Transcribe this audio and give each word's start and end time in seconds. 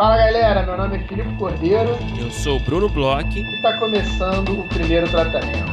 Fala 0.00 0.16
galera, 0.16 0.62
meu 0.62 0.78
nome 0.78 0.96
é 0.96 1.00
Filipe 1.00 1.36
Cordeiro. 1.36 1.90
Eu 2.18 2.30
sou 2.30 2.56
o 2.56 2.60
Bruno 2.60 2.88
Bloch. 2.88 3.38
E 3.38 3.42
está 3.56 3.78
começando 3.78 4.58
o 4.58 4.66
primeiro 4.66 5.06
tratamento. 5.10 5.70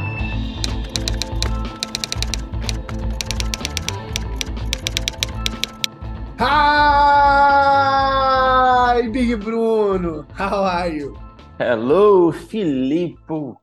Hi, 8.98 9.08
Big 9.08 9.34
Bruno. 9.36 10.26
How 10.38 10.62
are 10.62 10.94
you? 10.94 11.16
Hello, 11.58 12.30
Filipe 12.30 13.16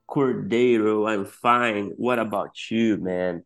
Cordeiro. 0.08 1.08
I'm 1.08 1.26
fine. 1.26 1.94
What 1.96 2.20
about 2.20 2.54
you, 2.72 3.00
man? 3.00 3.44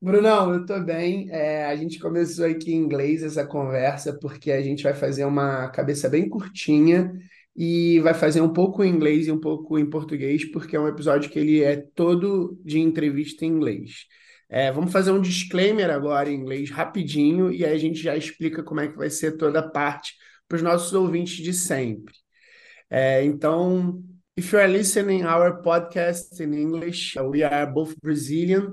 Brunão, 0.00 0.52
eu 0.54 0.66
tô 0.66 0.80
bem. 0.80 1.30
É, 1.30 1.66
a 1.66 1.76
gente 1.76 1.98
começou 1.98 2.46
aqui 2.46 2.72
em 2.72 2.76
inglês 2.76 3.22
essa 3.22 3.46
conversa 3.46 4.18
porque 4.18 4.50
a 4.50 4.60
gente 4.62 4.82
vai 4.82 4.94
fazer 4.94 5.24
uma 5.24 5.68
cabeça 5.68 6.08
bem 6.08 6.28
curtinha 6.28 7.12
e 7.56 8.00
vai 8.00 8.14
fazer 8.14 8.40
um 8.40 8.52
pouco 8.52 8.84
em 8.84 8.90
inglês 8.90 9.26
e 9.26 9.32
um 9.32 9.40
pouco 9.40 9.78
em 9.78 9.88
português, 9.88 10.44
porque 10.50 10.76
é 10.76 10.80
um 10.80 10.88
episódio 10.88 11.30
que 11.30 11.38
ele 11.38 11.62
é 11.62 11.76
todo 11.94 12.58
de 12.64 12.78
entrevista 12.78 13.44
em 13.44 13.48
inglês. 13.48 14.06
É, 14.48 14.72
vamos 14.72 14.92
fazer 14.92 15.10
um 15.10 15.20
disclaimer 15.20 15.90
agora 15.90 16.30
em 16.30 16.34
inglês 16.34 16.70
rapidinho 16.70 17.52
e 17.52 17.64
aí 17.64 17.74
a 17.74 17.78
gente 17.78 18.00
já 18.00 18.16
explica 18.16 18.62
como 18.62 18.80
é 18.80 18.88
que 18.88 18.96
vai 18.96 19.10
ser 19.10 19.36
toda 19.36 19.60
a 19.60 19.68
parte 19.68 20.14
para 20.48 20.56
os 20.56 20.62
nossos 20.62 20.92
ouvintes 20.92 21.36
de 21.42 21.52
sempre. 21.52 22.14
É, 22.90 23.24
então, 23.24 24.02
if 24.36 24.52
you 24.52 24.58
are 24.58 24.72
listening 24.72 25.24
our 25.24 25.60
podcast 25.62 26.42
in 26.42 26.54
English, 26.54 27.18
we 27.18 27.42
are 27.42 27.70
both 27.70 27.94
Brazilian 28.00 28.72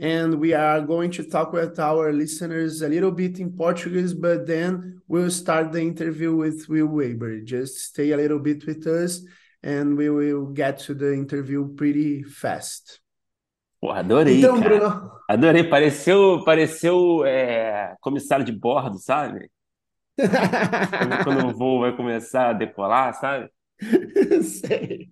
and 0.00 0.40
we 0.40 0.52
are 0.52 0.80
going 0.80 1.10
to 1.12 1.24
talk 1.24 1.52
with 1.52 1.78
our 1.78 2.12
listeners 2.12 2.82
a 2.82 2.88
little 2.88 3.12
bit 3.12 3.38
in 3.38 3.52
Portuguese, 3.52 4.12
but 4.12 4.46
then 4.46 5.00
we'll 5.06 5.30
start 5.30 5.72
the 5.72 5.80
interview 5.80 6.34
with 6.34 6.68
Will 6.68 6.88
Weber. 6.88 7.40
Just 7.40 7.78
stay 7.78 8.10
a 8.10 8.16
little 8.16 8.40
bit 8.40 8.66
with 8.66 8.86
us 8.86 9.22
and 9.62 9.96
we 9.96 10.10
will 10.10 10.46
get 10.46 10.78
to 10.80 10.94
the 10.94 11.12
interview 11.12 11.74
pretty 11.74 12.22
fast. 12.22 13.00
Pô, 13.80 13.90
adorei, 13.90 14.38
então, 14.38 14.60
cara. 14.60 14.78
Bruno... 14.78 15.12
Adorei. 15.28 15.64
Pareceu, 15.64 16.42
pareceu 16.44 17.24
é, 17.24 17.94
comissário 18.00 18.44
de 18.44 18.52
bordo, 18.52 18.98
sabe? 18.98 19.50
quando, 20.16 21.24
quando 21.24 21.46
o 21.48 21.52
voo 21.52 21.80
vai 21.80 21.94
começar 21.94 22.50
a 22.50 22.52
decolar, 22.52 23.14
sabe? 23.14 23.50
Sei. 24.42 25.10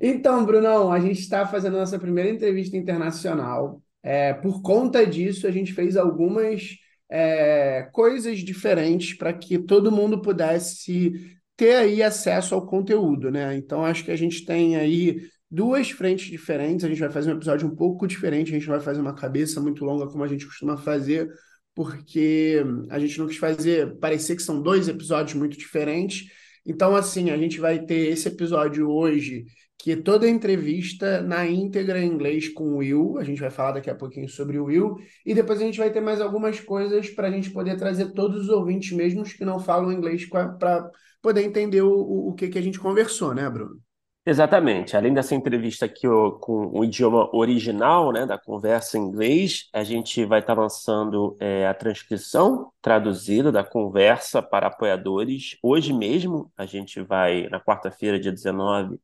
Então, 0.00 0.44
Brunão, 0.44 0.92
a 0.92 1.00
gente 1.00 1.20
está 1.20 1.46
fazendo 1.46 1.76
a 1.76 1.80
nossa 1.80 1.98
primeira 1.98 2.30
entrevista 2.30 2.76
internacional. 2.76 3.82
É, 4.02 4.32
por 4.32 4.62
conta 4.62 5.04
disso, 5.04 5.46
a 5.46 5.50
gente 5.50 5.72
fez 5.72 5.96
algumas 5.96 6.76
é, 7.10 7.88
coisas 7.92 8.38
diferentes 8.38 9.14
para 9.16 9.32
que 9.32 9.58
todo 9.58 9.90
mundo 9.90 10.22
pudesse 10.22 11.12
ter 11.56 11.74
aí 11.74 12.02
acesso 12.02 12.54
ao 12.54 12.64
conteúdo, 12.66 13.30
né? 13.30 13.56
Então, 13.56 13.84
acho 13.84 14.04
que 14.04 14.12
a 14.12 14.16
gente 14.16 14.44
tem 14.44 14.76
aí 14.76 15.20
duas 15.50 15.90
frentes 15.90 16.30
diferentes. 16.30 16.84
A 16.84 16.88
gente 16.88 17.00
vai 17.00 17.10
fazer 17.10 17.32
um 17.32 17.36
episódio 17.36 17.66
um 17.66 17.74
pouco 17.74 18.06
diferente, 18.06 18.50
a 18.50 18.58
gente 18.58 18.68
vai 18.68 18.80
fazer 18.80 19.00
uma 19.00 19.14
cabeça 19.14 19.60
muito 19.60 19.84
longa, 19.84 20.06
como 20.06 20.22
a 20.22 20.28
gente 20.28 20.46
costuma 20.46 20.76
fazer, 20.76 21.28
porque 21.74 22.62
a 22.90 22.98
gente 23.00 23.18
não 23.18 23.26
quis 23.26 23.36
fazer 23.36 23.98
parecer 23.98 24.36
que 24.36 24.42
são 24.42 24.62
dois 24.62 24.88
episódios 24.88 25.34
muito 25.34 25.58
diferentes 25.58 26.28
então, 26.68 26.94
assim, 26.94 27.30
a 27.30 27.36
gente 27.38 27.58
vai 27.58 27.78
ter 27.78 28.08
esse 28.12 28.28
episódio 28.28 28.90
hoje, 28.90 29.46
que 29.78 29.94
toda 29.96 30.26
a 30.26 30.30
entrevista 30.30 31.22
na 31.22 31.46
íntegra 31.46 32.00
em 32.00 32.08
inglês 32.08 32.48
com 32.48 32.64
o 32.64 32.76
Will. 32.78 33.16
A 33.18 33.24
gente 33.24 33.40
vai 33.40 33.50
falar 33.50 33.72
daqui 33.72 33.88
a 33.88 33.94
pouquinho 33.94 34.28
sobre 34.28 34.58
o 34.58 34.64
Will. 34.64 34.96
E 35.24 35.32
depois 35.32 35.60
a 35.60 35.64
gente 35.64 35.78
vai 35.78 35.90
ter 35.90 36.00
mais 36.00 36.20
algumas 36.20 36.58
coisas 36.60 37.08
para 37.10 37.28
a 37.28 37.30
gente 37.30 37.50
poder 37.50 37.76
trazer 37.76 38.12
todos 38.12 38.42
os 38.42 38.48
ouvintes, 38.48 38.90
mesmo 38.90 39.22
que 39.22 39.44
não 39.44 39.60
falam 39.60 39.92
inglês, 39.92 40.26
para 40.26 40.90
poder 41.22 41.42
entender 41.42 41.82
o, 41.82 42.28
o 42.28 42.34
que, 42.34 42.48
que 42.48 42.58
a 42.58 42.62
gente 42.62 42.80
conversou, 42.80 43.32
né, 43.32 43.48
Bruno? 43.48 43.80
Exatamente. 44.26 44.94
Além 44.94 45.14
dessa 45.14 45.34
entrevista 45.34 45.86
aqui 45.86 46.06
ó, 46.06 46.32
com 46.32 46.70
o 46.72 46.84
idioma 46.84 47.34
original, 47.34 48.12
né, 48.12 48.26
da 48.26 48.36
conversa 48.36 48.98
em 48.98 49.02
inglês, 49.02 49.70
a 49.72 49.82
gente 49.82 50.22
vai 50.26 50.40
estar 50.40 50.54
tá 50.54 50.60
lançando 50.60 51.34
é, 51.40 51.66
a 51.66 51.72
transcrição 51.72 52.70
traduzida 52.82 53.50
da 53.50 53.64
conversa 53.64 54.42
para 54.42 54.66
apoiadores. 54.66 55.56
Hoje 55.62 55.94
mesmo, 55.94 56.52
a 56.58 56.66
gente 56.66 57.00
vai, 57.00 57.48
na 57.48 57.58
quarta-feira, 57.58 58.20
dia 58.20 58.30
19, 58.30 59.00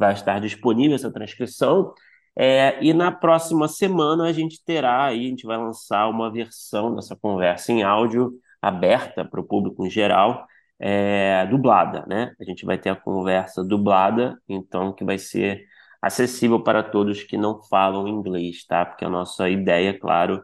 vai 0.00 0.14
estar 0.14 0.40
disponível 0.40 0.96
essa 0.96 1.12
transcrição. 1.12 1.94
É, 2.36 2.82
e 2.82 2.94
na 2.94 3.12
próxima 3.12 3.68
semana 3.68 4.24
a 4.24 4.32
gente 4.32 4.64
terá 4.64 5.04
aí, 5.06 5.26
a 5.26 5.28
gente 5.28 5.46
vai 5.46 5.58
lançar 5.58 6.08
uma 6.08 6.32
versão 6.32 6.94
dessa 6.94 7.16
conversa 7.16 7.72
em 7.72 7.82
áudio 7.82 8.32
aberta 8.62 9.24
para 9.24 9.40
o 9.40 9.44
público 9.44 9.86
em 9.86 9.90
geral 9.90 10.46
é, 10.78 11.46
dublada, 11.46 12.04
né? 12.08 12.34
A 12.40 12.44
gente 12.44 12.64
vai 12.64 12.78
ter 12.78 12.90
a 12.90 12.96
conversa 12.96 13.62
dublada, 13.62 14.40
então 14.48 14.92
que 14.92 15.04
vai 15.04 15.18
ser 15.18 15.66
acessível 16.00 16.62
para 16.62 16.82
todos 16.82 17.22
que 17.22 17.36
não 17.36 17.62
falam 17.64 18.08
inglês, 18.08 18.64
tá? 18.66 18.86
Porque 18.86 19.04
a 19.04 19.10
nossa 19.10 19.48
ideia, 19.50 19.98
claro, 19.98 20.42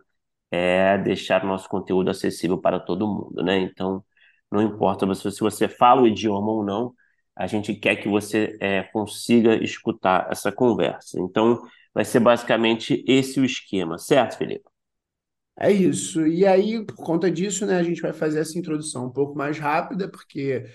é 0.51 0.99
deixar 0.99 1.45
o 1.45 1.49
nosso 1.49 1.69
conteúdo 1.69 2.11
acessível 2.11 2.59
para 2.61 2.79
todo 2.81 3.07
mundo, 3.07 3.43
né? 3.43 3.59
Então, 3.59 4.05
não 4.51 4.63
importa 4.63 5.13
se 5.15 5.41
você 5.41 5.69
fala 5.69 6.03
o 6.03 6.07
idioma 6.07 6.51
ou 6.53 6.65
não, 6.65 6.95
a 7.37 7.47
gente 7.47 7.75
quer 7.75 7.97
que 7.97 8.09
você 8.09 8.57
é, 8.61 8.83
consiga 8.85 9.63
escutar 9.63 10.29
essa 10.31 10.51
conversa. 10.51 11.21
Então, 11.21 11.63
vai 11.95 12.05
ser 12.05 12.21
basicamente 12.21 13.05
esse 13.07 13.39
o 13.39 13.45
esquema, 13.45 13.99
certo, 13.99 14.39
Felipe? 14.39 14.65
É 15.59 15.73
isso. 15.73 16.27
E 16.27 16.47
aí, 16.47 16.85
por 16.85 16.97
conta 16.97 17.31
disso, 17.31 17.65
né, 17.65 17.77
a 17.77 17.83
gente 17.83 18.03
vai 18.03 18.13
fazer 18.13 18.41
essa 18.41 18.59
introdução 18.59 19.07
um 19.07 19.11
pouco 19.13 19.35
mais 19.37 19.59
rápida, 19.59 20.09
porque 20.11 20.67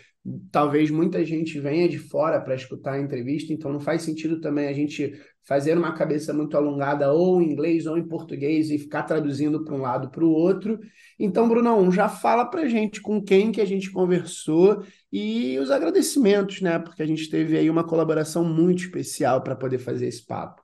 talvez 0.52 0.92
muita 0.92 1.26
gente 1.26 1.60
venha 1.60 1.90
de 1.90 1.98
fora 1.98 2.40
para 2.40 2.54
escutar 2.54 2.94
a 2.94 3.02
entrevista, 3.02 3.52
então 3.52 3.74
não 3.74 3.80
faz 3.80 4.04
sentido 4.04 4.40
também 4.40 4.68
a 4.68 4.74
gente 4.74 5.14
fazer 5.44 5.76
uma 5.76 5.94
cabeça 5.94 6.32
muito 6.34 6.56
alongada 6.56 7.12
ou 7.12 7.42
em 7.42 7.52
inglês 7.52 7.88
ou 7.88 7.98
em 7.98 8.08
português 8.08 8.70
e 8.70 8.78
ficar 8.78 9.04
traduzindo 9.04 9.64
para 9.64 9.74
um 9.74 9.82
lado 9.82 10.12
para 10.12 10.24
o 10.24 10.32
outro. 10.32 10.80
Então, 11.20 11.50
Brunão, 11.50 11.92
já 11.92 12.08
fala 12.08 12.46
para 12.46 12.70
gente 12.70 13.02
com 13.02 13.22
quem 13.22 13.52
que 13.52 13.60
a 13.60 13.66
gente 13.66 13.92
conversou 13.92 14.84
e 15.12 15.58
os 15.58 15.72
agradecimentos, 15.72 16.62
né? 16.62 16.78
Porque 16.78 17.02
a 17.02 17.08
gente 17.08 17.30
teve 17.30 17.58
aí 17.58 17.70
uma 17.70 17.84
colaboração 17.84 18.44
muito 18.44 18.84
especial 18.84 19.42
para 19.42 19.56
poder 19.56 19.80
fazer 19.80 20.08
esse 20.08 20.26
papo. 20.26 20.62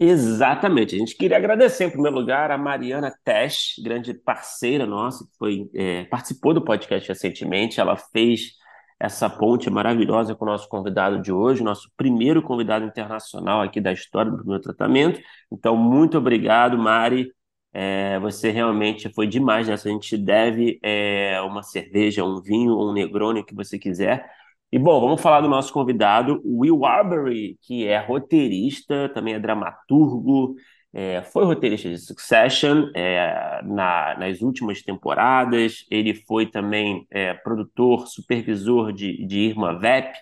Exatamente. 0.00 0.94
A 0.94 0.98
gente 0.98 1.16
queria 1.16 1.36
agradecer, 1.36 1.84
em 1.84 1.90
primeiro 1.90 2.16
lugar, 2.16 2.50
a 2.50 2.56
Mariana 2.56 3.12
Tesh, 3.24 3.74
grande 3.82 4.14
parceira 4.14 4.86
nossa, 4.86 5.24
que 5.24 5.36
foi, 5.36 5.68
é, 5.74 6.04
participou 6.04 6.54
do 6.54 6.64
podcast 6.64 7.08
recentemente. 7.08 7.80
Ela 7.80 7.96
fez 7.96 8.52
essa 9.00 9.30
ponte 9.30 9.70
maravilhosa 9.70 10.34
com 10.34 10.44
o 10.44 10.48
nosso 10.48 10.68
convidado 10.68 11.20
de 11.20 11.32
hoje, 11.32 11.62
nosso 11.62 11.90
primeiro 11.96 12.42
convidado 12.42 12.84
internacional 12.84 13.60
aqui 13.62 13.80
da 13.80 13.92
história 13.92 14.30
do 14.30 14.44
meu 14.44 14.60
tratamento. 14.60 15.20
Então, 15.52 15.76
muito 15.76 16.18
obrigado, 16.18 16.76
Mari. 16.78 17.32
É, 17.72 18.18
você 18.18 18.50
realmente 18.50 19.12
foi 19.14 19.26
demais 19.26 19.68
nessa. 19.68 19.88
A 19.88 19.92
gente 19.92 20.16
deve 20.16 20.78
é, 20.82 21.40
uma 21.42 21.62
cerveja, 21.62 22.24
um 22.24 22.40
vinho, 22.42 22.76
um 22.76 22.92
Negroni, 22.92 23.40
o 23.40 23.44
que 23.44 23.54
você 23.54 23.78
quiser 23.78 24.28
e 24.70 24.78
bom, 24.78 25.00
vamos 25.00 25.22
falar 25.22 25.40
do 25.40 25.48
nosso 25.48 25.72
convidado, 25.72 26.42
Will 26.44 26.84
Arbery, 26.84 27.58
que 27.62 27.86
é 27.86 27.98
roteirista, 27.98 29.08
também 29.14 29.32
é 29.32 29.40
dramaturgo, 29.40 30.56
é, 30.92 31.22
foi 31.22 31.44
roteirista 31.44 31.88
de 31.88 31.98
Succession 31.98 32.90
é, 32.94 33.60
na, 33.64 34.16
nas 34.18 34.40
últimas 34.40 34.82
temporadas. 34.82 35.84
Ele 35.90 36.14
foi 36.14 36.46
também 36.46 37.06
é, 37.10 37.34
produtor, 37.34 38.06
supervisor 38.08 38.92
de, 38.92 39.24
de 39.26 39.38
Irma 39.38 39.78
Vep. 39.78 40.14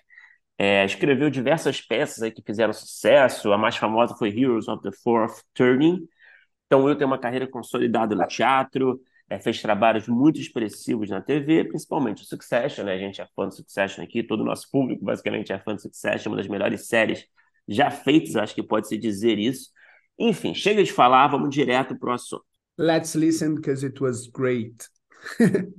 É, 0.57 0.85
escreveu 0.85 1.29
diversas 1.29 1.81
peças 1.81 2.23
aí 2.23 2.31
que 2.31 2.41
fizeram 2.41 2.73
sucesso. 2.73 3.53
A 3.53 3.57
mais 3.57 3.77
famosa 3.77 4.15
foi 4.15 4.29
Heroes 4.29 4.67
of 4.67 4.81
the 4.83 4.91
Fourth 5.03 5.41
Turning. 5.53 6.07
Então, 6.65 6.83
Will 6.83 6.97
tem 6.97 7.07
uma 7.07 7.19
carreira 7.19 7.47
consolidada 7.47 8.15
no 8.15 8.27
teatro 8.27 8.99
é, 9.29 9.39
fez 9.39 9.61
trabalhos 9.61 10.07
muito 10.07 10.39
expressivos 10.39 11.09
na 11.09 11.21
TV, 11.21 11.65
principalmente 11.65 12.23
o 12.23 12.25
Succession, 12.25 12.85
né? 12.85 12.93
A 12.93 12.97
gente 12.97 13.21
é 13.21 13.27
fã 13.35 13.47
do 13.47 13.53
Succession 13.53 14.01
aqui, 14.03 14.23
todo 14.23 14.41
o 14.41 14.45
nosso 14.45 14.69
público 14.71 15.03
basicamente 15.03 15.51
é 15.51 15.59
fã 15.59 15.75
do 15.75 15.81
Succession, 15.81 16.31
uma 16.31 16.37
das 16.37 16.47
melhores 16.47 16.87
séries 16.87 17.25
já 17.67 17.91
feitas, 17.91 18.35
acho 18.37 18.55
que 18.55 18.63
pode-se 18.63 18.97
dizer 18.97 19.37
isso. 19.37 19.69
Enfim, 20.19 20.55
chega 20.55 20.83
de 20.83 20.91
falar, 20.91 21.27
vamos 21.27 21.51
direto 21.51 21.95
para 21.95 22.09
o 22.09 22.13
assunto. 22.13 22.43
Let's 22.75 23.13
listen 23.13 23.53
because 23.53 23.85
it 23.85 24.01
was 24.01 24.25
great. 24.25 24.89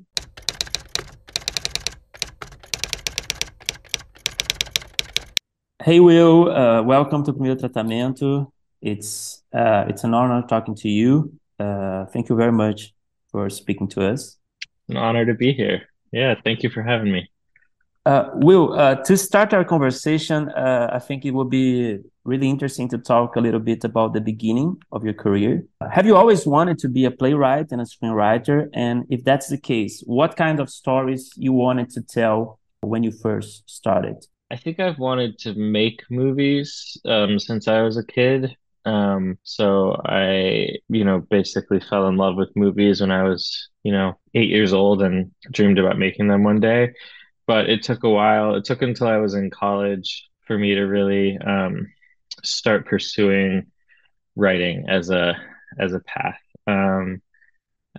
hey 5.83 5.99
Will, 5.99 6.49
uh, 6.51 6.83
welcome 6.83 7.25
to 7.25 7.33
Primeiro 7.33 7.57
Tratamento. 7.57 8.53
It's 8.81 9.43
uh, 9.53 9.87
it's 9.89 10.05
an 10.05 10.15
honor 10.15 10.47
talking 10.47 10.77
to 10.77 10.89
you. 10.89 11.33
Uh, 11.59 12.07
thank 12.07 12.29
you 12.29 12.37
very 12.37 12.53
much 12.53 12.95
for 13.33 13.51
speaking 13.51 13.89
to 13.89 14.07
us. 14.09 14.39
An 14.89 14.97
honor 14.97 15.27
to 15.27 15.35
be 15.35 15.53
here. 15.53 15.89
Yeah, 16.13 16.37
thank 16.45 16.63
you 16.63 16.71
for 16.71 16.85
having 16.85 17.11
me. 17.11 17.29
Uh, 18.09 18.31
Will, 18.37 18.73
uh, 18.73 18.95
to 18.95 19.19
start 19.19 19.53
our 19.53 19.67
conversation, 19.67 20.49
uh, 20.49 20.89
I 20.91 20.99
think 20.99 21.27
it 21.27 21.33
would 21.33 21.51
be 21.51 21.99
really 22.25 22.49
interesting 22.49 22.89
to 22.89 22.97
talk 22.97 23.37
a 23.37 23.41
little 23.41 23.61
bit 23.61 23.85
about 23.85 24.15
the 24.15 24.21
beginning 24.23 24.79
of 24.93 25.05
your 25.05 25.13
career. 25.13 25.67
Have 25.93 26.07
you 26.07 26.17
always 26.17 26.47
wanted 26.47 26.79
to 26.79 26.89
be 26.89 27.05
a 27.05 27.11
playwright 27.11 27.71
and 27.71 27.83
a 27.83 27.85
screenwriter? 27.85 28.71
And 28.73 29.05
if 29.11 29.25
that's 29.25 29.49
the 29.49 29.59
case, 29.59 30.03
what 30.07 30.37
kind 30.37 30.59
of 30.59 30.71
stories 30.71 31.35
you 31.37 31.53
wanted 31.53 31.91
to 31.91 32.01
tell 32.01 32.59
when 32.81 33.03
you 33.03 33.13
first 33.13 33.69
started? 33.69 34.25
I 34.51 34.57
think 34.57 34.81
I've 34.81 34.99
wanted 34.99 35.39
to 35.41 35.53
make 35.53 36.01
movies 36.09 36.97
um, 37.05 37.39
since 37.39 37.69
I 37.69 37.83
was 37.83 37.99
a 37.99 38.07
kid. 38.07 38.57
Um, 38.87 39.37
so 39.43 40.01
I, 40.07 40.79
you 40.89 41.05
know, 41.05 41.27
basically 41.29 41.81
fell 41.81 42.09
in 42.09 42.17
love 42.17 42.37
with 42.37 42.57
movies 42.57 43.03
when 43.03 43.11
I 43.11 43.25
was, 43.25 43.69
you 43.83 43.93
know, 43.93 44.19
eight 44.33 44.49
years 44.49 44.73
old 44.73 45.03
and 45.03 45.31
dreamed 45.51 45.79
about 45.79 45.99
making 45.99 46.29
them 46.29 46.43
one 46.43 46.61
day. 46.61 46.95
But 47.49 47.71
it 47.71 47.83
took 47.83 48.05
a 48.05 48.11
while. 48.11 48.55
It 48.57 48.65
took 48.67 48.83
until 48.83 49.09
I 49.09 49.19
was 49.19 49.35
in 49.35 49.51
college 49.51 50.29
for 50.47 50.59
me 50.59 50.77
to 50.77 50.83
really 50.83 51.39
um, 51.39 51.89
start 52.45 52.87
pursuing 52.87 53.67
writing 54.37 54.87
as 54.89 55.11
a 55.11 55.37
as 55.81 55.95
a 55.95 56.01
path. 56.01 56.41
Um, 56.69 57.23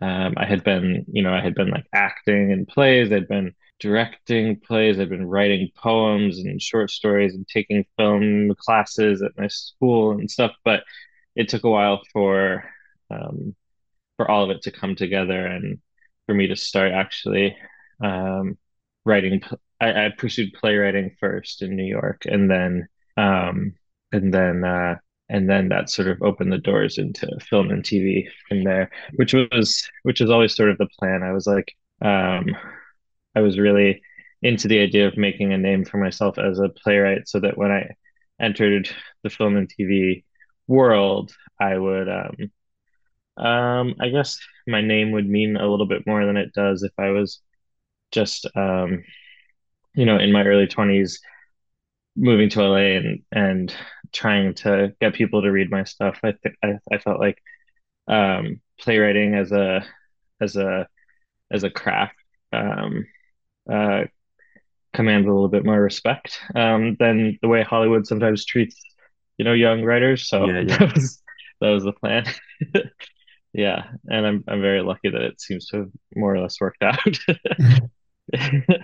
um, 0.01 0.35
I 0.37 0.45
had 0.45 0.63
been, 0.63 1.05
you 1.11 1.23
know, 1.23 1.33
I 1.33 1.41
had 1.41 1.55
been 1.55 1.69
like 1.71 1.87
acting 1.93 2.51
in 2.51 2.65
plays. 2.65 3.11
I'd 3.11 3.27
been 3.27 3.53
directing 3.79 4.59
plays. 4.59 4.99
I'd 4.99 5.09
been 5.09 5.27
writing 5.27 5.69
poems 5.75 6.39
and 6.39 6.61
short 6.61 6.91
stories 6.91 7.33
and 7.35 7.47
taking 7.47 7.85
film 7.97 8.53
classes 8.55 9.21
at 9.23 9.37
my 9.37 9.47
school 9.47 10.11
and 10.11 10.31
stuff. 10.31 10.53
But 10.63 10.83
it 11.35 11.49
took 11.49 11.63
a 11.65 11.69
while 11.69 12.01
for 12.13 12.65
um, 13.11 13.55
for 14.17 14.29
all 14.29 14.43
of 14.43 14.51
it 14.51 14.63
to 14.63 14.71
come 14.71 14.95
together 14.95 15.45
and 15.47 15.79
for 16.27 16.35
me 16.35 16.47
to 16.47 16.55
start 16.55 16.91
actually 16.91 17.57
um, 18.03 18.57
writing. 19.05 19.41
I, 19.81 20.05
I, 20.05 20.09
pursued 20.17 20.53
playwriting 20.53 21.15
first 21.19 21.61
in 21.61 21.75
New 21.75 21.85
York, 21.85 22.23
and 22.25 22.49
then 22.49 22.87
um, 23.17 23.73
and 24.11 24.33
then 24.33 24.63
uh, 24.63 24.95
and 25.29 25.49
then 25.49 25.69
that 25.69 25.89
sort 25.89 26.07
of 26.07 26.21
opened 26.21 26.51
the 26.51 26.57
doors 26.57 26.97
into 26.97 27.27
film 27.41 27.69
and 27.69 27.83
TV 27.83 28.27
from 28.47 28.63
there, 28.63 28.91
which 29.15 29.33
was 29.33 29.87
which 30.03 30.19
was 30.19 30.29
always 30.29 30.55
sort 30.55 30.69
of 30.69 30.77
the 30.77 30.89
plan. 30.99 31.23
I 31.23 31.31
was 31.33 31.47
like, 31.47 31.73
um, 32.01 32.47
I 33.35 33.41
was 33.41 33.59
really 33.59 34.01
into 34.41 34.67
the 34.67 34.79
idea 34.79 35.07
of 35.07 35.17
making 35.17 35.53
a 35.53 35.57
name 35.57 35.85
for 35.85 35.97
myself 35.97 36.37
as 36.39 36.59
a 36.59 36.69
playwright, 36.69 37.27
so 37.27 37.39
that 37.41 37.57
when 37.57 37.71
I 37.71 37.89
entered 38.39 38.89
the 39.23 39.29
film 39.29 39.57
and 39.57 39.69
TV 39.69 40.23
world, 40.67 41.33
I 41.59 41.77
would, 41.77 42.07
um, 42.09 43.45
um, 43.45 43.95
I 43.99 44.09
guess 44.09 44.39
my 44.67 44.81
name 44.81 45.11
would 45.11 45.27
mean 45.27 45.57
a 45.57 45.67
little 45.67 45.87
bit 45.87 46.07
more 46.07 46.25
than 46.25 46.37
it 46.37 46.53
does 46.53 46.83
if 46.83 46.93
I 46.97 47.09
was 47.09 47.41
just, 48.11 48.47
um, 48.55 49.03
you 49.95 50.05
know, 50.05 50.17
in 50.17 50.31
my 50.31 50.43
early 50.43 50.67
twenties, 50.67 51.19
moving 52.15 52.49
to 52.49 52.63
LA 52.63 52.97
and 52.97 53.23
and 53.31 53.75
trying 54.11 54.53
to 54.53 54.93
get 54.99 55.13
people 55.13 55.41
to 55.41 55.51
read 55.51 55.71
my 55.71 55.83
stuff. 55.83 56.19
I 56.23 56.33
think 56.33 56.55
I, 56.63 56.79
I 56.91 56.97
felt 56.97 57.19
like 57.19 57.41
um, 58.07 58.61
playwriting 58.79 59.35
as 59.35 59.51
a 59.51 59.85
as 60.41 60.55
a 60.55 60.87
as 61.51 61.63
a 61.63 61.69
craft 61.69 62.15
um, 62.51 63.05
uh, 63.71 64.03
commands 64.93 65.27
a 65.27 65.31
little 65.31 65.49
bit 65.49 65.65
more 65.65 65.79
respect 65.79 66.39
um, 66.55 66.95
than 66.99 67.37
the 67.41 67.47
way 67.47 67.63
Hollywood 67.63 68.07
sometimes 68.07 68.45
treats, 68.45 68.81
you 69.37 69.45
know, 69.45 69.53
young 69.53 69.83
writers. 69.83 70.27
So 70.27 70.47
yeah, 70.47 70.59
yeah. 70.61 70.77
that 70.79 70.93
was 70.93 71.21
that 71.61 71.69
was 71.69 71.83
the 71.83 71.93
plan. 71.93 72.25
yeah, 73.53 73.85
and 74.09 74.25
I'm 74.25 74.43
I'm 74.47 74.61
very 74.61 74.81
lucky 74.81 75.09
that 75.09 75.21
it 75.21 75.41
seems 75.41 75.67
to 75.67 75.77
have 75.77 75.89
more 76.15 76.35
or 76.35 76.41
less 76.41 76.59
worked 76.59 76.83
out. 76.83 76.99
yeah. 78.33 78.77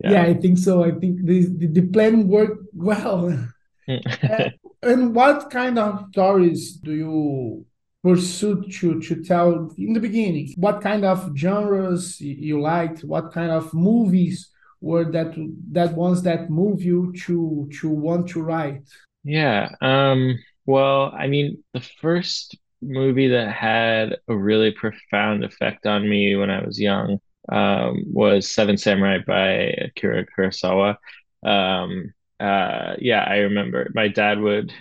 yeah. 0.00 0.22
I 0.22 0.34
think 0.34 0.58
so. 0.58 0.84
I 0.84 0.92
think 0.92 1.24
the 1.24 1.66
the, 1.66 1.86
plan 1.88 2.28
worked 2.28 2.66
well. 2.74 3.48
uh, 3.88 4.50
and 4.82 5.14
what 5.14 5.50
kind 5.50 5.78
of 5.78 6.06
stories 6.10 6.74
do 6.74 6.92
you 6.92 7.66
pursue 8.04 8.62
to 8.68 9.00
to 9.00 9.24
tell 9.24 9.72
in 9.78 9.94
the 9.94 10.00
beginning 10.00 10.52
what 10.56 10.82
kind 10.82 11.06
of 11.06 11.32
genres 11.34 12.20
you 12.20 12.60
liked 12.60 13.02
what 13.02 13.32
kind 13.32 13.50
of 13.50 13.72
movies 13.72 14.50
were 14.82 15.10
that 15.10 15.32
that 15.72 15.94
ones 15.94 16.22
that 16.22 16.50
move 16.50 16.82
you 16.82 17.14
to 17.16 17.66
to 17.80 17.88
want 17.88 18.28
to 18.28 18.42
write 18.42 18.86
yeah 19.24 19.70
um 19.80 20.38
well 20.66 21.14
i 21.16 21.26
mean 21.26 21.64
the 21.72 21.80
first 22.02 22.58
movie 22.82 23.28
that 23.28 23.50
had 23.50 24.18
a 24.28 24.36
really 24.36 24.70
profound 24.70 25.42
effect 25.42 25.86
on 25.86 26.06
me 26.06 26.36
when 26.36 26.50
i 26.50 26.62
was 26.62 26.78
young 26.78 27.18
um, 27.50 28.04
was 28.12 28.50
seven 28.50 28.76
samurai 28.76 29.18
by 29.26 29.74
akira 29.86 30.24
kurosawa 30.26 30.96
um 31.44 32.12
uh 32.40 32.94
yeah 32.98 33.24
i 33.28 33.36
remember 33.38 33.90
my 33.94 34.08
dad 34.08 34.40
would 34.40 34.72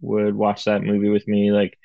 would 0.00 0.34
watch 0.34 0.64
that 0.64 0.82
movie 0.82 1.08
with 1.08 1.26
me 1.28 1.52
like 1.52 1.78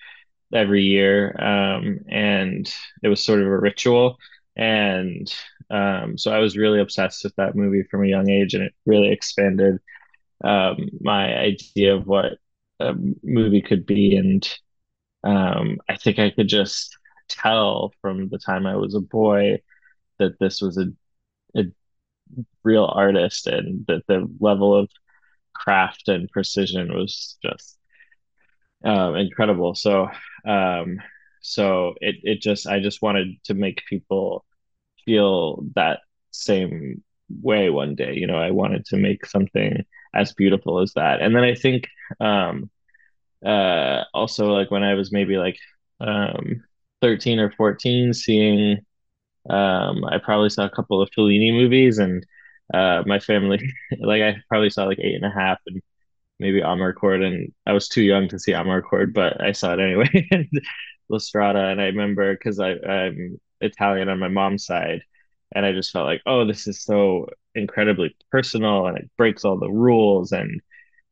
every 0.53 0.83
year, 0.83 1.35
um, 1.41 1.99
and 2.09 2.71
it 3.03 3.09
was 3.09 3.23
sort 3.23 3.41
of 3.41 3.47
a 3.47 3.57
ritual. 3.59 4.17
And 4.55 5.33
um, 5.69 6.17
so 6.17 6.31
I 6.31 6.39
was 6.39 6.57
really 6.57 6.79
obsessed 6.79 7.23
with 7.23 7.35
that 7.35 7.55
movie 7.55 7.83
from 7.83 8.03
a 8.03 8.07
young 8.07 8.29
age, 8.29 8.53
and 8.53 8.63
it 8.63 8.73
really 8.85 9.09
expanded 9.11 9.77
um, 10.43 10.89
my 11.01 11.35
idea 11.37 11.95
of 11.95 12.07
what 12.07 12.33
a 12.79 12.93
movie 13.23 13.61
could 13.61 13.85
be. 13.85 14.15
And 14.17 14.47
um, 15.23 15.77
I 15.89 15.97
think 15.97 16.19
I 16.19 16.29
could 16.31 16.47
just 16.47 16.97
tell 17.29 17.93
from 18.01 18.29
the 18.29 18.39
time 18.39 18.65
I 18.65 18.75
was 18.77 18.95
a 18.95 19.01
boy 19.01 19.59
that 20.19 20.39
this 20.39 20.61
was 20.61 20.77
a, 20.77 20.87
a 21.59 21.65
real 22.63 22.85
artist, 22.85 23.47
and 23.47 23.85
that 23.87 24.03
the 24.07 24.29
level 24.39 24.75
of 24.75 24.89
craft 25.53 26.07
and 26.07 26.29
precision 26.29 26.93
was 26.93 27.37
just 27.43 27.77
um, 28.83 29.15
incredible. 29.15 29.75
So, 29.75 30.09
um, 30.45 30.99
so 31.41 31.95
it 32.01 32.15
it 32.23 32.41
just 32.41 32.67
I 32.67 32.79
just 32.79 33.01
wanted 33.01 33.41
to 33.45 33.53
make 33.53 33.83
people 33.89 34.45
feel 35.05 35.63
that 35.75 36.01
same 36.31 37.03
way 37.41 37.69
one 37.69 37.95
day. 37.95 38.13
You 38.15 38.27
know, 38.27 38.37
I 38.37 38.51
wanted 38.51 38.85
to 38.87 38.97
make 38.97 39.25
something 39.25 39.85
as 40.13 40.33
beautiful 40.33 40.79
as 40.79 40.93
that. 40.93 41.21
And 41.21 41.35
then 41.35 41.43
I 41.43 41.55
think 41.55 41.87
um, 42.19 42.69
uh, 43.45 44.03
also 44.13 44.47
like 44.47 44.71
when 44.71 44.83
I 44.83 44.95
was 44.95 45.11
maybe 45.11 45.37
like 45.37 45.57
um, 45.99 46.63
13 47.01 47.39
or 47.39 47.51
14, 47.51 48.13
seeing 48.13 48.85
um, 49.49 50.03
I 50.05 50.17
probably 50.19 50.49
saw 50.49 50.65
a 50.65 50.69
couple 50.69 51.01
of 51.01 51.09
Fellini 51.17 51.51
movies 51.51 51.97
and 51.99 52.25
uh, 52.73 53.03
my 53.05 53.19
family 53.19 53.59
like 53.99 54.21
I 54.21 54.37
probably 54.49 54.69
saw 54.69 54.85
like 54.85 54.99
eight 54.99 55.15
and 55.15 55.25
a 55.25 55.31
half 55.31 55.59
and 55.67 55.81
maybe 56.39 56.61
Amarcord, 56.61 57.25
and 57.25 57.53
I 57.65 57.73
was 57.73 57.87
too 57.87 58.01
young 58.03 58.27
to 58.29 58.39
see 58.39 58.51
Amarcord, 58.53 59.13
but 59.13 59.41
I 59.41 59.51
saw 59.51 59.73
it 59.73 59.79
anyway. 59.79 60.27
And 60.31 60.47
La 61.09 61.19
Strada, 61.19 61.67
and 61.67 61.81
I 61.81 61.85
remember 61.85 62.33
because 62.33 62.59
I'm 62.59 63.39
Italian 63.61 64.09
on 64.09 64.19
my 64.19 64.27
mom's 64.27 64.65
side, 64.65 65.01
and 65.55 65.65
I 65.65 65.71
just 65.73 65.91
felt 65.91 66.05
like, 66.05 66.21
oh, 66.25 66.45
this 66.45 66.67
is 66.67 66.83
so 66.83 67.27
incredibly 67.55 68.15
personal, 68.31 68.87
and 68.87 68.97
it 68.97 69.09
breaks 69.17 69.45
all 69.45 69.57
the 69.59 69.71
rules, 69.71 70.31
and 70.31 70.61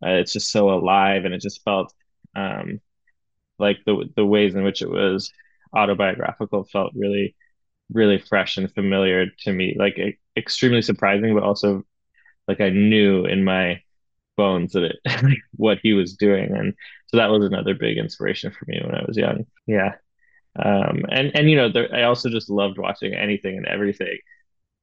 uh, 0.06 0.10
it's 0.10 0.34
just 0.34 0.52
so 0.52 0.70
alive, 0.72 1.26
and 1.26 1.34
it 1.34 1.42
just 1.42 1.64
felt 1.64 1.94
um, 2.36 2.82
like 3.60 3.80
the 3.86 4.10
the 4.16 4.26
ways 4.26 4.56
in 4.56 4.64
which 4.64 4.82
it 4.82 4.90
was 4.90 5.32
autobiographical 5.76 6.64
felt 6.66 6.94
really, 6.96 7.36
really 7.92 8.18
fresh 8.18 8.58
and 8.58 8.72
familiar 8.74 9.28
to 9.40 9.54
me, 9.54 9.76
like 9.78 9.98
extremely 10.38 10.82
surprising, 10.82 11.34
but 11.34 11.44
also 11.44 11.84
like 12.48 12.62
I 12.62 12.70
knew 12.70 13.26
in 13.26 13.44
my 13.44 13.82
bones 14.38 14.74
that 14.74 14.84
it 14.84 14.98
what 15.56 15.80
he 15.82 15.94
was 15.94 16.16
doing. 16.16 16.56
And 16.56 16.74
so 17.08 17.18
that 17.18 17.30
was 17.30 17.46
another 17.46 17.74
big 17.74 17.98
inspiration 17.98 18.52
for 18.52 18.66
me 18.68 18.82
when 18.84 18.96
i 18.96 19.04
was 19.06 19.18
young. 19.18 19.46
Yeah. 19.68 19.94
Um 20.58 21.06
and 21.10 21.32
and 21.36 21.50
you 21.50 21.56
know 21.56 21.70
there, 21.70 21.94
i 21.94 22.04
also 22.04 22.30
just 22.30 22.50
loved 22.50 22.78
watching 22.78 23.14
anything 23.14 23.58
and 23.58 23.68
everything. 23.68 24.18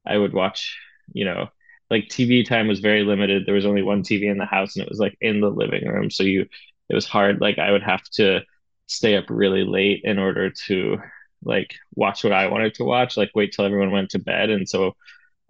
I 0.05 0.17
would 0.17 0.33
watch 0.33 0.77
you 1.13 1.25
know 1.25 1.49
like 1.89 2.05
tv 2.05 2.45
time 2.45 2.67
was 2.67 2.79
very 2.79 3.03
limited. 3.03 3.45
There 3.45 3.55
was 3.55 3.65
only 3.65 3.83
one 3.83 4.03
tv 4.03 4.29
in 4.31 4.37
the 4.37 4.45
house 4.45 4.75
and 4.75 4.83
it 4.83 4.89
was 4.89 4.99
like 4.99 5.17
in 5.21 5.41
the 5.41 5.49
living 5.49 5.87
room. 5.87 6.09
So 6.09 6.23
you 6.23 6.47
it 6.89 6.95
was 6.95 7.05
hard. 7.07 7.41
Like 7.41 7.59
i 7.59 7.71
would 7.71 7.83
have 7.83 8.03
to 8.15 8.41
stay 8.87 9.15
up 9.15 9.25
really 9.29 9.63
late 9.63 10.01
in 10.03 10.19
order 10.19 10.51
to 10.67 10.97
like 11.45 11.75
watch 11.95 12.23
what 12.23 12.33
i 12.33 12.47
wanted 12.47 12.73
to 12.75 12.83
watch 12.83 13.17
like 13.17 13.31
wait 13.35 13.51
till 13.51 13.65
everyone 13.65 13.91
went 13.91 14.09
to 14.11 14.19
bed. 14.19 14.49
And 14.49 14.67
so 14.67 14.95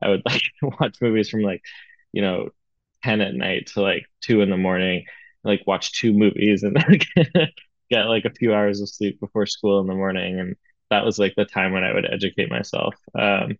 i 0.01 0.09
would 0.09 0.23
like 0.25 0.43
watch 0.79 0.97
movies 1.01 1.29
from 1.29 1.41
like 1.41 1.61
you 2.11 2.21
know 2.21 2.49
10 3.03 3.21
at 3.21 3.35
night 3.35 3.67
to 3.73 3.81
like 3.81 4.05
2 4.21 4.41
in 4.41 4.49
the 4.49 4.57
morning 4.57 5.05
like 5.43 5.61
watch 5.67 5.91
two 5.93 6.13
movies 6.13 6.63
and 6.63 6.75
then 6.75 6.99
get 7.89 8.03
like 8.03 8.25
a 8.25 8.33
few 8.33 8.53
hours 8.53 8.81
of 8.81 8.89
sleep 8.89 9.19
before 9.19 9.45
school 9.45 9.79
in 9.81 9.87
the 9.87 9.93
morning. 9.93 10.39
And 10.39 10.55
that 10.89 11.05
was 11.05 11.19
like 11.19 11.33
the 11.35 11.45
time 11.45 11.73
when 11.73 11.83
i 11.83 11.93
would 11.93 12.11
educate 12.11 12.49
myself. 12.49 12.95
Um 13.17 13.57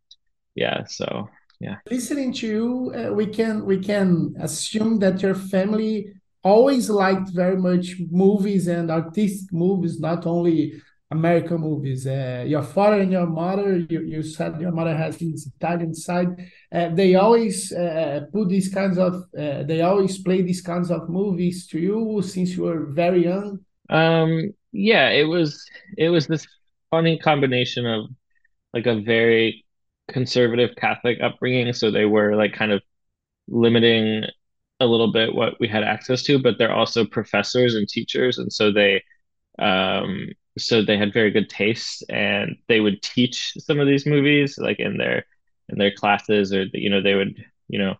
yeah 0.56 0.86
so 0.86 1.30
yeah. 1.60 1.78
Listening 1.90 2.34
to 2.34 2.48
you 2.48 2.94
uh, 2.96 3.13
we 3.13 3.28
can 3.28 3.66
we 3.66 3.80
can 3.80 4.36
assume 4.40 5.00
that 5.00 5.22
your 5.22 5.36
family 5.36 6.13
always 6.44 6.90
liked 6.90 7.30
very 7.30 7.58
much 7.58 7.96
movies 8.12 8.68
and 8.68 8.92
artistic 8.92 9.52
movies 9.54 10.00
not 10.00 10.25
only 10.25 10.82
American 11.17 11.60
movies. 11.70 12.01
Uh, 12.08 12.43
your 12.53 12.63
father 12.75 13.00
and 13.03 13.12
your 13.12 13.27
mother, 13.27 13.70
you, 13.91 14.01
you 14.13 14.22
said 14.24 14.60
your 14.60 14.72
mother 14.72 14.96
has 15.03 15.17
this 15.17 15.48
Italian 15.55 15.93
side. 15.93 16.32
Uh, 16.77 16.89
they 17.00 17.15
always 17.15 17.72
uh, 17.72 18.22
put 18.34 18.50
these 18.50 18.70
kinds 18.74 18.98
of, 18.98 19.13
uh, 19.43 19.63
they 19.70 19.82
always 19.82 20.17
play 20.27 20.41
these 20.41 20.62
kinds 20.62 20.89
of 20.91 21.10
movies 21.10 21.67
to 21.67 21.77
you 21.79 22.22
since 22.34 22.50
you 22.55 22.63
were 22.63 22.86
very 23.01 23.24
young. 23.24 23.60
Um, 23.89 24.53
yeah, 24.72 25.10
it 25.10 25.27
was 25.36 25.50
it 25.98 26.10
was 26.10 26.25
this 26.27 26.48
funny 26.89 27.17
combination 27.20 27.86
of 27.86 28.01
like 28.74 28.88
a 28.88 29.01
very 29.01 29.65
conservative 30.08 30.72
Catholic 30.75 31.17
upbringing, 31.22 31.74
so 31.74 31.91
they 31.91 32.05
were 32.05 32.36
like 32.36 32.53
kind 32.53 32.72
of 32.72 32.82
limiting 33.48 34.25
a 34.79 34.86
little 34.86 35.12
bit 35.12 35.36
what 35.36 35.53
we 35.60 35.67
had 35.67 35.84
access 35.84 36.24
to, 36.24 36.39
but 36.39 36.55
they're 36.58 36.74
also 36.74 37.05
professors 37.05 37.75
and 37.75 37.88
teachers, 37.88 38.39
and 38.39 38.51
so 38.51 38.72
they 38.72 39.03
um 39.60 40.32
so 40.57 40.83
they 40.83 40.98
had 40.98 41.13
very 41.13 41.31
good 41.31 41.50
taste 41.50 42.03
and 42.10 42.55
they 42.67 42.79
would 42.79 43.01
teach 43.01 43.53
some 43.57 43.79
of 43.79 43.88
these 43.88 44.05
movies 44.05 44.57
like 44.57 44.79
in 44.79 44.98
their 44.98 45.25
in 45.69 45.77
their 45.77 45.93
classes 45.93 46.53
or 46.53 46.65
you 46.74 46.89
know 46.89 47.01
they 47.01 47.15
would 47.15 47.36
you 47.67 47.79
know 47.79 47.95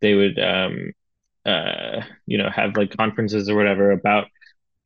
they 0.00 0.14
would 0.14 0.38
um 0.38 0.92
uh 1.46 2.02
you 2.26 2.38
know 2.38 2.50
have 2.50 2.76
like 2.76 2.96
conferences 2.96 3.48
or 3.48 3.56
whatever 3.56 3.90
about 3.90 4.28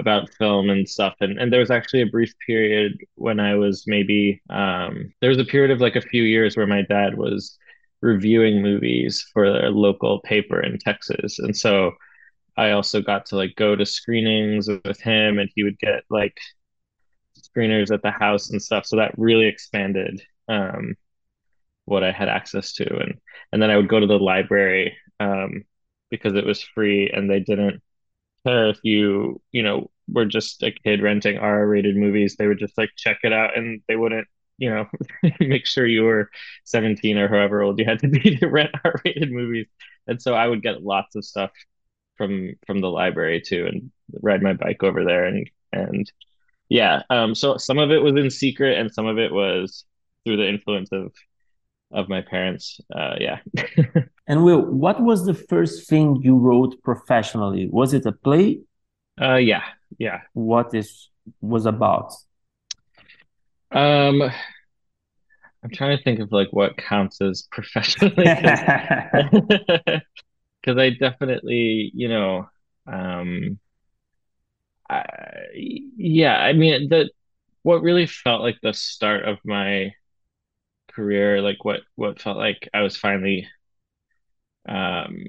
about 0.01 0.31
film 0.35 0.71
and 0.71 0.89
stuff. 0.89 1.15
And 1.21 1.39
and 1.39 1.53
there 1.53 1.61
was 1.61 1.71
actually 1.71 2.03
a 2.03 2.07
brief 2.07 2.33
period 2.47 2.99
when 3.15 3.41
I 3.41 3.55
was 3.55 3.85
maybe 3.87 4.43
um 4.51 5.13
there 5.21 5.31
was 5.31 5.39
a 5.39 5.45
period 5.45 5.71
of 5.71 5.81
like 5.81 5.97
a 5.97 6.01
few 6.01 6.23
years 6.23 6.57
where 6.57 6.67
my 6.67 6.83
dad 6.83 7.17
was 7.17 7.57
reviewing 8.03 8.63
movies 8.63 9.25
for 9.33 9.45
a 9.45 9.71
local 9.71 10.21
paper 10.21 10.61
in 10.61 10.79
Texas. 10.79 11.39
And 11.39 11.57
so 11.57 11.93
I 12.57 12.71
also 12.71 13.01
got 13.03 13.27
to 13.27 13.37
like 13.37 13.55
go 13.57 13.77
to 13.77 13.87
screenings 13.87 14.69
with 14.69 15.01
him 15.01 15.39
and 15.39 15.51
he 15.55 15.63
would 15.65 15.79
get 15.79 16.05
like 16.11 16.39
screeners 17.57 17.93
at 17.93 18.03
the 18.03 18.11
house 18.11 18.51
and 18.51 18.63
stuff. 18.63 18.87
So 18.87 18.97
that 18.97 19.19
really 19.19 19.47
expanded 19.47 20.23
um, 20.49 20.95
what 21.85 22.05
I 22.05 22.13
had 22.13 22.29
access 22.29 22.73
to. 22.75 22.97
And 22.99 23.15
and 23.53 23.63
then 23.63 23.71
I 23.71 23.77
would 23.77 23.89
go 23.89 24.01
to 24.01 24.07
the 24.07 24.19
library 24.19 24.97
um, 25.21 25.65
because 26.11 26.35
it 26.35 26.47
was 26.47 26.63
free 26.63 27.11
and 27.11 27.31
they 27.31 27.41
didn't 27.41 27.83
care 28.47 28.69
if 28.69 28.79
you, 28.83 29.41
you 29.53 29.63
know, 29.63 29.91
were 30.09 30.27
just 30.27 30.63
a 30.63 30.71
kid 30.71 31.03
renting 31.03 31.39
R-rated 31.39 31.97
movies. 31.97 32.37
They 32.37 32.47
would 32.47 32.59
just 32.59 32.79
like 32.79 32.91
check 32.97 33.19
it 33.23 33.33
out 33.33 33.57
and 33.57 33.83
they 33.89 33.97
wouldn't, 33.97 34.29
you 34.59 34.71
know, 34.71 34.87
make 35.41 35.67
sure 35.67 35.87
you 35.87 36.03
were 36.05 36.31
17 36.65 37.19
or 37.19 37.29
however 37.29 37.63
old 37.63 37.79
you 37.79 37.85
had 37.85 38.01
to 38.01 38.09
be 38.09 38.37
to 38.37 38.49
rent 38.49 38.71
R-rated 38.85 39.33
movies. 39.33 39.67
And 40.07 40.21
so 40.21 40.35
I 40.35 40.47
would 40.47 40.63
get 40.63 40.83
lots 40.83 41.17
of 41.17 41.25
stuff 41.25 41.51
from 42.17 42.55
from 42.67 42.81
the 42.81 42.91
library 42.91 43.41
too 43.43 43.67
and 43.67 43.91
ride 44.23 44.43
my 44.43 44.55
bike 44.55 44.83
over 44.83 45.05
there 45.05 45.25
and 45.27 45.51
and 45.73 46.11
yeah 46.69 47.03
um 47.11 47.35
so 47.35 47.57
some 47.57 47.79
of 47.79 47.91
it 47.91 47.99
was 48.03 48.15
in 48.17 48.31
secret 48.31 48.79
and 48.79 48.93
some 48.93 49.07
of 49.07 49.19
it 49.19 49.33
was 49.33 49.85
through 50.25 50.37
the 50.37 50.49
influence 50.49 50.91
of 50.93 51.13
of 51.93 52.09
my 52.09 52.21
parents 52.21 52.81
uh 52.95 53.15
yeah. 53.21 53.39
And 54.29 54.43
will 54.43 54.61
what 54.63 55.01
was 55.01 55.25
the 55.25 55.35
first 55.35 55.89
thing 55.89 56.21
you 56.21 56.37
wrote 56.37 56.83
professionally? 56.83 57.69
Was 57.71 57.95
it 57.95 58.05
a 58.07 58.13
play? 58.13 58.61
Uh 59.21 59.37
yeah 59.37 59.63
yeah. 59.99 60.23
What 60.33 60.75
is 60.75 61.09
was 61.41 61.65
about? 61.67 62.13
Um 63.71 64.23
i'm 65.63 65.71
trying 65.71 65.97
to 65.97 66.03
think 66.05 66.21
of 66.21 66.31
like 66.33 66.49
what 66.53 66.77
counts 66.77 67.21
as 67.21 67.49
professionally. 67.53 68.25
Because 70.61 70.79
I 70.79 70.91
definitely, 70.91 71.93
you 71.95 72.09
know, 72.09 72.49
um, 72.89 73.59
I, 74.89 75.05
yeah, 75.55 76.37
I 76.37 76.53
mean, 76.53 76.89
the 76.89 77.11
what 77.63 77.83
really 77.83 78.07
felt 78.07 78.43
like 78.43 78.59
the 78.63 78.73
start 78.73 79.25
of 79.25 79.39
my 79.45 79.95
career, 80.93 81.43
like 81.43 81.65
what 81.65 81.81
what 81.97 82.21
felt 82.21 82.37
like 82.37 82.69
I 82.73 82.83
was 82.83 82.97
finally 82.97 83.49
um 84.69 85.27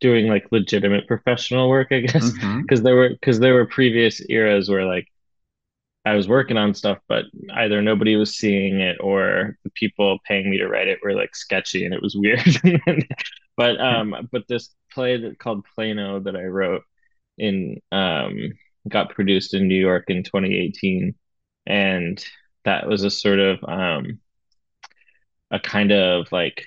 doing 0.00 0.28
like 0.28 0.46
legitimate 0.50 1.06
professional 1.06 1.68
work, 1.68 1.88
I 1.90 2.00
guess, 2.00 2.30
because 2.30 2.40
mm-hmm. 2.40 2.82
there 2.82 2.96
were 2.96 3.10
because 3.10 3.38
there 3.40 3.54
were 3.54 3.66
previous 3.66 4.20
eras 4.28 4.68
where 4.68 4.84
like 4.84 5.06
I 6.04 6.14
was 6.14 6.28
working 6.28 6.56
on 6.56 6.74
stuff, 6.74 6.98
but 7.08 7.26
either 7.54 7.80
nobody 7.80 8.16
was 8.16 8.36
seeing 8.36 8.80
it 8.80 8.96
or 9.00 9.56
the 9.62 9.70
people 9.70 10.18
paying 10.26 10.50
me 10.50 10.58
to 10.58 10.68
write 10.68 10.88
it 10.88 10.98
were 11.02 11.14
like 11.14 11.36
sketchy 11.36 11.84
and 11.84 11.94
it 11.94 12.02
was 12.02 12.16
weird. 12.16 12.40
but 13.56 13.80
um, 13.80 14.28
but 14.32 14.48
this 14.48 14.74
play 14.92 15.18
that 15.18 15.38
called 15.38 15.64
Plano 15.74 16.20
that 16.20 16.36
I 16.36 16.44
wrote 16.44 16.82
in 17.38 17.80
um 17.92 18.36
got 18.88 19.10
produced 19.10 19.54
in 19.54 19.68
New 19.68 19.80
York 19.80 20.04
in 20.08 20.22
2018, 20.24 21.14
and 21.66 22.24
that 22.64 22.86
was 22.88 23.04
a 23.04 23.10
sort 23.10 23.38
of 23.40 23.58
um 23.64 24.20
a 25.50 25.60
kind 25.60 25.92
of 25.92 26.30
like 26.32 26.64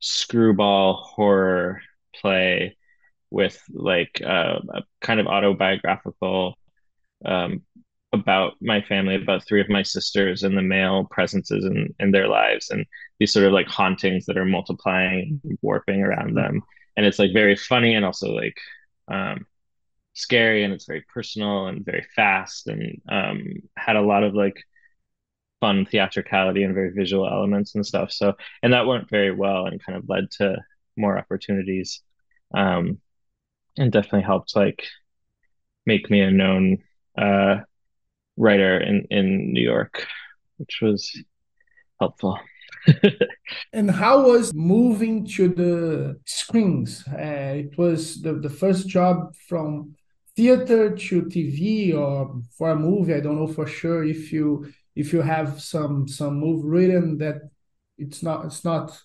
screwball 0.00 0.94
horror 0.94 1.82
play 2.14 2.76
with 3.30 3.62
like 3.72 4.20
uh, 4.24 4.58
a 4.74 4.82
kind 5.00 5.20
of 5.20 5.26
autobiographical 5.26 6.58
um, 7.24 7.62
about 8.12 8.54
my 8.60 8.82
family, 8.82 9.14
about 9.14 9.46
three 9.46 9.60
of 9.60 9.68
my 9.68 9.82
sisters 9.82 10.42
and 10.42 10.56
the 10.56 10.62
male 10.62 11.06
presences 11.10 11.64
in, 11.64 11.94
in 12.00 12.10
their 12.10 12.28
lives 12.28 12.70
and 12.70 12.84
these 13.18 13.32
sort 13.32 13.46
of 13.46 13.52
like 13.52 13.68
hauntings 13.68 14.26
that 14.26 14.36
are 14.36 14.44
multiplying, 14.44 15.40
and 15.44 15.58
warping 15.62 16.02
around 16.02 16.34
them. 16.34 16.62
And 16.96 17.06
it's 17.06 17.18
like 17.18 17.32
very 17.32 17.54
funny 17.56 17.94
and 17.94 18.04
also 18.04 18.30
like 18.32 18.56
um, 19.08 19.46
scary 20.14 20.64
and 20.64 20.72
it's 20.74 20.86
very 20.86 21.04
personal 21.12 21.66
and 21.66 21.84
very 21.84 22.04
fast 22.16 22.66
and 22.66 23.00
um, 23.08 23.44
had 23.76 23.96
a 23.96 24.02
lot 24.02 24.24
of 24.24 24.34
like 24.34 24.64
fun 25.60 25.86
theatricality 25.86 26.64
and 26.64 26.74
very 26.74 26.90
visual 26.90 27.28
elements 27.28 27.74
and 27.74 27.86
stuff. 27.86 28.10
So, 28.10 28.34
and 28.62 28.72
that 28.72 28.86
went 28.86 29.08
very 29.10 29.30
well 29.30 29.66
and 29.66 29.82
kind 29.84 29.96
of 29.96 30.08
led 30.08 30.30
to 30.32 30.56
more 30.96 31.16
opportunities. 31.16 32.02
Um, 32.54 32.98
and 33.78 33.92
definitely 33.92 34.22
helped 34.22 34.56
like 34.56 34.84
make 35.86 36.10
me 36.10 36.20
a 36.20 36.30
known 36.30 36.78
uh, 37.16 37.60
writer 38.36 38.78
in 38.78 39.06
in 39.10 39.52
New 39.52 39.62
York, 39.62 40.06
which 40.58 40.80
was 40.82 41.10
helpful. 41.98 42.38
and 43.72 43.90
how 43.90 44.26
was 44.26 44.54
moving 44.54 45.26
to 45.26 45.48
the 45.48 46.18
screens? 46.24 47.04
Uh, 47.06 47.64
it 47.64 47.76
was 47.76 48.22
the, 48.22 48.34
the 48.34 48.48
first 48.48 48.88
job 48.88 49.34
from 49.48 49.94
theater 50.36 50.96
to 50.96 51.22
TV 51.22 51.94
or 51.94 52.40
for 52.56 52.70
a 52.70 52.76
movie. 52.76 53.14
I 53.14 53.20
don't 53.20 53.36
know 53.36 53.46
for 53.46 53.66
sure 53.66 54.04
if 54.04 54.32
you 54.32 54.72
if 54.96 55.12
you 55.12 55.22
have 55.22 55.60
some 55.60 56.08
some 56.08 56.40
move 56.40 56.64
written 56.64 57.18
that 57.18 57.42
it's 57.98 58.22
not 58.22 58.46
it's 58.46 58.64
not 58.64 58.98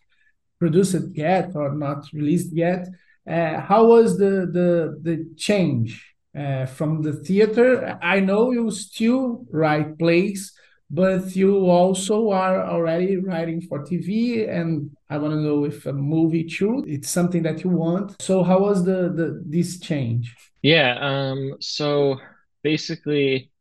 produced 0.60 1.16
yet 1.16 1.52
or 1.56 1.74
not 1.76 2.06
released 2.14 2.54
yet. 2.54 2.88
Uh, 3.28 3.60
how 3.60 3.86
was 3.86 4.18
the 4.18 4.48
the 4.58 5.00
the 5.02 5.34
change 5.36 6.15
uh, 6.36 6.66
from 6.66 7.02
the 7.02 7.14
theater. 7.14 7.98
I 8.02 8.20
know 8.20 8.52
you 8.52 8.72
still 8.72 9.46
write 9.52 9.98
plays, 9.98 10.54
but 10.90 11.36
you 11.36 11.70
also 11.70 12.30
are 12.32 12.64
already 12.66 13.18
writing 13.18 13.62
for 13.62 13.84
TV, 13.84 14.48
and 14.48 14.96
I 15.10 15.18
want 15.18 15.34
to 15.34 15.40
know 15.40 15.66
if 15.66 15.86
a 15.86 15.94
movie 15.94 16.44
too. 16.44 16.84
It's 16.88 17.10
something 17.10 17.44
that 17.44 17.64
you 17.64 17.70
want. 17.70 18.22
So 18.22 18.44
how 18.44 18.60
was 18.60 18.84
the 18.84 19.10
the 19.10 19.42
this 19.46 19.80
change? 19.80 20.36
Yeah. 20.62 20.98
Um. 21.00 21.56
So 21.60 22.18
basically, 22.64 23.52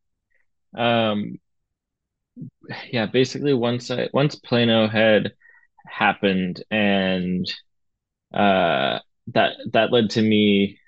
um. 0.77 1.39
Yeah. 2.91 3.07
Basically, 3.07 3.55
once 3.55 3.91
I 3.91 4.09
once 4.13 4.35
Plano 4.35 4.89
had 4.89 5.33
happened, 5.87 6.63
and 6.71 7.47
uh, 8.33 8.99
that 9.29 9.53
that 9.73 9.93
led 9.93 10.11
to 10.11 10.23
me 10.23 10.79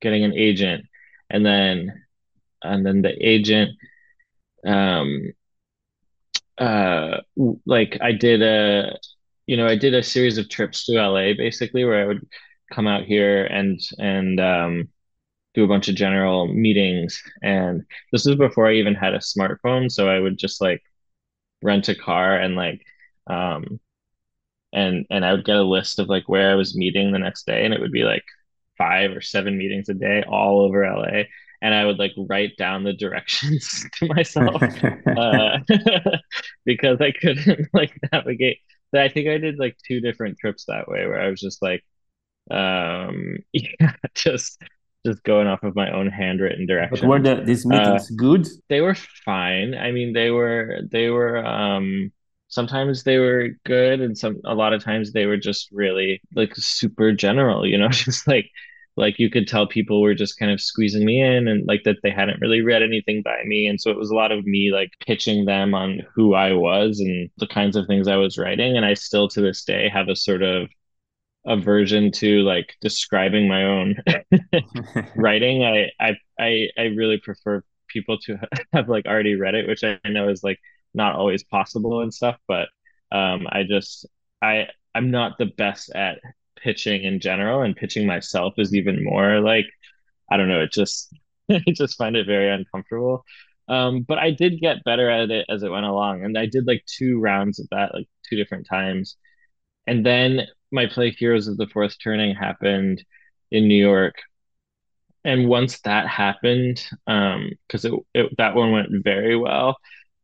getting 0.00 0.24
an 0.24 0.34
agent 0.34 0.84
and 1.30 1.44
then 1.44 2.04
and 2.62 2.86
then 2.86 3.02
the 3.02 3.14
agent 3.26 3.70
um 4.66 5.32
uh 6.58 7.18
like 7.66 7.98
I 8.00 8.12
did 8.12 8.42
a 8.42 8.96
you 9.46 9.56
know 9.56 9.66
I 9.66 9.76
did 9.76 9.94
a 9.94 10.02
series 10.02 10.38
of 10.38 10.48
trips 10.48 10.84
to 10.86 10.98
LA 10.98 11.34
basically 11.34 11.84
where 11.84 12.02
I 12.02 12.06
would 12.06 12.26
come 12.72 12.86
out 12.86 13.04
here 13.04 13.44
and 13.46 13.80
and 13.98 14.40
um 14.40 14.88
do 15.54 15.64
a 15.64 15.68
bunch 15.68 15.88
of 15.88 15.94
general 15.96 16.48
meetings. 16.48 17.22
And 17.42 17.84
this 18.12 18.26
was 18.26 18.36
before 18.36 18.66
I 18.68 18.74
even 18.74 18.94
had 18.94 19.14
a 19.14 19.18
smartphone 19.18 19.90
so 19.90 20.08
I 20.08 20.20
would 20.20 20.38
just 20.38 20.60
like 20.60 20.82
rent 21.62 21.88
a 21.88 21.94
car 21.94 22.38
and 22.38 22.56
like 22.56 22.82
um 23.28 23.80
and 24.72 25.06
and 25.10 25.24
I 25.24 25.32
would 25.32 25.44
get 25.44 25.56
a 25.56 25.62
list 25.62 25.98
of 25.98 26.08
like 26.08 26.28
where 26.28 26.50
I 26.50 26.54
was 26.56 26.76
meeting 26.76 27.12
the 27.12 27.18
next 27.18 27.46
day 27.46 27.64
and 27.64 27.74
it 27.74 27.80
would 27.80 27.92
be 27.92 28.04
like 28.04 28.24
five 28.76 29.12
or 29.12 29.20
seven 29.20 29.56
meetings 29.58 29.88
a 29.88 29.94
day 29.94 30.24
all 30.26 30.60
over 30.60 30.84
LA. 30.84 31.24
And 31.62 31.74
I 31.74 31.84
would 31.84 31.98
like 31.98 32.12
write 32.16 32.56
down 32.58 32.84
the 32.84 32.92
directions 32.92 33.86
to 33.98 34.06
myself 34.06 34.62
uh, 35.16 35.58
because 36.64 37.00
I 37.00 37.12
couldn't 37.12 37.68
like 37.72 37.98
navigate. 38.12 38.58
So 38.94 39.00
I 39.00 39.08
think 39.08 39.28
I 39.28 39.38
did 39.38 39.58
like 39.58 39.76
two 39.86 40.00
different 40.00 40.38
trips 40.38 40.66
that 40.66 40.88
way 40.88 41.06
where 41.06 41.20
I 41.20 41.28
was 41.28 41.40
just 41.40 41.62
like, 41.62 41.84
um, 42.50 43.38
yeah, 43.52 43.94
just 44.14 44.62
just 45.06 45.22
going 45.24 45.46
off 45.46 45.62
of 45.62 45.74
my 45.74 45.90
own 45.90 46.08
handwritten 46.08 46.66
directions. 46.66 47.00
But 47.00 47.08
were 47.08 47.20
the, 47.20 47.42
these 47.42 47.66
meetings 47.66 48.10
uh, 48.10 48.14
good? 48.16 48.46
They 48.68 48.80
were 48.80 48.94
fine. 48.94 49.74
I 49.74 49.92
mean, 49.92 50.12
they 50.12 50.30
were 50.30 50.80
they 50.90 51.10
were 51.10 51.44
um 51.44 52.12
sometimes 52.54 53.02
they 53.04 53.18
were 53.18 53.50
good 53.64 54.00
and 54.00 54.16
some 54.16 54.40
a 54.44 54.54
lot 54.54 54.72
of 54.72 54.82
times 54.82 55.12
they 55.12 55.26
were 55.26 55.36
just 55.36 55.68
really 55.72 56.22
like 56.34 56.54
super 56.56 57.12
general, 57.12 57.66
you 57.66 57.78
know, 57.78 57.88
just 57.90 58.26
like 58.28 58.50
like 58.96 59.18
you 59.18 59.28
could 59.28 59.48
tell 59.48 59.66
people 59.66 60.00
were 60.00 60.14
just 60.14 60.38
kind 60.38 60.52
of 60.52 60.60
squeezing 60.60 61.04
me 61.04 61.20
in 61.20 61.48
and 61.48 61.66
like 61.66 61.82
that 61.84 61.96
they 62.04 62.10
hadn't 62.10 62.40
really 62.40 62.60
read 62.62 62.82
anything 62.82 63.22
by 63.24 63.42
me. 63.44 63.66
And 63.66 63.80
so 63.80 63.90
it 63.90 63.98
was 63.98 64.10
a 64.10 64.14
lot 64.14 64.30
of 64.32 64.46
me 64.46 64.70
like 64.72 64.90
pitching 65.04 65.46
them 65.46 65.74
on 65.74 66.02
who 66.14 66.34
I 66.34 66.52
was 66.52 67.00
and 67.00 67.28
the 67.38 67.48
kinds 67.48 67.74
of 67.76 67.86
things 67.88 68.06
I 68.06 68.16
was 68.16 68.38
writing. 68.38 68.76
And 68.76 68.86
I 68.86 68.94
still 68.94 69.28
to 69.30 69.40
this 69.40 69.64
day 69.64 69.88
have 69.88 70.08
a 70.08 70.14
sort 70.16 70.42
of 70.42 70.68
aversion 71.46 72.10
to 72.12 72.40
like 72.42 72.74
describing 72.80 73.48
my 73.48 73.64
own 73.64 73.96
writing. 75.16 75.64
I, 75.64 75.90
I 76.00 76.16
I 76.38 76.68
I 76.78 76.82
really 76.96 77.18
prefer 77.18 77.62
people 77.88 78.18
to 78.20 78.38
have 78.72 78.88
like 78.88 79.06
already 79.06 79.34
read 79.34 79.54
it 79.54 79.68
which 79.68 79.84
I 79.84 79.98
know 80.08 80.28
is 80.28 80.42
like 80.42 80.58
not 80.94 81.16
always 81.16 81.44
possible 81.44 82.02
and 82.02 82.12
stuff 82.14 82.36
but 82.48 82.68
um 83.12 83.46
I 83.50 83.64
just 83.64 84.06
I 84.42 84.68
I'm 84.94 85.10
not 85.10 85.38
the 85.38 85.46
best 85.46 85.90
at 85.94 86.20
pitching 86.56 87.04
in 87.04 87.20
general 87.20 87.62
and 87.62 87.76
pitching 87.76 88.06
myself 88.06 88.54
is 88.58 88.74
even 88.74 89.04
more 89.04 89.40
like 89.40 89.66
I 90.30 90.36
don't 90.36 90.48
know, 90.48 90.60
it 90.62 90.72
just 90.72 91.14
I 91.50 91.62
just 91.68 91.96
find 91.98 92.16
it 92.16 92.26
very 92.26 92.50
uncomfortable. 92.50 93.24
Um, 93.68 94.02
but 94.02 94.18
I 94.18 94.30
did 94.30 94.60
get 94.60 94.84
better 94.84 95.08
at 95.10 95.30
it 95.30 95.46
as 95.48 95.62
it 95.62 95.70
went 95.70 95.86
along, 95.86 96.24
and 96.24 96.36
I 96.38 96.46
did 96.46 96.66
like 96.66 96.84
two 96.86 97.18
rounds 97.20 97.58
of 97.60 97.68
that, 97.70 97.94
like 97.94 98.08
two 98.28 98.36
different 98.36 98.66
times. 98.66 99.16
And 99.86 100.04
then 100.06 100.48
my 100.72 100.86
play 100.86 101.10
Heroes 101.10 101.48
of 101.48 101.56
the 101.58 101.68
Fourth 101.68 101.96
Turning 102.02 102.34
happened 102.34 103.04
in 103.50 103.68
New 103.68 103.76
York. 103.82 104.16
And 105.24 105.48
once 105.48 105.80
that 105.82 106.06
happened, 106.06 106.84
um, 107.06 107.50
because 107.66 107.84
it, 107.84 107.94
it 108.14 108.36
that 108.36 108.54
one 108.54 108.72
went 108.72 108.88
very 109.02 109.36
well, 109.36 109.76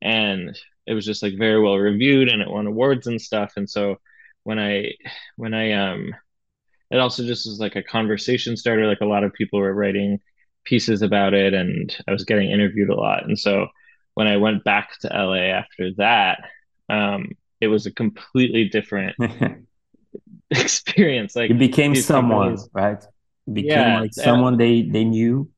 and 0.02 0.58
it 0.86 0.94
was 0.94 1.06
just 1.06 1.22
like 1.22 1.38
very 1.38 1.60
well 1.62 1.76
reviewed, 1.78 2.28
and 2.28 2.42
it 2.42 2.50
won 2.50 2.66
awards 2.66 3.06
and 3.06 3.20
stuff. 3.20 3.52
And 3.56 3.68
so 3.68 3.96
when 4.44 4.58
I 4.58 4.92
when 5.36 5.54
I 5.54 5.72
um 5.72 6.14
it 6.90 6.98
also 6.98 7.24
just 7.24 7.46
was 7.46 7.60
like 7.60 7.76
a 7.76 7.82
conversation 7.82 8.56
starter. 8.56 8.86
Like 8.86 9.00
a 9.00 9.06
lot 9.06 9.24
of 9.24 9.32
people 9.32 9.60
were 9.60 9.72
writing 9.72 10.20
pieces 10.64 11.02
about 11.02 11.34
it, 11.34 11.54
and 11.54 11.94
I 12.08 12.12
was 12.12 12.24
getting 12.24 12.50
interviewed 12.50 12.90
a 12.90 12.94
lot. 12.94 13.24
And 13.24 13.38
so 13.38 13.68
when 14.14 14.26
I 14.26 14.36
went 14.38 14.64
back 14.64 14.98
to 15.00 15.08
LA 15.08 15.52
after 15.52 15.92
that, 15.98 16.44
um, 16.88 17.32
it 17.60 17.68
was 17.68 17.86
a 17.86 17.92
completely 17.92 18.68
different 18.68 19.16
experience. 20.50 21.36
Like 21.36 21.50
it 21.50 21.58
became 21.58 21.94
someone, 21.94 22.48
companies, 22.48 22.68
right? 22.72 23.02
You 23.46 23.54
became 23.54 23.76
yeah, 23.76 24.00
like 24.00 24.12
someone 24.12 24.56
they 24.56 24.82
they 24.82 25.04
knew. 25.04 25.48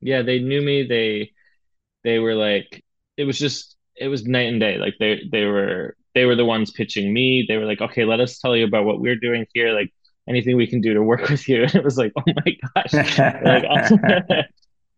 Yeah, 0.00 0.22
they 0.22 0.38
knew 0.38 0.62
me. 0.62 0.84
They 0.84 1.32
they 2.04 2.18
were 2.18 2.34
like 2.34 2.82
it 3.16 3.24
was 3.24 3.38
just 3.38 3.76
it 3.96 4.08
was 4.08 4.24
night 4.24 4.48
and 4.48 4.60
day. 4.60 4.78
Like 4.78 4.94
they 4.98 5.22
they 5.30 5.44
were 5.44 5.96
they 6.14 6.24
were 6.24 6.36
the 6.36 6.44
ones 6.44 6.70
pitching 6.70 7.12
me. 7.12 7.44
They 7.46 7.56
were 7.56 7.66
like, 7.66 7.80
okay, 7.80 8.04
let 8.04 8.20
us 8.20 8.38
tell 8.38 8.56
you 8.56 8.64
about 8.64 8.84
what 8.84 9.00
we're 9.00 9.16
doing 9.16 9.46
here. 9.54 9.72
Like 9.72 9.92
anything 10.28 10.56
we 10.56 10.66
can 10.66 10.80
do 10.80 10.94
to 10.94 11.02
work 11.02 11.28
with 11.28 11.48
you. 11.48 11.62
And 11.62 11.74
it 11.74 11.84
was 11.84 11.96
like, 11.96 12.12
oh 12.16 12.22
my 12.26 12.56
gosh, 12.74 12.92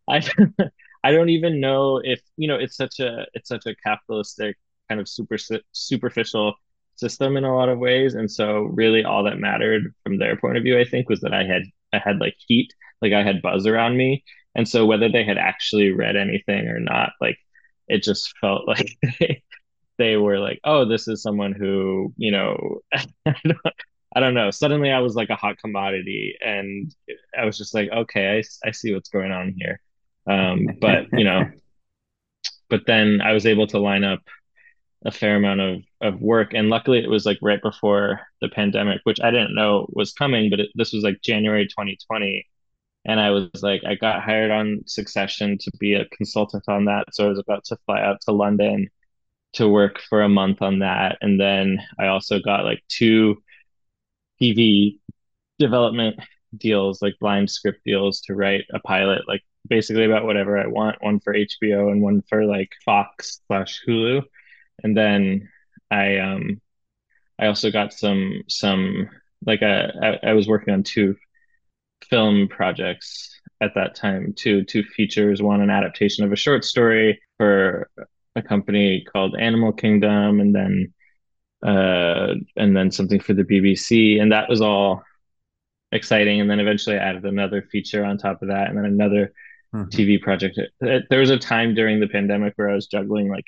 like 0.07 0.27
I, 0.61 0.71
I 1.03 1.13
don't 1.13 1.31
even 1.31 1.61
know 1.61 2.01
if 2.03 2.21
you 2.37 2.49
know 2.49 2.57
it's 2.57 2.77
such 2.77 3.01
a 3.01 3.27
it's 3.35 3.49
such 3.49 3.67
a 3.67 3.75
capitalistic 3.77 4.57
kind 4.89 5.01
of 5.01 5.09
super 5.09 5.37
superficial 5.73 6.55
system 6.97 7.37
in 7.37 7.45
a 7.45 7.55
lot 7.55 7.69
of 7.69 7.79
ways, 7.79 8.15
and 8.15 8.31
so 8.31 8.63
really 8.63 9.05
all 9.05 9.25
that 9.25 9.39
mattered 9.39 9.95
from 10.03 10.19
their 10.19 10.37
point 10.37 10.57
of 10.57 10.63
view, 10.63 10.79
I 10.79 10.85
think, 10.85 11.09
was 11.09 11.21
that 11.21 11.35
I 11.35 11.45
had 11.45 11.63
I 11.93 11.99
had 11.99 12.19
like 12.19 12.37
heat, 12.47 12.73
like 13.03 13.13
I 13.13 13.23
had 13.23 13.43
buzz 13.43 13.67
around 13.67 13.97
me, 13.97 14.25
and 14.55 14.69
so 14.69 14.87
whether 14.87 15.09
they 15.11 15.25
had 15.25 15.39
actually 15.39 15.91
read 15.91 16.17
anything 16.17 16.69
or 16.69 16.81
not, 16.81 17.11
like 17.21 17.39
it 17.89 18.03
just 18.03 18.35
felt 18.41 18.63
like 18.69 18.97
they, 19.21 19.43
they 19.99 20.17
were 20.17 20.39
like, 20.39 20.61
oh, 20.65 20.85
this 20.85 21.09
is 21.09 21.23
someone 21.23 21.53
who, 21.53 22.13
you 22.17 22.33
know, 22.33 22.81
I 24.17 24.21
don't 24.21 24.35
know. 24.35 24.51
Suddenly 24.51 24.93
I 24.93 25.01
was 25.01 25.15
like 25.15 25.31
a 25.31 25.37
hot 25.37 25.59
commodity 25.59 26.37
and 26.41 26.95
I 27.39 27.45
was 27.45 27.59
just 27.59 27.75
like, 27.75 27.91
okay, 27.91 28.39
I, 28.39 28.69
I 28.69 28.71
see 28.71 28.95
what's 28.95 29.09
going 29.09 29.33
on 29.33 29.55
here. 29.57 29.81
Um, 30.27 30.67
but, 30.81 31.07
you 31.13 31.25
know, 31.25 31.51
but 32.71 32.87
then 32.87 33.21
I 33.21 33.33
was 33.33 33.47
able 33.47 33.67
to 33.69 33.79
line 33.79 34.05
up 34.05 34.21
a 35.05 35.11
fair 35.11 35.37
amount 35.37 35.61
of, 35.61 35.83
of 36.01 36.21
work. 36.21 36.55
And 36.55 36.71
luckily 36.71 36.99
it 36.99 37.11
was 37.11 37.27
like 37.27 37.39
right 37.43 37.61
before 37.61 38.21
the 38.41 38.49
pandemic, 38.49 39.01
which 39.05 39.21
I 39.21 39.31
didn't 39.31 39.55
know 39.55 39.87
was 39.91 40.13
coming, 40.13 40.49
but 40.49 40.61
it, 40.61 40.71
this 40.75 40.93
was 40.93 41.03
like 41.03 41.21
January 41.23 41.67
2020. 41.67 42.47
And 43.07 43.21
I 43.21 43.31
was 43.31 43.51
like, 43.63 43.83
I 43.85 43.97
got 43.97 44.23
hired 44.23 44.51
on 44.51 44.83
Succession 44.87 45.59
to 45.59 45.71
be 45.79 45.95
a 45.95 46.07
consultant 46.09 46.65
on 46.69 46.87
that. 46.87 47.07
So 47.15 47.27
I 47.27 47.29
was 47.29 47.39
about 47.39 47.65
to 47.67 47.77
fly 47.87 48.01
out 48.01 48.21
to 48.23 48.33
London 48.33 48.89
to 49.55 49.69
work 49.69 50.01
for 50.09 50.23
a 50.23 50.29
month 50.29 50.63
on 50.63 50.81
that. 50.81 51.19
And 51.21 51.41
then 51.41 51.79
I 51.99 52.09
also 52.09 52.41
got 52.41 52.65
like 52.65 52.83
two 52.89 53.43
TV 54.41 55.01
development 55.59 56.17
deals, 56.57 57.03
like 57.03 57.15
blind 57.21 57.51
script 57.51 57.81
deals 57.85 58.21
to 58.23 58.35
write 58.35 58.65
a 58.73 58.81
pilot, 58.81 59.23
like 59.29 59.43
basically 59.69 60.05
about 60.05 60.25
whatever 60.25 60.59
I 60.59 60.67
want, 60.67 61.03
one 61.03 61.21
for 61.21 61.35
HBO 61.35 61.91
and 61.91 62.03
one 62.03 62.23
for 62.29 62.45
like 62.45 62.71
Fox 62.85 63.41
slash 63.47 63.83
Hulu. 63.87 64.23
And 64.85 64.97
then 64.97 65.51
I 65.91 66.19
um 66.19 66.61
I 67.39 67.47
also 67.47 67.71
got 67.71 67.93
some 67.93 68.43
some 68.49 69.09
like 69.47 69.63
a, 69.63 70.19
I, 70.25 70.31
I 70.31 70.33
was 70.35 70.49
working 70.49 70.75
on 70.75 70.83
two 70.83 71.17
film 72.11 72.49
projects 72.49 73.41
at 73.61 73.75
that 73.75 73.95
time, 73.95 74.35
two 74.37 74.65
two 74.65 74.83
features, 74.83 75.43
one 75.43 75.61
an 75.61 75.71
adaptation 75.71 76.25
of 76.25 76.33
a 76.33 76.37
short 76.37 76.65
story 76.65 77.21
for 77.39 77.89
a 78.37 78.43
company 78.43 79.05
called 79.13 79.37
Animal 79.39 79.73
Kingdom, 79.73 80.41
and 80.41 80.55
then 80.55 80.93
uh, 81.65 82.35
and 82.57 82.77
then 82.77 82.91
something 82.91 83.21
for 83.21 83.33
the 83.33 83.45
BBC, 83.45 84.21
and 84.21 84.33
that 84.33 84.49
was 84.49 84.61
all 84.61 85.03
exciting. 85.93 86.41
And 86.41 86.51
then 86.51 86.61
eventually, 86.61 86.97
I 86.97 87.09
added 87.09 87.25
another 87.25 87.63
feature 87.63 88.05
on 88.05 88.19
top 88.19 88.43
of 88.43 88.49
that, 88.49 88.69
and 88.69 88.77
then 88.77 88.85
another 88.85 89.33
mm-hmm. 89.75 89.89
TV 89.89 90.21
project. 90.21 90.61
There 90.81 91.21
was 91.21 91.31
a 91.31 91.39
time 91.39 91.75
during 91.75 92.01
the 92.01 92.09
pandemic 92.09 92.55
where 92.57 92.71
I 92.71 92.75
was 92.75 92.87
juggling 92.87 93.31
like 93.31 93.47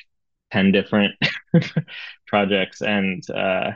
ten 0.51 0.73
different 0.73 1.14
projects, 2.27 2.81
and 2.81 3.29
uh, 3.31 3.73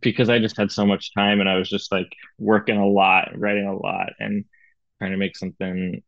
because 0.00 0.28
I 0.30 0.38
just 0.38 0.56
had 0.56 0.72
so 0.72 0.86
much 0.86 1.12
time, 1.14 1.40
and 1.40 1.48
I 1.48 1.56
was 1.56 1.68
just 1.68 1.92
like 1.92 2.12
working 2.38 2.76
a 2.76 2.86
lot, 2.86 3.30
writing 3.36 3.66
a 3.66 3.76
lot, 3.76 4.10
and 4.18 4.44
trying 4.98 5.12
to 5.12 5.16
make 5.18 5.36
something, 5.36 6.02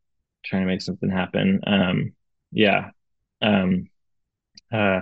trying 0.44 0.62
to 0.62 0.68
make 0.68 0.82
something 0.82 1.10
happen. 1.10 1.60
Um, 1.66 2.12
yeah. 2.52 2.90
Um, 3.42 3.88
uh, 4.72 5.00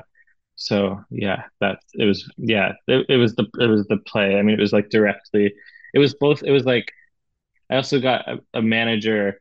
so 0.57 1.01
yeah 1.11 1.45
that 1.61 1.79
it 1.95 2.05
was 2.05 2.31
yeah 2.39 2.73
it, 2.87 3.07
it 3.09 3.17
was 3.17 3.35
the 3.35 3.47
it 3.61 3.67
was 3.67 3.87
the 3.89 3.97
play 4.07 4.37
i 4.39 4.43
mean 4.43 4.55
it 4.55 4.61
was 4.61 4.73
like 4.73 4.91
directly 4.91 5.53
it 5.95 5.99
was 5.99 6.15
both 6.15 6.43
it 6.45 6.53
was 6.53 6.65
like 6.65 6.93
i 7.71 7.77
also 7.77 8.01
got 8.01 8.29
a, 8.29 8.39
a 8.55 8.63
manager 8.63 9.39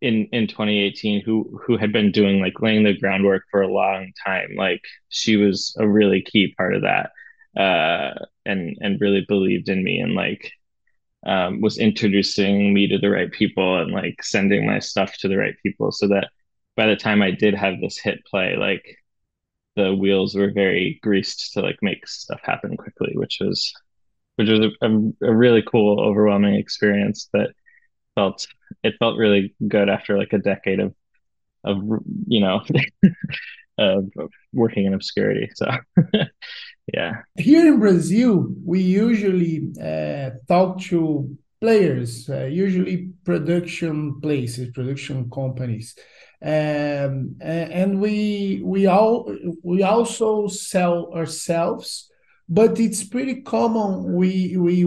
in 0.00 0.26
in 0.32 0.46
2018 0.46 1.22
who 1.22 1.60
who 1.66 1.76
had 1.76 1.92
been 1.92 2.12
doing 2.12 2.40
like 2.40 2.60
laying 2.60 2.84
the 2.84 2.96
groundwork 2.98 3.44
for 3.50 3.62
a 3.62 3.72
long 3.72 4.12
time 4.24 4.50
like 4.56 4.82
she 5.08 5.36
was 5.36 5.76
a 5.78 5.88
really 5.88 6.22
key 6.22 6.54
part 6.56 6.74
of 6.74 6.82
that 6.82 7.10
uh 7.56 8.10
and 8.46 8.76
and 8.80 9.00
really 9.00 9.24
believed 9.28 9.68
in 9.68 9.82
me 9.82 9.98
and 9.98 10.14
like 10.14 10.52
um 11.26 11.60
was 11.60 11.78
introducing 11.78 12.72
me 12.72 12.86
to 12.88 12.98
the 12.98 13.10
right 13.10 13.32
people 13.32 13.80
and 13.80 13.92
like 13.92 14.22
sending 14.22 14.66
my 14.66 14.78
stuff 14.78 15.16
to 15.16 15.28
the 15.28 15.36
right 15.36 15.56
people 15.62 15.90
so 15.92 16.08
that 16.08 16.28
by 16.76 16.86
the 16.86 16.96
time 16.96 17.22
I 17.22 17.30
did 17.32 17.54
have 17.54 17.80
this 17.80 17.98
hit 17.98 18.24
play 18.24 18.56
like 18.56 18.96
the 19.76 19.94
wheels 19.94 20.34
were 20.34 20.50
very 20.50 20.98
greased 21.02 21.52
to 21.52 21.60
like 21.60 21.78
make 21.82 22.06
stuff 22.06 22.40
happen 22.42 22.76
quickly, 22.76 23.12
which 23.14 23.38
was 23.40 23.72
which 24.36 24.48
was 24.48 24.60
a, 24.82 25.26
a, 25.26 25.34
really 25.34 25.62
cool, 25.62 26.00
overwhelming 26.00 26.54
experience 26.54 27.28
that 27.32 27.50
felt 28.14 28.46
it 28.82 28.94
felt 28.98 29.18
really 29.18 29.54
good 29.68 29.88
after 29.88 30.18
like 30.18 30.32
a 30.32 30.38
decade 30.38 30.80
of 30.80 30.94
of 31.64 31.82
you 32.26 32.40
know 32.40 32.62
of 33.80 34.10
working 34.52 34.84
in 34.86 34.94
obscurity. 34.94 35.50
So 35.54 35.66
yeah. 36.94 37.22
Here 37.36 37.66
in 37.66 37.80
Brazil, 37.80 38.46
we 38.64 38.80
usually 38.80 39.72
uh, 39.82 40.30
talk 40.46 40.80
to 40.90 41.36
players, 41.60 42.28
uh, 42.30 42.44
usually 42.44 43.10
production 43.24 44.20
places, 44.20 44.70
production 44.70 45.30
companies 45.30 45.94
um, 46.42 47.36
and 47.40 48.00
we 48.00 48.62
we 48.64 48.86
all 48.86 49.30
we 49.62 49.82
also 49.82 50.48
sell 50.48 51.12
ourselves 51.14 52.10
but 52.48 52.80
it's 52.80 53.04
pretty 53.04 53.42
common 53.42 54.14
we 54.14 54.56
we 54.56 54.86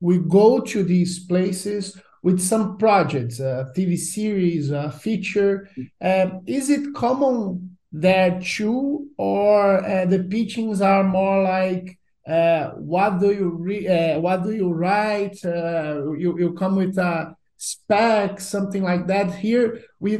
we 0.00 0.18
go 0.18 0.60
to 0.60 0.82
these 0.82 1.26
places 1.26 2.00
with 2.22 2.40
some 2.40 2.78
projects 2.78 3.40
a 3.40 3.70
tv 3.76 3.98
series 3.98 4.70
a 4.70 4.90
feature 4.90 5.68
um, 6.00 6.40
is 6.46 6.70
it 6.70 6.94
common 6.94 7.76
there 7.90 8.40
too 8.40 9.08
or 9.16 9.84
uh, 9.84 10.04
the 10.04 10.18
pitchings 10.18 10.84
are 10.84 11.04
more 11.04 11.42
like 11.42 11.98
uh, 12.28 12.70
what 12.72 13.18
do 13.18 13.32
you 13.32 13.48
re- 13.48 13.88
uh, 13.88 14.18
what 14.20 14.42
do 14.42 14.52
you 14.52 14.70
write 14.70 15.42
uh, 15.44 16.12
you, 16.12 16.38
you 16.38 16.52
come 16.52 16.76
with 16.76 16.98
a 16.98 17.34
specs, 17.58 18.46
something 18.46 18.82
like 18.82 19.06
that. 19.08 19.34
Here 19.34 19.82
we 20.00 20.18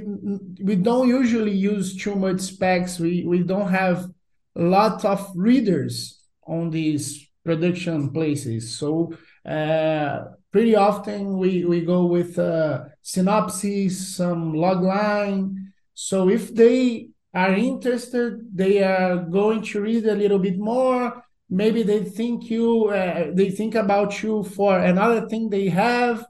we 0.60 0.76
don't 0.76 1.08
usually 1.08 1.52
use 1.52 1.96
too 1.96 2.14
much 2.14 2.40
specs. 2.40 2.98
We 2.98 3.24
we 3.24 3.42
don't 3.42 3.70
have 3.70 4.10
a 4.56 4.62
lot 4.62 5.04
of 5.04 5.30
readers 5.34 6.20
on 6.46 6.70
these 6.70 7.26
production 7.44 8.10
places. 8.10 8.76
So 8.76 9.14
uh, 9.46 10.24
pretty 10.52 10.74
often 10.76 11.38
we 11.38 11.64
we 11.64 11.82
go 11.82 12.06
with 12.06 12.38
uh, 12.38 12.84
synopsis, 13.02 14.16
some 14.16 14.52
log 14.54 14.82
line. 14.82 15.72
So 15.94 16.28
if 16.28 16.54
they 16.54 17.10
are 17.38 17.54
interested, 17.54 18.30
they 18.62 18.82
are 18.82 19.16
going 19.38 19.62
to 19.70 19.80
read 19.80 20.04
a 20.06 20.14
little 20.22 20.40
bit 20.48 20.58
more. 20.58 21.22
Maybe 21.48 21.82
they 21.82 22.02
think 22.18 22.50
you 22.50 22.88
uh, 22.88 23.30
they 23.38 23.50
think 23.50 23.74
about 23.74 24.22
you 24.22 24.42
for 24.56 24.72
another 24.92 25.28
thing 25.28 25.48
they 25.48 25.68
have. 25.68 26.26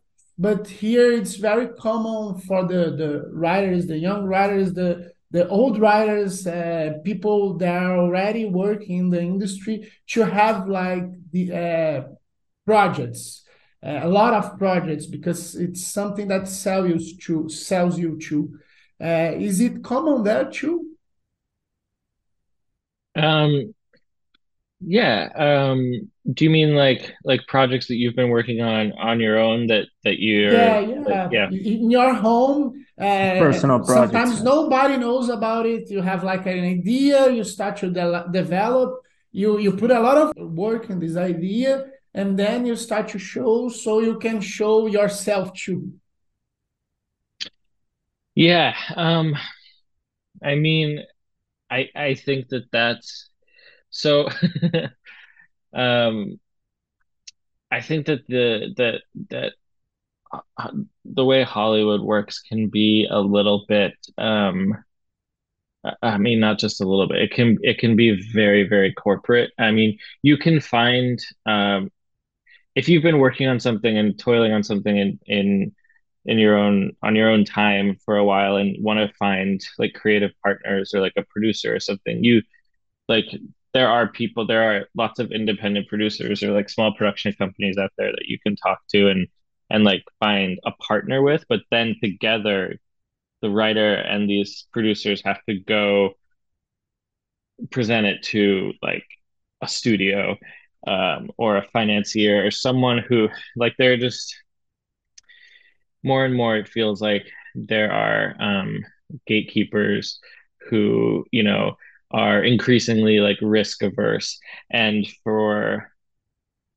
But 0.47 0.69
here 0.69 1.11
it's 1.19 1.37
very 1.37 1.69
common 1.87 2.41
for 2.47 2.61
the 2.71 2.83
the 3.01 3.11
writers 3.43 3.87
the 3.87 3.99
young 4.09 4.23
writers 4.33 4.69
the 4.81 4.91
the 5.37 5.49
old 5.49 5.77
writers 5.85 6.47
uh, 6.47 6.91
people 7.09 7.59
that 7.61 7.75
are 7.83 7.99
already 8.05 8.45
working 8.65 8.99
in 8.99 9.11
the 9.11 9.21
industry 9.21 9.77
to 10.13 10.21
have 10.25 10.69
like 10.69 11.05
the 11.35 11.45
uh, 11.65 11.99
projects 12.65 13.23
uh, 13.87 14.01
a 14.03 14.09
lot 14.09 14.33
of 14.35 14.59
projects 14.59 15.07
because 15.07 15.55
it's 15.55 15.87
something 15.87 16.29
that 16.29 16.49
sells 16.49 16.89
you 16.91 16.99
to 17.27 17.49
sells 17.49 17.99
you 17.99 18.19
to. 18.29 18.59
Uh, 19.01 19.33
is 19.49 19.61
it 19.61 19.85
common 19.85 20.25
there 20.25 20.51
too 20.51 20.88
um 23.19 23.75
yeah. 24.81 25.29
Um, 25.35 26.11
do 26.33 26.45
you 26.45 26.51
mean 26.51 26.75
like 26.75 27.13
like 27.25 27.41
projects 27.49 27.89
that 27.89 27.97
you've 27.97 28.15
been 28.15 28.29
working 28.29 28.61
on 28.61 28.93
on 28.93 29.19
your 29.19 29.39
own 29.39 29.67
that 29.69 29.87
that 30.05 30.21
you're 30.21 30.53
yeah 30.53 30.81
yeah 30.81 31.29
yeah 31.33 31.49
in 31.51 31.91
your 31.91 32.15
home 32.15 32.85
uh, 33.01 33.39
Personal 33.39 33.79
projects, 33.81 34.13
sometimes 34.13 34.43
nobody 34.43 34.97
knows 34.99 35.31
about 35.31 35.67
it 35.67 35.91
you 35.91 36.03
have 36.03 36.23
like 36.23 36.47
an 36.47 36.65
idea 36.65 37.31
you 37.31 37.45
start 37.45 37.77
to 37.79 37.91
de- 37.91 38.27
develop 38.31 39.01
you 39.33 39.59
you 39.59 39.73
put 39.73 39.91
a 39.91 40.01
lot 40.01 40.19
of 40.19 40.37
work 40.37 40.91
in 40.91 40.99
this 40.99 41.17
idea 41.17 41.87
and 42.13 42.39
then 42.39 42.67
you 42.67 42.77
start 42.77 43.09
to 43.09 43.19
show 43.19 43.69
so 43.69 44.01
you 44.01 44.19
can 44.19 44.41
show 44.41 44.87
yourself 44.87 45.53
too 45.55 45.93
yeah. 48.39 48.77
Um, 48.95 49.35
I 50.41 50.55
mean, 50.55 51.05
I 51.71 51.89
I 51.95 52.15
think 52.15 52.49
that 52.49 52.71
that's 52.73 53.31
so. 53.91 54.29
um, 55.75 56.39
I 57.71 57.81
think 57.81 58.07
that 58.07 58.27
the 58.29 58.75
that 58.77 59.03
that 59.31 59.53
uh, 60.59 60.71
the 61.05 61.25
way 61.25 61.43
Hollywood 61.43 62.01
works 62.01 62.41
can 62.41 62.69
be 62.69 63.07
a 63.11 63.21
little 63.21 63.65
bit 63.69 63.95
um 64.19 64.75
I 66.03 66.19
mean 66.19 66.41
not 66.41 66.59
just 66.59 66.81
a 66.81 66.85
little 66.89 67.07
bit 67.07 67.19
it 67.23 67.31
can 67.33 67.57
it 67.63 67.79
can 67.79 67.95
be 67.97 68.21
very 68.33 68.69
very 68.69 68.93
corporate 68.93 69.53
I 69.59 69.71
mean 69.71 69.99
you 70.23 70.37
can 70.37 70.61
find 70.61 71.19
um 71.47 71.91
if 72.77 72.89
you've 72.89 73.03
been 73.05 73.19
working 73.19 73.49
on 73.49 73.61
something 73.61 73.97
and 73.99 74.19
toiling 74.19 74.53
on 74.53 74.65
something 74.65 74.97
in 74.97 75.21
in 75.27 75.75
in 76.25 76.39
your 76.39 76.57
own 76.57 76.93
on 77.03 77.17
your 77.17 77.31
own 77.31 77.45
time 77.45 77.97
for 78.05 78.17
a 78.17 78.25
while 78.25 78.57
and 78.57 78.77
want 78.83 78.99
to 78.99 79.15
find 79.17 79.61
like 79.79 79.95
creative 79.95 80.33
partners 80.43 80.93
or 80.95 81.01
like 81.01 81.15
a 81.17 81.25
producer 81.31 81.75
or 81.75 81.81
something 81.81 82.23
you 82.25 82.43
like 83.09 83.27
there 83.75 83.89
are 83.89 84.09
people 84.09 84.47
there 84.47 84.63
are 84.63 84.87
lots 84.95 85.19
of 85.19 85.31
independent 85.33 85.89
producers 85.89 86.43
or 86.43 86.53
like 86.53 86.69
small 86.69 86.93
production 86.95 87.33
companies 87.35 87.79
out 87.79 87.93
there 87.99 88.13
that 88.13 88.27
you 88.27 88.39
can 88.41 88.57
talk 88.57 88.79
to 88.91 89.09
and 89.09 89.27
and 89.71 89.85
like 89.85 90.05
find 90.21 90.59
a 90.67 90.73
partner 90.73 91.23
with 91.23 91.45
but 91.49 91.61
then 91.71 91.95
together 92.03 92.79
the 93.43 93.51
writer 93.51 93.95
and 93.95 94.29
these 94.29 94.67
producers 94.73 95.23
have 95.25 95.39
to 95.49 95.59
go 95.61 96.11
present 97.71 98.07
it 98.07 98.23
to 98.23 98.73
like 98.83 99.05
a 99.63 99.69
studio 99.69 100.37
um, 100.87 101.31
or 101.37 101.57
a 101.57 101.67
financier 101.73 102.47
or 102.47 102.51
someone 102.51 102.99
who 102.99 103.29
like 103.57 103.75
they're 103.79 103.97
just 103.97 104.35
more 106.03 106.25
and 106.25 106.35
more 106.35 106.57
it 106.57 106.69
feels 106.69 107.01
like 107.01 107.27
there 107.55 107.93
are 107.93 108.35
um, 108.41 108.85
gatekeepers 109.27 110.21
who 110.71 111.25
you 111.33 111.43
know 111.43 111.77
are 112.11 112.43
increasingly 112.43 113.21
like 113.21 113.39
risk 113.43 113.83
averse 113.83 114.39
and 114.71 115.07
for 115.25 115.91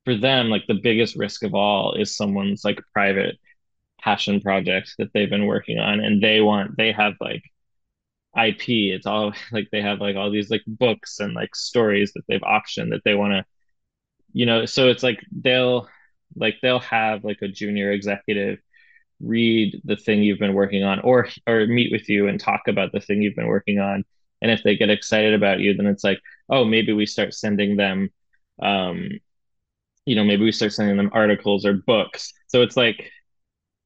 for 0.06 0.16
them 0.16 0.50
like 0.50 0.66
the 0.68 0.80
biggest 0.82 1.16
risk 1.16 1.44
of 1.44 1.54
all 1.54 1.94
is 1.94 2.16
someone's 2.16 2.64
like 2.66 2.80
private 2.94 3.38
passion 4.02 4.42
project 4.42 4.94
that 5.00 5.10
they've 5.14 5.30
been 5.30 5.48
working 5.48 5.80
on. 5.80 6.00
And 6.02 6.24
they 6.24 6.42
want 6.42 6.78
they 6.78 6.92
have 6.92 7.16
like 7.22 7.44
IP 8.38 8.94
it's 8.94 9.06
all 9.08 9.34
like 9.52 9.70
they 9.72 9.82
have 9.82 10.02
like 10.02 10.16
all 10.16 10.32
these 10.32 10.50
like 10.52 10.64
books 10.68 11.20
and 11.20 11.34
like 11.36 11.56
stories 11.56 12.14
that 12.14 12.24
they've 12.28 12.42
optioned 12.42 12.92
that 12.92 13.02
they 13.06 13.16
want 13.16 13.34
to 13.34 13.46
you 14.34 14.46
know 14.46 14.66
so 14.66 14.90
it's 14.90 15.04
like 15.04 15.20
they'll 15.32 15.88
like 16.36 16.58
they'll 16.62 16.80
have 16.80 17.24
like 17.24 17.42
a 17.42 17.48
junior 17.48 17.92
executive 17.92 18.60
read 19.24 19.82
the 19.86 19.96
thing 19.96 20.24
you've 20.24 20.40
been 20.40 20.54
working 20.54 20.84
on 20.84 21.00
or 21.02 21.28
or 21.48 21.66
meet 21.68 21.92
with 21.92 22.10
you 22.10 22.28
and 22.28 22.40
talk 22.40 22.62
about 22.68 22.92
the 22.92 23.00
thing 23.00 23.22
you've 23.22 23.36
been 23.36 23.48
working 23.48 23.80
on. 23.80 24.04
And 24.42 24.52
if 24.52 24.64
they 24.64 24.76
get 24.76 24.90
excited 24.90 25.34
about 25.34 25.60
you 25.60 25.76
then 25.76 25.86
it's 25.88 26.04
like 26.04 26.20
oh 26.50 26.66
maybe 26.66 26.94
we 26.94 27.06
start 27.06 27.34
sending 27.34 27.78
them 27.78 28.10
um 28.62 29.10
you 30.06 30.16
know 30.16 30.24
maybe 30.24 30.44
we 30.44 30.52
start 30.52 30.74
sending 30.74 30.98
them 30.98 31.12
articles 31.14 31.66
or 31.66 31.74
books. 31.74 32.34
So 32.48 32.62
it's 32.62 32.78
like 32.78 33.12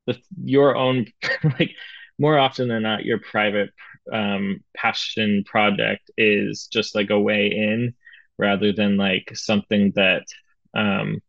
the 0.08 0.18
your 0.44 0.76
own 0.76 1.08
like 1.60 1.72
more 2.18 2.38
often 2.38 2.68
than 2.68 2.84
not 2.84 3.06
your 3.06 3.20
private 3.20 3.72
um 4.14 4.64
passion 4.76 5.44
project 5.46 6.12
is 6.18 6.68
just 6.72 6.96
like 6.96 7.10
a 7.10 7.20
way 7.20 7.48
in 7.48 7.94
rather 8.38 8.72
than 8.72 8.98
like 8.98 9.32
something 9.36 9.92
that 9.96 10.24
um 10.76 11.22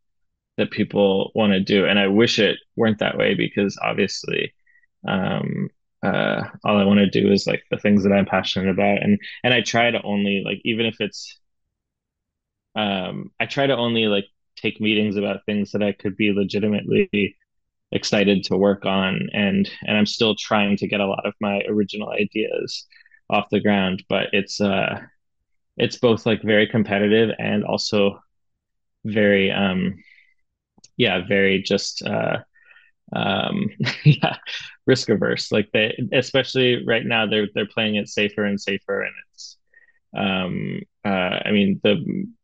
that 0.57 0.71
people 0.71 1.31
want 1.35 1.53
to 1.53 1.59
do 1.59 1.85
and 1.85 1.99
i 1.99 2.07
wish 2.07 2.39
it 2.39 2.57
weren't 2.75 2.99
that 2.99 3.17
way 3.17 3.33
because 3.35 3.77
obviously 3.83 4.53
um 5.07 5.69
uh 6.03 6.43
all 6.65 6.77
i 6.77 6.83
want 6.85 6.99
to 6.99 7.09
do 7.09 7.31
is 7.31 7.47
like 7.47 7.63
the 7.71 7.77
things 7.77 8.03
that 8.03 8.13
i'm 8.13 8.25
passionate 8.25 8.69
about 8.69 9.01
and 9.01 9.19
and 9.43 9.53
i 9.53 9.61
try 9.61 9.91
to 9.91 10.01
only 10.03 10.43
like 10.45 10.59
even 10.65 10.85
if 10.85 10.97
it's 10.99 11.39
um 12.75 13.31
i 13.39 13.45
try 13.45 13.65
to 13.67 13.75
only 13.75 14.07
like 14.07 14.25
take 14.55 14.79
meetings 14.81 15.15
about 15.15 15.45
things 15.45 15.71
that 15.71 15.83
i 15.83 15.91
could 15.91 16.15
be 16.17 16.31
legitimately 16.31 17.35
excited 17.91 18.43
to 18.43 18.57
work 18.57 18.85
on 18.85 19.29
and 19.33 19.69
and 19.85 19.97
i'm 19.97 20.05
still 20.05 20.35
trying 20.35 20.77
to 20.77 20.87
get 20.87 21.01
a 21.01 21.07
lot 21.07 21.25
of 21.25 21.33
my 21.41 21.61
original 21.69 22.09
ideas 22.11 22.87
off 23.29 23.49
the 23.51 23.61
ground 23.61 24.03
but 24.09 24.27
it's 24.33 24.61
uh 24.61 24.99
it's 25.77 25.97
both 25.97 26.25
like 26.25 26.41
very 26.43 26.67
competitive 26.67 27.31
and 27.39 27.65
also 27.65 28.19
very 29.05 29.51
um 29.51 29.95
yeah 30.97 31.21
very 31.27 31.61
just 31.61 32.03
uh 32.03 32.37
um 33.15 33.69
yeah 34.05 34.37
risk 34.85 35.09
averse 35.09 35.51
like 35.51 35.69
they 35.73 35.97
especially 36.13 36.85
right 36.85 37.05
now 37.05 37.25
they're 37.25 37.47
they're 37.55 37.67
playing 37.67 37.95
it 37.95 38.07
safer 38.09 38.45
and 38.45 38.59
safer 38.59 39.01
and 39.01 39.13
it's 39.33 39.57
um 40.17 40.79
uh 41.05 41.39
i 41.45 41.51
mean 41.51 41.79
the 41.83 41.95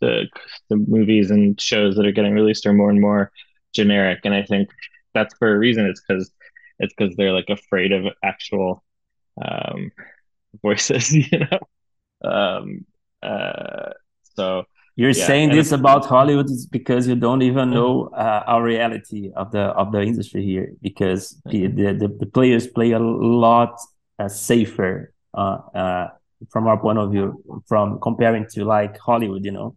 the 0.01 0.27
the 0.69 0.77
movies 0.77 1.31
and 1.31 1.59
shows 1.59 1.95
that 1.95 2.05
are 2.05 2.11
getting 2.11 2.33
released 2.33 2.65
are 2.65 2.73
more 2.73 2.89
and 2.89 3.01
more 3.01 3.31
generic 3.73 4.19
and 4.25 4.33
i 4.33 4.43
think 4.43 4.69
that's 5.15 5.35
for 5.37 5.53
a 5.53 5.57
reason. 5.59 5.85
It's 5.85 6.01
because 6.07 6.31
it's 6.79 6.93
because 6.97 7.15
they're 7.15 7.33
like 7.33 7.49
afraid 7.49 7.91
of 7.91 8.05
actual 8.23 8.83
um 9.43 9.91
voices 10.63 11.13
you 11.15 11.39
know? 11.39 12.29
Um 12.29 12.85
uh 13.23 13.91
so 14.35 14.65
You're 14.95 15.13
yeah 15.13 15.25
saying 15.25 15.51
this 15.51 15.71
about 15.71 16.05
Hollywood 16.05 16.49
is 16.49 16.67
because 16.67 17.07
you 17.07 17.15
don't 17.15 17.41
even 17.41 17.71
know 17.71 18.09
uh, 18.15 18.43
our 18.45 18.63
reality 18.63 19.31
of 19.35 19.51
the 19.51 19.61
of 19.61 19.91
the 19.91 20.01
industry 20.01 20.43
here. 20.45 20.73
Because 20.81 21.41
the 21.45 21.67
the, 21.67 21.93
the, 21.93 22.07
the 22.19 22.25
players 22.27 22.67
play 22.67 22.91
a 22.91 22.99
lot 22.99 23.79
uh, 24.19 24.27
safer 24.27 25.13
uh, 25.33 25.57
uh, 25.73 26.07
from 26.51 26.67
our 26.67 26.79
point 26.79 26.99
of 26.99 27.11
view, 27.11 27.43
from 27.67 27.99
comparing 28.01 28.45
to 28.51 28.65
like 28.65 28.97
Hollywood, 28.99 29.43
you 29.45 29.51
know. 29.51 29.75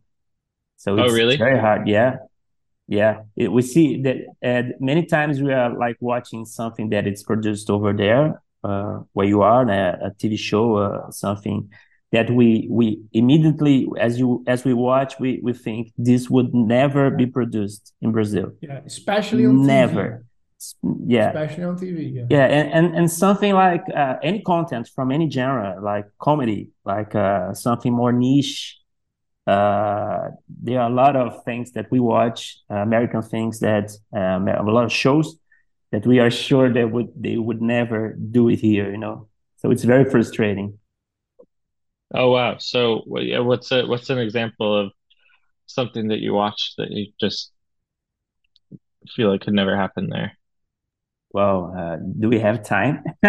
So 0.76 0.98
oh 0.98 1.05
it's, 1.05 1.18
it's 1.20 1.37
really 1.37 1.37
very 1.38 1.59
hard. 1.59 1.88
Yeah, 1.88 2.16
yeah. 2.88 3.22
It, 3.37 3.52
we 3.52 3.62
see 3.62 4.02
that 4.02 4.16
uh, 4.42 4.62
many 4.81 5.07
times 5.07 5.42
we 5.42 5.52
are 5.52 5.76
like 5.76 5.96
watching 6.00 6.44
something 6.44 6.90
that 6.90 7.07
is 7.07 7.22
produced 7.22 7.70
over 7.70 7.92
there, 7.92 8.42
uh, 8.64 9.00
where 9.12 9.26
you 9.26 9.42
are, 9.42 9.68
a, 9.68 10.09
a 10.09 10.11
TV 10.18 10.37
show, 10.37 10.76
uh, 10.76 11.11
something 11.11 11.70
that 12.16 12.29
we 12.38 12.48
we 12.79 12.87
immediately 13.12 13.76
as 14.07 14.12
you 14.20 14.29
as 14.55 14.64
we 14.68 14.74
watch 14.88 15.11
we 15.22 15.31
we 15.46 15.52
think 15.52 15.83
this 16.11 16.22
would 16.35 16.50
never 16.55 17.05
be 17.11 17.26
produced 17.38 17.85
in 18.05 18.09
Brazil. 18.16 18.46
Yeah 18.61 18.81
especially 18.92 19.44
on 19.46 19.57
tv 19.57 19.66
never. 19.76 20.07
Yeah. 21.16 21.29
Especially 21.29 21.64
on 21.70 21.76
tv 21.83 21.96
yeah. 22.16 22.26
Yeah 22.35 22.46
and 22.59 22.66
and, 22.76 22.87
and 22.98 23.07
something 23.24 23.52
like 23.64 23.85
uh, 24.02 24.16
any 24.31 24.40
content 24.52 24.85
from 24.94 25.07
any 25.16 25.26
genre 25.37 25.70
like 25.90 26.07
comedy 26.29 26.62
like 26.92 27.12
uh, 27.14 27.55
something 27.66 27.92
more 27.92 28.12
niche 28.12 28.59
uh, 29.46 30.31
there 30.62 30.81
are 30.81 30.90
a 30.90 30.94
lot 30.94 31.14
of 31.14 31.44
things 31.44 31.70
that 31.72 31.87
we 31.90 32.00
watch 32.00 32.59
uh, 32.70 32.76
American 32.88 33.22
things 33.22 33.61
that 33.61 33.87
um, 34.12 34.48
a 34.48 34.62
lot 34.62 34.85
of 34.85 34.92
shows 34.92 35.37
that 35.92 36.05
we 36.05 36.18
are 36.18 36.31
sure 36.31 36.72
they 36.72 36.85
would 36.85 37.09
they 37.16 37.37
would 37.37 37.62
never 37.62 38.14
do 38.14 38.48
it 38.48 38.59
here. 38.59 38.90
You 38.90 38.98
know, 38.98 39.29
so 39.59 39.70
it's 39.70 39.85
very 39.85 40.11
frustrating. 40.11 40.79
Oh 42.14 42.31
wow! 42.31 42.57
So 42.59 43.03
what's 43.07 43.73
a 43.73 43.87
what's 43.87 44.11
an 44.11 44.19
example 44.19 44.87
of 44.87 44.92
something 45.66 46.09
that 46.09 46.21
you 46.21 46.33
watched 46.33 46.75
that 46.79 46.90
you 46.90 47.12
just 47.21 47.53
feel 49.14 49.31
like 49.31 49.42
could 49.42 49.55
never 49.55 49.77
happen 49.77 50.09
there? 50.09 50.37
Well, 51.37 51.75
uh, 51.77 51.97
do 52.19 52.29
we 52.29 52.38
have 52.38 52.62
time? 52.62 53.03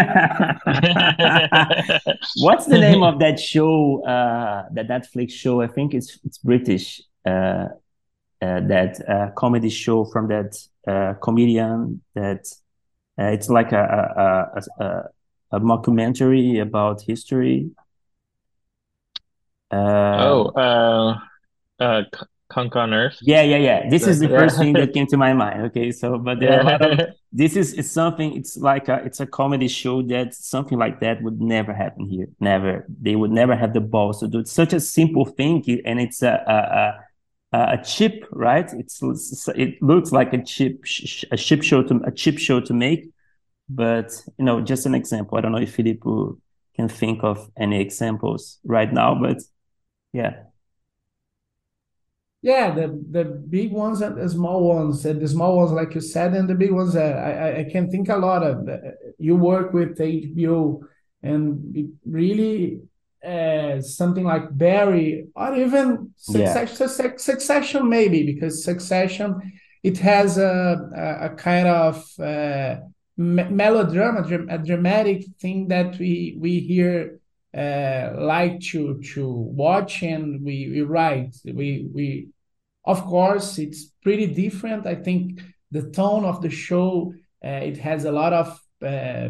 What's 2.37 2.65
the 2.67 2.77
name 2.79 3.03
of 3.03 3.19
that 3.19 3.37
show? 3.37 4.01
Uh, 4.05 4.63
that 4.71 4.87
Netflix 4.87 5.31
show? 5.31 5.61
I 5.61 5.67
think 5.67 5.93
it's 5.93 6.17
it's 6.23 6.37
British. 6.37 7.01
Uh, 7.25 7.67
uh 8.41 8.61
that 8.67 9.01
uh, 9.09 9.31
comedy 9.35 9.69
show 9.69 10.05
from 10.05 10.29
that 10.29 10.55
uh, 10.87 11.15
comedian. 11.21 12.01
That 12.15 12.47
it's 13.17 13.49
like 13.49 13.73
a 13.73 13.83
a, 14.23 14.83
a 14.83 15.03
a, 15.51 15.59
mockumentary 15.59 16.61
about 16.61 17.01
history. 17.01 17.71
Oh, 19.71 20.51
um, 20.55 21.21
uh, 21.79 21.83
uh, 21.83 22.03
Cunk 22.49 22.75
on 22.77 22.93
Earth. 22.93 23.17
Yeah, 23.21 23.41
yeah, 23.41 23.57
yeah. 23.57 23.89
This 23.89 24.07
is 24.07 24.19
the 24.19 24.29
yeah. 24.29 24.39
first 24.39 24.57
thing 24.57 24.73
that 24.73 24.93
came 24.93 25.05
to 25.07 25.17
my 25.17 25.33
mind. 25.33 25.63
Okay, 25.65 25.91
so 25.91 26.17
but 26.17 26.39
there 26.39 26.63
yeah. 26.63 26.77
of, 26.77 26.99
this 27.31 27.55
is 27.55 27.73
it's 27.73 27.91
something. 27.91 28.35
It's 28.37 28.55
like 28.55 28.87
a 28.87 29.03
it's 29.03 29.19
a 29.19 29.27
comedy 29.27 29.67
show 29.67 30.01
that 30.03 30.33
something 30.33 30.77
like 30.77 31.01
that 31.01 31.21
would 31.23 31.41
never 31.41 31.73
happen 31.73 32.05
here. 32.05 32.27
Never. 32.39 32.85
They 33.01 33.15
would 33.15 33.31
never 33.31 33.55
have 33.55 33.73
the 33.73 33.81
balls 33.81 34.21
to 34.21 34.27
do 34.27 34.39
it. 34.39 34.47
Such 34.47 34.73
a 34.73 34.79
simple 34.79 35.25
thing, 35.25 35.63
and 35.85 35.99
it's 35.99 36.23
a 36.23 36.97
a, 37.53 37.57
a, 37.57 37.71
a 37.73 37.83
chip, 37.83 38.25
right? 38.31 38.71
It's 38.73 39.01
it 39.55 39.81
looks 39.81 40.13
like 40.13 40.31
a 40.33 40.41
chip 40.41 40.83
a 41.31 41.37
chip 41.37 41.63
show 41.63 41.83
to 41.83 42.01
a 42.05 42.11
chip 42.11 42.39
show 42.39 42.61
to 42.61 42.73
make, 42.73 43.09
but 43.67 44.09
you 44.37 44.45
know, 44.45 44.61
just 44.61 44.85
an 44.85 44.95
example. 44.95 45.37
I 45.37 45.41
don't 45.41 45.51
know 45.51 45.57
if 45.59 45.75
Filippo 45.75 46.37
can 46.77 46.87
think 46.87 47.23
of 47.23 47.49
any 47.57 47.81
examples 47.81 48.59
right 48.63 48.91
now, 48.93 49.15
but 49.15 49.41
yeah. 50.17 50.43
Yeah, 52.41 52.73
the 52.73 52.87
the 53.11 53.25
big 53.25 53.71
ones 53.71 54.01
and 54.01 54.15
the 54.17 54.29
small 54.29 54.63
ones. 54.75 55.05
And 55.05 55.19
the 55.21 55.27
small 55.27 55.57
ones, 55.57 55.71
like 55.71 55.95
you 55.95 56.01
said, 56.01 56.33
and 56.33 56.47
the 56.49 56.55
big 56.55 56.71
ones. 56.71 56.95
Uh, 56.95 57.01
I 57.01 57.59
I 57.61 57.63
can 57.71 57.89
think 57.89 58.09
a 58.09 58.17
lot 58.17 58.43
of. 58.43 58.67
Uh, 58.69 58.77
you 59.17 59.35
work 59.35 59.73
with 59.73 59.99
HBO, 59.99 60.81
and 61.23 61.75
it 61.75 61.87
really 62.05 62.81
uh, 63.25 63.81
something 63.81 64.23
like 64.23 64.55
Barry, 64.55 65.27
or 65.35 65.55
even 65.55 66.13
Succession, 66.15 66.77
yeah. 66.79 67.17
Succession 67.17 67.89
maybe 67.89 68.23
because 68.23 68.63
Succession 68.63 69.29
it 69.83 69.97
has 69.97 70.37
a 70.37 71.19
a, 71.27 71.29
kind 71.35 71.67
of 71.67 71.95
uh, 72.19 72.75
melodrama, 73.17 74.21
a 74.49 74.57
dramatic 74.59 75.25
thing 75.41 75.67
that 75.69 75.97
we 75.97 76.37
we 76.39 76.59
hear 76.59 77.19
uh, 77.55 78.11
like 78.17 78.59
to 78.59 79.01
to 79.13 79.29
watch 79.29 80.03
and 80.03 80.43
we, 80.43 80.69
we 80.71 80.81
write. 80.81 81.35
We 81.45 81.89
we 81.93 82.29
of 82.85 83.03
course 83.05 83.57
it's 83.57 83.85
pretty 84.03 84.27
different. 84.27 84.85
I 84.85 84.95
think 84.95 85.41
the 85.71 85.89
tone 85.91 86.25
of 86.25 86.41
the 86.41 86.49
show 86.49 87.13
uh, 87.43 87.49
it 87.49 87.77
has 87.77 88.05
a 88.05 88.11
lot 88.11 88.33
of 88.33 88.59
uh, 88.81 89.29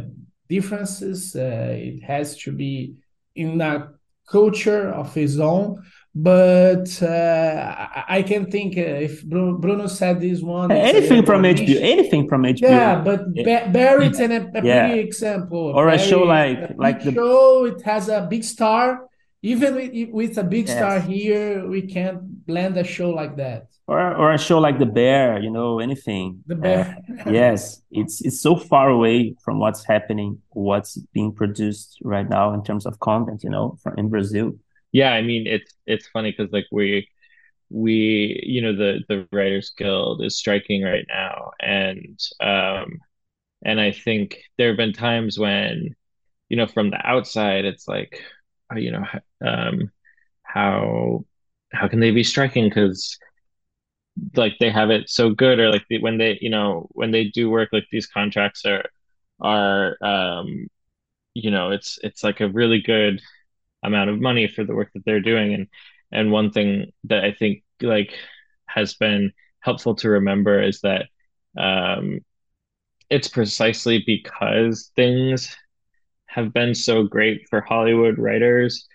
differences. 0.49 1.36
Uh, 1.36 1.75
it 1.77 2.03
has 2.03 2.38
to 2.38 2.51
be 2.51 2.95
in 3.36 3.62
a 3.62 3.93
culture 4.30 4.89
of 4.89 5.15
its 5.15 5.38
own 5.38 5.84
but 6.19 7.01
uh, 7.03 7.88
I 8.10 8.23
can 8.23 8.49
think 8.49 8.75
uh, 8.75 9.06
if 9.06 9.23
Bruno 9.23 9.86
said 9.86 10.19
this 10.19 10.41
one, 10.41 10.71
anything 10.71 11.23
from 11.23 11.43
HBO, 11.43 11.80
anything 11.80 12.27
from 12.27 12.41
HBO. 12.41 12.62
Yeah, 12.62 13.01
but 13.01 13.25
yeah. 13.36 13.69
Barry 13.69 14.08
is 14.08 14.19
an, 14.19 14.32
a, 14.32 14.51
a 14.56 14.65
yeah. 14.65 14.88
pretty 14.88 15.01
example. 15.01 15.73
Or 15.75 15.86
Barry, 15.86 15.97
a 15.97 15.99
show 15.99 16.23
like 16.23 16.58
a 16.58 16.75
like 16.75 17.03
the 17.03 17.13
show. 17.13 17.65
It 17.65 17.84
has 17.84 18.10
a 18.10 18.25
big 18.27 18.43
star. 18.43 19.08
Even 19.43 19.75
with, 19.75 20.10
with 20.10 20.38
a 20.39 20.43
big 20.43 20.67
yes. 20.67 20.75
star 20.75 20.99
here, 20.99 21.67
we 21.67 21.84
can't 21.84 22.19
blend 22.47 22.75
a 22.77 22.84
show 22.84 23.12
like 23.12 23.38
that. 23.38 23.67
Or, 23.86 24.15
or 24.15 24.34
a 24.34 24.38
show 24.39 24.58
like 24.58 24.80
The 24.80 24.88
Bear, 24.88 25.39
you 25.39 25.51
know, 25.51 25.80
anything. 25.80 26.43
The 26.47 26.56
Bear. 26.56 26.97
Uh, 27.08 27.30
yes, 27.30 27.84
it's 27.91 28.21
it's 28.21 28.41
so 28.41 28.56
far 28.56 28.89
away 28.89 29.36
from 29.45 29.60
what's 29.60 29.86
happening, 29.86 30.41
what's 30.49 30.97
being 31.13 31.32
produced 31.32 31.99
right 32.01 32.27
now 32.27 32.53
in 32.56 32.63
terms 32.63 32.88
of 32.88 32.99
content, 32.99 33.43
you 33.43 33.51
know, 33.51 33.77
from 33.84 33.99
in 33.99 34.10
Brazil 34.10 34.53
yeah 34.91 35.12
i 35.12 35.21
mean 35.21 35.47
it's 35.47 35.73
it's 35.86 36.08
funny 36.08 36.32
because 36.32 36.52
like 36.52 36.65
we 36.71 37.08
we 37.71 38.41
you 38.45 38.62
know 38.62 38.76
the 38.76 39.00
the 39.10 39.28
writers 39.32 39.73
guild 39.78 40.23
is 40.23 40.38
striking 40.38 40.84
right 40.84 41.06
now 41.10 41.52
and 41.62 42.19
um 42.41 43.00
and 43.65 43.80
i 43.82 43.91
think 43.91 44.39
there 44.58 44.69
have 44.69 44.78
been 44.78 44.93
times 44.93 45.39
when 45.39 45.95
you 46.50 46.58
know 46.58 46.67
from 46.67 46.91
the 46.91 47.08
outside 47.08 47.65
it's 47.65 47.88
like 47.88 48.23
oh, 48.73 48.78
you 48.78 48.91
know 48.91 49.06
um 49.45 49.91
how 50.43 51.26
how 51.73 51.88
can 51.88 52.00
they 52.02 52.12
be 52.12 52.23
striking 52.23 52.69
because 52.69 53.17
like 54.36 54.54
they 54.60 54.69
have 54.69 54.89
it 54.89 55.10
so 55.10 55.30
good 55.30 55.60
or 55.60 55.69
like 55.69 55.86
when 56.02 56.17
they 56.17 56.38
you 56.41 56.50
know 56.50 56.88
when 56.91 57.12
they 57.12 57.26
do 57.26 57.50
work 57.50 57.69
like 57.71 57.86
these 57.91 58.08
contracts 58.08 58.65
are 58.65 58.84
are 59.41 59.97
um 60.04 60.67
you 61.34 61.52
know 61.52 61.71
it's 61.71 62.00
it's 62.04 62.23
like 62.23 62.41
a 62.41 62.50
really 62.50 62.82
good 62.82 63.21
amount 63.83 64.09
of 64.09 64.19
money 64.19 64.47
for 64.47 64.63
the 64.63 64.75
work 64.75 64.89
that 64.93 65.03
they're 65.05 65.21
doing. 65.21 65.53
And 65.53 65.67
and 66.11 66.31
one 66.31 66.51
thing 66.51 66.91
that 67.05 67.23
i 67.25 67.31
think 67.33 67.63
like 67.81 68.13
has 68.67 68.93
been 68.93 69.31
helpful 69.59 69.95
to 69.95 70.09
remember 70.09 70.61
is 70.61 70.79
that 70.81 71.05
um 71.57 72.19
it's 73.09 73.27
precisely 73.27 74.03
because 74.05 74.91
things 74.95 75.55
have 76.27 76.53
been 76.53 76.73
so 76.75 77.03
great 77.03 77.41
for 77.49 77.61
hollywood 77.61 78.17
writers 78.17 78.87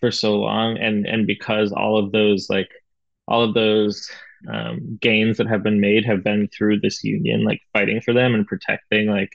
for 0.00 0.10
so 0.10 0.36
long 0.36 0.78
and 0.78 1.06
and 1.06 1.26
because 1.26 1.72
all 1.72 1.98
of 1.98 2.12
those 2.12 2.48
like 2.50 2.68
all 3.28 3.42
of 3.42 3.54
those 3.54 4.10
um, 4.52 4.98
gains 5.00 5.38
that 5.38 5.48
have 5.48 5.62
been 5.62 5.80
made 5.80 6.04
have 6.04 6.22
been 6.24 6.48
through 6.48 6.80
this 6.80 7.02
union 7.04 7.44
like 7.44 7.60
fighting 7.72 8.00
for 8.00 8.12
them 8.12 8.34
and 8.34 8.46
protecting 8.46 9.08
like 9.08 9.30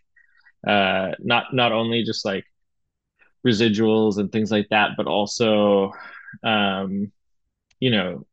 uh 0.67 1.12
not 1.19 1.53
not 1.53 1.71
only 1.71 2.03
just 2.03 2.25
like 2.25 2.45
residuals 3.45 4.17
and 4.17 4.32
things 4.32 4.52
like 4.52 4.67
that, 4.69 4.91
but 4.97 5.08
also, 5.08 5.91
um, 6.43 7.12
you 7.80 7.91
know, 7.91 8.25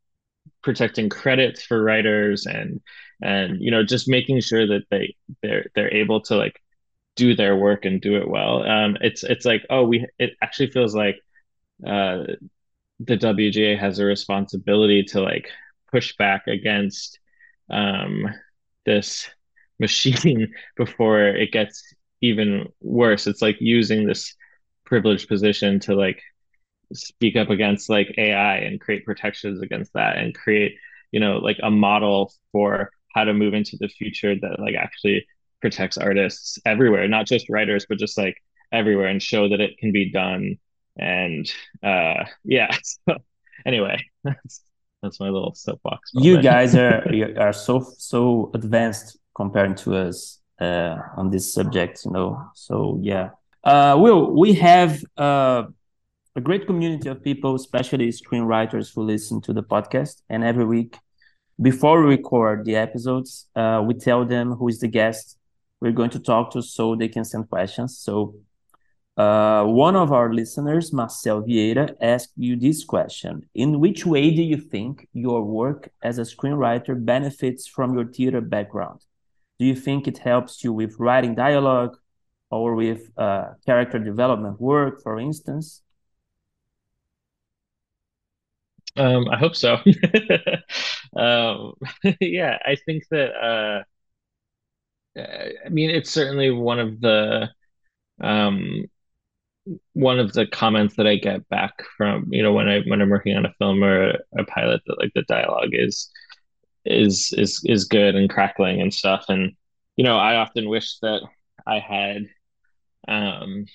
protecting 0.63 1.09
credits 1.09 1.63
for 1.63 1.83
writers 1.83 2.47
and 2.47 2.81
and 3.23 3.63
you 3.63 3.71
know 3.71 3.85
just 3.85 4.09
making 4.09 4.41
sure 4.41 4.67
that 4.67 4.83
they 4.91 5.15
they're 5.43 5.67
they're 5.75 5.95
able 5.95 6.21
to 6.21 6.37
like 6.37 6.61
do 7.17 7.35
their 7.35 7.57
work 7.57 7.85
and 7.85 8.01
do 8.01 8.17
it 8.17 8.29
well. 8.29 8.63
Um, 8.69 8.97
it's 9.01 9.23
it's 9.25 9.45
like 9.45 9.65
oh 9.71 9.85
we 9.85 10.07
it 10.19 10.33
actually 10.43 10.71
feels 10.71 10.95
like 10.95 11.17
uh, 11.87 12.25
the 13.01 13.17
WGA 13.17 13.79
has 13.79 13.99
a 13.99 14.05
responsibility 14.05 15.03
to 15.05 15.21
like 15.21 15.51
push 15.91 16.17
back 16.17 16.47
against 16.47 17.19
um, 17.71 18.27
this 18.85 19.29
machine 19.79 20.53
before 20.77 21.27
it 21.27 21.53
gets 21.53 21.83
even 22.23 22.69
worse. 22.81 23.27
It's 23.27 23.43
like 23.43 23.57
using 23.61 24.07
this 24.07 24.35
privileged 24.87 25.29
position 25.29 25.81
to 25.81 25.95
like 25.95 26.23
speak 26.95 27.37
up 27.37 27.51
against 27.51 27.91
like 27.91 28.15
AI 28.17 28.59
and 28.59 28.81
create 28.81 29.05
protections 29.05 29.61
against 29.61 29.93
that 29.95 30.17
and 30.17 30.35
create, 30.35 30.77
you 31.13 31.21
know, 31.21 31.39
like 31.39 31.59
a 31.63 31.71
model 31.71 32.33
for 32.53 32.91
how 33.15 33.25
to 33.25 33.35
move 33.35 33.55
into 33.55 33.77
the 33.81 33.89
future 33.89 34.35
that 34.35 34.61
like 34.61 34.75
actually 34.75 35.27
protects 35.61 35.99
artists 35.99 36.59
everywhere, 36.65 37.09
not 37.09 37.27
just 37.27 37.49
writers, 37.49 37.87
but 37.89 37.99
just 37.99 38.17
like 38.17 38.37
everywhere 38.73 39.09
and 39.09 39.23
show 39.23 39.49
that 39.49 39.61
it 39.61 39.79
can 39.79 39.93
be 39.93 40.11
done. 40.11 40.57
And 40.99 41.51
uh 41.83 42.25
yeah. 42.45 42.75
So 43.09 43.17
anyway, 43.65 44.05
that's 44.25 44.63
that's 45.03 45.21
my 45.21 45.29
little 45.29 45.55
soapbox. 45.55 46.15
Moment. 46.15 46.27
You 46.27 46.43
guys 46.43 46.75
are 46.75 47.03
are 47.39 47.53
so 47.53 47.81
so 47.99 48.51
advanced 48.55 49.19
compared 49.35 49.77
to 49.79 49.97
us 49.97 50.41
uh 50.61 50.97
on 51.17 51.31
this 51.31 51.53
subject, 51.53 52.05
you 52.05 52.13
know. 52.13 52.51
So 52.55 52.99
yeah, 53.03 53.31
uh, 53.67 53.97
Will, 53.99 54.31
we 54.31 54.55
have 54.55 55.05
uh, 55.17 55.65
a 56.37 56.41
great 56.41 56.67
community 56.67 57.09
of 57.09 57.23
people, 57.23 57.57
especially 57.57 58.09
screenwriters 58.09 58.95
who 58.95 59.03
listen 59.03 59.41
to 59.41 59.53
the 59.53 59.63
podcast. 59.63 60.23
And 60.31 60.45
every 60.45 60.65
week, 60.65 60.97
before 61.61 62.01
we 62.01 62.11
record 62.11 62.65
the 62.65 62.77
episodes, 62.77 63.49
uh, 63.57 63.83
we 63.85 63.95
tell 63.95 64.25
them 64.25 64.53
who 64.53 64.69
is 64.69 64.79
the 64.79 64.87
guest 64.87 65.37
we're 65.81 65.91
going 65.91 66.11
to 66.11 66.21
talk 66.21 66.53
to 66.53 66.63
so 66.63 66.95
they 66.95 67.09
can 67.09 67.25
send 67.25 67.51
questions. 67.51 67.99
So, 67.99 68.37
uh, 69.17 69.65
one 69.65 69.97
of 69.97 70.13
our 70.13 70.33
listeners, 70.33 70.93
Marcel 70.93 71.43
Vieira, 71.43 71.97
asked 72.01 72.35
you 72.37 72.55
this 72.55 72.85
question 72.85 73.49
In 73.55 73.81
which 73.81 74.07
way 74.07 74.31
do 74.31 74.43
you 74.43 74.59
think 74.59 75.09
your 75.13 75.43
work 75.43 75.89
as 76.03 76.19
a 76.19 76.23
screenwriter 76.23 77.05
benefits 77.05 77.67
from 77.67 77.95
your 77.95 78.07
theater 78.07 78.41
background? 78.41 79.01
Do 79.59 79.65
you 79.65 79.75
think 79.75 80.07
it 80.07 80.19
helps 80.19 80.63
you 80.63 80.73
with 80.73 81.01
writing 81.01 81.35
dialogue, 81.35 81.97
or 82.51 82.75
with 82.75 83.11
uh, 83.17 83.55
character 83.65 83.99
development 83.99 84.61
work, 84.61 85.03
for 85.03 85.19
instance? 85.19 85.83
Um, 88.97 89.29
I 89.29 89.37
hope 89.37 89.55
so. 89.55 89.75
um, 91.17 91.75
yeah, 92.21 92.59
I 92.65 92.77
think 92.87 93.05
that 93.11 93.33
uh, 93.35 93.83
I 95.19 95.69
mean, 95.69 95.91
it's 95.91 96.11
certainly 96.11 96.51
one 96.51 96.79
of 96.79 97.01
the 97.01 97.51
um, 98.21 98.87
one 99.95 100.19
of 100.19 100.33
the 100.33 100.47
comments 100.47 100.97
that 100.97 101.07
I 101.07 101.17
get 101.17 101.49
back 101.49 101.83
from 101.97 102.29
you 102.31 102.43
know 102.43 102.53
when 102.53 102.69
I 102.69 102.81
when 102.87 103.03
I'm 103.03 103.11
working 103.11 103.37
on 103.37 103.47
a 103.47 103.55
film 103.59 103.83
or 103.83 104.11
a, 104.39 104.45
pilot 104.45 104.83
that 104.87 104.99
like 104.99 105.13
the 105.15 105.23
dialogue 105.23 105.71
is 105.73 106.11
is 106.85 107.33
is 107.37 107.61
is 107.65 107.85
good 107.85 108.15
and 108.15 108.31
crackling 108.31 108.81
and 108.81 108.95
stuff 108.95 109.25
and 109.29 109.53
you 109.97 110.05
know 110.05 110.17
I 110.19 110.37
often 110.37 110.69
wish 110.69 110.99
that 111.01 111.23
I 111.67 111.81
had 111.81 112.29
um 113.09 113.67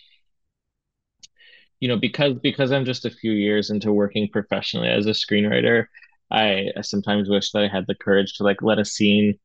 you 1.79 1.87
know 1.87 1.97
because 1.97 2.35
because 2.41 2.71
I'm 2.71 2.85
just 2.85 3.05
a 3.05 3.09
few 3.11 3.31
years 3.31 3.69
into 3.69 3.91
working 3.91 4.29
professionally 4.31 4.89
as 4.89 5.05
a 5.07 5.11
screenwriter 5.11 5.85
I, 6.33 6.67
sometimes 6.81 7.29
wish 7.29 7.51
that 7.51 7.63
I 7.63 7.67
had 7.67 7.87
the 7.87 7.95
courage 7.95 8.35
to 8.37 8.43
like 8.43 8.61
let 8.61 8.79
a 8.79 8.85
scene 8.85 9.37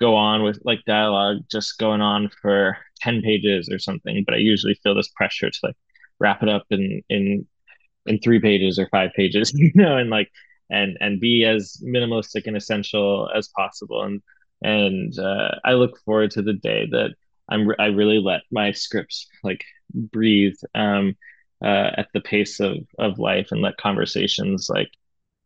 go 0.00 0.16
on 0.16 0.42
with 0.42 0.60
like 0.64 0.80
dialogue 0.86 1.38
just 1.50 1.78
going 1.78 2.00
on 2.00 2.30
for 2.42 2.78
10 3.00 3.22
pages 3.22 3.68
or 3.70 3.78
something 3.78 4.24
but 4.26 4.34
i 4.34 4.38
usually 4.38 4.74
feel 4.82 4.94
this 4.94 5.10
pressure 5.16 5.50
to 5.50 5.58
like 5.64 5.76
wrap 6.20 6.42
it 6.42 6.48
up 6.48 6.64
in 6.70 7.02
in 7.10 7.46
in 8.06 8.18
three 8.20 8.40
pages 8.40 8.78
or 8.78 8.88
five 8.90 9.10
pages 9.16 9.52
you 9.56 9.72
know 9.74 9.96
and 9.96 10.10
like 10.10 10.30
and 10.70 10.96
and 11.00 11.20
be 11.20 11.44
as 11.44 11.82
minimalistic 11.84 12.46
and 12.46 12.56
essential 12.56 13.30
as 13.34 13.48
possible. 13.56 14.02
And 14.02 14.22
and 14.62 15.18
uh, 15.18 15.50
i 15.64 15.72
look 15.72 15.98
forward 16.04 16.30
to 16.32 16.42
the 16.42 16.52
day 16.54 16.86
that 16.90 17.14
i'm 17.48 17.70
i 17.78 17.86
really 17.86 18.18
let 18.18 18.42
my 18.50 18.72
scripts 18.72 19.26
like 19.42 19.64
breathe 19.94 20.56
um 20.74 21.16
uh, 21.64 21.90
at 21.96 22.08
the 22.14 22.20
pace 22.20 22.60
of 22.60 22.76
of 22.98 23.18
life 23.18 23.48
and 23.50 23.60
let 23.62 23.76
conversations 23.76 24.68
like 24.70 24.90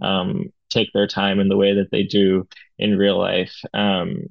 um 0.03 0.53
take 0.71 0.89
their 0.93 1.07
time 1.07 1.41
in 1.41 1.49
the 1.49 1.57
way 1.57 1.75
that 1.75 1.91
they 1.91 2.03
do 2.03 2.47
in 2.79 2.99
real 2.99 3.19
life 3.19 3.55
um 3.75 4.25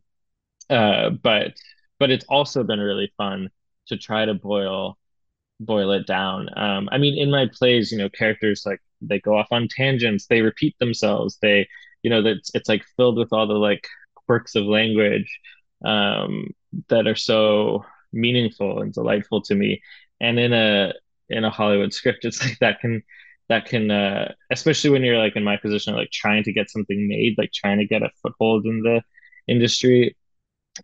uh, 0.70 1.10
but 1.10 1.54
but 2.00 2.10
it's 2.12 2.26
also 2.30 2.64
been 2.64 2.80
really 2.80 3.14
fun 3.18 3.50
to 3.88 3.98
try 3.98 4.26
to 4.26 4.34
boil 4.34 4.98
boil 5.60 5.92
it 5.92 6.08
down. 6.08 6.50
Um, 6.58 6.90
I 6.92 6.98
mean, 6.98 7.18
in 7.18 7.30
my 7.30 7.48
plays, 7.54 7.92
you 7.92 7.98
know, 7.98 8.10
characters 8.10 8.64
like 8.66 8.82
they 9.02 9.20
go 9.20 9.38
off 9.38 9.48
on 9.52 9.68
tangents, 9.68 10.28
they 10.28 10.42
repeat 10.42 10.76
themselves, 10.80 11.38
they, 11.42 11.68
you 12.04 12.10
know, 12.10 12.22
that 12.24 12.38
it's, 12.38 12.52
it's 12.56 12.70
like 12.70 12.84
filled 12.98 13.18
with 13.18 13.32
all 13.34 13.48
the 13.48 13.54
like 13.54 13.88
quirks 14.16 14.56
of 14.56 14.66
language 14.66 15.40
um, 15.86 16.48
that 16.90 17.08
are 17.08 17.16
so 17.16 17.86
meaningful 18.14 18.82
and 18.82 18.94
delightful 18.94 19.42
to 19.44 19.56
me. 19.56 19.82
And 20.20 20.40
in 20.40 20.54
a 20.54 20.94
in 21.30 21.44
a 21.46 21.50
Hollywood 21.50 21.94
script, 21.94 22.26
it's 22.26 22.42
like 22.44 22.60
that 22.60 22.80
can 22.82 23.04
that 23.50 23.66
can 23.66 23.92
uh, 23.92 24.34
especially 24.52 24.92
when 24.92 25.04
you're 25.04 25.18
like 25.18 25.36
in 25.36 25.44
my 25.44 25.58
position, 25.58 25.96
like 25.96 26.12
trying 26.12 26.44
to 26.44 26.54
get 26.54 26.70
something 26.70 27.08
made, 27.08 27.36
like 27.38 27.52
trying 27.54 27.80
to 27.80 27.86
get 27.86 28.04
a 28.04 28.10
foothold 28.22 28.66
in 28.66 28.82
the 28.84 29.02
industry 29.48 30.16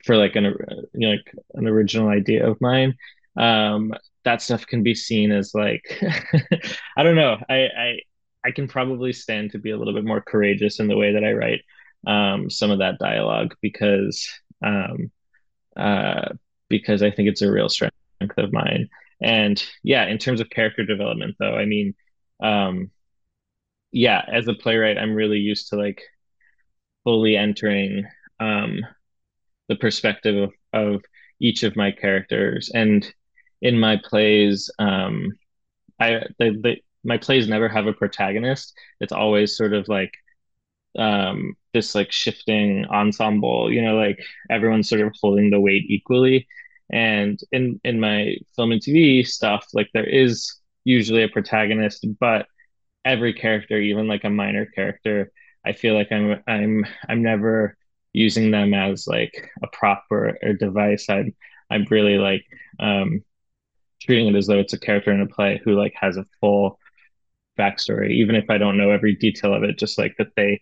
for 0.06 0.17
like 0.17 0.36
an 0.36 0.45
you 0.93 1.08
know, 1.08 1.10
like 1.12 1.34
an 1.54 1.67
original 1.67 2.10
idea 2.10 2.47
of 2.47 2.60
mine 2.62 2.95
um 3.38 3.93
that 4.26 4.41
stuff 4.41 4.65
can 4.65 4.84
be 4.84 4.95
seen 4.95 5.32
as 5.32 5.54
like 5.54 5.84
i 6.97 7.04
don't 7.04 7.15
know 7.15 7.38
i 7.50 7.56
i 7.56 8.00
i 8.45 8.52
can 8.52 8.67
probably 8.67 9.13
stand 9.13 9.52
to 9.52 9.60
be 9.60 9.71
a 9.71 9.78
little 9.78 9.93
bit 9.93 10.06
more 10.06 10.21
courageous 10.21 10.80
in 10.80 10.88
the 10.88 10.97
way 10.97 11.13
that 11.13 11.23
i 11.23 11.32
write 11.34 11.62
um 12.08 12.50
some 12.50 12.71
of 12.71 12.80
that 12.80 13.00
dialogue 13.00 13.56
because 13.62 14.28
um 14.65 15.12
uh 15.78 16.30
because 16.70 17.02
i 17.04 17.12
think 17.12 17.30
it's 17.30 17.42
a 17.42 17.52
real 17.52 17.70
strength 17.70 17.94
of 18.38 18.54
mine 18.54 18.90
and 19.22 19.63
yeah 19.84 20.06
in 20.06 20.18
terms 20.18 20.42
of 20.42 20.50
character 20.50 20.84
development 20.86 21.36
though 21.40 21.56
i 21.56 21.66
mean 21.66 21.94
um 22.42 22.92
yeah 23.92 24.22
as 24.32 24.48
a 24.48 24.54
playwright 24.54 24.98
i'm 24.98 25.13
really 25.13 25.40
used 25.40 25.70
to 25.70 25.76
like 25.76 26.02
fully 27.04 27.38
entering 27.38 28.06
um 28.40 28.82
the 29.70 29.76
perspective 29.76 30.36
of, 30.36 30.54
of 30.74 31.02
each 31.40 31.63
of 31.63 31.76
my 31.76 31.92
characters. 31.92 32.72
And 32.74 33.06
in 33.62 33.80
my 33.80 34.00
plays, 34.04 34.72
um, 34.80 35.32
I 36.00 36.24
they, 36.40 36.52
they, 36.52 36.84
my 37.04 37.18
plays 37.18 37.48
never 37.48 37.68
have 37.68 37.88
a 37.88 37.94
protagonist. 37.94 38.74
It's 39.00 39.12
always 39.12 39.56
sort 39.56 39.74
of 39.74 39.88
like 39.88 40.13
um, 40.97 41.56
this 41.73 41.95
like 41.95 42.12
shifting 42.12 42.86
ensemble. 42.86 43.71
You 43.71 43.82
know, 43.84 43.95
like 43.97 44.19
everyone's 44.50 44.89
sort 44.89 45.02
of 45.02 45.13
holding 45.21 45.50
the 45.52 45.60
weight 45.60 45.86
equally. 45.89 46.47
And 46.91 47.39
in 47.52 47.80
in 47.84 48.00
my 48.00 48.36
film 48.56 48.71
and 48.71 48.82
TV 48.82 49.23
stuff, 49.23 49.67
like 49.73 49.89
there 49.93 50.08
is 50.08 50.54
usually 50.86 51.23
a 51.23 51.30
protagonist, 51.30 52.06
but 52.19 52.47
every 53.06 53.34
character, 53.34 53.78
even 53.80 54.08
like 54.08 54.23
a 54.23 54.30
minor 54.30 54.65
character, 54.65 55.32
I 55.65 55.73
feel 55.73 55.93
like 55.95 56.12
I'm 56.12 56.43
I'm 56.47 56.86
I'm 57.10 57.23
never 57.23 57.78
using 58.13 58.52
them 58.52 58.73
as 58.73 59.08
like 59.08 59.52
a 59.63 59.67
prop 59.67 60.06
or 60.12 60.38
a 60.41 60.54
device. 60.54 61.10
I'm 61.10 61.36
I'm 61.69 61.86
really 61.89 62.17
like 62.17 62.45
um, 62.80 63.23
treating 64.02 64.28
it 64.28 64.36
as 64.38 64.47
though 64.47 64.60
it's 64.60 64.73
a 64.73 64.80
character 64.80 65.12
in 65.12 65.21
a 65.21 65.28
play 65.28 65.62
who 65.63 65.73
like 65.80 65.93
has 66.00 66.17
a 66.17 66.26
full 66.41 66.80
backstory, 67.60 68.12
even 68.12 68.36
if 68.36 68.50
I 68.50 68.58
don't 68.58 68.78
know 68.78 68.91
every 68.91 69.15
detail 69.15 69.54
of 69.54 69.63
it. 69.63 69.78
Just 69.80 69.97
like 69.97 70.15
that 70.17 70.36
they 70.36 70.62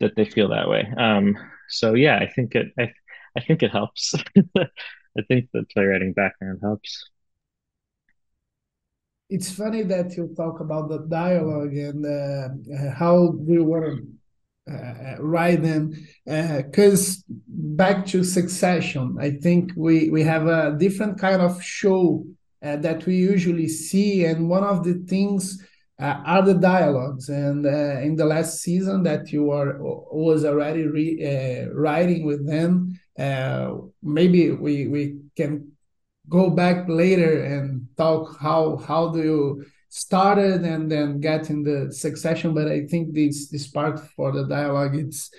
that 0.00 0.16
they 0.16 0.24
feel 0.24 0.48
that 0.48 0.68
way. 0.68 0.88
Um, 0.96 1.36
so 1.68 1.94
yeah, 1.94 2.16
I 2.16 2.26
think 2.26 2.54
it 2.54 2.72
I 2.78 2.92
I 3.36 3.40
think 3.40 3.62
it 3.62 3.70
helps. 3.70 4.14
I 4.58 5.22
think 5.26 5.48
the 5.52 5.64
playwriting 5.72 6.12
background 6.12 6.60
helps. 6.62 7.10
It's 9.30 9.50
funny 9.50 9.82
that 9.82 10.16
you 10.16 10.32
talk 10.36 10.60
about 10.60 10.88
the 10.88 11.00
dialogue 11.06 11.74
and 11.74 12.06
uh, 12.06 12.92
how 12.94 13.32
we 13.36 13.58
want 13.58 13.84
to 13.84 14.18
uh, 14.72 15.16
write 15.18 15.62
them 15.62 15.92
because 16.26 17.24
uh, 17.30 17.34
back 17.48 18.04
to 18.04 18.22
succession 18.22 19.16
i 19.18 19.30
think 19.30 19.72
we 19.76 20.10
we 20.10 20.22
have 20.22 20.46
a 20.46 20.76
different 20.78 21.18
kind 21.18 21.40
of 21.40 21.62
show 21.62 22.22
uh, 22.62 22.76
that 22.76 23.06
we 23.06 23.16
usually 23.16 23.66
see 23.66 24.26
and 24.26 24.46
one 24.48 24.64
of 24.64 24.84
the 24.84 24.94
things 25.08 25.66
uh, 26.00 26.20
are 26.24 26.42
the 26.42 26.54
dialogues 26.54 27.28
and 27.28 27.66
uh, 27.66 28.00
in 28.00 28.14
the 28.14 28.24
last 28.24 28.60
season 28.60 29.02
that 29.02 29.32
you 29.32 29.50
are 29.50 29.78
was 29.80 30.44
already 30.44 30.86
re, 30.86 31.08
uh, 31.26 31.68
writing 31.72 32.24
with 32.24 32.46
them 32.46 32.98
maybe 34.02 34.52
we 34.52 34.86
we 34.86 35.18
can 35.36 35.72
go 36.28 36.50
back 36.50 36.88
later 36.88 37.42
and 37.42 37.88
talk 37.96 38.38
how 38.38 38.76
how 38.76 39.08
do 39.08 39.22
you 39.22 39.64
started 39.88 40.62
and 40.62 40.90
then 40.90 41.20
get 41.20 41.50
in 41.50 41.62
the 41.62 41.92
succession 41.92 42.54
but 42.54 42.68
i 42.68 42.86
think 42.86 43.14
this 43.14 43.48
this 43.48 43.66
part 43.66 43.98
for 44.14 44.30
the 44.32 44.44
dialogue 44.44 44.94
it's 44.94 45.30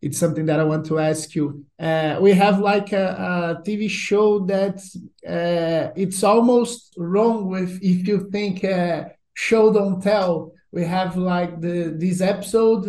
it's 0.00 0.16
something 0.16 0.46
that 0.46 0.60
i 0.60 0.64
want 0.64 0.86
to 0.86 1.00
ask 1.00 1.34
you. 1.34 1.64
Uh, 1.78 2.18
we 2.20 2.32
have 2.32 2.60
like 2.60 2.92
a, 2.92 3.58
a 3.58 3.62
tv 3.68 3.90
show 3.90 4.38
that 4.46 4.78
uh, 5.26 5.92
it's 5.96 6.22
almost 6.22 6.94
wrong 6.96 7.48
with 7.48 7.78
if 7.82 8.06
you 8.06 8.28
think 8.30 8.64
uh, 8.64 9.04
show 9.46 9.64
don't 9.72 10.00
tell 10.02 10.52
we 10.76 10.82
have 10.96 11.16
like 11.16 11.52
the 11.60 11.76
this 12.04 12.20
episode 12.20 12.84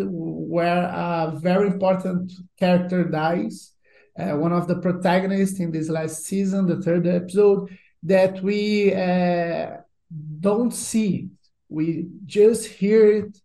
where 0.56 0.84
a 0.84 1.34
very 1.50 1.68
important 1.68 2.26
character 2.62 3.02
dies 3.04 3.56
uh, 4.20 4.34
one 4.46 4.54
of 4.60 4.68
the 4.68 4.80
protagonists 4.86 5.60
in 5.60 5.70
this 5.72 5.90
last 5.90 6.18
season 6.26 6.66
the 6.66 6.82
third 6.82 7.06
episode 7.08 7.70
that 8.04 8.42
we 8.42 8.94
uh, 8.94 9.78
don't 10.40 10.74
see. 10.74 11.30
We 11.70 12.08
just 12.26 12.66
hear 12.66 13.12
it. 13.12 13.38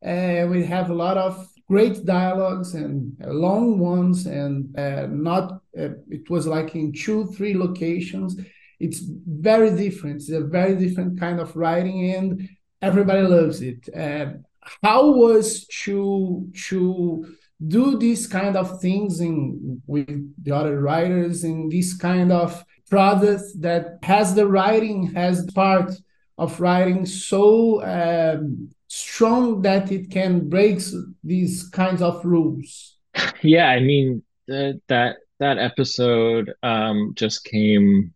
And 0.00 0.50
we 0.50 0.64
have 0.64 0.90
a 0.90 0.94
lot 0.94 1.16
of 1.16 1.48
great 1.66 2.04
dialogues 2.04 2.74
and 2.74 3.16
long 3.20 3.78
ones, 3.78 4.26
and 4.26 4.76
uh, 4.78 5.06
not, 5.10 5.60
uh, 5.78 5.90
it 6.08 6.30
was 6.30 6.46
like 6.46 6.74
in 6.74 6.92
two, 6.92 7.26
three 7.26 7.54
locations. 7.54 8.36
It's 8.80 9.00
very 9.00 9.70
different. 9.76 10.16
It's 10.16 10.30
a 10.30 10.40
very 10.40 10.76
different 10.76 11.18
kind 11.18 11.40
of 11.40 11.56
writing, 11.56 12.12
and 12.14 12.48
everybody 12.80 13.22
loves 13.22 13.60
it. 13.60 13.88
Uh, 13.94 14.34
how 14.82 15.10
was 15.12 15.66
to 15.84 16.48
to 16.68 17.34
do 17.66 17.98
these 17.98 18.26
kind 18.26 18.56
of 18.56 18.80
things 18.80 19.20
in 19.20 19.82
with 19.86 20.34
the 20.44 20.54
other 20.54 20.80
writers 20.80 21.42
in 21.42 21.68
this 21.68 21.96
kind 21.96 22.30
of 22.30 22.64
product 22.88 23.42
that 23.60 23.98
has 24.02 24.34
the 24.34 24.46
writing 24.46 25.12
has 25.14 25.50
part 25.52 25.92
of 26.38 26.60
writing 26.60 27.04
so 27.04 27.82
um, 27.82 28.70
strong 28.86 29.60
that 29.62 29.90
it 29.90 30.10
can 30.10 30.48
break 30.48 30.80
these 31.24 31.68
kinds 31.68 32.02
of 32.02 32.24
rules. 32.24 32.96
Yeah, 33.42 33.68
I 33.68 33.80
mean 33.80 34.22
that 34.46 34.80
that 34.88 35.16
that 35.38 35.58
episode 35.58 36.52
um, 36.62 37.12
just 37.14 37.44
came 37.44 38.14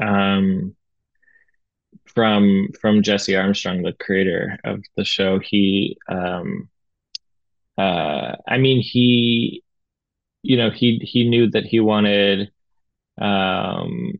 um, 0.00 0.76
from 2.06 2.68
from 2.80 3.02
Jesse 3.02 3.36
Armstrong, 3.36 3.82
the 3.82 3.92
creator 3.92 4.58
of 4.64 4.82
the 4.96 5.04
show. 5.04 5.38
He, 5.38 5.98
um, 6.08 6.68
uh, 7.76 8.36
I 8.46 8.58
mean, 8.58 8.80
he, 8.80 9.62
you 10.42 10.56
know, 10.56 10.70
he 10.70 10.98
he 11.02 11.28
knew 11.28 11.50
that 11.50 11.64
he 11.64 11.80
wanted 11.80 12.50
um, 13.20 14.14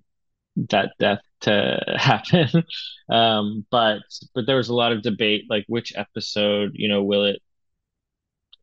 that 0.70 0.92
death 0.98 1.20
to 1.42 1.80
happen. 1.98 2.64
um, 3.10 3.66
but 3.70 4.00
but 4.34 4.46
there 4.46 4.56
was 4.56 4.68
a 4.68 4.74
lot 4.74 4.92
of 4.92 5.02
debate, 5.02 5.44
like 5.50 5.64
which 5.68 5.92
episode, 5.96 6.72
you 6.74 6.88
know, 6.88 7.02
will 7.02 7.24
it 7.24 7.42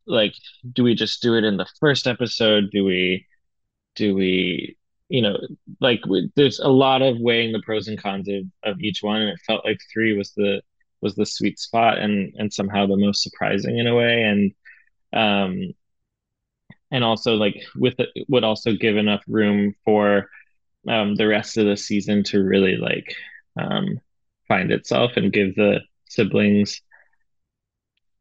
like 0.08 0.34
do 0.74 0.84
we 0.84 0.96
just 0.96 1.22
do 1.22 1.36
it 1.36 1.44
in 1.44 1.58
the 1.58 1.68
first 1.80 2.08
episode? 2.08 2.70
Do 2.72 2.84
we 2.86 3.26
do 3.96 4.16
we 4.16 4.78
you 5.10 5.22
know 5.22 5.38
like 5.82 6.06
we, 6.08 6.30
there's 6.36 6.60
a 6.60 6.68
lot 6.68 7.02
of 7.02 7.20
weighing 7.20 7.52
the 7.52 7.62
pros 7.62 7.88
and 7.88 8.02
cons 8.02 8.28
of, 8.30 8.44
of 8.64 8.80
each 8.82 9.04
one 9.04 9.22
and 9.22 9.30
it 9.30 9.40
felt 9.46 9.66
like 9.66 9.80
three 9.94 10.18
was 10.18 10.32
the 10.34 10.62
was 11.02 11.16
the 11.16 11.26
sweet 11.26 11.60
spot 11.60 12.00
and 12.00 12.34
and 12.38 12.52
somehow 12.52 12.86
the 12.86 12.98
most 12.98 13.22
surprising 13.24 13.78
in 13.78 13.88
a 13.88 13.96
way. 13.96 14.24
And 14.24 14.52
um 15.14 15.74
and 16.92 17.04
also 17.04 17.36
like 17.36 17.56
with 17.76 17.96
it 18.00 18.10
would 18.30 18.44
also 18.44 18.74
give 18.74 18.98
enough 18.98 19.24
room 19.28 19.74
for 19.84 20.30
um 20.90 21.16
the 21.16 21.28
rest 21.28 21.58
of 21.58 21.66
the 21.66 21.78
season 21.78 22.24
to 22.24 22.44
really 22.44 22.78
like 22.78 23.16
um 23.60 24.00
find 24.48 24.72
itself 24.72 25.12
and 25.16 25.34
give 25.34 25.56
the 25.56 25.80
siblings 26.10 26.82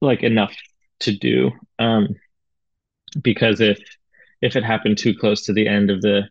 like 0.01 0.23
enough 0.23 0.55
to 1.01 1.17
do 1.17 1.51
um 1.79 2.09
because 3.23 3.61
if 3.61 3.79
if 4.43 4.57
it 4.57 4.65
happened 4.65 4.99
too 4.99 5.15
close 5.15 5.45
to 5.45 5.53
the 5.53 5.67
end 5.69 5.91
of 5.91 6.01
the 6.03 6.23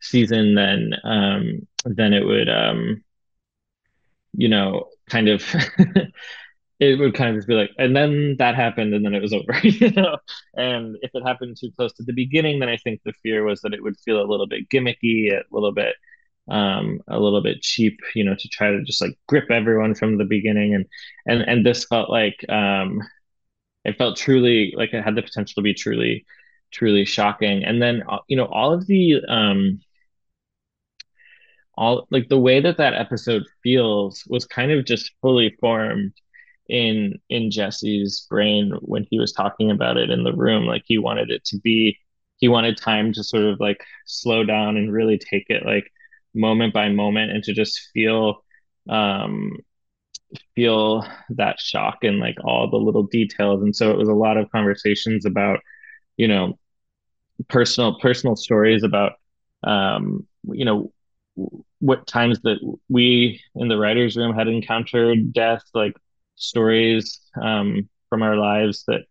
season 0.00 0.54
then 0.54 0.92
um 1.04 1.66
then 1.84 2.12
it 2.12 2.24
would 2.24 2.48
um 2.48 3.02
you 4.32 4.48
know 4.48 4.88
kind 5.08 5.28
of 5.28 5.44
it 6.80 6.98
would 6.98 7.14
kind 7.14 7.30
of 7.30 7.36
just 7.36 7.48
be 7.48 7.54
like 7.54 7.70
and 7.78 7.96
then 7.96 8.36
that 8.38 8.54
happened 8.54 8.94
and 8.94 9.04
then 9.04 9.14
it 9.14 9.22
was 9.22 9.32
over 9.32 9.58
you 9.62 9.90
know? 9.92 10.16
And 10.54 10.96
if 11.02 11.10
it 11.14 11.26
happened 11.26 11.56
too 11.58 11.70
close 11.76 11.92
to 11.94 12.04
the 12.04 12.12
beginning 12.12 12.60
then 12.60 12.68
i 12.68 12.76
think 12.76 13.00
the 13.04 13.12
fear 13.22 13.44
was 13.44 13.60
that 13.62 13.74
it 13.74 13.82
would 13.82 13.96
feel 14.04 14.20
a 14.20 14.30
little 14.30 14.46
bit 14.46 14.68
gimmicky 14.68 15.32
a 15.32 15.42
little 15.50 15.72
bit 15.72 15.94
um 16.50 17.00
a 17.08 17.18
little 17.20 17.42
bit 17.42 17.62
cheap 17.62 18.00
you 18.14 18.24
know 18.24 18.34
to 18.34 18.48
try 18.48 18.70
to 18.70 18.82
just 18.84 19.02
like 19.02 19.16
grip 19.28 19.50
everyone 19.50 19.94
from 19.94 20.18
the 20.18 20.24
beginning. 20.24 20.74
And 20.74 20.86
and 21.26 21.42
and 21.42 21.66
this 21.66 21.84
felt 21.84 22.10
like 22.10 22.44
um 22.48 23.00
it 23.84 23.96
felt 23.98 24.16
truly 24.16 24.72
like 24.76 24.92
it 24.92 25.04
had 25.04 25.14
the 25.14 25.22
potential 25.22 25.54
to 25.56 25.62
be 25.62 25.74
truly 25.74 26.24
truly 26.72 27.04
shocking. 27.04 27.64
And 27.64 27.80
then 27.82 28.02
uh, 28.08 28.18
you 28.28 28.36
know 28.36 28.46
all 28.46 28.72
of 28.72 28.86
the 28.86 29.22
um 29.28 29.80
all 31.78 32.06
like 32.10 32.28
the 32.28 32.38
way 32.38 32.60
that 32.60 32.78
that 32.78 32.94
episode 32.94 33.44
feels 33.62 34.24
was 34.28 34.44
kind 34.46 34.72
of 34.72 34.84
just 34.84 35.12
fully 35.22 35.56
formed 35.60 36.12
in 36.68 37.18
in 37.30 37.50
Jesse's 37.50 38.26
brain 38.30 38.72
when 38.82 39.06
he 39.10 39.18
was 39.18 39.32
talking 39.32 39.70
about 39.70 39.96
it 39.96 40.10
in 40.10 40.24
the 40.24 40.34
room. 40.34 40.66
Like 40.66 40.82
he 40.86 40.98
wanted 40.98 41.30
it 41.30 41.44
to 41.46 41.58
be 41.60 41.98
he 42.38 42.48
wanted 42.48 42.76
time 42.76 43.12
to 43.14 43.24
sort 43.24 43.44
of 43.44 43.60
like 43.60 43.82
slow 44.06 44.44
down 44.44 44.76
and 44.76 44.92
really 44.92 45.18
take 45.18 45.46
it 45.48 45.64
like 45.66 45.90
moment 46.34 46.74
by 46.74 46.88
moment 46.88 47.32
and 47.32 47.42
to 47.44 47.54
just 47.54 47.80
feel 47.94 48.44
um 48.88 49.52
feel 50.54 51.06
that 51.30 51.58
shock 51.60 51.98
and 52.02 52.18
like 52.18 52.36
all 52.44 52.70
the 52.70 52.76
little 52.76 53.04
details. 53.04 53.62
And 53.62 53.74
so 53.74 53.90
it 53.90 53.98
was 53.98 54.08
a 54.08 54.14
lot 54.14 54.36
of 54.36 54.50
conversations 54.50 55.24
about 55.26 55.60
you 56.16 56.28
know 56.28 56.58
personal 57.48 57.98
personal 58.00 58.36
stories 58.36 58.82
about 58.82 59.12
um 59.64 60.26
you 60.50 60.64
know 60.64 60.92
what 61.80 62.06
times 62.06 62.40
that 62.42 62.58
we 62.88 63.40
in 63.54 63.68
the 63.68 63.78
writers 63.78 64.16
room 64.16 64.34
had 64.34 64.48
encountered 64.48 65.32
death 65.32 65.62
like 65.74 65.96
stories 66.36 67.20
um 67.40 67.88
from 68.08 68.22
our 68.22 68.36
lives 68.36 68.84
that 68.86 69.02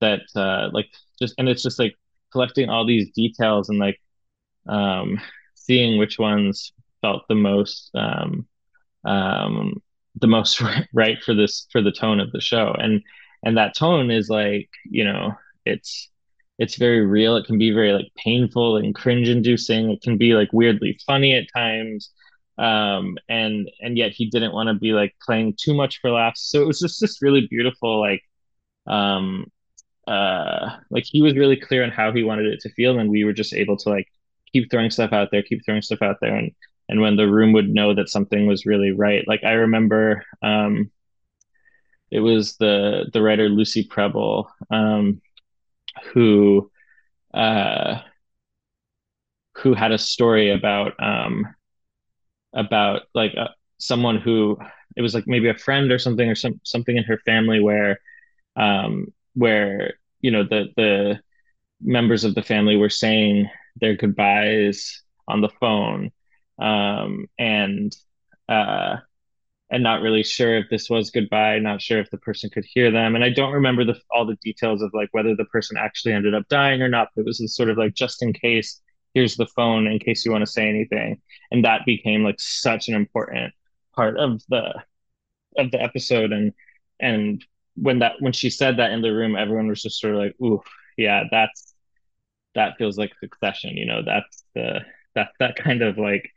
that 0.00 0.20
uh 0.36 0.68
like 0.72 0.88
just 1.20 1.34
and 1.38 1.48
it's 1.48 1.62
just 1.62 1.78
like 1.78 1.94
collecting 2.32 2.68
all 2.68 2.86
these 2.86 3.10
details 3.12 3.68
and 3.68 3.78
like 3.78 4.00
um 4.68 5.20
seeing 5.54 5.98
which 5.98 6.18
ones 6.18 6.72
felt 7.00 7.22
the 7.28 7.34
most 7.34 7.90
um 7.94 8.46
um 9.04 9.80
the 10.20 10.26
most 10.26 10.60
right 10.92 11.22
for 11.22 11.34
this 11.34 11.66
for 11.70 11.82
the 11.82 11.92
tone 11.92 12.20
of 12.20 12.32
the 12.32 12.40
show. 12.40 12.74
And 12.78 13.02
and 13.44 13.56
that 13.56 13.76
tone 13.76 14.10
is 14.10 14.28
like 14.28 14.68
you 14.90 15.04
know 15.04 15.32
it's 15.64 16.08
it's 16.58 16.76
very 16.76 17.04
real. 17.06 17.36
It 17.36 17.46
can 17.46 17.58
be 17.58 17.70
very 17.70 17.92
like 17.92 18.10
painful 18.16 18.76
and 18.76 18.94
cringe 18.94 19.28
inducing 19.28 19.90
it 19.92 20.02
can 20.02 20.16
be 20.18 20.34
like 20.34 20.52
weirdly 20.52 20.98
funny 21.06 21.34
at 21.34 21.46
times. 21.54 22.10
Um 22.58 23.16
and 23.28 23.70
and 23.80 23.96
yet 23.96 24.12
he 24.12 24.28
didn't 24.30 24.52
want 24.52 24.68
to 24.68 24.74
be 24.74 24.92
like 24.92 25.14
playing 25.24 25.54
too 25.58 25.74
much 25.74 26.00
for 26.00 26.10
laughs. 26.10 26.50
So 26.50 26.62
it 26.62 26.66
was 26.66 26.80
just 26.80 27.00
this 27.00 27.22
really 27.22 27.46
beautiful 27.48 28.00
like 28.00 28.22
um 28.86 29.46
uh 30.06 30.70
like 30.90 31.04
he 31.06 31.22
was 31.22 31.36
really 31.36 31.56
clear 31.56 31.84
on 31.84 31.90
how 31.90 32.12
he 32.12 32.24
wanted 32.24 32.46
it 32.46 32.60
to 32.60 32.70
feel 32.70 32.98
and 32.98 33.10
we 33.10 33.24
were 33.24 33.32
just 33.32 33.52
able 33.54 33.76
to 33.76 33.90
like 33.90 34.08
keep 34.52 34.70
throwing 34.70 34.90
stuff 34.90 35.12
out 35.12 35.28
there 35.30 35.42
keep 35.42 35.64
throwing 35.64 35.82
stuff 35.82 36.02
out 36.02 36.16
there 36.20 36.34
and 36.34 36.52
and 36.88 37.00
when 37.02 37.16
the 37.16 37.28
room 37.28 37.52
would 37.52 37.68
know 37.68 37.94
that 37.94 38.08
something 38.08 38.46
was 38.46 38.64
really 38.66 38.92
right. 38.92 39.28
Like 39.28 39.44
i 39.44 39.52
remember 39.52 40.24
um 40.42 40.90
it 42.10 42.20
was 42.20 42.56
the 42.56 43.08
the 43.12 43.22
writer 43.22 43.48
lucy 43.48 43.84
prebble 43.84 44.50
um 44.70 45.20
who 46.12 46.70
uh 47.34 48.00
who 49.56 49.74
had 49.74 49.92
a 49.92 49.98
story 49.98 50.50
about 50.50 50.92
um 51.02 51.46
about 52.54 53.02
like 53.14 53.32
uh, 53.36 53.48
someone 53.78 54.18
who 54.18 54.56
it 54.96 55.02
was 55.02 55.14
like 55.14 55.24
maybe 55.26 55.48
a 55.48 55.54
friend 55.54 55.90
or 55.92 55.98
something 55.98 56.28
or 56.28 56.34
some 56.34 56.60
something 56.64 56.96
in 56.96 57.04
her 57.04 57.18
family 57.26 57.60
where 57.60 57.98
um 58.56 59.06
where 59.34 59.94
you 60.20 60.30
know 60.30 60.44
the 60.44 60.66
the 60.76 61.20
members 61.82 62.24
of 62.24 62.34
the 62.34 62.42
family 62.42 62.76
were 62.76 62.88
saying 62.90 63.48
their 63.80 63.94
goodbyes 63.96 65.02
on 65.28 65.40
the 65.40 65.48
phone 65.60 66.10
um 66.60 67.26
and 67.38 67.96
uh 68.48 68.96
and 69.70 69.82
not 69.82 70.00
really 70.00 70.22
sure 70.22 70.56
if 70.56 70.66
this 70.70 70.88
was 70.88 71.10
goodbye, 71.10 71.58
not 71.58 71.82
sure 71.82 72.00
if 72.00 72.10
the 72.10 72.18
person 72.18 72.48
could 72.48 72.64
hear 72.64 72.90
them. 72.90 73.14
And 73.14 73.22
I 73.22 73.28
don't 73.28 73.52
remember 73.52 73.84
the, 73.84 74.00
all 74.10 74.24
the 74.24 74.38
details 74.42 74.80
of 74.80 74.90
like 74.94 75.10
whether 75.12 75.36
the 75.36 75.44
person 75.46 75.76
actually 75.76 76.14
ended 76.14 76.34
up 76.34 76.48
dying 76.48 76.80
or 76.80 76.88
not. 76.88 77.08
But 77.14 77.22
it 77.22 77.26
was 77.26 77.54
sort 77.54 77.68
of 77.68 77.76
like 77.76 77.94
just 77.94 78.22
in 78.22 78.32
case, 78.32 78.80
here's 79.14 79.36
the 79.36 79.46
phone 79.46 79.86
in 79.86 79.98
case 79.98 80.24
you 80.24 80.32
want 80.32 80.42
to 80.42 80.50
say 80.50 80.68
anything. 80.68 81.20
And 81.50 81.64
that 81.64 81.84
became 81.84 82.24
like 82.24 82.40
such 82.40 82.88
an 82.88 82.94
important 82.94 83.52
part 83.94 84.16
of 84.18 84.42
the 84.48 84.82
of 85.58 85.70
the 85.70 85.82
episode. 85.82 86.32
And 86.32 86.52
and 86.98 87.44
when 87.74 87.98
that 87.98 88.14
when 88.20 88.32
she 88.32 88.48
said 88.48 88.78
that 88.78 88.92
in 88.92 89.02
the 89.02 89.12
room, 89.12 89.36
everyone 89.36 89.68
was 89.68 89.82
just 89.82 90.00
sort 90.00 90.14
of 90.14 90.20
like, 90.20 90.34
ooh, 90.42 90.62
yeah, 90.96 91.24
that's 91.30 91.74
that 92.54 92.78
feels 92.78 92.96
like 92.96 93.12
succession, 93.20 93.76
you 93.76 93.84
know, 93.86 94.02
that's 94.02 94.44
the 94.54 94.80
that 95.14 95.28
that 95.40 95.56
kind 95.56 95.82
of 95.82 95.98
like 95.98 96.30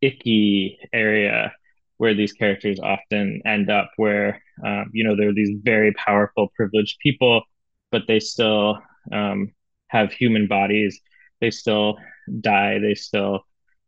icky 0.00 0.78
area 0.92 1.52
where 1.98 2.14
these 2.14 2.32
characters 2.32 2.80
often 2.80 3.42
end 3.46 3.70
up 3.70 3.90
where 3.96 4.42
um, 4.64 4.90
you 4.92 5.04
know 5.04 5.16
they're 5.16 5.34
these 5.34 5.56
very 5.62 5.92
powerful 5.94 6.48
privileged 6.56 6.98
people 7.00 7.42
but 7.90 8.02
they 8.08 8.20
still 8.20 8.78
um, 9.12 9.52
have 9.88 10.12
human 10.12 10.46
bodies. 10.46 11.00
They 11.40 11.50
still 11.50 11.98
die. 12.40 12.78
They 12.78 12.94
still 12.94 13.44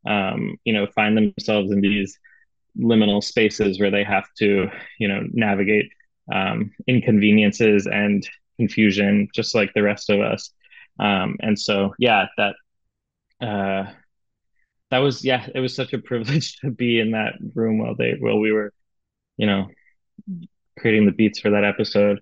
um, 0.07 0.57
you 0.65 0.73
know 0.73 0.87
find 0.95 1.17
themselves 1.17 1.71
in 1.73 1.81
these 1.81 2.19
liminal 2.79 3.23
spaces 3.23 3.81
where 3.81 3.91
they 3.91 4.05
have 4.05 4.25
to 4.39 4.69
you 4.99 5.09
know 5.09 5.23
navigate 5.33 5.91
um, 6.33 6.71
inconveniences 6.87 7.87
and 7.87 8.27
confusion 8.59 9.29
just 9.35 9.55
like 9.55 9.73
the 9.75 9.83
rest 9.83 10.11
of 10.11 10.21
us. 10.21 10.53
Um, 10.99 11.37
and 11.41 11.59
so 11.59 11.95
yeah 11.99 12.27
that 12.37 12.55
uh, 13.41 13.91
that 14.91 14.99
was 14.99 15.25
yeah 15.25 15.47
it 15.55 15.61
was 15.61 15.75
such 15.75 15.93
a 15.93 15.99
privilege 15.99 16.57
to 16.61 16.71
be 16.71 17.01
in 17.01 17.13
that 17.13 17.35
room 17.55 17.79
while 17.79 17.95
they 17.95 18.17
while 18.19 18.39
we 18.39 18.53
were 18.53 18.73
you 19.37 19.47
know 19.47 19.69
creating 20.79 21.07
the 21.07 21.13
beats 21.13 21.41
for 21.41 21.51
that 21.51 21.65
episode. 21.65 22.21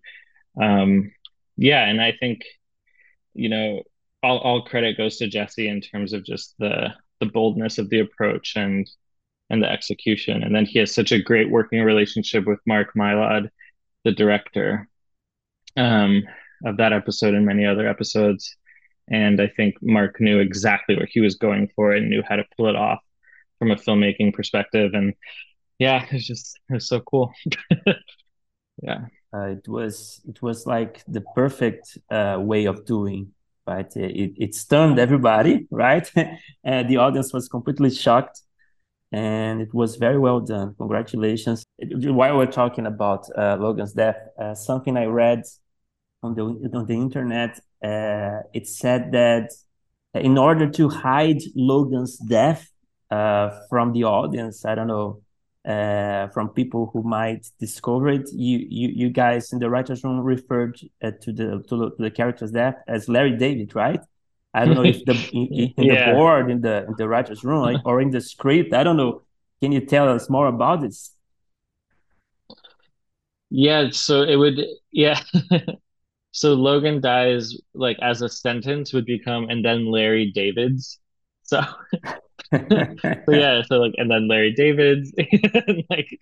Um 0.60 1.12
yeah 1.56 1.84
and 1.84 2.00
i 2.00 2.12
think 2.12 2.44
you 3.34 3.48
know 3.48 3.82
all, 4.22 4.38
all 4.38 4.62
credit 4.62 4.96
goes 4.96 5.16
to 5.18 5.28
jesse 5.28 5.68
in 5.68 5.80
terms 5.80 6.12
of 6.12 6.24
just 6.24 6.54
the 6.58 6.92
the 7.20 7.26
boldness 7.26 7.78
of 7.78 7.90
the 7.90 8.00
approach 8.00 8.54
and 8.56 8.88
and 9.50 9.62
the 9.62 9.70
execution. 9.70 10.42
And 10.42 10.54
then 10.54 10.66
he 10.66 10.78
has 10.78 10.94
such 10.94 11.10
a 11.12 11.22
great 11.22 11.50
working 11.50 11.82
relationship 11.82 12.46
with 12.46 12.60
mark 12.66 12.94
mylod 12.96 13.48
the 14.04 14.12
director 14.12 14.88
um 15.76 16.22
of 16.64 16.76
that 16.78 16.92
episode 16.92 17.34
and 17.34 17.46
many 17.46 17.66
other 17.66 17.88
episodes 17.88 18.56
and 19.10 19.40
I 19.40 19.48
think 19.48 19.76
Mark 19.82 20.20
knew 20.20 20.38
exactly 20.38 20.96
what 20.96 21.08
he 21.10 21.20
was 21.20 21.36
going 21.36 21.70
for 21.74 21.92
and 21.92 22.08
knew 22.08 22.22
how 22.28 22.36
to 22.36 22.44
pull 22.56 22.68
it 22.68 22.76
off 22.76 23.00
from 23.58 23.70
a 23.70 23.76
filmmaking 23.76 24.34
perspective. 24.34 24.92
And 24.94 25.14
yeah, 25.78 26.04
it's 26.10 26.26
just 26.26 26.58
it 26.68 26.74
was 26.74 26.88
so 26.88 27.00
cool. 27.00 27.32
yeah. 28.82 29.06
Uh, 29.34 29.48
it 29.48 29.68
was 29.68 30.20
it 30.26 30.40
was 30.40 30.66
like 30.66 31.02
the 31.06 31.20
perfect 31.34 31.98
uh, 32.10 32.38
way 32.40 32.64
of 32.64 32.86
doing 32.86 33.32
right 33.68 33.94
it, 33.96 34.32
it 34.38 34.54
stunned 34.54 34.98
everybody 34.98 35.66
right 35.70 36.10
and 36.64 36.88
the 36.88 36.96
audience 36.96 37.32
was 37.32 37.46
completely 37.48 37.90
shocked 37.90 38.40
and 39.12 39.60
it 39.60 39.72
was 39.74 39.96
very 39.96 40.18
well 40.18 40.40
done 40.40 40.74
congratulations 40.78 41.64
while 41.78 42.38
we're 42.38 42.46
talking 42.46 42.86
about 42.86 43.26
uh, 43.36 43.56
logan's 43.60 43.92
death 43.92 44.16
uh, 44.40 44.54
something 44.54 44.96
i 44.96 45.04
read 45.04 45.42
on 46.22 46.34
the 46.34 46.42
on 46.74 46.86
the 46.86 46.94
internet 46.94 47.60
uh, 47.82 48.40
it 48.52 48.66
said 48.66 49.12
that 49.12 49.52
in 50.14 50.38
order 50.38 50.68
to 50.70 50.88
hide 50.88 51.40
Logan's 51.54 52.16
death 52.18 52.70
uh, 53.10 53.50
from 53.68 53.92
the 53.92 54.04
audience, 54.04 54.64
I 54.64 54.74
don't 54.74 54.88
know, 54.88 55.22
uh, 55.66 56.28
from 56.28 56.48
people 56.50 56.90
who 56.92 57.02
might 57.02 57.46
discover 57.58 58.08
it, 58.08 58.28
you 58.32 58.58
you, 58.68 58.88
you 58.88 59.10
guys 59.10 59.52
in 59.52 59.58
the 59.58 59.68
writers' 59.68 60.02
room 60.02 60.20
referred 60.20 60.78
uh, 61.02 61.10
to 61.22 61.32
the 61.32 61.62
to 61.68 61.76
the, 61.76 61.90
to 61.90 62.02
the 62.02 62.10
character's 62.10 62.50
death 62.50 62.76
as 62.86 63.08
Larry 63.08 63.36
David, 63.36 63.74
right? 63.74 64.00
I 64.54 64.64
don't 64.64 64.74
know 64.74 64.84
if 64.84 65.04
the 65.04 65.12
in, 65.32 65.74
in 65.76 65.84
yeah. 65.84 66.10
the 66.10 66.14
board, 66.14 66.50
in 66.50 66.60
the 66.60 66.86
in 66.86 66.94
the 66.96 67.08
writers' 67.08 67.44
room, 67.44 67.62
like, 67.62 67.80
or 67.84 68.00
in 68.00 68.10
the 68.10 68.20
script. 68.20 68.72
I 68.72 68.82
don't 68.82 68.96
know. 68.96 69.22
Can 69.60 69.72
you 69.72 69.80
tell 69.80 70.08
us 70.08 70.30
more 70.30 70.46
about 70.46 70.80
this? 70.80 71.12
Yeah, 73.50 73.90
so 73.90 74.22
it 74.22 74.36
would 74.36 74.60
yeah. 74.90 75.20
so 76.38 76.54
Logan 76.54 77.00
dies 77.00 77.56
like 77.74 77.98
as 78.00 78.22
a 78.22 78.28
sentence 78.28 78.92
would 78.92 79.06
become 79.06 79.48
and 79.50 79.64
then 79.64 79.90
Larry 79.90 80.30
David's. 80.30 81.00
So, 81.42 81.62
so 82.04 82.14
yeah, 83.28 83.62
so 83.62 83.80
like 83.80 83.94
and 83.96 84.08
then 84.08 84.28
Larry 84.28 84.52
David's 84.52 85.12
like 85.90 86.16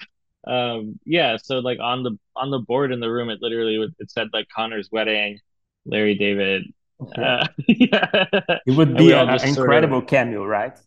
um 0.47 0.99
yeah, 1.05 1.37
so 1.37 1.59
like 1.59 1.81
on 1.81 2.03
the 2.03 2.19
on 2.35 2.51
the 2.51 2.61
board 2.61 2.93
in 2.93 3.01
the 3.01 3.11
room 3.11 3.29
it 3.29 3.43
literally 3.43 3.77
it 3.99 4.11
said 4.11 4.29
like 4.33 4.49
Connor's 4.49 4.89
wedding, 4.91 5.39
Larry 5.85 6.15
David. 6.15 6.63
Okay. 6.99 7.23
Uh, 7.23 7.47
yeah. 7.69 8.25
It 8.65 8.75
would 8.75 8.97
be 8.97 9.13
an 9.13 9.29
incredible 9.47 9.99
sort 9.99 10.05
of... 10.05 10.09
cameo, 10.09 10.47
right? 10.47 10.79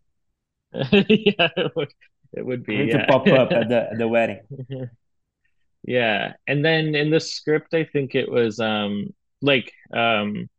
yeah, 0.73 1.49
it 1.55 1.71
would, 1.75 1.93
it 2.34 2.43
would 2.43 2.65
be 2.65 2.77
yeah. 2.77 2.97
to 2.97 3.05
pop 3.07 3.27
up 3.27 3.51
at 3.51 3.69
the 3.69 3.91
at 3.91 3.97
the 3.99 4.07
wedding. 4.07 4.41
Yeah. 5.84 6.34
And 6.47 6.65
then 6.65 6.95
in 6.95 7.09
the 7.09 7.19
script, 7.19 7.75
I 7.75 7.84
think 7.84 8.15
it 8.15 8.32
was 8.32 8.59
um 8.59 9.13
like 9.41 9.71
um 9.93 10.49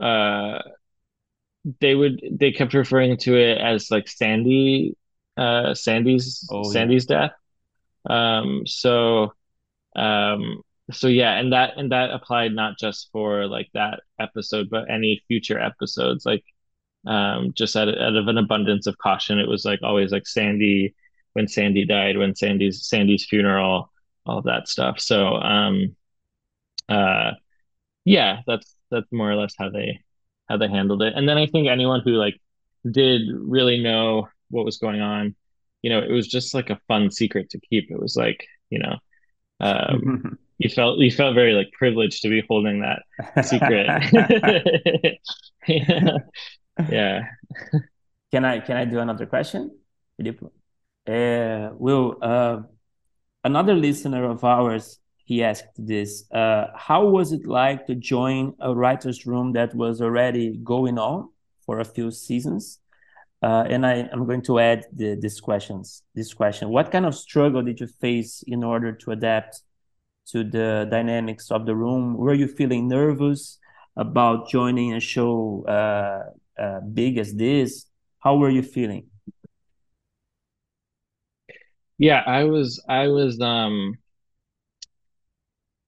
uh 0.00 0.58
they 1.80 1.94
would 1.94 2.20
they 2.32 2.52
kept 2.52 2.74
referring 2.74 3.16
to 3.16 3.36
it 3.36 3.58
as 3.58 3.90
like 3.90 4.08
Sandy 4.08 4.96
uh 5.36 5.74
Sandy's 5.74 6.46
oh, 6.50 6.62
Sandy's 6.64 7.06
yeah. 7.08 7.28
death. 7.28 7.32
Um 8.08 8.66
so 8.66 9.32
um 9.96 10.62
so 10.92 11.06
yeah 11.06 11.38
and 11.38 11.52
that 11.52 11.78
and 11.78 11.92
that 11.92 12.10
applied 12.10 12.52
not 12.52 12.78
just 12.78 13.08
for 13.12 13.46
like 13.46 13.70
that 13.72 14.00
episode 14.20 14.68
but 14.68 14.90
any 14.90 15.22
future 15.28 15.58
episodes 15.58 16.26
like 16.26 16.44
um 17.06 17.52
just 17.54 17.76
out, 17.76 17.88
out 17.88 18.16
of 18.16 18.28
an 18.28 18.36
abundance 18.36 18.86
of 18.86 18.98
caution 18.98 19.38
it 19.38 19.48
was 19.48 19.64
like 19.64 19.80
always 19.82 20.12
like 20.12 20.26
Sandy 20.26 20.94
when 21.32 21.48
Sandy 21.48 21.84
died 21.84 22.18
when 22.18 22.34
Sandy's 22.34 22.86
Sandy's 22.86 23.24
funeral 23.24 23.90
all 24.26 24.42
that 24.42 24.68
stuff. 24.68 25.00
So 25.00 25.36
um 25.36 25.96
uh 26.88 27.32
yeah, 28.04 28.40
that's 28.46 28.74
that's 28.90 29.10
more 29.12 29.30
or 29.30 29.36
less 29.36 29.54
how 29.58 29.70
they 29.70 30.00
how 30.48 30.56
they 30.56 30.68
handled 30.68 31.02
it. 31.02 31.14
And 31.16 31.28
then 31.28 31.38
I 31.38 31.46
think 31.46 31.68
anyone 31.68 32.00
who 32.04 32.12
like 32.12 32.40
did 32.90 33.22
really 33.32 33.82
know 33.82 34.28
what 34.50 34.64
was 34.64 34.78
going 34.78 35.00
on, 35.00 35.34
you 35.82 35.90
know, 35.90 36.00
it 36.00 36.10
was 36.10 36.28
just 36.28 36.54
like 36.54 36.70
a 36.70 36.80
fun 36.88 37.10
secret 37.10 37.50
to 37.50 37.60
keep. 37.60 37.90
It 37.90 37.98
was 37.98 38.16
like, 38.16 38.46
you 38.70 38.78
know, 38.78 38.96
um 39.60 40.38
you 40.58 40.68
felt 40.68 40.98
you 40.98 41.10
felt 41.10 41.34
very 41.34 41.54
like 41.54 41.70
privileged 41.72 42.22
to 42.22 42.28
be 42.28 42.42
holding 42.48 42.80
that 42.80 43.02
secret. 43.44 43.86
yeah. 45.66 46.18
yeah. 46.90 47.22
Can 48.32 48.44
I 48.44 48.58
can 48.58 48.76
I 48.76 48.84
do 48.84 48.98
another 48.98 49.26
question? 49.26 49.70
Uh, 51.06 51.70
Will, 51.74 52.16
uh, 52.20 52.62
another 53.44 53.74
listener 53.74 54.24
of 54.24 54.42
ours 54.42 54.98
he 55.24 55.42
asked 55.42 55.72
this 55.78 56.30
uh, 56.32 56.66
how 56.76 57.06
was 57.06 57.32
it 57.32 57.46
like 57.46 57.86
to 57.86 57.94
join 57.94 58.54
a 58.60 58.74
writer's 58.74 59.26
room 59.26 59.52
that 59.52 59.74
was 59.74 60.00
already 60.00 60.58
going 60.62 60.98
on 60.98 61.30
for 61.64 61.80
a 61.80 61.84
few 61.84 62.10
seasons? 62.10 62.78
Uh, 63.42 63.64
and 63.68 63.84
I, 63.84 64.08
am 64.12 64.26
going 64.26 64.42
to 64.42 64.58
add 64.58 64.86
the, 64.92 65.16
this 65.16 65.40
questions 65.40 66.02
this 66.14 66.32
question. 66.32 66.68
What 66.68 66.90
kind 66.90 67.04
of 67.04 67.14
struggle 67.14 67.62
did 67.62 67.80
you 67.80 67.86
face 67.86 68.42
in 68.46 68.62
order 68.62 68.92
to 68.92 69.10
adapt 69.10 69.60
to 70.28 70.44
the 70.44 70.86
dynamics 70.90 71.50
of 71.50 71.66
the 71.66 71.74
room? 71.74 72.16
Were 72.16 72.34
you 72.34 72.48
feeling 72.48 72.88
nervous 72.88 73.58
about 73.96 74.48
joining 74.48 74.94
a 74.94 75.00
show 75.00 75.64
uh, 75.68 76.60
uh 76.62 76.80
big 76.80 77.18
as 77.18 77.34
this? 77.34 77.86
How 78.20 78.36
were 78.36 78.50
you 78.50 78.62
feeling? 78.62 79.08
Yeah, 81.98 82.22
I 82.26 82.44
was 82.44 82.82
I 82.88 83.08
was 83.08 83.40
um 83.40 83.98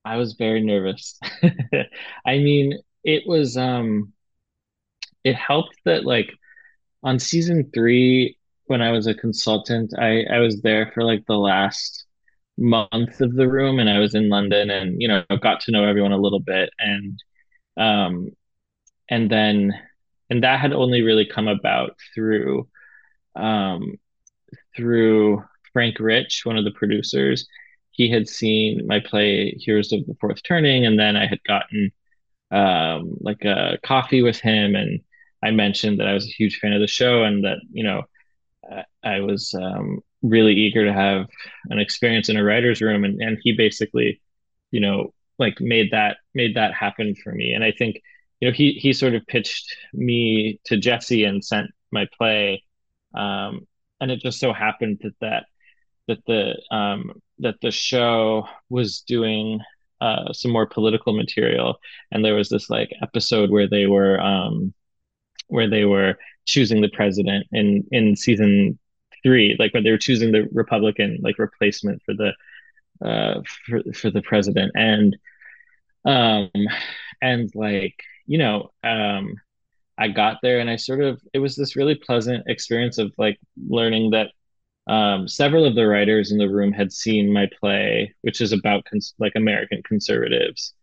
I 0.06 0.16
was 0.16 0.34
very 0.34 0.62
nervous. 0.62 1.18
I 2.26 2.38
mean, 2.38 2.78
it 3.04 3.24
was 3.26 3.56
um 3.56 4.12
it 5.24 5.34
helped 5.34 5.76
that 5.84 6.04
like 6.04 6.32
on 7.02 7.18
season 7.18 7.70
3 7.74 8.36
when 8.66 8.82
I 8.82 8.92
was 8.92 9.06
a 9.06 9.14
consultant, 9.14 9.92
I 9.98 10.24
I 10.24 10.38
was 10.40 10.62
there 10.62 10.90
for 10.94 11.04
like 11.04 11.24
the 11.26 11.38
last 11.38 12.04
month 12.58 13.20
of 13.20 13.34
the 13.34 13.48
room 13.48 13.78
and 13.78 13.90
I 13.90 13.98
was 13.98 14.14
in 14.14 14.28
London 14.30 14.70
and 14.70 15.00
you 15.00 15.08
know, 15.08 15.24
got 15.42 15.60
to 15.62 15.72
know 15.72 15.84
everyone 15.84 16.12
a 16.12 16.18
little 16.18 16.40
bit 16.40 16.70
and 16.78 17.18
um 17.78 18.30
and 19.10 19.30
then 19.30 19.74
and 20.30 20.44
that 20.44 20.60
had 20.60 20.72
only 20.72 21.02
really 21.02 21.26
come 21.26 21.48
about 21.48 21.96
through 22.14 22.68
um 23.36 23.96
through 24.76 25.44
Frank 25.72 26.00
Rich, 26.00 26.42
one 26.44 26.56
of 26.56 26.64
the 26.64 26.70
producers, 26.72 27.46
he 27.96 28.10
had 28.10 28.28
seen 28.28 28.86
my 28.86 29.00
play 29.00 29.56
Heroes 29.58 29.92
of 29.92 30.06
the 30.06 30.14
Fourth 30.20 30.42
Turning, 30.42 30.84
and 30.84 30.98
then 30.98 31.16
I 31.16 31.26
had 31.26 31.42
gotten 31.44 31.90
um, 32.50 33.16
like 33.20 33.42
a 33.44 33.78
coffee 33.82 34.22
with 34.22 34.38
him, 34.38 34.76
and 34.76 35.00
I 35.42 35.50
mentioned 35.50 35.98
that 35.98 36.06
I 36.06 36.12
was 36.12 36.26
a 36.26 36.36
huge 36.38 36.58
fan 36.58 36.74
of 36.74 36.80
the 36.80 36.86
show, 36.86 37.24
and 37.24 37.44
that 37.44 37.58
you 37.72 37.84
know 37.84 38.02
I 39.02 39.20
was 39.20 39.54
um, 39.54 40.00
really 40.22 40.54
eager 40.54 40.84
to 40.84 40.92
have 40.92 41.26
an 41.70 41.78
experience 41.78 42.28
in 42.28 42.36
a 42.36 42.44
writer's 42.44 42.82
room, 42.82 43.04
and 43.04 43.20
and 43.20 43.38
he 43.42 43.52
basically, 43.52 44.20
you 44.70 44.80
know, 44.80 45.14
like 45.38 45.60
made 45.60 45.90
that 45.92 46.18
made 46.34 46.56
that 46.56 46.74
happen 46.74 47.14
for 47.14 47.32
me, 47.32 47.52
and 47.54 47.64
I 47.64 47.72
think 47.72 48.00
you 48.40 48.48
know 48.48 48.52
he 48.52 48.72
he 48.72 48.92
sort 48.92 49.14
of 49.14 49.26
pitched 49.26 49.74
me 49.94 50.60
to 50.64 50.76
Jesse 50.76 51.24
and 51.24 51.44
sent 51.44 51.70
my 51.90 52.06
play, 52.18 52.62
um, 53.14 53.66
and 54.00 54.10
it 54.10 54.20
just 54.20 54.38
so 54.38 54.52
happened 54.52 55.00
that 55.02 55.14
that 55.20 55.46
that 56.08 56.18
the 56.26 56.60
um, 56.76 57.22
that 57.38 57.56
the 57.62 57.70
show 57.70 58.46
was 58.68 59.00
doing 59.00 59.60
uh, 60.00 60.32
some 60.32 60.50
more 60.50 60.66
political 60.66 61.16
material, 61.16 61.76
and 62.10 62.24
there 62.24 62.34
was 62.34 62.48
this 62.48 62.68
like 62.70 62.92
episode 63.02 63.50
where 63.50 63.68
they 63.68 63.86
were 63.86 64.20
um, 64.20 64.74
where 65.48 65.68
they 65.68 65.84
were 65.84 66.16
choosing 66.46 66.80
the 66.80 66.88
president 66.90 67.46
in 67.52 67.84
in 67.92 68.16
season 68.16 68.78
three, 69.22 69.56
like 69.58 69.74
when 69.74 69.84
they 69.84 69.90
were 69.90 69.98
choosing 69.98 70.32
the 70.32 70.48
Republican 70.52 71.18
like 71.22 71.38
replacement 71.38 72.02
for 72.04 72.14
the 72.14 72.32
uh, 73.06 73.42
for 73.66 73.82
for 73.94 74.10
the 74.10 74.22
president, 74.22 74.72
and 74.74 75.16
um 76.04 76.50
and 77.22 77.50
like 77.54 77.96
you 78.26 78.38
know 78.38 78.70
um 78.84 79.34
I 79.98 80.08
got 80.08 80.38
there 80.42 80.60
and 80.60 80.68
I 80.68 80.76
sort 80.76 81.02
of 81.02 81.20
it 81.32 81.38
was 81.38 81.56
this 81.56 81.76
really 81.76 81.94
pleasant 81.94 82.44
experience 82.48 82.98
of 82.98 83.12
like 83.18 83.38
learning 83.56 84.10
that 84.10 84.30
um, 84.86 85.26
several 85.26 85.64
of 85.64 85.74
the 85.74 85.86
writers 85.86 86.30
in 86.30 86.38
the 86.38 86.48
room 86.48 86.72
had 86.72 86.92
seen 86.92 87.32
my 87.32 87.48
play, 87.60 88.14
which 88.22 88.40
is 88.40 88.52
about 88.52 88.84
cons- 88.84 89.14
like 89.18 89.32
American 89.34 89.82
conservatives, 89.82 90.74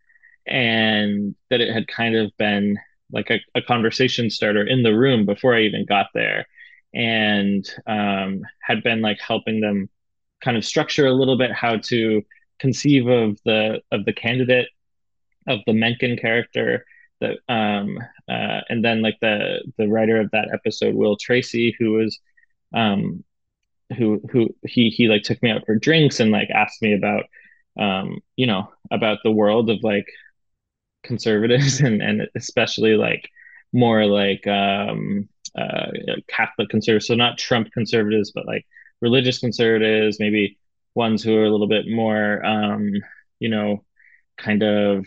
and 0.48 1.36
that 1.50 1.62
it 1.62 1.74
had 1.74 1.88
kind 1.88 2.16
of 2.16 2.32
been 2.38 2.78
like 3.12 3.30
a, 3.30 3.40
a 3.56 3.62
conversation 3.62 4.30
starter 4.30 4.66
in 4.66 4.84
the 4.84 4.96
room 4.96 5.26
before 5.26 5.56
I 5.56 5.62
even 5.62 5.86
got 5.86 6.08
there, 6.14 6.46
and 6.94 7.66
um, 7.88 8.42
had 8.62 8.84
been 8.84 9.02
like 9.02 9.20
helping 9.22 9.62
them 9.62 9.90
kind 10.42 10.58
of 10.58 10.66
structure 10.66 11.06
a 11.08 11.14
little 11.14 11.38
bit 11.38 11.52
how 11.52 11.78
to 11.78 12.22
conceive 12.60 13.08
of 13.08 13.38
the 13.46 13.82
of 13.92 14.06
the 14.06 14.14
candidate 14.14 14.68
of 15.48 15.60
the 15.66 15.74
Mencken 15.74 16.18
character 16.18 16.86
that 17.22 17.38
um 17.50 17.98
uh 18.30 18.62
and 18.70 18.84
then 18.84 19.02
like 19.02 19.18
the 19.22 19.64
the 19.78 19.88
writer 19.88 20.20
of 20.20 20.32
that 20.32 20.50
episode 20.54 20.96
Will 20.96 21.16
Tracy 21.16 21.76
who 21.80 21.94
was 21.94 22.20
um 22.74 23.24
who 23.94 24.22
who 24.32 24.50
he 24.66 24.90
he 24.90 25.08
like 25.08 25.24
took 25.24 25.42
me 25.44 25.52
out 25.52 25.66
for 25.66 25.76
drinks 25.76 26.20
and 26.20 26.32
like 26.32 26.50
asked 26.50 26.82
me 26.82 26.94
about 26.94 27.24
um 27.80 28.20
you 28.36 28.48
know 28.48 28.70
about 28.92 29.20
the 29.24 29.32
world 29.32 29.70
of 29.70 29.80
like 29.84 30.08
conservatives 31.04 31.80
and 31.82 32.02
and 32.02 32.28
especially 32.36 32.96
like 32.96 33.30
more 33.74 34.06
like 34.06 34.46
um 34.48 35.28
uh 35.58 35.88
catholic 36.28 36.70
conservatives. 36.70 37.08
So 37.08 37.16
not 37.16 37.38
trump 37.38 37.72
conservatives 37.74 38.32
but 38.34 38.46
like 38.48 38.66
religious 39.02 39.40
conservatives 39.40 40.20
maybe 40.20 40.58
ones 40.96 41.24
who 41.24 41.36
are 41.36 41.46
a 41.46 41.50
little 41.50 41.68
bit 41.68 41.86
more 41.90 42.44
um 42.46 42.92
you 43.40 43.50
know 43.50 43.84
kind 44.38 44.64
of 44.64 45.06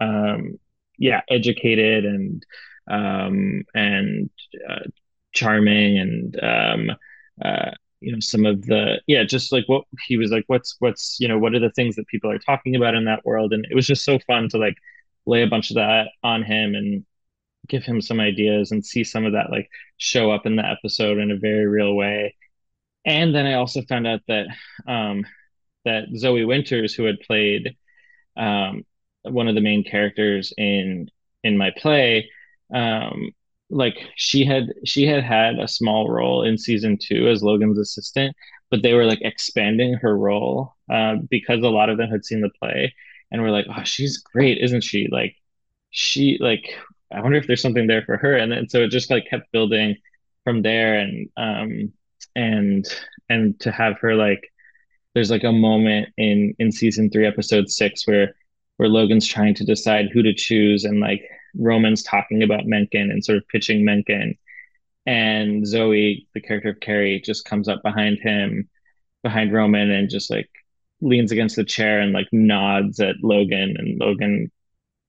um 0.00 0.58
yeah 0.98 1.22
educated 1.28 2.04
and 2.04 2.44
um 2.90 3.62
and 3.74 4.30
uh, 4.68 4.84
charming 5.32 5.98
and 5.98 6.42
um 6.42 6.96
uh 7.44 7.70
you 8.02 8.12
know 8.12 8.20
some 8.20 8.44
of 8.46 8.62
the 8.66 9.00
yeah 9.06 9.24
just 9.24 9.52
like 9.52 9.64
what 9.68 9.84
he 10.06 10.16
was 10.16 10.30
like 10.30 10.44
what's 10.48 10.76
what's 10.80 11.18
you 11.20 11.28
know 11.28 11.38
what 11.38 11.54
are 11.54 11.60
the 11.60 11.70
things 11.70 11.96
that 11.96 12.06
people 12.08 12.30
are 12.30 12.38
talking 12.38 12.76
about 12.76 12.94
in 12.94 13.04
that 13.06 13.24
world? 13.24 13.52
And 13.52 13.66
it 13.70 13.74
was 13.74 13.86
just 13.86 14.04
so 14.04 14.18
fun 14.20 14.48
to 14.50 14.58
like 14.58 14.76
lay 15.26 15.42
a 15.42 15.46
bunch 15.48 15.70
of 15.70 15.76
that 15.76 16.08
on 16.22 16.42
him 16.42 16.74
and 16.74 17.04
give 17.68 17.84
him 17.84 18.00
some 18.00 18.20
ideas 18.20 18.72
and 18.72 18.84
see 18.84 19.04
some 19.04 19.24
of 19.24 19.32
that 19.32 19.50
like 19.50 19.68
show 19.96 20.30
up 20.30 20.46
in 20.46 20.56
the 20.56 20.66
episode 20.66 21.18
in 21.18 21.30
a 21.30 21.38
very 21.38 21.66
real 21.66 21.94
way. 21.94 22.36
And 23.04 23.34
then 23.34 23.46
i 23.46 23.54
also 23.54 23.82
found 23.82 24.06
out 24.06 24.20
that 24.28 24.46
um 24.86 25.24
that 25.84 26.04
zoe 26.16 26.44
winters 26.44 26.94
who 26.94 27.04
had 27.04 27.20
played 27.20 27.76
um 28.36 28.84
one 29.22 29.48
of 29.48 29.54
the 29.54 29.60
main 29.60 29.84
characters 29.84 30.52
in 30.56 31.08
in 31.44 31.56
my 31.56 31.70
play 31.76 32.30
um 32.74 33.32
like 33.72 33.96
she 34.16 34.44
had 34.44 34.72
she 34.84 35.06
had 35.06 35.24
had 35.24 35.58
a 35.58 35.68
small 35.68 36.10
role 36.10 36.42
in 36.44 36.58
season 36.58 36.98
two 37.00 37.28
as 37.28 37.42
Logan's 37.42 37.78
assistant, 37.78 38.36
but 38.70 38.82
they 38.82 38.94
were 38.94 39.06
like 39.06 39.20
expanding 39.22 39.94
her 39.94 40.16
role 40.16 40.74
uh, 40.90 41.16
because 41.30 41.62
a 41.62 41.68
lot 41.68 41.88
of 41.90 41.98
them 41.98 42.10
had 42.10 42.24
seen 42.24 42.40
the 42.42 42.50
play 42.60 42.94
and 43.30 43.42
were 43.42 43.50
like, 43.50 43.66
"Oh, 43.68 43.84
she's 43.84 44.18
great, 44.18 44.58
isn't 44.58 44.82
she?" 44.82 45.08
Like 45.10 45.36
she 45.90 46.38
like 46.40 46.74
I 47.12 47.20
wonder 47.20 47.38
if 47.38 47.46
there's 47.46 47.62
something 47.62 47.86
there 47.86 48.02
for 48.02 48.16
her, 48.18 48.36
and 48.36 48.52
then 48.52 48.68
so 48.68 48.82
it 48.82 48.88
just 48.88 49.10
like 49.10 49.28
kept 49.30 49.52
building 49.52 49.96
from 50.44 50.62
there, 50.62 50.98
and 50.98 51.28
um 51.36 51.92
and 52.36 52.86
and 53.28 53.58
to 53.60 53.70
have 53.72 53.98
her 54.00 54.14
like 54.14 54.52
there's 55.14 55.30
like 55.30 55.44
a 55.44 55.52
moment 55.52 56.08
in 56.16 56.54
in 56.58 56.72
season 56.72 57.10
three 57.10 57.26
episode 57.26 57.68
six 57.70 58.06
where 58.06 58.34
where 58.76 58.88
Logan's 58.88 59.26
trying 59.26 59.54
to 59.56 59.64
decide 59.64 60.08
who 60.12 60.22
to 60.22 60.34
choose 60.34 60.84
and 60.84 61.00
like 61.00 61.22
Roman's 61.58 62.02
talking 62.02 62.42
about 62.42 62.66
Mencken 62.66 63.10
and 63.10 63.24
sort 63.24 63.38
of 63.38 63.48
pitching 63.48 63.84
Mencken 63.84 64.36
and 65.06 65.66
Zoe, 65.66 66.28
the 66.34 66.40
character 66.40 66.70
of 66.70 66.80
Carrie, 66.80 67.20
just 67.20 67.44
comes 67.44 67.68
up 67.68 67.82
behind 67.82 68.18
him, 68.20 68.68
behind 69.22 69.52
Roman, 69.52 69.90
and 69.90 70.08
just 70.08 70.30
like 70.30 70.48
leans 71.00 71.32
against 71.32 71.56
the 71.56 71.64
chair 71.64 72.00
and 72.00 72.12
like 72.12 72.28
nods 72.32 73.00
at 73.00 73.16
Logan, 73.22 73.74
and 73.78 73.98
Logan 74.00 74.50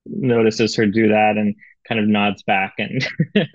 notices 0.05 0.75
her 0.75 0.85
do 0.85 1.09
that 1.09 1.37
and 1.37 1.55
kind 1.87 1.99
of 1.99 2.07
nods 2.07 2.43
back, 2.43 2.75
and 2.79 3.07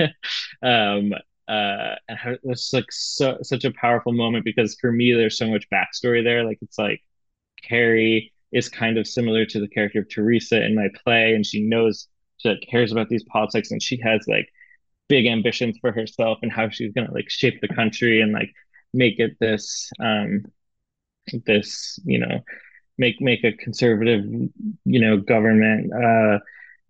um, 0.62 1.12
uh, 1.48 1.96
it 2.08 2.40
was 2.42 2.70
like 2.72 2.90
so 2.90 3.38
such 3.42 3.64
a 3.64 3.72
powerful 3.72 4.12
moment 4.12 4.44
because 4.44 4.76
for 4.80 4.92
me, 4.92 5.12
there's 5.12 5.38
so 5.38 5.48
much 5.48 5.68
backstory 5.70 6.22
there. 6.22 6.44
Like 6.44 6.58
it's 6.62 6.78
like 6.78 7.02
Carrie 7.62 8.32
is 8.52 8.68
kind 8.68 8.96
of 8.96 9.06
similar 9.06 9.44
to 9.46 9.60
the 9.60 9.68
character 9.68 10.00
of 10.00 10.08
Teresa 10.08 10.64
in 10.64 10.74
my 10.76 10.88
play, 11.04 11.34
and 11.34 11.44
she 11.44 11.62
knows 11.62 12.06
she 12.38 12.48
like, 12.48 12.66
cares 12.68 12.92
about 12.92 13.08
these 13.08 13.24
politics, 13.24 13.70
and 13.70 13.82
she 13.82 14.00
has 14.02 14.26
like 14.26 14.48
big 15.08 15.26
ambitions 15.26 15.76
for 15.80 15.92
herself 15.92 16.38
and 16.42 16.52
how 16.52 16.68
she's 16.68 16.92
gonna 16.92 17.12
like 17.12 17.30
shape 17.30 17.60
the 17.60 17.68
country 17.68 18.20
and 18.20 18.32
like 18.32 18.52
make 18.92 19.18
it 19.18 19.36
this 19.40 19.90
um 20.00 20.42
this 21.46 21.98
you 22.04 22.18
know 22.18 22.40
make 22.98 23.20
make 23.20 23.44
a 23.44 23.52
conservative 23.52 24.24
you 24.84 25.00
know 25.00 25.16
government 25.16 25.92
uh 25.92 26.38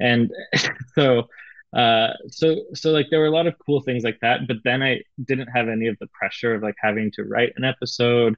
and 0.01 0.30
so 0.94 1.24
uh 1.76 2.09
so 2.28 2.57
so 2.74 2.90
like 2.90 3.07
there 3.11 3.20
were 3.20 3.26
a 3.26 3.30
lot 3.30 3.46
of 3.46 3.55
cool 3.64 3.80
things 3.80 4.05
like 4.05 4.18
that 4.20 4.40
but 4.49 4.57
then 4.64 4.82
i 4.82 5.01
didn't 5.24 5.49
have 5.49 5.68
any 5.68 5.86
of 5.86 5.96
the 6.01 6.07
pressure 6.09 6.55
of 6.55 6.62
like 6.62 6.76
having 6.80 7.11
to 7.11 7.24
write 7.24 7.53
an 7.57 7.64
episode 7.64 8.34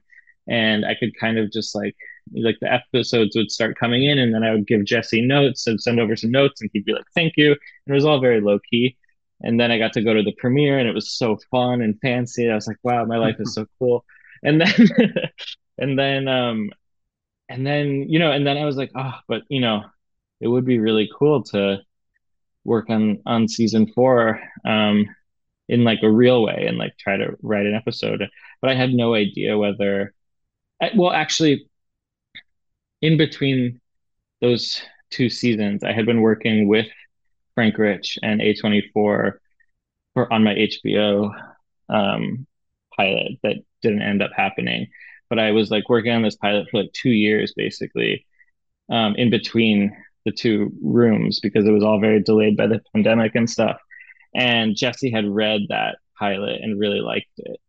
and 0.47 0.85
i 0.85 0.95
could 0.95 1.17
kind 1.19 1.37
of 1.37 1.51
just 1.51 1.73
like 1.73 1.95
like 2.35 2.57
the 2.61 2.71
episodes 2.71 3.35
would 3.35 3.51
start 3.51 3.77
coming 3.77 4.03
in 4.03 4.17
and 4.17 4.33
then 4.33 4.43
i 4.43 4.51
would 4.51 4.67
give 4.67 4.85
jesse 4.85 5.21
notes 5.21 5.67
and 5.67 5.81
send 5.81 5.99
over 5.99 6.15
some 6.15 6.31
notes 6.31 6.61
and 6.61 6.69
he'd 6.73 6.85
be 6.85 6.93
like 6.93 7.05
thank 7.13 7.33
you 7.37 7.51
and 7.51 7.57
it 7.87 7.93
was 7.93 8.05
all 8.05 8.19
very 8.19 8.41
low 8.41 8.59
key 8.69 8.95
and 9.43 9.59
then 9.59 9.71
I 9.71 9.77
got 9.77 9.93
to 9.93 10.03
go 10.03 10.13
to 10.13 10.23
the 10.23 10.33
premiere 10.33 10.77
and 10.77 10.87
it 10.87 10.95
was 10.95 11.11
so 11.11 11.37
fun 11.49 11.81
and 11.81 11.99
fancy. 11.99 12.49
I 12.49 12.55
was 12.55 12.67
like, 12.67 12.77
wow, 12.83 13.05
my 13.05 13.17
life 13.17 13.37
is 13.39 13.53
so 13.53 13.65
cool. 13.79 14.05
And 14.43 14.61
then 14.61 14.89
and 15.77 15.97
then 15.97 16.27
um 16.27 16.69
and 17.49 17.65
then 17.65 18.05
you 18.09 18.19
know 18.19 18.31
and 18.31 18.45
then 18.45 18.57
I 18.57 18.65
was 18.65 18.77
like, 18.77 18.91
oh, 18.95 19.13
but 19.27 19.43
you 19.49 19.61
know, 19.61 19.83
it 20.39 20.47
would 20.47 20.65
be 20.65 20.79
really 20.79 21.09
cool 21.17 21.43
to 21.45 21.79
work 22.63 22.89
on 22.89 23.21
on 23.25 23.47
season 23.47 23.87
4 23.93 24.39
um 24.65 25.07
in 25.67 25.83
like 25.83 25.99
a 26.03 26.11
real 26.11 26.43
way 26.43 26.65
and 26.67 26.77
like 26.77 26.97
try 26.97 27.17
to 27.17 27.35
write 27.41 27.65
an 27.65 27.75
episode. 27.75 28.27
But 28.61 28.71
I 28.71 28.75
had 28.75 28.93
no 28.93 29.13
idea 29.15 29.57
whether 29.57 30.13
well 30.95 31.11
actually 31.11 31.67
in 33.01 33.17
between 33.17 33.79
those 34.41 34.81
two 35.09 35.29
seasons, 35.29 35.83
I 35.83 35.93
had 35.93 36.05
been 36.05 36.21
working 36.21 36.67
with 36.67 36.87
Frank 37.55 37.77
Rich 37.77 38.17
and 38.23 38.41
A24 38.41 39.33
for 40.13 40.33
on 40.33 40.43
my 40.43 40.53
HBO 40.55 41.31
um, 41.89 42.47
pilot 42.95 43.33
that 43.43 43.57
didn't 43.81 44.01
end 44.01 44.21
up 44.21 44.31
happening. 44.35 44.87
But 45.29 45.39
I 45.39 45.51
was 45.51 45.71
like 45.71 45.89
working 45.89 46.11
on 46.11 46.23
this 46.23 46.35
pilot 46.35 46.67
for 46.69 46.81
like 46.81 46.91
two 46.93 47.09
years 47.11 47.53
basically 47.55 48.25
um, 48.89 49.15
in 49.15 49.29
between 49.29 49.95
the 50.25 50.31
two 50.31 50.71
rooms 50.81 51.39
because 51.39 51.65
it 51.65 51.71
was 51.71 51.83
all 51.83 51.99
very 51.99 52.21
delayed 52.21 52.57
by 52.57 52.67
the 52.67 52.81
pandemic 52.93 53.35
and 53.35 53.49
stuff. 53.49 53.79
And 54.35 54.75
Jesse 54.75 55.11
had 55.11 55.27
read 55.27 55.61
that 55.69 55.97
pilot 56.17 56.61
and 56.61 56.79
really 56.79 57.01
liked 57.01 57.31
it. 57.37 57.59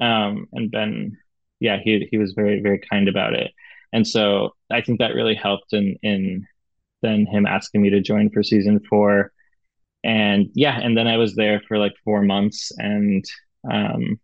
Um, 0.00 0.46
and 0.52 0.70
Ben, 0.70 1.18
yeah, 1.60 1.78
he 1.82 2.08
he 2.10 2.18
was 2.18 2.32
very 2.32 2.60
very 2.60 2.78
kind 2.78 3.08
about 3.08 3.34
it. 3.34 3.52
And 3.92 4.06
so 4.06 4.54
I 4.70 4.80
think 4.80 4.98
that 4.98 5.14
really 5.14 5.34
helped 5.34 5.72
in 5.72 5.96
in 6.02 6.46
then 7.02 7.26
him 7.26 7.46
asking 7.46 7.82
me 7.82 7.90
to 7.90 8.00
join 8.00 8.30
for 8.30 8.42
season 8.42 8.80
four. 8.88 9.32
And 10.04 10.50
yeah, 10.54 10.78
and 10.78 10.96
then 10.96 11.06
I 11.06 11.16
was 11.16 11.34
there 11.34 11.60
for 11.66 11.78
like 11.78 11.94
four 12.04 12.22
months 12.22 12.72
and 12.78 13.24
um 13.70 14.20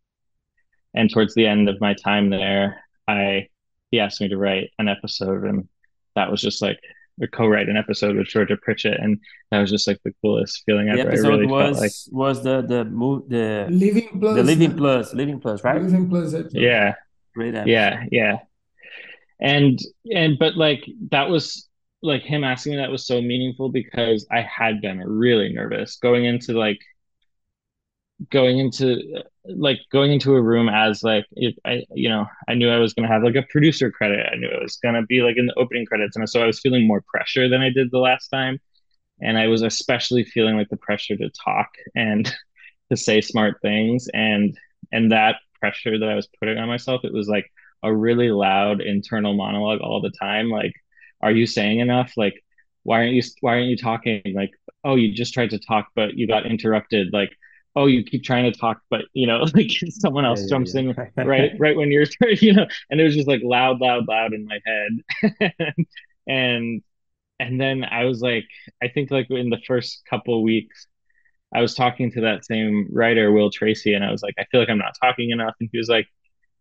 and 0.95 1.11
towards 1.11 1.35
the 1.35 1.47
end 1.47 1.69
of 1.69 1.81
my 1.81 1.95
time 1.95 2.31
there, 2.31 2.83
I 3.07 3.49
he 3.91 4.01
asked 4.01 4.21
me 4.21 4.29
to 4.29 4.39
write 4.39 4.71
an 4.79 4.89
episode 4.89 5.45
and 5.45 5.69
that 6.14 6.31
was 6.31 6.41
just 6.41 6.62
like 6.62 6.79
or 7.21 7.27
co-write 7.29 7.69
an 7.69 7.77
episode 7.77 8.17
with 8.17 8.27
Georgia 8.27 8.57
Pritchett, 8.57 8.99
and 9.01 9.19
that 9.51 9.61
was 9.61 9.71
just 9.71 9.87
like 9.87 9.99
the 10.05 10.12
coolest 10.23 10.62
feeling 10.67 10.87
the 10.87 11.01
ever. 11.01 11.09
episode 11.09 11.29
really 11.29 11.47
was 11.47 11.81
like... 11.81 11.93
was 12.12 12.43
the 12.43 12.62
the 12.62 12.85
move 12.85 13.29
the 13.29 13.67
Living 13.71 14.21
Plus, 14.21 14.37
the 14.37 14.43
Living 14.43 14.77
Plus, 14.77 15.14
Living 15.14 15.41
Plus, 15.41 15.64
right? 15.64 15.83
Living 15.83 16.09
Plus, 16.09 16.35
yeah, 16.53 16.95
great 17.35 17.55
episode. 17.55 17.71
yeah, 17.71 18.05
yeah, 18.11 18.39
and 19.41 19.78
and 20.14 20.39
but 20.39 20.57
like 20.57 20.84
that 21.11 21.28
was 21.28 21.68
like 22.03 22.22
him 22.22 22.45
asking 22.45 22.72
me 22.72 22.78
that 22.78 22.91
was 22.91 23.07
so 23.07 23.20
meaningful 23.20 23.68
because 23.70 24.26
I 24.30 24.43
had 24.43 24.80
been 24.80 25.01
really 25.01 25.53
nervous 25.53 25.97
going 25.97 26.24
into 26.24 26.53
like 26.53 26.78
going 28.30 28.59
into 28.59 29.01
like 29.45 29.78
going 29.93 30.12
into 30.12 30.34
a 30.34 30.43
room 30.43 30.68
as 30.68 31.03
like 31.03 31.26
if 31.32 31.55
I 31.64 31.84
you 31.95 32.09
know 32.09 32.26
I 32.49 32.55
knew 32.55 32.70
I 32.70 32.78
was 32.78 32.95
gonna 32.95 33.09
have 33.09 33.22
like 33.22 33.34
a 33.34 33.45
producer 33.51 33.91
credit. 33.91 34.26
I 34.32 34.37
knew 34.37 34.49
it 34.49 34.62
was 34.62 34.76
gonna 34.82 35.03
be 35.03 35.20
like 35.22 35.37
in 35.37 35.47
the 35.47 35.55
opening 35.59 35.87
credits. 35.87 36.16
And 36.16 36.28
so 36.28 36.43
I 36.43 36.47
was 36.47 36.61
feeling 36.61 36.87
more 36.87 37.03
pressure 37.07 37.49
than 37.49 37.61
I 37.61 37.70
did 37.70 37.91
the 37.91 37.99
last 37.99 38.28
time. 38.28 38.59
And 39.20 39.39
I 39.39 39.49
was 39.49 39.62
especially 39.62 40.24
feeling 40.24 40.57
like 40.57 40.68
the 40.70 40.76
pressure 40.76 41.16
to 41.16 41.30
talk 41.45 41.70
and 41.95 42.32
to 42.91 42.97
say 42.97 43.20
smart 43.20 43.61
things. 43.62 44.09
And 44.14 44.57
and 44.93 45.12
that 45.12 45.37
pressure 45.61 45.99
that 45.99 46.09
I 46.09 46.14
was 46.14 46.28
putting 46.39 46.59
on 46.59 46.68
myself 46.68 47.03
it 47.05 47.12
was 47.12 47.28
like 47.28 47.51
a 47.83 47.95
really 47.95 48.31
loud 48.31 48.81
internal 48.81 49.35
monologue 49.35 49.81
all 49.81 50.01
the 50.01 50.12
time 50.20 50.51
like 50.51 50.72
are 51.22 51.33
you 51.33 51.47
saying 51.47 51.81
enough? 51.81 52.12
Like 52.16 52.43
why 52.83 52.99
aren't 52.99 53.12
you 53.12 53.22
why 53.41 53.55
aren't 53.55 53.66
you 53.66 53.77
talking? 53.77 54.22
Like 54.35 54.51
oh 54.85 54.95
you 54.95 55.12
just 55.12 55.35
tried 55.35 55.51
to 55.51 55.59
talk 55.59 55.89
but 55.95 56.14
you 56.14 56.27
got 56.27 56.47
interrupted. 56.47 57.12
Like 57.12 57.31
oh 57.74 57.87
you 57.87 58.03
keep 58.05 58.22
trying 58.24 58.51
to 58.51 58.59
talk 58.59 58.81
but 58.91 59.03
you 59.12 59.27
know 59.27 59.45
like 59.55 59.70
someone 59.91 60.24
else 60.24 60.43
yeah, 60.43 60.49
jumps 60.49 60.74
yeah, 60.74 60.81
yeah. 60.81 61.09
in 61.16 61.27
right 61.27 61.53
right 61.59 61.77
when 61.77 61.91
you're 61.91 62.07
you 62.41 62.53
know 62.53 62.66
and 62.91 63.01
it 63.01 63.05
was 63.05 63.14
just 63.14 63.29
like 63.29 63.41
loud 63.43 63.81
loud 63.81 64.07
loud 64.09 64.33
in 64.33 64.47
my 64.47 64.59
head. 64.66 65.85
And 66.27 66.83
and 67.39 67.61
then 67.61 67.85
i 67.85 68.05
was 68.05 68.20
like 68.20 68.47
i 68.83 68.89
think 68.89 69.11
like 69.11 69.27
in 69.31 69.51
the 69.51 69.61
first 69.66 70.03
couple 70.09 70.43
weeks 70.43 70.87
i 71.55 71.61
was 71.61 71.74
talking 71.74 72.11
to 72.11 72.22
that 72.22 72.45
same 72.45 72.89
writer 72.91 73.31
will 73.31 73.51
tracy 73.51 73.93
and 73.95 74.05
i 74.05 74.11
was 74.11 74.22
like 74.22 74.35
i 74.39 74.45
feel 74.51 74.61
like 74.61 74.70
i'm 74.70 74.79
not 74.79 74.97
talking 75.01 75.31
enough 75.31 75.55
and 75.61 75.68
he 75.72 75.79
was 75.79 75.89
like 75.89 76.07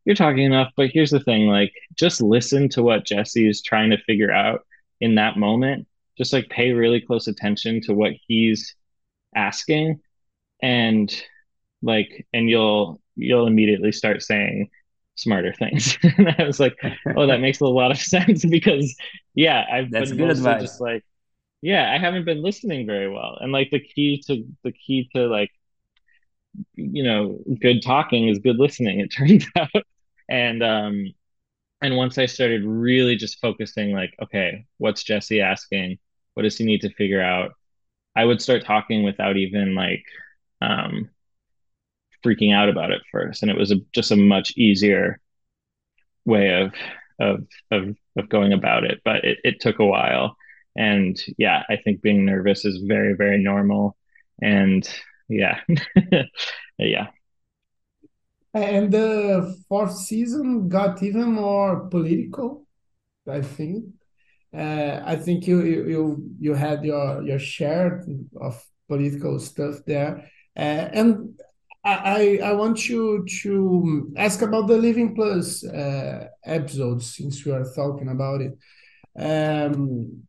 you're 0.06 0.16
talking 0.16 0.44
enough 0.44 0.72
but 0.78 0.90
here's 0.92 1.12
the 1.12 1.20
thing 1.20 1.48
like 1.48 1.74
just 1.96 2.22
listen 2.22 2.70
to 2.70 2.84
what 2.84 3.06
jesse 3.06 3.48
is 3.48 3.62
trying 3.62 3.90
to 3.90 3.98
figure 4.06 4.32
out 4.32 4.62
in 5.02 5.16
that 5.16 5.38
moment. 5.38 5.88
Just 6.18 6.32
like 6.32 6.50
pay 6.50 6.72
really 6.72 7.02
close 7.02 7.28
attention 7.28 7.82
to 7.82 7.94
what 7.94 8.14
he's 8.28 8.76
asking 9.36 10.00
and 10.62 11.14
like 11.82 12.26
and 12.34 12.50
you'll 12.50 13.02
you'll 13.16 13.48
immediately 13.48 13.92
start 13.92 14.22
saying 14.24 14.70
smarter 15.16 15.54
things. 15.54 15.98
And 16.18 16.36
i 16.40 16.44
was 16.46 16.60
like 16.60 16.78
oh 17.16 17.28
that 17.28 17.42
makes 17.42 17.60
a 17.62 17.66
lot 17.66 17.92
of 17.92 17.98
sense 18.16 18.46
because 18.46 18.96
yeah 19.36 19.66
i've 19.72 19.92
That's 19.92 20.12
been 20.12 20.18
good 20.18 20.30
mostly 20.30 20.30
advice. 20.30 20.62
just 20.62 20.80
like 20.82 21.04
yeah 21.62 21.92
i 21.94 22.00
haven't 22.00 22.26
been 22.26 22.42
listening 22.44 22.86
very 22.88 23.10
well. 23.10 23.38
And 23.42 23.52
like 23.52 23.72
the 23.72 23.80
key 23.82 24.22
to 24.28 24.46
the 24.64 24.72
key 24.72 25.10
to 25.16 25.28
like 25.28 25.52
you 26.76 27.04
know 27.04 27.40
good 27.62 27.82
talking 27.82 28.28
is 28.28 28.40
good 28.40 28.58
listening 28.58 29.00
it 29.00 29.08
turns 29.12 29.46
out 29.56 29.70
and 30.30 30.64
um 30.64 31.14
and 31.82 31.96
once 31.96 32.18
i 32.18 32.26
started 32.26 32.64
really 32.66 33.16
just 33.16 33.40
focusing 33.42 33.92
like 33.94 34.16
okay 34.22 34.66
what's 34.78 35.04
jesse 35.04 35.42
asking? 35.42 35.98
What 36.34 36.44
does 36.44 36.58
he 36.58 36.66
need 36.66 36.82
to 36.82 36.94
figure 36.94 37.22
out? 37.22 37.54
I 38.16 38.26
would 38.26 38.42
start 38.42 38.66
talking 38.66 39.04
without 39.04 39.38
even 39.38 39.76
like 39.76 40.04
um 40.62 41.10
freaking 42.26 42.54
out 42.54 42.70
about 42.70 42.92
it 42.92 43.02
first. 43.12 43.42
And 43.42 43.52
it 43.52 43.58
was 43.58 43.72
a, 43.72 43.78
just 43.94 44.12
a 44.12 44.16
much 44.16 44.54
easier 44.58 45.20
way 46.26 46.62
of 46.62 46.74
of 47.20 47.48
of, 47.72 47.96
of 48.18 48.30
going 48.30 48.54
about 48.54 48.84
it. 48.84 49.02
But 49.06 49.24
it, 49.24 49.38
it 49.44 49.60
took 49.60 49.80
a 49.80 49.86
while. 49.86 50.36
And 50.78 51.18
yeah 51.38 51.64
i 51.70 51.78
think 51.78 52.02
being 52.02 52.26
nervous 52.26 52.66
is 52.66 52.84
very 52.86 53.14
very 53.16 53.42
normal. 53.42 53.96
And 54.42 54.88
yeah. 55.30 55.62
Yeah 56.78 57.08
And 58.56 58.90
the 58.90 59.54
fourth 59.68 59.98
season 59.98 60.70
got 60.70 61.04
even 61.04 61.34
more 61.34 61.88
political, 61.90 62.66
I 63.30 63.42
think. 63.42 63.84
Uh, 64.56 65.02
I 65.04 65.18
think 65.18 65.46
you, 65.46 65.62
you 65.62 66.24
you 66.40 66.54
had 66.54 66.86
your 66.86 67.22
your 67.24 67.40
share 67.40 68.06
of 68.40 68.64
political 68.88 69.40
stuff 69.40 69.80
there. 69.86 70.32
Uh, 70.56 70.88
and 71.00 71.38
I, 71.84 72.40
I 72.44 72.54
want 72.54 72.88
you 72.88 73.26
to 73.42 74.14
ask 74.16 74.42
about 74.42 74.68
the 74.68 74.78
Living 74.78 75.14
Plus 75.14 75.66
uh, 75.66 76.30
episodes 76.46 77.16
since 77.16 77.46
we 77.46 77.52
are 77.52 77.66
talking 77.76 78.08
about 78.08 78.42
it. 78.42 78.58
Um, 79.20 80.24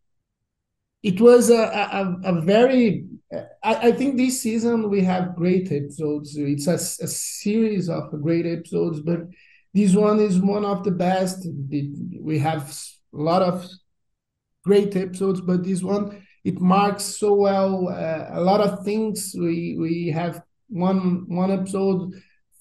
it 1.06 1.20
was 1.20 1.50
a, 1.50 1.62
a, 1.62 2.20
a 2.24 2.40
very, 2.40 3.06
I, 3.62 3.88
I, 3.88 3.92
think 3.92 4.16
this 4.16 4.42
season 4.42 4.90
we 4.90 5.02
have 5.02 5.36
great 5.36 5.70
episodes. 5.70 6.36
It's 6.36 6.66
a, 6.66 6.74
a 6.74 7.08
series 7.08 7.88
of 7.88 8.10
great 8.22 8.44
episodes, 8.44 9.00
but 9.00 9.20
this 9.72 9.94
one 9.94 10.18
is 10.18 10.40
one 10.40 10.64
of 10.64 10.82
the 10.82 10.90
best. 10.90 11.46
We 11.70 12.38
have 12.40 12.76
a 13.14 13.16
lot 13.16 13.42
of 13.42 13.64
great 14.64 14.96
episodes, 14.96 15.40
but 15.40 15.62
this 15.62 15.80
one 15.80 16.26
it 16.44 16.60
marks 16.60 17.04
so 17.04 17.34
well 17.34 17.88
uh, 17.88 18.26
a 18.38 18.40
lot 18.40 18.60
of 18.60 18.84
things. 18.84 19.32
We 19.38 19.76
we 19.78 20.08
have 20.08 20.42
one 20.68 21.24
one 21.28 21.52
episode 21.52 22.14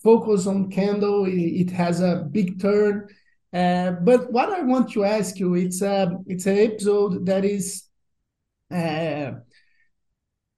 focus 0.04 0.46
on 0.46 0.70
Kendall 0.70 1.26
It, 1.28 1.72
has 1.72 2.00
a 2.00 2.28
big 2.32 2.62
turn. 2.62 3.08
Uh, 3.52 3.92
but 4.04 4.32
what 4.32 4.50
I 4.50 4.62
want 4.62 4.92
to 4.92 5.04
ask 5.04 5.40
you, 5.40 5.56
it's 5.56 5.82
a 5.82 6.16
it's 6.28 6.46
an 6.46 6.58
episode 6.58 7.26
that 7.26 7.44
is, 7.44 7.86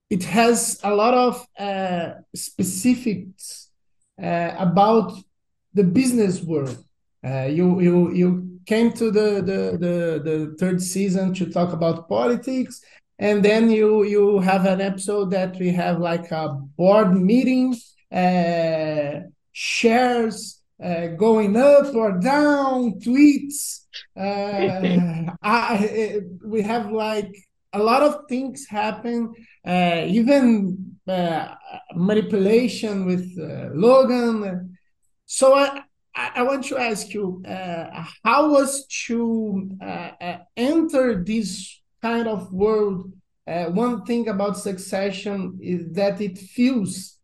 it 0.09 0.23
has 0.23 0.79
a 0.83 0.93
lot 0.93 1.13
of 1.13 1.47
uh, 1.59 2.11
specifics 2.35 3.69
uh, 4.21 4.51
about 4.57 5.13
the 5.73 5.83
business 5.83 6.41
world. 6.41 6.83
Uh, 7.25 7.45
you 7.45 7.81
you 7.81 8.13
you 8.13 8.59
came 8.65 8.91
to 8.93 9.11
the, 9.11 9.41
the 9.41 9.77
the 9.77 10.21
the 10.23 10.55
third 10.59 10.81
season 10.81 11.33
to 11.33 11.45
talk 11.49 11.73
about 11.73 12.07
politics, 12.07 12.81
and 13.19 13.43
then 13.43 13.69
you 13.69 14.03
you 14.03 14.39
have 14.39 14.65
an 14.65 14.81
episode 14.81 15.31
that 15.31 15.57
we 15.59 15.71
have 15.71 15.99
like 15.99 16.31
a 16.31 16.49
board 16.77 17.13
meeting 17.19 17.75
uh, 18.11 19.19
shares 19.51 20.61
uh, 20.83 21.07
going 21.07 21.57
up 21.57 21.93
or 21.95 22.19
down 22.19 22.99
tweets 22.99 23.87
uh, 24.15 25.31
I, 25.41 26.19
we 26.45 26.61
have 26.61 26.91
like 26.91 27.33
a 27.77 27.83
lot 27.91 28.01
of 28.03 28.13
things 28.27 28.67
happen 28.67 29.19
uh, 29.65 30.03
even 30.07 30.37
uh, 31.07 31.55
manipulation 31.95 33.05
with 33.05 33.25
uh, 33.39 33.69
logan. 33.73 34.77
So 35.25 35.53
i 35.53 35.83
I 36.39 36.41
want 36.41 36.63
to 36.69 36.79
ask 36.79 37.13
you 37.13 37.43
uh, 37.47 38.03
how 38.25 38.49
was 38.49 38.87
to 39.05 39.69
enter 40.55 41.23
this 41.23 41.79
kind 42.01 42.27
of 42.27 42.51
world, 42.51 43.11
uh, 43.47 43.65
one 43.65 44.03
thing 44.03 44.27
about 44.27 44.57
Succession 44.57 45.59
is 45.61 45.81
that 45.93 46.19
it 46.19 46.37
feels, 46.37 47.19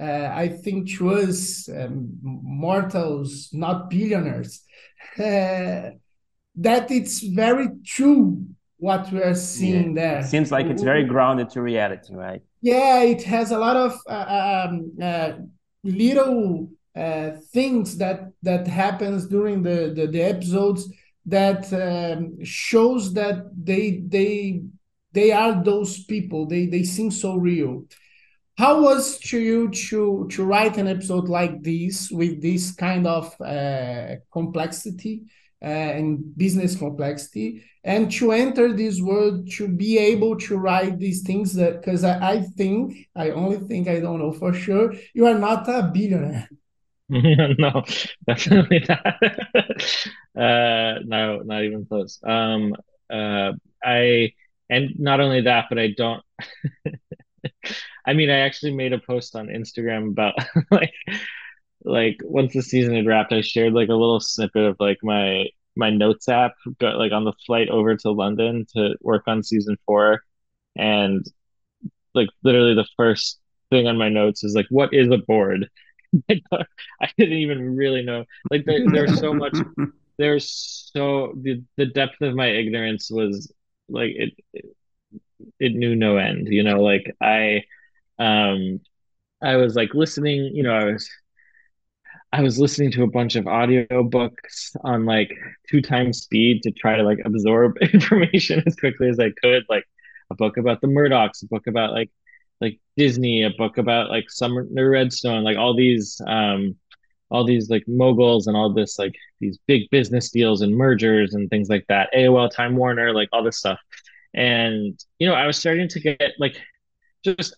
uh, 0.00 0.30
I 0.32 0.48
think, 0.48 0.90
to 0.96 1.10
us 1.10 1.68
um, 1.68 2.18
mortals, 2.22 3.50
not 3.52 3.90
billionaires, 3.90 4.62
uh, 5.18 5.90
that 6.66 6.90
it's 6.90 7.20
very 7.22 7.68
true 7.84 8.46
what 8.78 9.10
we 9.12 9.22
are 9.22 9.34
seeing 9.34 9.96
yeah. 9.96 10.02
there. 10.02 10.18
It 10.20 10.26
seems 10.26 10.52
like 10.52 10.66
it's 10.66 10.82
very 10.82 11.04
grounded 11.04 11.50
to 11.50 11.62
reality, 11.62 12.14
right? 12.14 12.42
Yeah, 12.60 13.02
it 13.02 13.22
has 13.24 13.50
a 13.50 13.58
lot 13.58 13.76
of 13.76 13.98
uh, 14.08 14.68
um, 14.68 14.92
uh, 15.00 15.32
little 15.82 16.70
uh, 16.94 17.30
things 17.52 17.98
that 17.98 18.32
that 18.42 18.66
happens 18.66 19.26
during 19.26 19.62
the, 19.62 19.92
the, 19.94 20.06
the 20.06 20.22
episodes 20.22 20.92
that 21.26 21.72
um, 21.72 22.42
shows 22.44 23.12
that 23.14 23.50
they 23.54 24.02
they 24.06 24.62
they 25.12 25.32
are 25.32 25.62
those 25.62 26.04
people. 26.04 26.46
They 26.46 26.66
they 26.66 26.82
seem 26.82 27.10
so 27.10 27.36
real. 27.36 27.84
How 28.58 28.80
was 28.82 29.18
to 29.30 29.38
you 29.38 29.68
to 29.68 30.26
to 30.30 30.44
write 30.44 30.78
an 30.78 30.88
episode 30.88 31.28
like 31.28 31.62
this 31.62 32.10
with 32.10 32.40
this 32.40 32.72
kind 32.72 33.06
of 33.06 33.38
uh, 33.40 34.16
complexity 34.32 35.24
uh, 35.62 35.64
and 35.98 36.36
business 36.36 36.76
complexity, 36.76 37.64
and 37.86 38.10
to 38.10 38.32
enter 38.32 38.72
this 38.72 39.00
world 39.00 39.48
to 39.52 39.68
be 39.68 39.96
able 39.96 40.36
to 40.36 40.58
write 40.58 40.98
these 40.98 41.22
things 41.22 41.54
that 41.54 41.80
because 41.80 42.02
I, 42.02 42.32
I 42.32 42.40
think 42.42 43.08
I 43.14 43.30
only 43.30 43.58
think 43.58 43.88
I 43.88 44.00
don't 44.00 44.18
know 44.18 44.32
for 44.32 44.52
sure 44.52 44.92
you 45.14 45.26
are 45.26 45.38
not 45.38 45.68
a 45.68 45.90
billionaire. 45.94 46.48
no, 47.08 47.84
definitely 48.26 48.84
not. 48.88 49.06
uh, 50.36 50.98
no, 51.04 51.38
not 51.44 51.62
even 51.62 51.86
close. 51.86 52.18
Um, 52.26 52.74
uh, 53.08 53.52
I 53.82 54.32
and 54.68 54.98
not 54.98 55.20
only 55.20 55.42
that, 55.42 55.66
but 55.68 55.78
I 55.78 55.94
don't. 55.96 56.22
I 58.04 58.12
mean, 58.12 58.30
I 58.30 58.40
actually 58.40 58.74
made 58.74 58.92
a 58.92 58.98
post 58.98 59.36
on 59.36 59.46
Instagram 59.46 60.10
about 60.10 60.34
like 60.72 60.92
like 61.84 62.18
once 62.24 62.52
the 62.52 62.62
season 62.62 62.96
had 62.96 63.06
wrapped, 63.06 63.32
I 63.32 63.42
shared 63.42 63.72
like 63.72 63.88
a 63.88 63.94
little 63.94 64.18
snippet 64.18 64.64
of 64.64 64.76
like 64.80 64.98
my 65.04 65.46
my 65.76 65.90
notes 65.90 66.28
app 66.28 66.54
got 66.78 66.96
like 66.98 67.12
on 67.12 67.24
the 67.24 67.34
flight 67.46 67.68
over 67.68 67.96
to 67.96 68.10
London 68.10 68.66
to 68.74 68.96
work 69.02 69.24
on 69.26 69.42
season 69.42 69.76
four, 69.86 70.22
and 70.76 71.24
like 72.14 72.28
literally 72.42 72.74
the 72.74 72.88
first 72.96 73.38
thing 73.70 73.86
on 73.86 73.98
my 73.98 74.08
notes 74.08 74.42
is 74.44 74.54
like, 74.54 74.66
"What 74.70 74.92
is 74.92 75.08
a 75.10 75.18
board?" 75.18 75.68
I 76.30 77.08
didn't 77.18 77.38
even 77.38 77.76
really 77.76 78.02
know. 78.02 78.24
Like 78.50 78.64
there, 78.64 78.80
there's 78.90 79.18
so 79.18 79.32
much. 79.32 79.56
There's 80.18 80.90
so 80.94 81.34
the 81.42 81.62
the 81.76 81.84
depth 81.84 82.22
of 82.22 82.34
my 82.34 82.46
ignorance 82.48 83.10
was 83.10 83.52
like 83.90 84.12
it, 84.16 84.32
it. 84.54 84.64
It 85.60 85.74
knew 85.74 85.94
no 85.94 86.16
end. 86.16 86.48
You 86.48 86.62
know, 86.62 86.80
like 86.82 87.14
I, 87.20 87.64
um, 88.18 88.80
I 89.42 89.56
was 89.56 89.76
like 89.76 89.92
listening. 89.92 90.52
You 90.54 90.62
know, 90.62 90.72
I 90.72 90.84
was. 90.84 91.10
I 92.32 92.42
was 92.42 92.58
listening 92.58 92.90
to 92.92 93.02
a 93.02 93.10
bunch 93.10 93.36
of 93.36 93.46
audio 93.46 94.02
books 94.02 94.72
on 94.82 95.06
like 95.06 95.32
two 95.70 95.80
times 95.80 96.22
speed 96.22 96.62
to 96.62 96.70
try 96.72 96.96
to 96.96 97.02
like 97.02 97.20
absorb 97.24 97.78
information 97.80 98.62
as 98.66 98.76
quickly 98.76 99.08
as 99.08 99.18
I 99.18 99.30
could. 99.42 99.64
Like 99.68 99.84
a 100.30 100.34
book 100.34 100.56
about 100.56 100.80
the 100.80 100.88
Murdochs, 100.88 101.42
a 101.42 101.46
book 101.46 101.66
about 101.66 101.92
like 101.92 102.10
like 102.60 102.78
Disney, 102.96 103.42
a 103.42 103.50
book 103.50 103.78
about 103.78 104.10
like 104.10 104.30
Sumner 104.30 104.90
Redstone, 104.90 105.44
like 105.44 105.56
all 105.56 105.74
these 105.74 106.20
um 106.26 106.76
all 107.30 107.44
these 107.44 107.70
like 107.70 107.84
moguls 107.86 108.46
and 108.46 108.56
all 108.56 108.72
this 108.72 108.98
like 108.98 109.14
these 109.40 109.58
big 109.66 109.88
business 109.90 110.30
deals 110.30 110.62
and 110.62 110.76
mergers 110.76 111.34
and 111.34 111.48
things 111.50 111.68
like 111.68 111.84
that. 111.88 112.10
AOL, 112.14 112.50
Time 112.50 112.76
Warner, 112.76 113.12
like 113.12 113.28
all 113.32 113.42
this 113.42 113.58
stuff. 113.58 113.78
And 114.34 114.98
you 115.18 115.28
know, 115.28 115.34
I 115.34 115.46
was 115.46 115.58
starting 115.58 115.88
to 115.88 116.00
get 116.00 116.32
like 116.38 116.60
just 117.24 117.56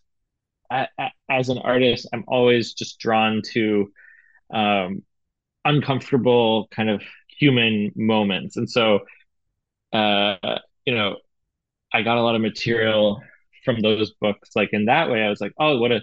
as 0.70 1.48
an 1.48 1.58
artist, 1.58 2.06
I'm 2.12 2.24
always 2.28 2.74
just 2.74 2.98
drawn 2.98 3.42
to 3.52 3.90
um 4.52 5.02
uncomfortable 5.64 6.68
kind 6.70 6.90
of 6.90 7.02
human 7.38 7.92
moments. 7.96 8.56
And 8.56 8.70
so 8.70 9.00
uh 9.92 10.36
you 10.86 10.94
know, 10.94 11.16
I 11.92 12.02
got 12.02 12.18
a 12.18 12.22
lot 12.22 12.36
of 12.36 12.42
material 12.42 13.22
from 13.64 13.80
those 13.80 14.12
books. 14.20 14.50
Like 14.56 14.70
in 14.72 14.86
that 14.86 15.10
way 15.10 15.22
i 15.22 15.30
was 15.30 15.40
like 15.40 15.52
oh 15.60 15.78
what 15.78 15.92
a 15.92 16.02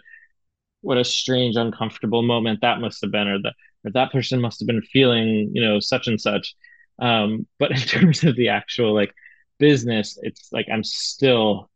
what 0.81 0.97
a 0.97 1.03
strange 1.03 1.55
uncomfortable 1.55 2.21
moment 2.23 2.61
that 2.61 2.79
must 2.79 3.01
have 3.01 3.11
been 3.11 3.27
or 3.27 3.41
that 3.41 3.53
or 3.85 3.91
that 3.91 4.11
person 4.11 4.41
must 4.41 4.59
have 4.59 4.67
been 4.67 4.81
feeling 4.81 5.51
you 5.53 5.61
know 5.61 5.79
such 5.79 6.07
and 6.07 6.21
such. 6.21 6.55
Um 6.99 7.47
but 7.59 7.71
in 7.77 7.77
terms 7.79 8.23
of 8.23 8.35
the 8.35 8.49
actual 8.49 8.93
like 8.93 9.13
business 9.59 10.17
it's 10.21 10.49
like 10.51 10.67
i'm 10.71 10.83
still 10.83 11.69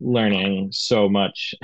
learning 0.00 0.70
so 0.72 1.08
much. 1.08 1.54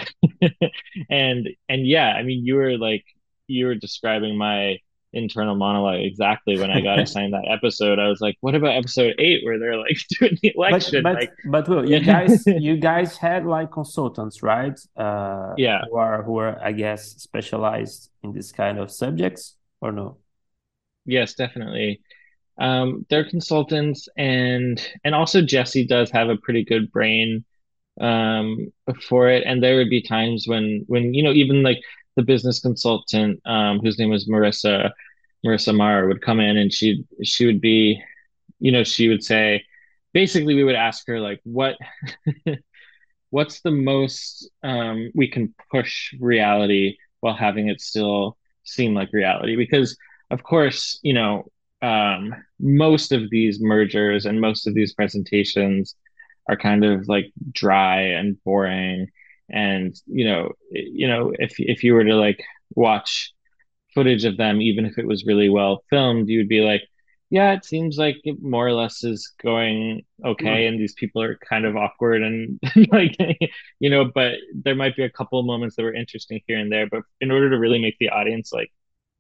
And 1.11 1.49
and 1.69 1.87
yeah 1.87 2.13
i 2.15 2.23
mean 2.23 2.45
you 2.45 2.55
were 2.57 2.79
like 2.79 3.05
you 3.47 3.67
were 3.67 3.75
describing 3.75 4.37
my 4.37 4.79
internal 5.13 5.55
monologue 5.55 6.01
exactly 6.01 6.59
when 6.59 6.71
I 6.71 6.81
got 6.81 6.99
assigned 7.05 7.33
that 7.33 7.49
episode. 7.49 7.99
I 7.99 8.09
was 8.09 8.21
like, 8.21 8.37
what 8.41 8.55
about 8.55 8.77
episode 8.77 9.15
eight 9.19 9.45
where 9.45 9.59
they're 9.59 9.79
like 9.79 9.99
doing 10.21 10.39
the 10.43 10.53
election? 10.55 11.03
But, 11.03 11.15
but, 11.15 11.21
like, 11.21 11.33
but 11.47 11.69
Will, 11.69 11.89
you 11.89 12.01
guys 12.01 12.45
you 12.47 12.77
guys 12.77 13.17
had 13.17 13.47
like 13.47 13.73
consultants, 13.73 14.43
right? 14.43 14.79
Uh, 14.97 15.55
yeah. 15.57 15.83
Who 15.91 15.97
are 15.97 16.23
who 16.23 16.39
are 16.39 16.63
I 16.63 16.73
guess 16.73 17.17
specialized 17.17 18.11
in 18.23 18.33
this 18.33 18.53
kind 18.53 18.79
of 18.79 18.91
subjects 18.91 19.57
or 19.81 19.93
no? 19.93 20.19
Yes, 21.05 21.35
definitely. 21.35 22.01
Um, 22.59 23.05
they're 23.11 23.29
consultants 23.29 24.09
and 24.17 24.81
and 25.05 25.15
also 25.15 25.43
Jesse 25.43 25.87
does 25.87 26.11
have 26.11 26.29
a 26.29 26.37
pretty 26.37 26.65
good 26.65 26.91
brain 26.91 27.45
um 27.99 28.71
for 29.09 29.31
it 29.31 29.43
and 29.47 29.63
there 29.63 29.77
would 29.77 29.89
be 29.89 30.03
times 30.03 30.45
when 30.47 30.85
when 30.87 31.15
you 31.15 31.23
know 31.23 31.33
even 31.33 31.63
like 31.63 31.79
the 32.17 32.23
business 32.23 32.61
consultant 32.61 33.41
um 33.47 33.79
whose 33.81 33.99
name 33.99 34.11
was 34.11 34.29
Marissa 34.29 34.91
Marissa 35.45 35.75
Marr 35.77 36.09
would 36.09 36.23
come 36.23 36.41
in 36.41 36.57
and 36.57 36.73
she 36.73 37.05
she 37.23 37.47
would 37.47 37.61
be, 37.61 38.03
you 38.59 38.73
know, 38.73 38.85
she 38.85 39.09
would 39.09 39.23
say, 39.23 39.63
basically 40.13 40.55
we 40.55 40.65
would 40.65 40.75
ask 40.75 41.07
her 41.07 41.21
like 41.21 41.41
what 41.45 41.77
what's 43.31 43.61
the 43.61 43.71
most 43.71 44.51
um, 44.63 45.11
we 45.15 45.29
can 45.29 45.55
push 45.71 46.15
reality 46.21 46.97
while 47.21 47.35
having 47.35 47.69
it 47.69 47.81
still 47.81 48.37
seem 48.65 48.95
like 48.95 49.13
reality? 49.13 49.57
Because 49.57 49.97
of 50.31 50.43
course 50.43 50.99
you 51.03 51.13
know 51.15 51.45
um, 51.83 52.35
most 52.59 53.13
of 53.13 53.31
these 53.31 53.61
mergers 53.61 54.27
and 54.27 54.41
most 54.41 54.67
of 54.67 54.75
these 54.75 54.95
presentations 54.95 55.95
are 56.49 56.57
kind 56.57 56.85
of 56.85 57.09
like 57.09 57.33
dry 57.53 58.01
and 58.01 58.43
boring 58.45 59.09
and 59.49 59.95
you 60.07 60.25
know 60.25 60.53
you 60.71 61.07
know 61.07 61.33
if 61.39 61.55
if 61.59 61.85
you 61.85 61.95
were 61.95 62.05
to 62.05 62.17
like 62.17 62.43
watch 62.75 63.33
footage 63.95 64.25
of 64.25 64.37
them 64.37 64.61
even 64.61 64.85
if 64.85 64.99
it 64.99 65.07
was 65.07 65.25
really 65.25 65.49
well 65.49 65.85
filmed 65.89 66.29
you 66.29 66.39
would 66.39 66.49
be 66.49 66.61
like 66.61 66.83
yeah 67.31 67.53
it 67.53 67.65
seems 67.65 67.97
like 67.97 68.17
it 68.25 68.43
more 68.43 68.67
or 68.67 68.73
less 68.73 69.03
is 69.05 69.33
going 69.43 70.05
okay 70.25 70.45
mm-hmm. 70.45 70.73
and 70.75 70.81
these 70.81 70.95
people 70.95 71.23
are 71.23 71.39
kind 71.39 71.65
of 71.65 71.77
awkward 71.77 72.23
and 72.23 72.61
like 72.93 73.17
you 73.81 73.91
know 73.91 74.05
but 74.05 74.35
there 74.55 74.75
might 74.75 74.97
be 74.97 75.05
a 75.05 75.11
couple 75.11 75.39
of 75.39 75.47
moments 75.47 75.77
that 75.77 75.83
were 75.83 75.95
interesting 75.95 76.41
here 76.47 76.59
and 76.59 76.71
there 76.71 76.87
but 76.87 77.03
in 77.21 77.31
order 77.31 77.51
to 77.51 77.59
really 77.59 77.79
make 77.79 77.97
the 77.99 78.11
audience 78.11 78.53
like 78.53 78.71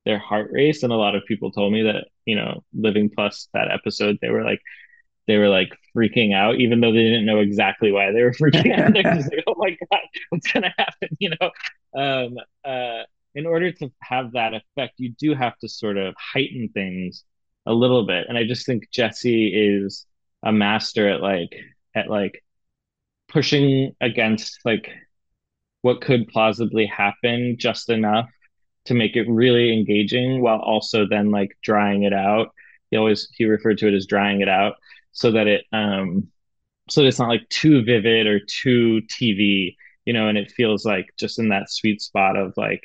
their 0.05 0.19
heart 0.19 0.51
race 0.53 0.83
and 0.83 0.93
a 0.93 0.97
lot 0.97 1.17
of 1.17 1.25
people 1.27 1.51
told 1.51 1.73
me 1.73 1.83
that 1.83 2.09
you 2.25 2.37
know 2.37 2.63
living 2.75 3.11
plus 3.11 3.49
that 3.55 3.71
episode 3.71 4.19
they 4.21 4.31
were 4.31 4.45
like 4.45 4.61
they 5.27 5.37
were 5.37 5.49
like 5.49 5.77
freaking 5.97 6.35
out, 6.35 6.57
even 6.57 6.81
though 6.81 6.93
they 6.93 7.03
didn't 7.03 7.27
know 7.27 7.41
exactly 7.41 7.91
why 7.91 8.13
they 8.13 8.23
were 8.23 8.33
freaking 8.41 8.79
out. 8.79 8.93
They're 8.93 9.03
just 9.03 9.33
like, 9.33 9.45
oh 9.47 9.55
my 9.57 9.71
God, 9.71 10.01
what's 10.31 10.53
going 10.53 10.65
to 10.65 10.75
happen? 10.79 11.09
You 11.19 11.31
know, 11.41 11.51
um, 12.01 12.37
uh, 12.65 13.03
in 13.35 13.47
order 13.47 13.73
to 13.73 13.91
have 14.01 14.33
that 14.33 14.55
effect, 14.55 14.95
you 14.99 15.11
do 15.19 15.35
have 15.35 15.57
to 15.59 15.69
sort 15.69 15.97
of 15.97 16.15
heighten 16.17 16.71
things 16.73 17.25
a 17.67 17.73
little 17.73 18.07
bit. 18.07 18.27
And 18.29 18.39
I 18.39 18.45
just 18.45 18.67
think 18.67 18.91
Jesse 18.91 19.49
is 19.49 20.07
a 20.43 20.53
master 20.53 21.09
at 21.09 21.21
like, 21.21 21.57
at 21.95 22.09
like 22.09 22.43
pushing 23.29 23.95
against 24.01 24.61
like 24.65 24.91
what 25.83 26.01
could 26.01 26.29
plausibly 26.29 26.87
happen 26.87 27.57
just 27.59 27.91
enough 27.91 28.31
to 28.85 28.95
make 28.95 29.17
it 29.17 29.29
really 29.29 29.73
engaging 29.73 30.41
while 30.41 30.61
also 30.61 31.07
then 31.07 31.31
like 31.31 31.57
drying 31.63 32.05
it 32.05 32.13
out. 32.13 32.51
He 32.91 32.97
always, 32.97 33.29
he 33.33 33.45
referred 33.45 33.79
to 33.79 33.89
it 33.89 33.95
as 33.95 34.07
drying 34.07 34.41
it 34.41 34.49
out 34.49 34.75
so 35.17 35.33
that 35.33 35.49
it 35.49 35.65
um 35.73 36.29
so 36.91 37.03
that 37.03 37.09
it's 37.09 37.19
not 37.21 37.29
like 37.31 37.49
too 37.51 37.85
vivid 37.85 38.27
or 38.27 38.41
too 38.41 39.03
TV, 39.11 39.77
you 40.07 40.13
know, 40.15 40.29
and 40.29 40.39
it 40.39 40.53
feels 40.53 40.85
like 40.87 41.07
just 41.19 41.39
in 41.39 41.51
that 41.51 41.71
sweet 41.71 42.03
spot 42.03 42.37
of 42.37 42.55
like 42.57 42.83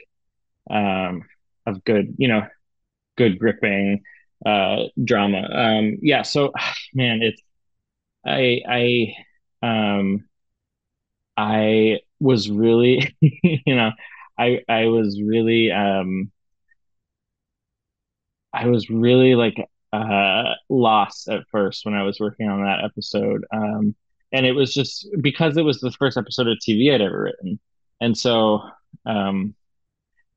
um 0.72 1.24
of 1.68 1.84
good, 1.86 2.16
you 2.18 2.28
know, 2.28 2.44
good 3.18 3.40
gripping 3.40 4.04
uh 4.46 4.86
drama. 5.04 5.42
Um 5.54 5.98
yeah, 6.02 6.24
so 6.24 6.54
man, 6.94 7.22
it's 7.24 7.42
I 8.26 8.62
I 8.70 9.16
um 9.66 10.26
I 11.38 12.00
was 12.20 12.50
really 12.50 13.16
you 13.22 13.76
know, 13.76 13.92
I 14.38 14.62
I 14.70 14.86
was 14.88 15.22
really 15.22 15.72
um 15.72 16.32
I 18.54 18.68
was 18.68 18.90
really 18.90 19.36
like 19.36 19.56
uh, 19.94 20.54
lost 20.70 21.28
at 21.30 21.44
first 21.52 21.86
when 21.86 21.96
I 21.96 22.04
was 22.04 22.20
working 22.20 22.50
on 22.50 22.64
that 22.64 22.84
episode. 22.84 23.46
Um, 23.52 23.96
and 24.32 24.46
it 24.46 24.54
was 24.54 24.74
just 24.74 25.08
because 25.22 25.58
it 25.58 25.66
was 25.66 25.80
the 25.80 25.92
first 25.92 26.18
episode 26.18 26.48
of 26.48 26.58
TV 26.58 26.94
I'd 26.94 27.02
ever 27.02 27.24
written. 27.24 27.60
And 28.00 28.18
so 28.18 28.62
um, 29.06 29.54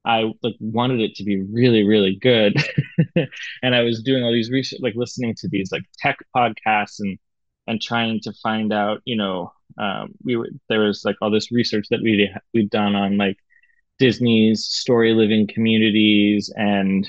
I 0.04 0.32
like 0.42 0.56
wanted 0.60 1.00
it 1.00 1.14
to 1.16 1.24
be 1.24 1.40
really, 1.42 1.84
really 1.84 2.16
good. 2.16 2.56
and 3.62 3.74
I 3.74 3.82
was 3.82 4.02
doing 4.02 4.22
all 4.22 4.32
these 4.32 4.50
research, 4.50 4.80
like 4.82 4.94
listening 4.96 5.34
to 5.38 5.48
these 5.48 5.72
like 5.72 5.84
tech 5.98 6.18
podcasts 6.36 7.00
and 7.00 7.18
and 7.66 7.80
trying 7.80 8.20
to 8.20 8.32
find 8.42 8.72
out, 8.74 9.00
you 9.06 9.16
know, 9.16 9.52
um, 9.78 10.14
we 10.22 10.36
were 10.36 10.48
there 10.68 10.80
was 10.80 11.04
like 11.04 11.16
all 11.22 11.30
this 11.30 11.50
research 11.50 11.86
that 11.90 12.02
we 12.02 12.30
we'd 12.52 12.70
done 12.70 12.94
on 12.94 13.16
like 13.16 13.38
Disney's 13.98 14.64
story 14.64 15.14
living 15.14 15.46
communities 15.46 16.52
and 16.54 17.08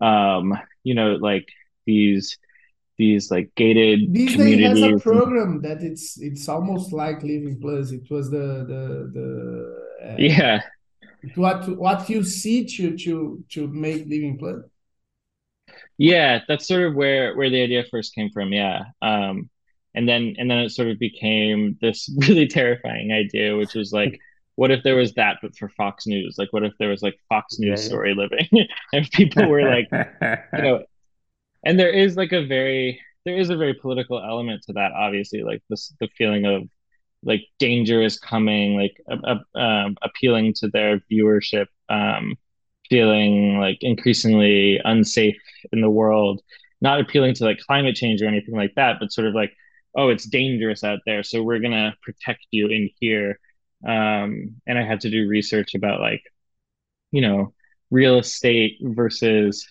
um, 0.00 0.58
you 0.84 0.94
know, 0.94 1.16
like 1.16 1.48
these 1.86 2.38
these 2.98 3.30
like 3.30 3.50
gated 3.56 4.12
Disney 4.12 4.62
has 4.62 4.80
a 4.82 4.98
program 4.98 5.60
that 5.62 5.82
it's 5.82 6.20
it's 6.20 6.48
almost 6.48 6.92
like 6.92 7.22
Living 7.22 7.58
Plus. 7.60 7.90
It 7.90 8.10
was 8.10 8.30
the 8.30 8.64
the 8.72 8.82
the 9.16 10.10
uh, 10.12 10.16
yeah. 10.18 10.62
What 11.34 11.68
what 11.78 12.08
you 12.08 12.22
see 12.24 12.64
to 12.66 12.96
to 12.98 13.44
to 13.50 13.66
make 13.68 14.06
Living 14.06 14.38
Plus? 14.38 14.62
Yeah, 15.98 16.40
that's 16.48 16.66
sort 16.66 16.82
of 16.82 16.94
where 16.94 17.36
where 17.36 17.50
the 17.50 17.62
idea 17.62 17.84
first 17.90 18.14
came 18.14 18.30
from. 18.30 18.52
Yeah, 18.52 18.84
um, 19.00 19.48
and 19.94 20.08
then 20.08 20.34
and 20.38 20.50
then 20.50 20.58
it 20.58 20.70
sort 20.70 20.88
of 20.88 20.98
became 20.98 21.78
this 21.80 22.08
really 22.28 22.46
terrifying 22.46 23.12
idea, 23.12 23.56
which 23.56 23.74
was 23.74 23.92
like. 23.92 24.18
what 24.54 24.70
if 24.70 24.82
there 24.82 24.96
was 24.96 25.14
that 25.14 25.38
but 25.40 25.56
for 25.56 25.70
Fox 25.70 26.06
News? 26.06 26.36
Like 26.38 26.52
what 26.52 26.62
if 26.62 26.74
there 26.78 26.90
was 26.90 27.02
like 27.02 27.16
Fox 27.26 27.58
News 27.58 27.80
yeah, 27.80 27.88
story 27.88 28.14
living 28.14 28.46
and 28.92 29.10
people 29.10 29.48
were 29.48 29.62
like 29.62 29.88
you 29.90 30.62
know 30.62 30.84
and 31.64 31.78
there 31.78 31.90
is 31.90 32.16
like 32.16 32.32
a 32.32 32.44
very 32.46 33.00
there 33.24 33.36
is 33.36 33.50
a 33.50 33.56
very 33.56 33.74
political 33.74 34.20
element 34.22 34.62
to 34.64 34.72
that 34.72 34.92
obviously 34.92 35.42
like 35.42 35.62
this 35.70 35.94
the 36.00 36.08
feeling 36.18 36.44
of 36.44 36.62
like 37.24 37.42
danger 37.58 38.02
is 38.02 38.18
coming 38.18 38.76
like 38.76 39.00
um, 39.54 39.96
appealing 40.02 40.52
to 40.54 40.68
their 40.68 41.00
viewership 41.10 41.66
um, 41.88 42.34
feeling 42.90 43.58
like 43.58 43.78
increasingly 43.80 44.80
unsafe 44.84 45.40
in 45.72 45.80
the 45.80 45.90
world 45.90 46.40
not 46.80 47.00
appealing 47.00 47.32
to 47.34 47.44
like 47.44 47.58
climate 47.58 47.94
change 47.94 48.20
or 48.22 48.26
anything 48.26 48.56
like 48.56 48.72
that 48.74 48.96
but 48.98 49.12
sort 49.12 49.28
of 49.28 49.34
like 49.34 49.52
oh 49.96 50.08
it's 50.08 50.26
dangerous 50.26 50.82
out 50.82 50.98
there 51.06 51.22
so 51.22 51.42
we're 51.42 51.60
going 51.60 51.72
to 51.72 51.92
protect 52.02 52.46
you 52.50 52.68
in 52.68 52.90
here. 53.00 53.38
Um, 53.86 54.60
and 54.66 54.78
i 54.78 54.84
had 54.84 55.00
to 55.00 55.10
do 55.10 55.28
research 55.28 55.74
about 55.74 56.00
like 56.00 56.22
you 57.10 57.20
know 57.20 57.52
real 57.90 58.18
estate 58.18 58.78
versus 58.80 59.66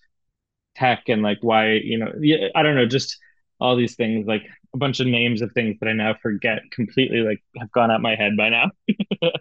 tech 0.76 1.04
and 1.08 1.22
like 1.22 1.40
why 1.42 1.74
you 1.74 1.98
know 1.98 2.12
i 2.56 2.64
don't 2.64 2.76
know 2.76 2.86
just 2.86 3.18
all 3.60 3.76
these 3.76 3.96
things 3.96 4.26
like 4.28 4.44
a 4.74 4.78
bunch 4.78 5.00
of 5.00 5.08
names 5.08 5.42
of 5.42 5.52
things 5.54 5.78
that 5.80 5.90
i 5.90 5.94
now 5.94 6.16
forget 6.22 6.60
completely 6.72 7.20
like 7.20 7.44
have 7.60 7.72
gone 7.72 7.92
out 7.92 8.02
my 8.02 8.16
head 8.16 8.34
by 8.38 8.50
now. 8.50 8.70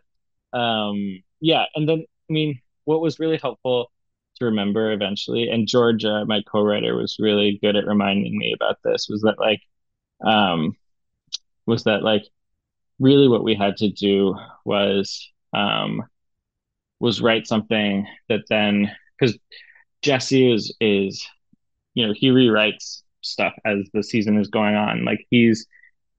Um 0.52 1.22
yeah 1.40 1.64
and 1.74 1.88
then 1.88 2.04
i 2.28 2.32
mean 2.32 2.60
what 2.84 3.00
was 3.00 3.20
really 3.20 3.38
helpful 3.38 3.90
to 4.36 4.46
remember 4.46 4.92
eventually 4.92 5.48
and 5.48 5.68
georgia 5.68 6.24
my 6.26 6.42
co-writer 6.50 6.96
was 6.96 7.16
really 7.20 7.58
good 7.62 7.76
at 7.76 7.86
reminding 7.86 8.36
me 8.36 8.52
about 8.54 8.78
this 8.84 9.08
was 9.08 9.22
that 9.22 9.38
like 9.38 9.60
um 10.24 10.76
was 11.66 11.84
that 11.84 12.02
like 12.02 12.24
really 12.98 13.28
what 13.28 13.44
we 13.44 13.54
had 13.54 13.76
to 13.78 13.90
do 13.90 14.36
was 14.64 15.30
um 15.54 16.02
was 17.00 17.20
write 17.20 17.46
something 17.46 18.06
that 18.28 18.42
then 18.48 18.90
because 19.18 19.38
Jesse 20.02 20.52
is 20.52 20.74
is 20.80 21.26
you 21.94 22.06
know 22.06 22.12
he 22.16 22.30
rewrites 22.30 23.02
stuff 23.22 23.54
as 23.64 23.88
the 23.92 24.02
season 24.02 24.38
is 24.38 24.48
going 24.48 24.74
on. 24.74 25.04
Like 25.04 25.26
he's 25.30 25.66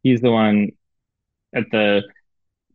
he's 0.03 0.21
the 0.21 0.31
one 0.31 0.71
at 1.55 1.65
the 1.71 2.03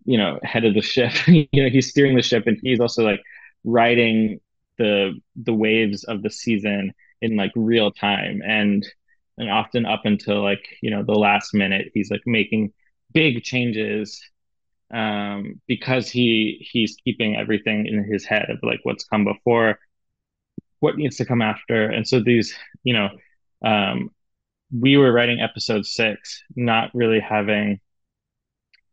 you 0.05 0.19
know 0.19 0.39
head 0.43 0.65
of 0.65 0.75
the 0.75 0.83
ship. 0.83 1.13
you 1.29 1.49
know 1.55 1.69
he's 1.71 1.91
steering 1.91 2.17
the 2.17 2.23
ship, 2.23 2.47
and 2.47 2.59
he's 2.63 2.81
also 2.81 3.05
like 3.05 3.23
writing 3.65 4.41
the 4.79 5.21
the 5.37 5.55
waves 5.55 6.05
of 6.05 6.23
the 6.23 6.31
season 6.31 6.93
in 7.23 7.37
like 7.37 7.53
real 7.57 7.91
time 7.91 8.43
and 8.47 8.87
and 9.39 9.51
often 9.51 9.87
up 9.87 10.03
until 10.05 10.43
like 10.43 10.65
you 10.83 10.91
know 10.91 11.03
the 11.03 11.13
last 11.13 11.55
minute 11.55 11.91
he's 11.95 12.11
like 12.11 12.23
making 12.27 12.73
big 13.13 13.43
changes 13.43 14.21
um 14.93 15.61
because 15.67 16.09
he 16.11 16.67
he's 16.71 16.97
keeping 17.05 17.37
everything 17.37 17.87
in 17.87 18.05
his 18.05 18.25
head 18.25 18.47
of 18.51 18.59
like 18.63 18.81
what's 18.85 19.05
come 19.05 19.25
before 19.25 19.79
what 20.81 20.97
needs 20.97 21.16
to 21.16 21.24
come 21.24 21.43
after. 21.43 21.89
And 21.89 22.07
so 22.07 22.20
these 22.20 22.55
you 22.83 22.95
know 22.95 23.09
um, 23.64 24.11
we 24.72 24.97
were 24.97 25.12
writing 25.12 25.41
episode 25.41 25.87
six 25.87 26.43
not 26.55 26.91
really 26.95 27.20
having 27.20 27.81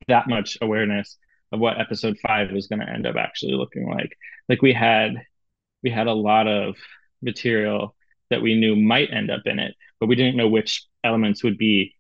that 0.08 0.28
much 0.28 0.58
awareness 0.62 1.18
of 1.52 1.60
what 1.60 1.80
episode 1.80 2.18
five 2.26 2.52
was 2.52 2.68
going 2.68 2.80
to 2.80 2.90
end 2.90 3.08
up 3.08 3.16
actually 3.16 3.54
looking 3.54 3.90
like. 3.90 4.18
Like 4.50 4.62
we 4.62 4.74
had 4.74 5.14
we 5.84 5.90
had 5.90 6.08
a 6.08 6.14
lot 6.14 6.48
of 6.48 6.76
material 7.22 7.96
that 8.30 8.42
we 8.42 8.56
knew 8.56 8.76
might 8.76 9.14
end 9.14 9.30
up 9.30 9.42
in 9.46 9.60
it 9.60 9.76
but 10.04 10.08
we 10.08 10.16
didn't 10.16 10.36
know 10.36 10.50
which 10.50 10.86
elements 11.06 11.46
would 11.46 11.58
be 11.58 11.96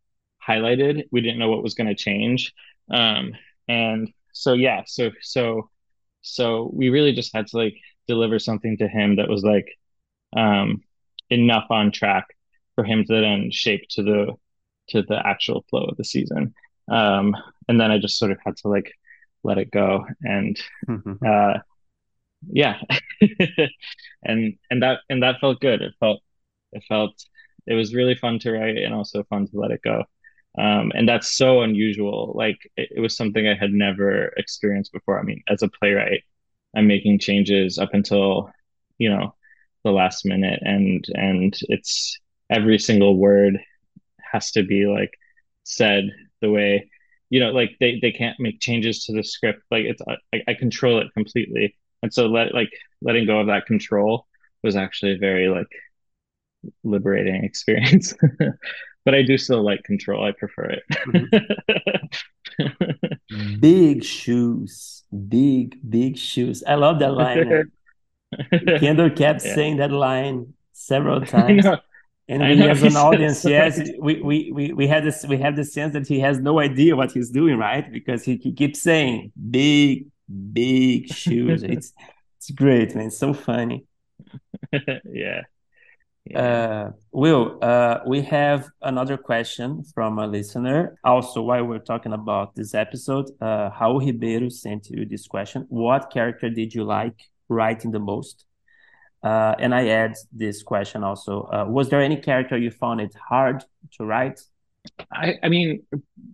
highlighted. 0.45 1.03
We 1.13 1.21
didn't 1.21 1.39
know 1.39 1.49
what 1.49 1.63
was 1.63 1.73
going 1.73 1.87
to 1.87 1.95
change. 1.95 2.51
Um, 2.91 3.31
and 3.69 4.11
so 4.33 4.51
yeah 4.51 4.83
so 4.85 5.11
so 5.21 5.69
so 6.21 6.69
we 6.73 6.89
really 6.89 7.13
just 7.13 7.33
had 7.33 7.47
to 7.47 7.57
like 7.57 7.75
deliver 8.07 8.39
something 8.39 8.77
to 8.77 8.87
him 8.87 9.17
that 9.17 9.29
was 9.29 9.43
like 9.43 9.67
um, 10.35 10.83
enough 11.29 11.65
on 11.69 11.91
track 11.91 12.27
for 12.75 12.83
him 12.83 13.03
to 13.05 13.21
then 13.21 13.49
shape 13.51 13.87
to 13.91 14.03
the 14.03 14.33
to 14.89 15.01
the 15.01 15.25
actual 15.25 15.65
flow 15.69 15.85
of 15.85 15.97
the 15.97 16.03
season. 16.03 16.53
Um, 16.89 17.35
and 17.67 17.79
then 17.79 17.91
I 17.91 17.97
just 17.97 18.17
sort 18.17 18.31
of 18.31 18.39
had 18.45 18.57
to 18.57 18.67
like 18.67 18.91
let 19.43 19.57
it 19.57 19.71
go 19.71 20.05
and 20.21 20.61
uh, 21.25 21.59
yeah, 22.51 22.79
and 24.23 24.57
and 24.69 24.83
that 24.83 24.99
and 25.09 25.23
that 25.23 25.39
felt 25.39 25.61
good. 25.61 25.81
It 25.81 25.93
felt 25.99 26.21
it 26.71 26.83
felt 26.87 27.23
it 27.67 27.73
was 27.73 27.95
really 27.95 28.15
fun 28.15 28.39
to 28.39 28.51
write 28.51 28.77
and 28.77 28.93
also 28.93 29.23
fun 29.23 29.47
to 29.47 29.59
let 29.59 29.71
it 29.71 29.81
go. 29.83 30.03
Um, 30.57 30.91
and 30.95 31.07
that's 31.07 31.35
so 31.35 31.61
unusual. 31.61 32.33
Like 32.35 32.57
it, 32.77 32.89
it 32.97 32.99
was 32.99 33.15
something 33.15 33.47
I 33.47 33.55
had 33.55 33.71
never 33.71 34.27
experienced 34.37 34.91
before. 34.91 35.19
I 35.19 35.23
mean, 35.23 35.41
as 35.47 35.63
a 35.63 35.69
playwright, 35.69 36.23
I'm 36.75 36.87
making 36.87 37.19
changes 37.19 37.77
up 37.77 37.93
until 37.93 38.51
you 38.97 39.09
know 39.09 39.35
the 39.83 39.91
last 39.91 40.25
minute 40.25 40.59
and 40.63 41.05
and 41.13 41.57
it's 41.69 42.17
every 42.49 42.79
single 42.79 43.17
word 43.17 43.59
has 44.31 44.51
to 44.51 44.63
be 44.63 44.85
like 44.87 45.11
said 45.63 46.09
the 46.41 46.49
way 46.49 46.89
you 47.33 47.39
know, 47.39 47.49
like 47.49 47.77
they 47.79 47.97
they 47.99 48.11
can't 48.11 48.39
make 48.39 48.59
changes 48.59 49.05
to 49.05 49.11
the 49.11 49.23
script. 49.23 49.63
Like 49.71 49.85
it's 49.85 50.03
I, 50.31 50.43
I 50.47 50.53
control 50.53 50.99
it 50.99 51.11
completely, 51.15 51.75
and 52.03 52.13
so 52.13 52.27
let 52.27 52.53
like 52.53 52.69
letting 53.01 53.25
go 53.25 53.39
of 53.39 53.47
that 53.47 53.65
control 53.65 54.27
was 54.61 54.75
actually 54.75 55.13
a 55.13 55.17
very 55.17 55.49
like 55.49 55.65
liberating 56.83 57.43
experience. 57.43 58.13
but 59.03 59.15
I 59.15 59.23
do 59.23 59.39
still 59.39 59.63
like 59.63 59.81
control. 59.81 60.23
I 60.23 60.31
prefer 60.33 60.65
it. 60.65 60.83
Mm-hmm. 62.59 63.07
big 63.59 64.03
shoes, 64.03 65.03
big 65.27 65.77
big 65.87 66.17
shoes. 66.17 66.63
I 66.65 66.75
love 66.75 66.99
that 66.99 67.13
line. 67.13 67.71
Kendall 68.79 69.09
kept 69.09 69.45
yeah. 69.45 69.55
saying 69.55 69.77
that 69.77 69.91
line 69.91 70.53
several 70.73 71.21
times. 71.25 71.65
And 72.29 72.41
we 72.41 72.69
as 72.69 72.81
an 72.83 72.95
audience, 72.95 73.43
yes, 73.43 73.81
we, 73.99 74.21
we, 74.21 74.51
we, 74.53 74.73
we 74.73 74.87
had 74.87 75.03
this 75.03 75.25
we 75.25 75.37
have 75.37 75.57
the 75.57 75.65
sense 75.65 75.93
that 75.93 76.07
he 76.07 76.19
has 76.21 76.39
no 76.39 76.59
idea 76.59 76.95
what 76.95 77.11
he's 77.11 77.29
doing, 77.29 77.57
right? 77.57 77.91
Because 77.91 78.23
he, 78.23 78.37
he 78.37 78.53
keeps 78.53 78.81
saying 78.81 79.33
big, 79.51 80.07
big 80.53 81.09
shoes. 81.13 81.63
it's 81.63 81.93
it's 82.37 82.49
great, 82.51 82.95
man. 82.95 83.07
It's 83.07 83.17
so 83.17 83.33
funny. 83.33 83.85
yeah. 85.03 85.41
Uh, 86.33 86.91
Will, 87.11 87.59
uh, 87.61 87.99
we 88.07 88.21
have 88.21 88.69
another 88.81 89.17
question 89.17 89.83
from 89.93 90.19
a 90.19 90.25
listener. 90.25 90.97
Also, 91.03 91.41
while 91.41 91.65
we're 91.65 91.79
talking 91.79 92.13
about 92.13 92.55
this 92.55 92.73
episode, 92.73 93.29
uh, 93.41 93.69
Raul 93.71 93.99
Ribeiro 93.99 94.47
sent 94.47 94.89
you 94.89 95.05
this 95.05 95.27
question. 95.27 95.65
What 95.67 96.11
character 96.11 96.49
did 96.49 96.73
you 96.73 96.85
like 96.85 97.19
writing 97.49 97.91
the 97.91 97.99
most? 97.99 98.45
Uh, 99.21 99.55
and 99.59 99.75
I 99.75 99.89
add 99.89 100.15
this 100.31 100.63
question 100.63 101.03
also: 101.03 101.43
uh, 101.51 101.65
Was 101.67 101.89
there 101.89 102.01
any 102.01 102.17
character 102.17 102.57
you 102.57 102.71
found 102.71 103.01
it 103.01 103.13
hard 103.15 103.63
to 103.97 104.05
write? 104.05 104.39
I, 105.11 105.35
I 105.43 105.49
mean, 105.49 105.83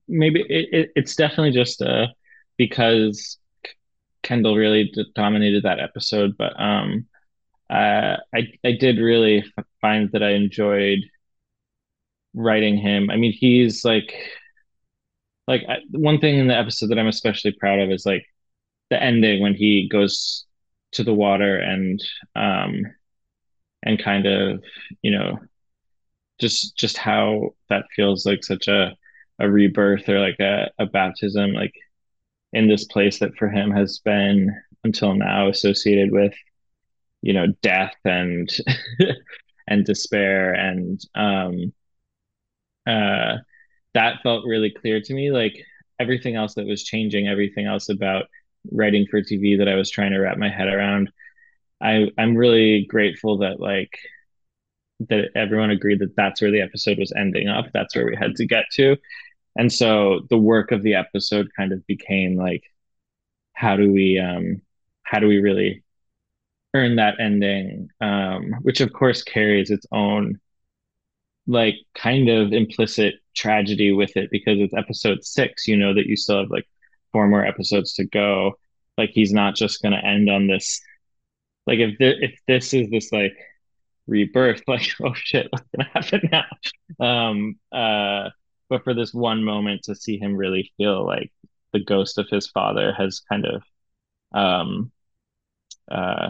maybe 0.07 0.41
it, 0.41 0.69
it, 0.71 0.91
it's 0.95 1.15
definitely 1.15 1.51
just 1.51 1.81
uh, 1.81 2.07
because 2.57 3.37
Kendall 4.21 4.55
really 4.55 4.91
dominated 5.15 5.63
that 5.63 5.79
episode, 5.79 6.35
but 6.37 6.59
um, 6.59 7.07
uh, 7.69 8.17
I 8.33 8.47
I 8.63 8.71
did 8.73 8.97
really 8.99 9.43
find 9.81 10.09
that 10.13 10.23
I 10.23 10.31
enjoyed 10.31 10.99
writing 12.33 12.77
him. 12.77 13.09
I 13.09 13.17
mean, 13.17 13.31
he's 13.33 13.83
like 13.85 14.13
like 15.47 15.63
I, 15.67 15.77
one 15.91 16.19
thing 16.19 16.37
in 16.37 16.47
the 16.47 16.57
episode 16.57 16.89
that 16.89 16.99
I'm 16.99 17.07
especially 17.07 17.51
proud 17.59 17.79
of 17.79 17.91
is 17.91 18.05
like 18.05 18.25
the 18.89 19.01
ending 19.01 19.41
when 19.41 19.55
he 19.55 19.89
goes 19.89 20.45
to 20.93 21.03
the 21.03 21.13
water 21.13 21.57
and 21.57 22.03
um 22.35 22.83
and 23.83 24.01
kind 24.01 24.25
of 24.25 24.63
you 25.01 25.11
know 25.11 25.39
just 26.39 26.75
just 26.77 26.97
how 26.97 27.51
that 27.69 27.85
feels 27.95 28.25
like 28.25 28.43
such 28.43 28.67
a 28.67 28.95
a 29.39 29.49
rebirth 29.49 30.07
or 30.09 30.19
like 30.19 30.39
a, 30.39 30.69
a 30.79 30.85
baptism 30.85 31.53
like 31.53 31.73
in 32.53 32.67
this 32.67 32.85
place 32.85 33.19
that 33.19 33.35
for 33.37 33.49
him 33.49 33.71
has 33.71 33.99
been 33.99 34.49
until 34.83 35.15
now 35.15 35.49
associated 35.49 36.11
with 36.11 36.33
you 37.21 37.33
know 37.33 37.47
death 37.61 37.95
and 38.05 38.49
and 39.67 39.85
despair 39.85 40.53
and 40.53 41.01
um 41.15 41.73
uh 42.87 43.37
that 43.93 44.21
felt 44.23 44.45
really 44.45 44.71
clear 44.71 45.01
to 45.01 45.13
me 45.13 45.31
like 45.31 45.65
everything 45.99 46.35
else 46.35 46.55
that 46.55 46.65
was 46.65 46.83
changing 46.83 47.27
everything 47.27 47.65
else 47.65 47.89
about 47.89 48.25
writing 48.71 49.05
for 49.09 49.21
TV 49.21 49.57
that 49.57 49.67
I 49.67 49.75
was 49.75 49.89
trying 49.89 50.11
to 50.11 50.19
wrap 50.19 50.37
my 50.37 50.49
head 50.49 50.67
around. 50.67 51.11
I 51.81 52.11
I'm 52.17 52.35
really 52.35 52.85
grateful 52.85 53.39
that 53.39 53.59
like 53.59 53.97
that 55.09 55.29
everyone 55.35 55.69
agreed 55.71 55.99
that 55.99 56.15
that's 56.15 56.41
where 56.41 56.51
the 56.51 56.61
episode 56.61 56.99
was 56.99 57.13
ending 57.17 57.47
up. 57.47 57.67
That's 57.73 57.95
where 57.95 58.05
we 58.05 58.15
had 58.15 58.35
to 58.35 58.45
get 58.45 58.65
to. 58.73 58.97
And 59.57 59.71
so 59.71 60.21
the 60.29 60.37
work 60.37 60.71
of 60.71 60.83
the 60.83 60.95
episode 60.95 61.49
kind 61.55 61.71
of 61.71 61.85
became 61.87 62.35
like 62.35 62.63
how 63.53 63.75
do 63.75 63.91
we 63.91 64.19
um 64.19 64.61
how 65.03 65.19
do 65.19 65.27
we 65.27 65.39
really 65.39 65.83
earn 66.73 66.95
that 66.97 67.19
ending 67.19 67.89
um 68.01 68.53
which 68.61 68.81
of 68.81 68.93
course 68.93 69.23
carries 69.23 69.71
its 69.71 69.85
own 69.91 70.39
like 71.47 71.75
kind 71.95 72.29
of 72.29 72.53
implicit 72.53 73.15
tragedy 73.35 73.91
with 73.91 74.15
it 74.15 74.29
because 74.31 74.59
it's 74.59 74.73
episode 74.73 75.23
6 75.23 75.67
you 75.67 75.75
know 75.75 75.93
that 75.93 76.05
you 76.05 76.15
still 76.15 76.39
have 76.39 76.51
like 76.51 76.67
four 77.11 77.27
more 77.27 77.45
episodes 77.45 77.93
to 77.93 78.05
go. 78.05 78.53
Like 78.97 79.11
he's 79.11 79.33
not 79.33 79.55
just 79.55 79.81
going 79.81 79.93
to 79.93 80.05
end 80.05 80.29
on 80.29 80.47
this. 80.47 80.81
Like 81.65 81.79
if 81.79 81.97
th- 81.97 82.17
if 82.21 82.39
this 82.47 82.73
is 82.73 82.89
this 82.89 83.11
like 83.11 83.35
rebirth, 84.07 84.63
like 84.67 84.87
oh 85.03 85.13
shit, 85.13 85.47
what's 85.51 85.65
going 85.75 85.85
to 85.85 85.91
happen 85.93 86.29
now? 86.31 87.05
Um, 87.05 87.59
uh, 87.71 88.29
but 88.69 88.83
for 88.83 88.93
this 88.93 89.13
one 89.13 89.43
moment 89.43 89.83
to 89.83 89.95
see 89.95 90.17
him 90.17 90.35
really 90.35 90.71
feel 90.77 91.05
like 91.05 91.31
the 91.73 91.83
ghost 91.83 92.17
of 92.17 92.27
his 92.29 92.47
father 92.47 92.93
has 92.93 93.21
kind 93.21 93.45
of 93.45 93.63
um, 94.33 94.91
uh, 95.89 96.29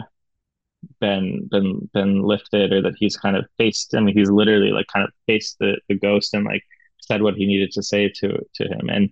been 1.00 1.48
been 1.50 1.88
been 1.94 2.22
lifted, 2.22 2.72
or 2.72 2.82
that 2.82 2.94
he's 2.98 3.16
kind 3.16 3.36
of 3.36 3.46
faced. 3.58 3.94
I 3.94 4.00
mean, 4.00 4.16
he's 4.16 4.30
literally 4.30 4.70
like 4.72 4.86
kind 4.92 5.04
of 5.06 5.12
faced 5.26 5.58
the 5.60 5.78
the 5.88 5.96
ghost 5.98 6.34
and 6.34 6.44
like 6.44 6.62
said 7.00 7.22
what 7.22 7.34
he 7.34 7.46
needed 7.46 7.72
to 7.72 7.82
say 7.82 8.08
to 8.16 8.38
to 8.54 8.64
him, 8.64 8.88
and 8.90 9.10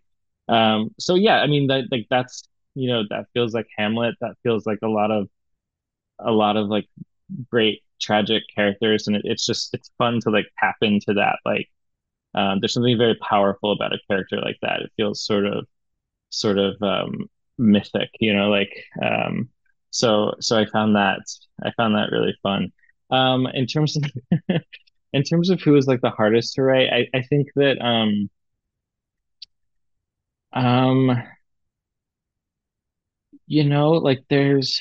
um, 0.49 0.91
so 0.99 1.15
yeah, 1.15 1.41
I 1.41 1.47
mean 1.47 1.67
that 1.69 1.85
like 1.91 2.07
that's 2.11 2.43
you 2.75 2.89
know 2.91 3.05
that 3.11 3.27
feels 3.35 3.55
like 3.55 3.67
Hamlet. 3.77 4.15
That 4.21 4.37
feels 4.43 4.67
like 4.67 4.79
a 4.83 4.89
lot 4.89 5.11
of 5.11 5.29
a 6.19 6.33
lot 6.33 6.57
of 6.57 6.69
like 6.69 6.87
great 7.51 7.83
tragic 8.01 8.45
characters, 8.55 9.07
and 9.07 9.17
it, 9.17 9.23
it's 9.25 9.47
just 9.47 9.75
it's 9.75 9.91
fun 9.99 10.21
to 10.23 10.31
like 10.31 10.47
tap 10.61 10.77
into 10.83 11.15
that. 11.15 11.39
Like 11.45 11.69
um, 12.35 12.61
there's 12.61 12.75
something 12.75 12.99
very 12.99 13.17
powerful 13.17 13.73
about 13.73 13.95
a 13.95 13.99
character 14.11 14.41
like 14.41 14.59
that. 14.63 14.83
It 14.83 14.93
feels 14.97 15.25
sort 15.25 15.47
of 15.47 15.67
sort 16.31 16.59
of 16.59 16.81
um, 16.83 17.31
mythic, 17.59 18.11
you 18.21 18.35
know, 18.35 18.51
like 18.51 18.85
um, 19.03 19.51
so 19.91 20.35
so 20.41 20.59
I 20.59 20.67
found 20.67 20.97
that 20.97 21.21
I 21.63 21.71
found 21.77 21.95
that 21.97 22.11
really 22.13 22.37
fun. 22.43 22.73
Um, 23.11 23.47
in 23.49 23.67
terms 23.67 23.97
of 23.97 24.05
in 25.13 25.23
terms 25.25 25.51
of 25.51 25.61
who 25.63 25.77
is 25.77 25.87
like 25.87 26.01
the 26.03 26.11
hardest 26.11 26.55
to 26.55 26.63
write, 26.63 26.91
I, 26.93 27.09
I 27.19 27.23
think 27.23 27.49
that 27.57 27.81
um 27.85 28.31
um, 30.53 31.11
you 33.47 33.65
know, 33.65 33.93
like 33.93 34.25
there's 34.29 34.81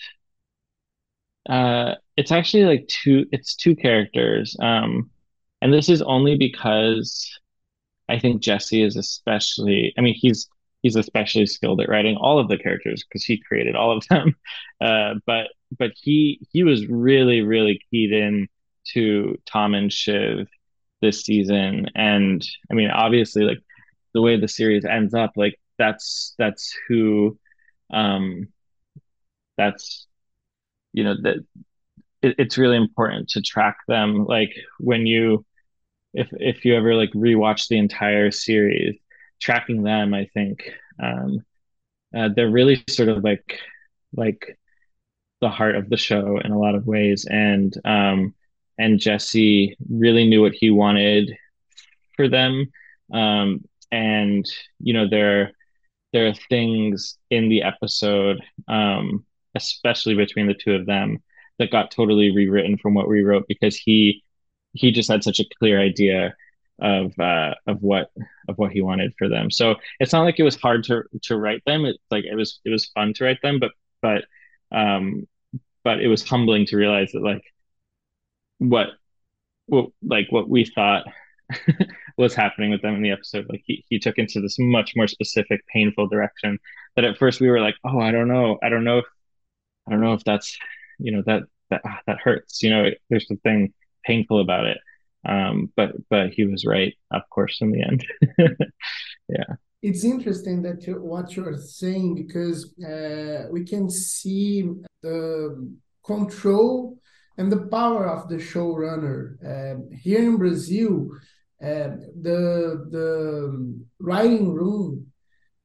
uh 1.49 1.95
it's 2.17 2.31
actually 2.31 2.65
like 2.65 2.87
two 2.87 3.25
it's 3.31 3.55
two 3.55 3.75
characters. 3.75 4.55
Um, 4.61 5.09
and 5.61 5.73
this 5.73 5.89
is 5.89 6.01
only 6.01 6.35
because 6.37 7.29
I 8.09 8.19
think 8.19 8.43
Jesse 8.43 8.83
is 8.83 8.97
especially 8.97 9.93
I 9.97 10.01
mean 10.01 10.15
he's 10.15 10.49
he's 10.83 10.95
especially 10.95 11.45
skilled 11.45 11.81
at 11.81 11.89
writing 11.89 12.17
all 12.17 12.39
of 12.39 12.47
the 12.47 12.57
characters 12.57 13.03
because 13.03 13.23
he 13.25 13.41
created 13.41 13.75
all 13.75 13.95
of 13.97 14.07
them. 14.09 14.35
Uh, 14.81 15.15
but 15.25 15.47
but 15.77 15.91
he 15.95 16.39
he 16.51 16.63
was 16.63 16.87
really 16.87 17.41
really 17.41 17.81
keyed 17.91 18.11
in 18.11 18.47
to 18.93 19.37
Tom 19.45 19.73
and 19.73 19.91
Shiv 19.91 20.47
this 21.01 21.21
season, 21.23 21.87
and 21.95 22.45
I 22.71 22.73
mean 22.73 22.89
obviously 22.89 23.43
like 23.43 23.59
the 24.13 24.21
way 24.21 24.39
the 24.39 24.47
series 24.47 24.85
ends 24.85 25.13
up, 25.13 25.31
like 25.35 25.59
that's 25.77 26.33
that's 26.37 26.73
who, 26.87 27.37
um, 27.93 28.47
that's 29.57 30.07
you 30.93 31.03
know 31.03 31.15
that 31.23 31.37
it, 32.21 32.35
it's 32.39 32.57
really 32.57 32.77
important 32.77 33.29
to 33.29 33.41
track 33.41 33.77
them. 33.87 34.25
Like 34.25 34.53
when 34.79 35.05
you, 35.05 35.45
if 36.13 36.29
if 36.33 36.65
you 36.65 36.75
ever 36.75 36.95
like 36.95 37.11
rewatch 37.13 37.67
the 37.67 37.77
entire 37.77 38.31
series, 38.31 38.97
tracking 39.39 39.83
them, 39.83 40.13
I 40.13 40.25
think 40.33 40.71
um, 41.01 41.45
uh, 42.15 42.29
they're 42.35 42.49
really 42.49 42.83
sort 42.89 43.09
of 43.09 43.23
like 43.23 43.59
like 44.15 44.57
the 45.41 45.49
heart 45.49 45.75
of 45.75 45.89
the 45.89 45.97
show 45.97 46.39
in 46.43 46.51
a 46.51 46.59
lot 46.59 46.75
of 46.75 46.87
ways, 46.87 47.25
and 47.29 47.73
um, 47.85 48.33
and 48.77 48.99
Jesse 48.99 49.77
really 49.89 50.27
knew 50.27 50.41
what 50.41 50.53
he 50.53 50.71
wanted 50.71 51.35
for 52.15 52.27
them. 52.27 52.71
Um, 53.13 53.63
and 53.91 54.45
you 54.79 54.93
know 54.93 55.07
there 55.09 55.51
there 56.13 56.27
are 56.27 56.33
things 56.49 57.17
in 57.29 57.49
the 57.49 57.63
episode 57.63 58.41
um, 58.67 59.25
especially 59.55 60.15
between 60.15 60.47
the 60.47 60.53
two 60.53 60.73
of 60.73 60.85
them 60.85 61.21
that 61.59 61.71
got 61.71 61.91
totally 61.91 62.31
rewritten 62.31 62.77
from 62.77 62.93
what 62.93 63.07
we 63.07 63.23
wrote 63.23 63.45
because 63.47 63.75
he 63.75 64.23
he 64.73 64.91
just 64.91 65.09
had 65.09 65.23
such 65.23 65.39
a 65.39 65.45
clear 65.59 65.79
idea 65.79 66.35
of 66.79 67.17
uh, 67.19 67.53
of 67.65 67.81
what 67.81 68.11
of 68.47 68.57
what 68.57 68.71
he 68.71 68.81
wanted 68.81 69.13
for 69.17 69.29
them. 69.29 69.51
So 69.51 69.75
it's 69.99 70.13
not 70.13 70.23
like 70.23 70.39
it 70.39 70.43
was 70.43 70.55
hard 70.55 70.83
to 70.85 71.03
to 71.23 71.37
write 71.37 71.63
them. 71.65 71.85
It's 71.85 71.99
like 72.11 72.25
it 72.25 72.35
was 72.35 72.59
it 72.65 72.69
was 72.69 72.87
fun 72.87 73.13
to 73.15 73.23
write 73.25 73.41
them, 73.41 73.59
but 73.59 73.71
but 74.01 74.25
um 74.71 75.27
but 75.83 76.01
it 76.01 76.07
was 76.07 76.27
humbling 76.27 76.65
to 76.67 76.77
realize 76.77 77.11
that 77.13 77.23
like 77.23 77.43
what 78.59 78.87
what 79.67 79.89
like 80.01 80.27
what 80.31 80.49
we 80.49 80.65
thought 80.65 81.05
was 82.17 82.33
happening 82.33 82.71
with 82.71 82.81
them 82.81 82.95
in 82.95 83.01
the 83.01 83.11
episode. 83.11 83.45
Like 83.49 83.61
he, 83.65 83.83
he 83.89 83.99
took 83.99 84.17
into 84.17 84.41
this 84.41 84.57
much 84.59 84.93
more 84.95 85.07
specific, 85.07 85.61
painful 85.67 86.07
direction 86.07 86.59
that 86.95 87.05
at 87.05 87.17
first 87.17 87.39
we 87.39 87.49
were 87.49 87.61
like, 87.61 87.75
oh, 87.85 87.99
I 87.99 88.11
don't 88.11 88.27
know. 88.27 88.57
I 88.63 88.69
don't 88.69 88.83
know 88.83 88.99
if, 88.99 89.05
I 89.87 89.91
don't 89.91 90.01
know 90.01 90.13
if 90.13 90.23
that's, 90.23 90.57
you 90.99 91.11
know, 91.11 91.23
that, 91.25 91.43
that, 91.69 91.81
ah, 91.85 91.99
that 92.07 92.19
hurts, 92.19 92.61
you 92.63 92.69
know, 92.69 92.89
there's 93.09 93.27
something 93.27 93.73
painful 94.05 94.39
about 94.41 94.65
it. 94.65 94.77
Um, 95.27 95.71
but, 95.75 95.91
but 96.09 96.29
he 96.29 96.45
was 96.45 96.65
right, 96.65 96.93
of 97.11 97.21
course, 97.29 97.57
in 97.61 97.71
the 97.71 97.81
end. 97.81 98.05
yeah. 99.29 99.55
it's 99.81 100.03
interesting 100.03 100.61
that 100.63 100.85
what 101.01 101.35
you're 101.35 101.57
saying 101.57 102.15
because 102.15 102.73
uh, 102.79 103.47
we 103.51 103.65
can 103.65 103.89
see 103.89 104.69
the 105.01 105.69
control 106.05 106.97
and 107.37 107.51
the 107.51 107.67
power 107.67 108.07
of 108.07 108.29
the 108.29 108.37
showrunner 108.37 109.37
um, 109.45 109.89
here 109.91 110.23
in 110.23 110.37
Brazil. 110.37 111.09
Uh, 111.61 111.97
the 112.21 112.87
the 112.91 113.81
writing 113.99 114.53
room 114.53 115.07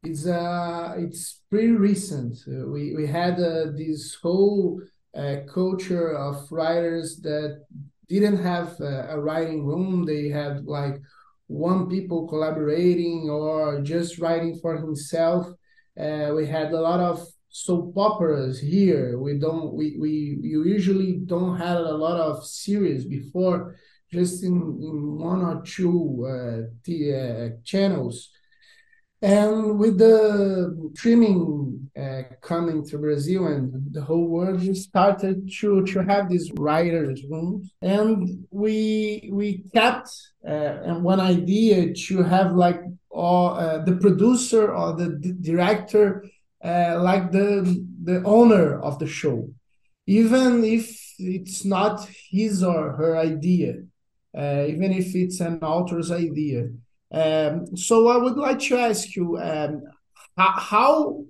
is 0.05 0.27
uh 0.27 0.95
it's 0.97 1.43
pretty 1.51 1.73
recent. 1.73 2.39
Uh, 2.49 2.67
we 2.67 2.95
we 2.97 3.07
had 3.07 3.35
uh, 3.35 3.67
this 3.77 4.17
whole 4.23 4.81
uh, 5.15 5.37
culture 5.53 6.17
of 6.17 6.51
writers 6.51 7.21
that 7.21 7.65
didn't 8.21 8.43
have 8.43 8.81
a 8.81 9.19
writing 9.21 9.65
room. 9.65 10.05
They 10.05 10.29
had 10.29 10.65
like 10.65 11.01
one 11.47 11.89
people 11.89 12.27
collaborating 12.29 13.29
or 13.31 13.81
just 13.83 14.19
writing 14.19 14.59
for 14.61 14.77
himself. 14.77 15.47
Uh, 15.99 16.33
we 16.35 16.47
had 16.47 16.73
a 16.73 16.81
lot 16.81 17.01
of 17.01 17.27
soap 17.49 17.93
operas 17.97 18.59
here. 18.59 19.19
We 19.19 19.39
don't 19.39 19.75
we 19.75 19.97
we 19.99 20.39
you 20.43 20.65
usually 20.65 21.21
don't 21.27 21.59
have 21.59 21.79
a 21.79 21.93
lot 21.93 22.19
of 22.19 22.45
series 22.47 23.05
before, 23.05 23.77
just 24.11 24.43
in, 24.43 24.53
in 24.53 25.19
one 25.19 25.43
or 25.43 25.63
two 25.63 26.27
uh, 26.27 26.69
the, 26.85 26.99
uh, 27.15 27.63
channels. 27.65 28.31
And 29.23 29.79
with 29.79 29.99
the 29.99 30.91
streaming 30.95 31.89
uh, 31.97 32.23
coming 32.41 32.85
to 32.87 32.99
Brazil 32.99 33.47
and 33.47 33.95
the 33.95 34.03
whole 34.03 34.27
world, 34.27 34.61
we 34.61 34.75
started 34.75 35.49
to, 35.61 35.87
to 35.87 36.01
have 36.01 36.29
these 36.29 36.51
writers' 36.55 37.23
rooms. 37.31 37.73
And 37.81 38.47
we 38.51 39.31
we 39.33 39.63
kept 39.73 40.11
uh, 40.47 40.95
one 40.95 41.21
idea 41.21 41.95
to 41.95 42.23
have 42.25 42.57
like 42.57 42.81
uh, 43.15 43.85
the 43.85 43.97
producer 44.01 44.75
or 44.75 44.97
the 44.97 45.11
director, 45.41 46.25
uh, 46.65 46.99
like 47.01 47.31
the, 47.31 47.85
the 48.03 48.23
owner 48.25 48.81
of 48.81 48.99
the 48.99 49.07
show, 49.07 49.49
even 50.07 50.65
if 50.65 50.99
it's 51.19 51.65
not 51.65 52.09
his 52.29 52.65
or 52.65 52.93
her 52.97 53.17
idea, 53.17 53.75
uh, 54.37 54.65
even 54.67 54.93
if 54.93 55.15
it's 55.15 55.39
an 55.41 55.63
author's 55.63 56.11
idea 56.11 56.71
um, 57.13 57.77
so 57.77 58.09
I 58.09 58.17
would 58.17 58.37
like 58.37 58.59
to 58.61 58.79
ask 58.79 59.15
you, 59.15 59.39
um, 59.39 59.83
how, 60.37 60.53
how, 60.53 61.25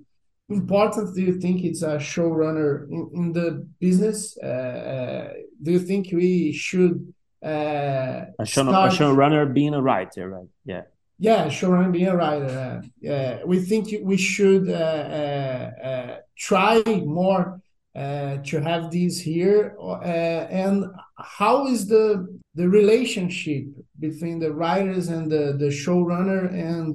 important 0.49 1.15
do 1.15 1.21
you 1.21 1.39
think 1.39 1.63
it's 1.63 1.81
a 1.81 1.95
showrunner 1.97 2.87
in, 2.91 3.09
in 3.15 3.33
the 3.33 3.65
business? 3.79 4.37
Uh, 4.41 4.45
uh, 4.45 5.33
do 5.61 5.71
you 5.71 5.79
think 5.79 6.09
we 6.11 6.51
should 6.51 7.13
uh, 7.43 8.25
a, 8.39 8.45
show, 8.45 8.63
start... 8.63 8.93
a 8.93 8.95
showrunner 8.95 9.51
being 9.51 9.73
a 9.73 9.81
writer, 9.81 10.29
right? 10.29 10.47
Yeah. 10.65 10.83
Yeah, 11.19 11.47
showrunner 11.47 11.91
being 11.91 12.07
a 12.07 12.15
writer. 12.15 12.83
Uh, 13.09 13.37
we 13.45 13.61
think 13.61 13.87
we 14.03 14.17
should 14.17 14.69
uh, 14.69 14.73
uh, 14.73 16.17
try 16.37 16.83
more 16.85 17.61
uh, 17.95 18.37
to 18.37 18.59
have 18.59 18.89
these 18.89 19.21
here 19.21 19.75
uh, 19.79 20.01
and 20.01 20.85
how 21.15 21.67
is 21.67 21.87
the 21.87 22.27
the 22.55 22.67
relationship 22.67 23.65
between 24.07 24.37
the 24.39 24.53
writers 24.61 25.05
and 25.15 25.25
the 25.33 25.45
the 25.63 25.71
showrunner 25.83 26.41
and 26.71 26.85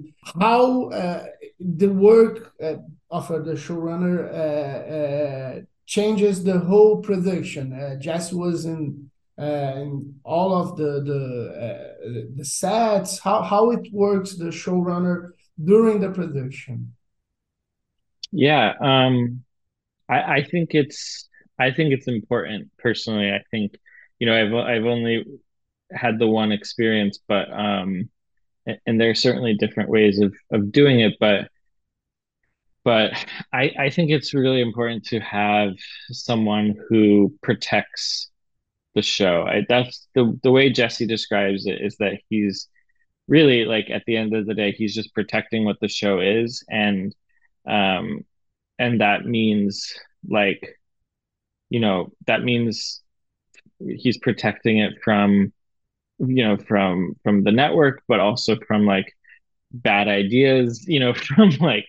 how 0.44 0.90
uh, 0.90 1.24
the 1.80 1.90
work 2.08 2.36
uh, 2.62 2.76
of 3.10 3.28
the 3.48 3.56
showrunner 3.64 4.16
uh, 4.44 4.78
uh, 4.98 5.52
changes 5.94 6.44
the 6.44 6.58
whole 6.70 6.96
production. 7.08 7.66
Jess 8.06 8.32
was 8.32 8.58
in 8.74 9.10
in 9.38 9.88
all 10.34 10.50
of 10.62 10.76
the 10.80 10.92
the 11.10 11.22
the 12.38 12.46
sets. 12.60 13.10
How 13.26 13.38
how 13.52 13.64
it 13.76 13.84
works 13.92 14.30
the 14.42 14.52
showrunner 14.62 15.16
during 15.70 15.96
the 16.00 16.10
production. 16.10 16.94
Yeah 18.48 18.74
um 18.92 19.44
I, 20.08 20.18
I 20.36 20.40
think 20.50 20.74
it's 20.74 21.28
I 21.58 21.70
think 21.70 21.92
it's 21.92 22.08
important 22.08 22.70
personally. 22.78 23.30
I 23.38 23.42
think 23.50 23.68
you 24.18 24.26
know 24.26 24.36
I've 24.40 24.54
I've 24.72 24.86
only 24.94 25.14
had 25.92 26.18
the 26.18 26.26
one 26.26 26.52
experience, 26.52 27.18
but 27.28 27.50
um, 27.52 28.10
and 28.86 29.00
there 29.00 29.10
are 29.10 29.14
certainly 29.14 29.54
different 29.54 29.90
ways 29.90 30.20
of 30.20 30.34
of 30.52 30.72
doing 30.72 31.00
it, 31.00 31.14
but 31.20 31.48
but 32.84 33.12
I 33.52 33.72
I 33.78 33.90
think 33.90 34.10
it's 34.10 34.34
really 34.34 34.60
important 34.60 35.04
to 35.06 35.20
have 35.20 35.74
someone 36.10 36.74
who 36.88 37.34
protects 37.42 38.30
the 38.94 39.02
show. 39.02 39.44
I, 39.46 39.64
that's 39.68 40.08
the 40.14 40.38
the 40.42 40.50
way 40.50 40.70
Jesse 40.70 41.06
describes 41.06 41.66
it 41.66 41.80
is 41.80 41.96
that 41.98 42.20
he's 42.28 42.68
really 43.28 43.64
like 43.64 43.90
at 43.90 44.04
the 44.06 44.16
end 44.16 44.34
of 44.34 44.46
the 44.46 44.54
day 44.54 44.72
he's 44.72 44.94
just 44.94 45.14
protecting 45.14 45.64
what 45.64 45.78
the 45.80 45.88
show 45.88 46.20
is 46.20 46.64
and 46.70 47.14
um 47.68 48.24
and 48.78 49.00
that 49.00 49.26
means 49.26 49.92
like 50.28 50.78
you 51.70 51.80
know 51.80 52.10
that 52.26 52.42
means 52.42 53.02
he's 53.80 54.18
protecting 54.18 54.78
it 54.78 54.94
from 55.04 55.52
you 56.18 56.44
know 56.44 56.56
from 56.56 57.14
from 57.22 57.44
the 57.44 57.52
network 57.52 58.02
but 58.08 58.20
also 58.20 58.56
from 58.66 58.86
like 58.86 59.12
bad 59.72 60.08
ideas 60.08 60.84
you 60.88 61.00
know 61.00 61.14
from 61.14 61.50
like 61.60 61.86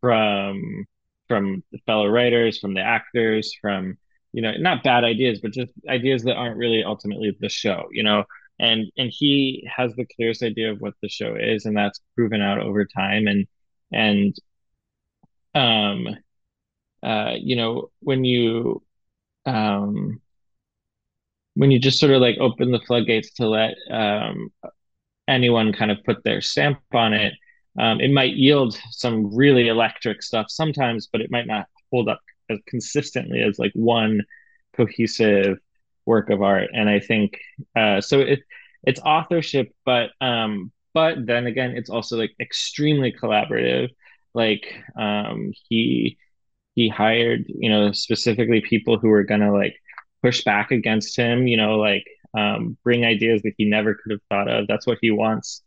from 0.00 0.86
from 1.28 1.62
the 1.72 1.78
fellow 1.86 2.06
writers 2.06 2.58
from 2.58 2.74
the 2.74 2.80
actors 2.80 3.54
from 3.60 3.96
you 4.32 4.42
know 4.42 4.52
not 4.58 4.82
bad 4.82 5.04
ideas 5.04 5.40
but 5.40 5.52
just 5.52 5.72
ideas 5.88 6.22
that 6.24 6.36
aren't 6.36 6.56
really 6.56 6.84
ultimately 6.84 7.36
the 7.40 7.48
show 7.48 7.88
you 7.92 8.02
know? 8.02 8.24
And 8.58 8.90
and 8.96 9.10
he 9.14 9.68
has 9.74 9.94
the 9.96 10.06
clearest 10.16 10.42
idea 10.42 10.72
of 10.72 10.80
what 10.80 10.94
the 11.02 11.08
show 11.08 11.36
is 11.36 11.66
and 11.66 11.76
that's 11.76 12.00
proven 12.14 12.40
out 12.40 12.58
over 12.60 12.86
time. 12.86 13.26
And 13.26 13.46
and 13.92 14.34
um 15.54 16.08
uh, 17.02 17.34
you 17.38 17.56
know, 17.56 17.90
when 18.00 18.24
you 18.24 18.82
um, 19.46 20.20
when 21.56 21.70
you 21.70 21.78
just 21.78 21.98
sort 21.98 22.12
of 22.12 22.20
like 22.20 22.36
open 22.38 22.70
the 22.70 22.80
floodgates 22.80 23.32
to 23.34 23.48
let 23.48 23.74
um, 23.90 24.50
anyone 25.28 25.72
kind 25.72 25.90
of 25.90 25.98
put 26.04 26.22
their 26.24 26.40
stamp 26.40 26.78
on 26.94 27.12
it, 27.12 27.34
um, 27.78 28.00
it 28.00 28.12
might 28.12 28.34
yield 28.34 28.78
some 28.90 29.34
really 29.34 29.68
electric 29.68 30.22
stuff 30.22 30.46
sometimes, 30.48 31.08
but 31.10 31.20
it 31.20 31.30
might 31.30 31.46
not 31.46 31.66
hold 31.90 32.08
up 32.08 32.20
as 32.48 32.58
consistently 32.66 33.42
as 33.42 33.58
like 33.58 33.72
one 33.74 34.22
cohesive 34.76 35.58
work 36.06 36.30
of 36.30 36.42
art. 36.42 36.68
And 36.72 36.88
I 36.88 37.00
think 37.00 37.38
uh, 37.74 38.00
so. 38.00 38.20
It 38.20 38.40
it's 38.86 39.00
authorship, 39.00 39.74
but 39.84 40.10
um, 40.20 40.72
but 40.94 41.26
then 41.26 41.46
again, 41.46 41.72
it's 41.76 41.90
also 41.90 42.16
like 42.16 42.34
extremely 42.40 43.12
collaborative. 43.12 43.90
Like 44.32 44.66
um, 44.96 45.52
he 45.68 46.16
he 46.74 46.88
hired 46.88 47.44
you 47.48 47.68
know 47.68 47.92
specifically 47.92 48.60
people 48.60 48.98
who 48.98 49.08
were 49.08 49.24
gonna 49.24 49.52
like 49.52 49.76
push 50.26 50.44
back 50.44 50.70
against 50.70 51.16
him 51.16 51.46
you 51.46 51.56
know 51.56 51.76
like 51.78 52.06
um, 52.36 52.76
bring 52.84 53.04
ideas 53.04 53.42
that 53.42 53.54
he 53.56 53.64
never 53.64 53.94
could 53.94 54.12
have 54.12 54.20
thought 54.28 54.48
of. 54.48 54.66
That's 54.68 54.86
what 54.86 54.98
he 55.00 55.10
wants 55.10 55.62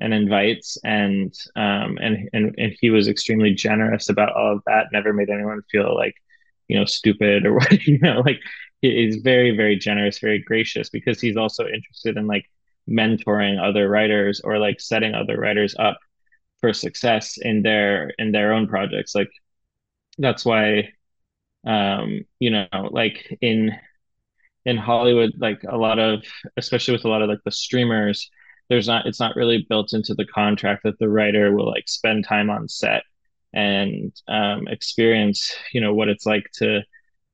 and 0.00 0.14
invites. 0.14 0.78
And 0.84 1.34
um, 1.54 1.98
and 2.00 2.28
and 2.32 2.54
and 2.56 2.74
he 2.80 2.90
was 2.90 3.08
extremely 3.08 3.54
generous 3.54 4.08
about 4.08 4.34
all 4.34 4.54
of 4.54 4.62
that 4.66 4.86
never 4.92 5.12
made 5.12 5.30
anyone 5.30 5.62
feel 5.70 5.94
like 5.94 6.14
you 6.68 6.78
know 6.78 6.84
stupid 6.84 7.46
or 7.46 7.54
what 7.58 7.86
you 7.86 7.98
know 7.98 8.22
like 8.24 8.40
he's 8.80 9.16
very 9.16 9.56
very 9.56 9.76
generous 9.76 10.18
very 10.20 10.38
gracious 10.40 10.88
because 10.88 11.20
he's 11.20 11.36
also 11.36 11.66
interested 11.66 12.16
in 12.16 12.26
like 12.26 12.44
mentoring 12.88 13.60
other 13.62 13.88
writers 13.88 14.40
or 14.44 14.58
like 14.58 14.80
setting 14.80 15.14
other 15.14 15.38
writers 15.38 15.74
up 15.78 15.98
for 16.60 16.72
success 16.72 17.36
in 17.38 17.62
their 17.62 18.12
in 18.18 18.32
their 18.32 18.52
own 18.52 18.66
projects. 18.66 19.14
Like 19.14 19.30
that's 20.18 20.44
why 20.44 20.92
um 21.66 22.20
you 22.38 22.50
know 22.50 22.66
like 22.90 23.36
in 23.40 23.72
in 24.68 24.76
hollywood 24.76 25.32
like 25.38 25.62
a 25.68 25.76
lot 25.76 25.98
of 25.98 26.22
especially 26.56 26.92
with 26.92 27.04
a 27.04 27.08
lot 27.08 27.22
of 27.22 27.28
like 27.28 27.42
the 27.44 27.50
streamers 27.50 28.30
there's 28.68 28.86
not 28.86 29.06
it's 29.06 29.20
not 29.20 29.36
really 29.36 29.66
built 29.68 29.92
into 29.92 30.14
the 30.14 30.26
contract 30.26 30.82
that 30.84 30.98
the 30.98 31.08
writer 31.08 31.54
will 31.54 31.68
like 31.68 31.88
spend 31.88 32.24
time 32.24 32.50
on 32.50 32.68
set 32.68 33.02
and 33.54 34.12
um, 34.28 34.68
experience 34.68 35.54
you 35.72 35.80
know 35.80 35.94
what 35.94 36.08
it's 36.08 36.26
like 36.26 36.46
to 36.52 36.82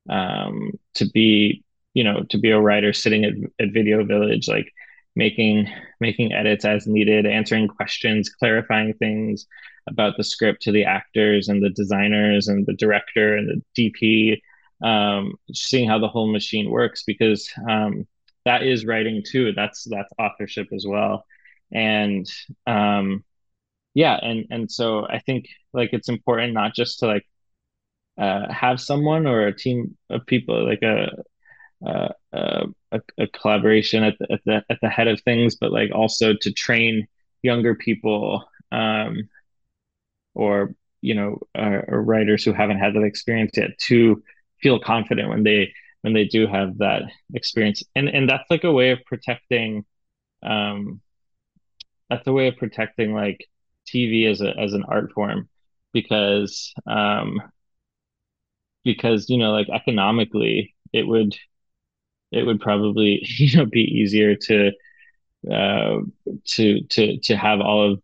um, 0.09 0.71
to 0.93 1.05
be 1.09 1.63
you 1.93 2.03
know 2.03 2.23
to 2.29 2.37
be 2.37 2.51
a 2.51 2.59
writer 2.59 2.93
sitting 2.93 3.25
at, 3.25 3.33
at 3.59 3.73
video 3.73 4.03
village 4.05 4.47
like 4.47 4.71
making 5.15 5.67
making 5.99 6.31
edits 6.31 6.63
as 6.63 6.87
needed 6.87 7.25
answering 7.25 7.67
questions 7.67 8.29
clarifying 8.29 8.93
things 8.93 9.45
about 9.87 10.17
the 10.17 10.23
script 10.23 10.61
to 10.63 10.71
the 10.71 10.83
actors 10.83 11.47
and 11.47 11.63
the 11.63 11.69
designers 11.69 12.47
and 12.47 12.65
the 12.65 12.73
director 12.73 13.35
and 13.35 13.49
the 13.75 13.91
DP, 13.91 14.39
um, 14.83 15.35
seeing 15.53 15.87
how 15.87 15.99
the 15.99 16.07
whole 16.07 16.31
machine 16.31 16.69
works 16.69 17.03
because 17.03 17.49
um, 17.69 18.07
that 18.45 18.63
is 18.63 18.85
writing 18.85 19.23
too. 19.25 19.53
That's 19.53 19.83
that's 19.83 20.11
authorship 20.19 20.67
as 20.73 20.85
well, 20.87 21.25
and 21.71 22.29
um, 22.67 23.23
yeah, 23.93 24.17
and 24.21 24.45
and 24.51 24.71
so 24.71 25.07
I 25.07 25.19
think 25.19 25.47
like 25.73 25.91
it's 25.93 26.09
important 26.09 26.53
not 26.53 26.75
just 26.75 26.99
to 26.99 27.07
like 27.07 27.25
uh, 28.17 28.51
have 28.51 28.79
someone 28.81 29.27
or 29.27 29.47
a 29.47 29.55
team 29.55 29.97
of 30.09 30.25
people 30.25 30.67
like 30.67 30.83
a 30.83 31.09
uh, 31.85 32.09
a, 32.33 33.01
a, 33.17 33.27
collaboration 33.27 34.03
at 34.03 34.17
the, 34.19 34.31
at 34.31 34.41
the 34.45 34.63
at 34.69 34.79
the 34.81 34.89
head 34.89 35.07
of 35.07 35.21
things, 35.21 35.55
but 35.55 35.71
like 35.71 35.91
also 35.93 36.33
to 36.33 36.51
train 36.51 37.07
younger 37.41 37.75
people 37.75 38.43
um, 38.71 39.29
or 40.33 40.73
you 41.01 41.13
know 41.13 41.39
uh, 41.57 41.81
writers 41.87 42.43
who 42.43 42.53
haven't 42.53 42.79
had 42.79 42.93
that 42.93 43.03
experience 43.03 43.51
yet 43.55 43.77
to 43.79 44.23
feel 44.65 44.79
confident 44.79 45.29
when 45.29 45.43
they 45.43 45.71
when 46.01 46.13
they 46.13 46.25
do 46.25 46.47
have 46.47 46.79
that 46.79 47.03
experience. 47.35 47.83
And 47.95 48.09
and 48.09 48.27
that's 48.27 48.49
like 48.49 48.63
a 48.63 48.71
way 48.71 48.89
of 48.89 48.99
protecting 49.05 49.85
um 50.43 51.01
that's 52.09 52.25
a 52.27 52.33
way 52.33 52.47
of 52.47 52.57
protecting 52.57 53.13
like 53.13 53.45
TV 53.85 54.25
as 54.25 54.41
a 54.41 54.57
as 54.59 54.73
an 54.73 54.83
art 54.87 55.11
form 55.13 55.47
because 55.93 56.73
um 56.87 57.41
because 58.83 59.29
you 59.29 59.37
know 59.37 59.51
like 59.51 59.69
economically 59.69 60.75
it 60.93 61.07
would 61.07 61.35
it 62.31 62.45
would 62.45 62.59
probably 62.59 63.21
you 63.39 63.57
know 63.57 63.65
be 63.65 63.81
easier 63.81 64.35
to 64.35 64.71
uh 65.51 65.99
to 66.45 66.81
to 66.89 67.19
to 67.19 67.37
have 67.37 67.61
all 67.61 67.93
of 67.93 68.01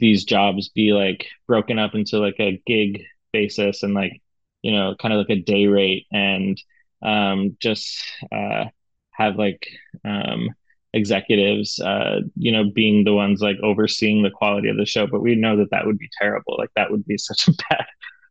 these 0.00 0.24
jobs 0.24 0.68
be 0.70 0.92
like 0.92 1.26
broken 1.46 1.78
up 1.78 1.94
into 1.94 2.18
like 2.18 2.40
a 2.40 2.62
gig 2.66 3.02
basis 3.32 3.82
and 3.82 3.94
like 3.94 4.22
you 4.66 4.72
know 4.72 4.94
kind 5.00 5.14
of 5.14 5.18
like 5.18 5.30
a 5.30 5.42
day 5.42 5.66
rate 5.66 6.06
and 6.12 6.58
um 7.02 7.56
just 7.60 8.02
uh 8.32 8.64
have 9.12 9.36
like 9.36 9.68
um 10.04 10.50
executives 10.92 11.78
uh 11.80 12.20
you 12.36 12.52
know 12.52 12.64
being 12.74 13.04
the 13.04 13.14
ones 13.14 13.40
like 13.40 13.58
overseeing 13.62 14.22
the 14.22 14.30
quality 14.30 14.68
of 14.68 14.76
the 14.78 14.86
show 14.86 15.06
but 15.06 15.22
we 15.22 15.34
know 15.36 15.56
that 15.58 15.70
that 15.70 15.86
would 15.86 15.98
be 15.98 16.08
terrible 16.20 16.56
like 16.58 16.70
that 16.76 16.90
would 16.90 17.06
be 17.06 17.18
such 17.30 17.48
a 17.48 17.52
bad 17.70 17.86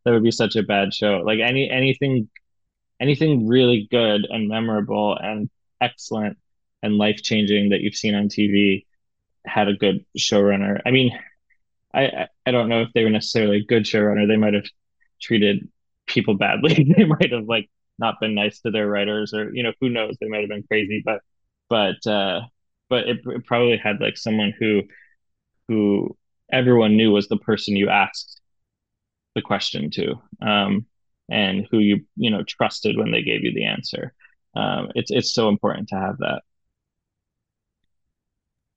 that 0.06 0.12
would 0.12 0.24
be 0.24 0.32
such 0.32 0.56
a 0.56 0.64
bad 0.64 0.94
show 0.94 1.22
like 1.26 1.40
any 1.40 1.70
anything 1.70 2.30
anything 3.00 3.48
really 3.48 3.88
good 3.92 4.28
and 4.30 4.50
memorable 4.50 5.18
and 5.18 5.50
excellent 5.82 6.38
and 6.84 6.98
life 6.98 7.22
changing 7.24 7.70
that 7.70 7.82
you've 7.82 7.96
seen 7.96 8.16
on 8.16 8.30
TV 8.30 8.86
had 9.46 9.68
a 9.68 9.76
good 9.76 10.06
showrunner. 10.18 10.82
I 10.86 10.92
mean, 10.92 11.12
I 11.94 12.28
I 12.46 12.52
don't 12.52 12.70
know 12.70 12.82
if 12.82 12.90
they 12.94 13.04
were 13.04 13.10
necessarily 13.10 13.60
a 13.60 13.66
good 13.66 13.84
showrunner. 13.84 14.28
They 14.28 14.38
might 14.38 14.54
have 14.54 14.66
treated 15.22 15.70
people 16.16 16.36
badly. 16.36 16.92
they 16.98 17.06
might 17.06 17.32
have 17.32 17.46
like 17.46 17.70
not 18.00 18.20
been 18.20 18.34
nice 18.34 18.60
to 18.62 18.72
their 18.72 18.88
writers, 18.88 19.34
or 19.34 19.54
you 19.54 19.62
know, 19.62 19.74
who 19.80 19.90
knows? 19.90 20.18
They 20.20 20.28
might 20.28 20.42
have 20.42 20.50
been 20.50 20.64
crazy, 20.64 21.04
but 21.06 21.22
but 21.70 22.06
uh, 22.08 22.42
but 22.90 23.08
it, 23.08 23.20
it 23.26 23.46
probably 23.46 23.78
had 23.78 24.02
like 24.02 24.18
someone 24.18 24.54
who 24.60 24.82
who 25.68 26.18
everyone 26.52 26.98
knew 26.98 27.12
was 27.12 27.28
the 27.28 27.38
person 27.38 27.76
you 27.76 27.90
asked 27.90 28.42
the 29.36 29.42
question 29.42 29.92
to. 29.92 30.16
Um, 30.42 30.88
and 31.30 31.68
who 31.72 31.80
you 31.80 32.02
you 32.16 32.30
know 32.30 32.44
trusted 32.44 32.98
when 32.98 33.12
they 33.12 33.22
gave 33.22 33.44
you 33.44 33.54
the 33.54 33.66
answer. 33.66 34.14
Um, 34.56 34.90
it's 34.96 35.12
it's 35.12 35.34
so 35.34 35.50
important 35.50 35.90
to 35.90 35.96
have 35.96 36.18
that. 36.20 36.42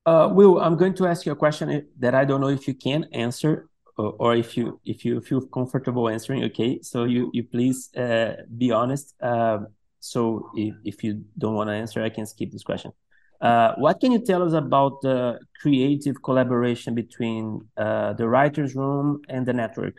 Uh, 0.07 0.29
Will, 0.33 0.59
I'm 0.59 0.77
going 0.77 0.95
to 0.95 1.07
ask 1.07 1.27
you 1.27 1.33
a 1.33 1.37
question 1.37 1.87
that 1.99 2.15
I 2.15 2.25
don't 2.25 2.41
know 2.41 2.49
if 2.49 2.67
you 2.67 2.75
can 2.75 3.05
answer 3.13 3.69
or, 3.99 4.37
if 4.37 4.57
you 4.57 4.81
if 4.85 5.05
you 5.05 5.21
feel 5.21 5.41
comfortable 5.47 6.09
answering. 6.09 6.45
Okay, 6.45 6.81
so 6.83 7.05
you 7.05 7.31
you 7.33 7.45
please 7.45 7.95
uh, 7.97 8.37
be 8.57 8.71
honest. 8.71 9.15
Uh, 9.21 9.59
so 10.01 10.51
if, 10.55 10.75
if 10.85 11.05
you 11.05 11.25
don't 11.37 11.55
want 11.55 11.69
to 11.69 11.75
answer, 11.75 12.03
I 12.03 12.09
can 12.11 12.27
skip 12.27 12.51
this 12.51 12.63
question. 12.63 12.93
Uh, 13.41 13.75
what 13.77 14.01
can 14.01 14.13
you 14.13 14.25
tell 14.25 14.43
us 14.43 14.53
about 14.53 15.01
the 15.03 15.39
creative 15.61 16.23
collaboration 16.23 16.95
between 16.95 17.69
uh, 17.77 18.13
the 18.15 18.29
writers' 18.29 18.75
room 18.75 19.23
and 19.29 19.47
the 19.47 19.53
network, 19.53 19.97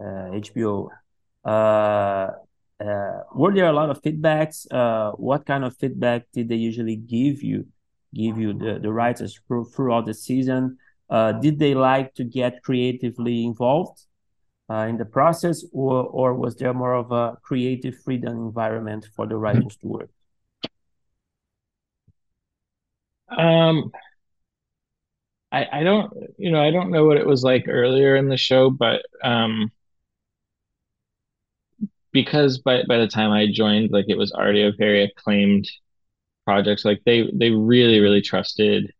HBO? 0.00 0.88
Uh, 1.44 1.48
uh, 1.48 2.30
uh, 2.82 3.22
were 3.34 3.54
there 3.54 3.66
a 3.66 3.72
lot 3.72 3.90
of 3.90 4.02
feedbacks? 4.02 4.66
Uh, 4.70 5.12
what 5.12 5.46
kind 5.46 5.64
of 5.64 5.76
feedback 5.76 6.24
did 6.32 6.48
they 6.48 6.56
usually 6.56 6.96
give 6.96 7.42
you, 7.42 7.66
give 8.14 8.38
you 8.38 8.52
the, 8.52 8.78
the 8.80 8.92
writers 8.92 9.38
throughout 9.74 10.06
the 10.06 10.14
season? 10.14 10.78
Did 11.40 11.58
they 11.58 11.74
like 11.74 12.14
to 12.14 12.24
get 12.24 12.62
creatively 12.62 13.44
involved 13.44 14.02
in 14.70 14.96
the 14.96 15.04
process, 15.04 15.64
or 15.72 16.04
or 16.04 16.34
was 16.34 16.56
there 16.56 16.72
more 16.72 16.94
of 16.94 17.12
a 17.12 17.36
creative 17.42 17.94
freedom 18.04 18.32
environment 18.48 19.06
for 19.14 19.26
the 19.26 19.36
writers 19.36 19.76
to 19.76 19.86
work? 19.86 20.10
Um, 23.28 23.92
I 25.50 25.66
I 25.80 25.82
don't 25.84 26.12
you 26.38 26.50
know 26.50 26.60
I 26.62 26.70
don't 26.70 26.90
know 26.90 27.04
what 27.06 27.18
it 27.18 27.26
was 27.26 27.42
like 27.44 27.66
earlier 27.68 28.16
in 28.16 28.28
the 28.28 28.36
show, 28.36 28.70
but 28.70 29.02
um, 29.22 29.70
because 32.12 32.58
by 32.58 32.82
by 32.88 32.98
the 32.98 33.08
time 33.08 33.30
I 33.30 33.46
joined, 33.52 33.90
like 33.90 34.06
it 34.08 34.18
was 34.18 34.32
already 34.32 34.62
a 34.62 34.72
very 34.72 35.04
acclaimed 35.04 35.70
project. 36.46 36.84
Like 36.84 37.02
they 37.04 37.30
they 37.34 37.50
really 37.50 38.00
really 38.00 38.22
trusted 38.22 38.92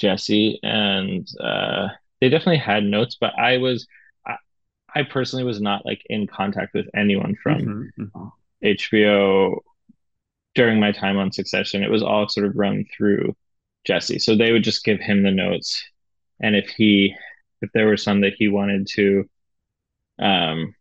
Jesse, 0.00 0.58
and 0.62 1.28
uh, 1.40 1.88
they 2.20 2.28
definitely 2.28 2.58
had 2.58 2.84
notes. 2.84 3.16
But 3.20 3.38
I 3.38 3.58
was, 3.58 3.86
I, 4.26 4.36
I 4.94 5.02
personally 5.04 5.44
was 5.44 5.60
not 5.60 5.86
like 5.86 6.02
in 6.08 6.26
contact 6.26 6.74
with 6.74 6.86
anyone 6.94 7.36
from 7.42 7.60
mm-hmm, 7.96 8.02
mm-hmm. 8.04 8.66
HBO 8.66 9.58
during 10.54 10.80
my 10.80 10.92
time 10.92 11.18
on 11.18 11.32
Succession. 11.32 11.84
It 11.84 11.90
was 11.90 12.02
all 12.02 12.28
sort 12.28 12.46
of 12.46 12.56
run 12.56 12.84
through 12.96 13.36
Jesse, 13.84 14.18
so 14.18 14.34
they 14.34 14.52
would 14.52 14.64
just 14.64 14.84
give 14.84 15.00
him 15.00 15.22
the 15.22 15.30
notes, 15.30 15.82
and 16.40 16.56
if 16.56 16.68
he 16.68 17.14
if 17.62 17.70
there 17.72 17.86
were 17.86 17.96
some 17.98 18.22
that 18.22 18.32
he 18.38 18.48
wanted 18.48 18.86
to 18.86 19.28
um 20.18 20.74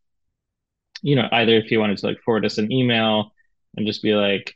you 1.01 1.15
know, 1.15 1.27
either 1.31 1.57
if 1.57 1.65
he 1.65 1.77
wanted 1.77 1.97
to 1.97 2.07
like 2.07 2.21
forward 2.21 2.45
us 2.45 2.57
an 2.57 2.71
email 2.71 3.31
and 3.75 3.87
just 3.87 4.01
be 4.01 4.13
like, 4.13 4.55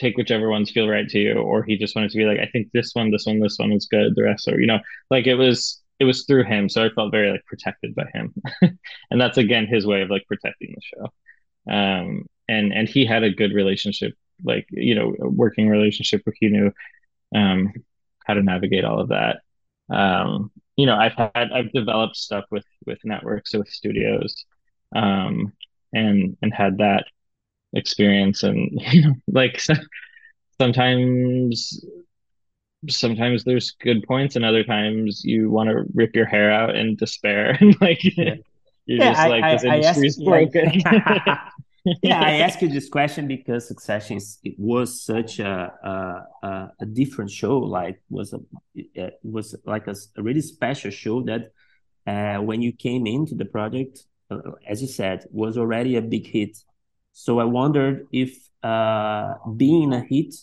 take 0.00 0.16
whichever 0.16 0.50
ones 0.50 0.70
feel 0.70 0.88
right 0.88 1.08
to 1.08 1.18
you, 1.18 1.34
or 1.34 1.62
he 1.62 1.76
just 1.76 1.94
wanted 1.94 2.10
to 2.10 2.18
be 2.18 2.24
like, 2.24 2.38
I 2.38 2.46
think 2.46 2.68
this 2.72 2.92
one, 2.94 3.10
this 3.10 3.26
one, 3.26 3.40
this 3.40 3.58
one 3.58 3.72
is 3.72 3.86
good. 3.86 4.14
The 4.16 4.24
rest 4.24 4.48
are, 4.48 4.58
you 4.60 4.66
know, 4.66 4.80
like 5.10 5.26
it 5.26 5.34
was 5.34 5.80
it 6.00 6.04
was 6.04 6.24
through 6.24 6.44
him. 6.44 6.68
So 6.68 6.84
I 6.84 6.88
felt 6.90 7.12
very 7.12 7.30
like 7.30 7.44
protected 7.46 7.94
by 7.94 8.06
him. 8.14 8.34
and 9.10 9.20
that's 9.20 9.38
again 9.38 9.66
his 9.66 9.86
way 9.86 10.02
of 10.02 10.10
like 10.10 10.26
protecting 10.26 10.74
the 10.74 10.82
show. 10.82 11.72
Um 11.72 12.26
and 12.48 12.72
and 12.72 12.88
he 12.88 13.04
had 13.06 13.22
a 13.22 13.30
good 13.30 13.52
relationship, 13.52 14.14
like, 14.42 14.66
you 14.70 14.94
know, 14.94 15.14
working 15.20 15.68
relationship 15.68 16.22
where 16.24 16.34
he 16.38 16.48
knew 16.48 16.72
um 17.34 17.72
how 18.26 18.34
to 18.34 18.42
navigate 18.42 18.84
all 18.84 19.00
of 19.00 19.08
that. 19.10 19.40
Um, 19.90 20.50
you 20.76 20.86
know, 20.86 20.96
I've 20.96 21.14
had 21.14 21.52
I've 21.52 21.72
developed 21.72 22.16
stuff 22.16 22.44
with 22.50 22.66
with 22.86 22.98
networks 23.04 23.54
with 23.54 23.68
studios. 23.68 24.44
Um, 24.94 25.52
and 25.92 26.36
and 26.42 26.52
had 26.54 26.78
that 26.78 27.06
experience 27.74 28.42
and 28.42 28.70
you 28.92 29.02
know 29.02 29.14
like 29.28 29.60
sometimes 30.58 31.84
sometimes 32.88 33.44
there's 33.44 33.72
good 33.82 34.02
points 34.04 34.36
and 34.36 34.44
other 34.44 34.64
times 34.64 35.22
you 35.24 35.50
want 35.50 35.68
to 35.68 35.84
rip 35.94 36.14
your 36.14 36.26
hair 36.26 36.50
out 36.50 36.74
in 36.74 36.96
despair 36.96 37.50
and 37.60 37.76
like 37.80 38.02
yeah. 38.02 38.34
you're 38.86 38.98
yeah, 38.98 39.12
just 39.12 39.28
like 39.28 39.44
I, 39.44 39.52
this 39.54 39.64
I, 39.64 39.76
industry's 39.76 40.20
I 40.20 40.24
broken 40.24 40.72
yeah 42.02 42.20
i 42.20 42.32
ask 42.40 42.60
you 42.60 42.68
this 42.68 42.88
question 42.90 43.26
because 43.26 43.66
succession 43.66 44.18
it 44.44 44.54
was 44.58 45.02
such 45.02 45.38
a, 45.38 45.72
a, 46.42 46.68
a 46.80 46.86
different 46.86 47.30
show 47.30 47.58
like 47.58 48.02
was 48.10 48.32
a 48.34 48.40
it 48.74 49.18
was 49.22 49.54
like 49.64 49.86
a, 49.86 49.94
a 50.16 50.22
really 50.22 50.42
special 50.42 50.90
show 50.90 51.22
that 51.22 51.52
uh, 52.06 52.42
when 52.42 52.60
you 52.60 52.72
came 52.72 53.06
into 53.06 53.34
the 53.34 53.44
project 53.44 54.04
as 54.68 54.80
you 54.80 54.88
said, 54.88 55.26
was 55.30 55.58
already 55.58 55.96
a 55.96 56.02
big 56.02 56.26
hit. 56.26 56.58
So 57.12 57.38
I 57.40 57.44
wondered 57.44 58.06
if 58.12 58.36
uh, 58.62 59.34
being 59.56 59.92
a 59.92 60.00
hit 60.00 60.34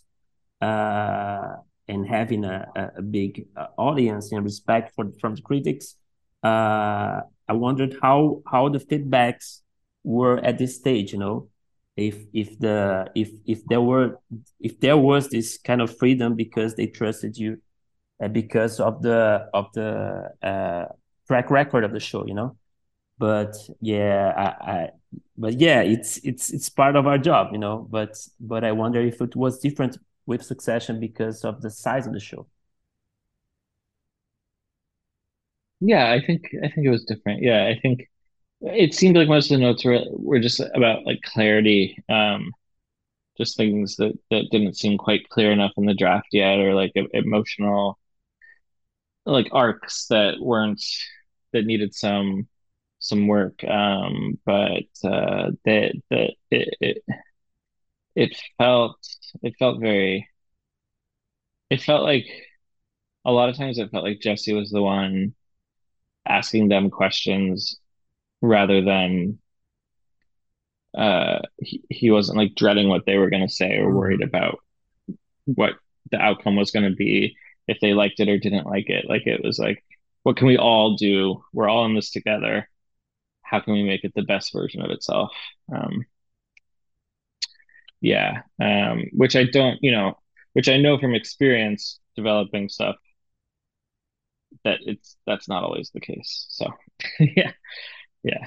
uh, 0.62 1.56
and 1.88 2.08
having 2.08 2.44
a, 2.46 2.68
a 2.98 3.02
big 3.02 3.48
uh, 3.56 3.68
audience 3.78 4.32
and 4.32 4.44
respect 4.44 4.94
for, 4.96 5.12
from 5.20 5.36
the 5.36 5.42
critics, 5.42 5.96
uh, 6.44 7.22
I 7.50 7.54
wondered 7.54 7.98
how 8.02 8.42
how 8.52 8.70
the 8.70 8.80
feedbacks 8.80 9.62
were 10.04 10.38
at 10.40 10.58
this 10.58 10.76
stage. 10.76 11.14
You 11.14 11.20
know, 11.20 11.50
if 11.96 12.24
if 12.34 12.60
the 12.60 13.10
if 13.16 13.32
if 13.46 13.66
there 13.66 13.82
were 13.82 14.20
if 14.60 14.80
there 14.80 14.98
was 14.98 15.30
this 15.30 15.58
kind 15.58 15.82
of 15.82 15.98
freedom 15.98 16.36
because 16.36 16.76
they 16.76 16.88
trusted 16.88 17.38
you, 17.38 17.62
uh, 18.22 18.28
because 18.28 18.80
of 18.80 19.02
the 19.02 19.48
of 19.54 19.72
the 19.74 20.30
uh, 20.44 20.86
track 21.28 21.50
record 21.50 21.84
of 21.84 21.94
the 21.94 22.00
show. 22.00 22.26
You 22.28 22.34
know 22.34 22.58
but 23.18 23.56
yeah 23.82 24.34
I, 24.38 24.72
I, 24.72 24.90
but 25.38 25.54
yeah 25.60 25.82
it's 25.82 26.18
it's 26.20 26.52
it's 26.52 26.70
part 26.70 26.96
of 26.96 27.08
our 27.08 27.18
job 27.18 27.50
you 27.52 27.58
know 27.58 27.88
but 27.90 28.18
but 28.40 28.64
i 28.64 28.72
wonder 28.72 29.02
if 29.02 29.22
it 29.22 29.36
was 29.36 29.60
different 29.60 29.98
with 30.26 30.44
succession 30.44 31.00
because 31.00 31.44
of 31.46 31.62
the 31.62 31.70
size 31.70 32.06
of 32.08 32.14
the 32.14 32.20
show. 32.20 32.48
Yeah 35.80 36.12
i 36.12 36.20
think 36.26 36.46
i 36.64 36.68
think 36.70 36.88
it 36.88 36.90
was 36.90 37.06
different. 37.06 37.42
Yeah 37.44 37.66
i 37.68 37.80
think 37.80 38.08
it 38.62 38.94
seemed 38.96 39.18
like 39.18 39.28
most 39.30 39.52
of 39.52 39.60
the 39.60 39.64
notes 39.66 39.86
were 39.86 40.02
were 40.12 40.40
just 40.40 40.62
about 40.76 41.06
like 41.06 41.22
clarity 41.24 41.98
um 42.10 42.52
just 43.38 43.58
things 43.58 43.98
that 43.98 44.14
that 44.32 44.46
didn't 44.52 44.76
seem 44.78 44.98
quite 44.98 45.30
clear 45.30 45.52
enough 45.52 45.74
in 45.78 45.86
the 45.86 45.96
draft 45.96 46.28
yet 46.34 46.60
or 46.60 46.76
like 46.76 46.94
emotional 47.14 48.00
like 49.26 49.48
arcs 49.52 50.08
that 50.08 50.36
weren't 50.40 50.82
that 51.54 51.66
needed 51.66 51.94
some 51.94 52.48
some 53.08 53.28
work. 53.28 53.64
Um, 53.64 54.40
but 54.46 54.86
uh, 55.04 55.52
that 55.66 55.94
that 56.10 56.32
it, 56.52 56.70
it 56.82 57.04
it 58.16 58.38
felt 58.58 58.98
it 59.44 59.56
felt 59.60 59.80
very. 59.80 60.28
It 61.70 61.82
felt 61.82 62.04
like 62.04 62.26
a 63.26 63.32
lot 63.32 63.50
of 63.50 63.58
times 63.58 63.78
it 63.78 63.92
felt 63.92 64.04
like 64.04 64.22
Jesse 64.22 64.54
was 64.54 64.72
the 64.72 64.82
one 64.82 65.36
asking 66.28 66.70
them 66.70 66.90
questions 66.90 67.78
rather 68.42 68.82
than 68.84 69.40
uh 70.98 71.40
he, 71.60 71.84
he 71.90 72.12
wasn't 72.12 72.38
like 72.38 72.56
dreading 72.56 72.90
what 72.90 73.06
they 73.06 73.18
were 73.18 73.30
going 73.30 73.46
to 73.46 73.54
say 73.54 73.78
or 73.78 73.92
worried 73.94 74.22
about 74.22 74.60
what 75.46 75.74
the 76.12 76.18
outcome 76.20 76.56
was 76.56 76.72
going 76.72 76.90
to 76.90 76.96
be 76.96 77.36
if 77.68 77.80
they 77.82 77.94
liked 77.94 78.20
it 78.20 78.30
or 78.30 78.38
didn't 78.40 78.68
like 78.68 78.90
it 78.90 79.06
like 79.10 79.28
it 79.28 79.44
was 79.44 79.60
like 79.60 79.84
what 80.24 80.38
can 80.38 80.48
we 80.48 80.58
all 80.58 80.96
do 80.96 81.44
we're 81.54 81.70
all 81.70 81.86
in 81.86 81.96
this 81.96 82.12
together 82.12 82.70
how 83.50 83.60
can 83.60 83.74
we 83.74 83.84
make 83.84 84.04
it 84.04 84.14
the 84.16 84.24
best 84.24 84.54
version 84.54 84.82
of 84.82 84.92
itself? 84.92 85.32
Um 85.74 86.06
yeah 88.00 88.42
um 88.62 89.06
which 89.12 89.36
i 89.36 89.44
don't 89.44 89.80
you 89.82 89.92
know 89.92 90.16
which 90.54 90.70
i 90.70 90.78
know 90.78 91.00
from 91.00 91.16
experience 91.16 92.00
developing 92.16 92.70
stuff 92.70 92.96
that 94.64 94.80
it's 94.86 95.18
that's 95.26 95.48
not 95.48 95.64
always 95.64 95.92
the 95.94 96.00
case. 96.00 96.46
So 96.50 96.68
yeah 97.20 97.52
yeah. 98.24 98.46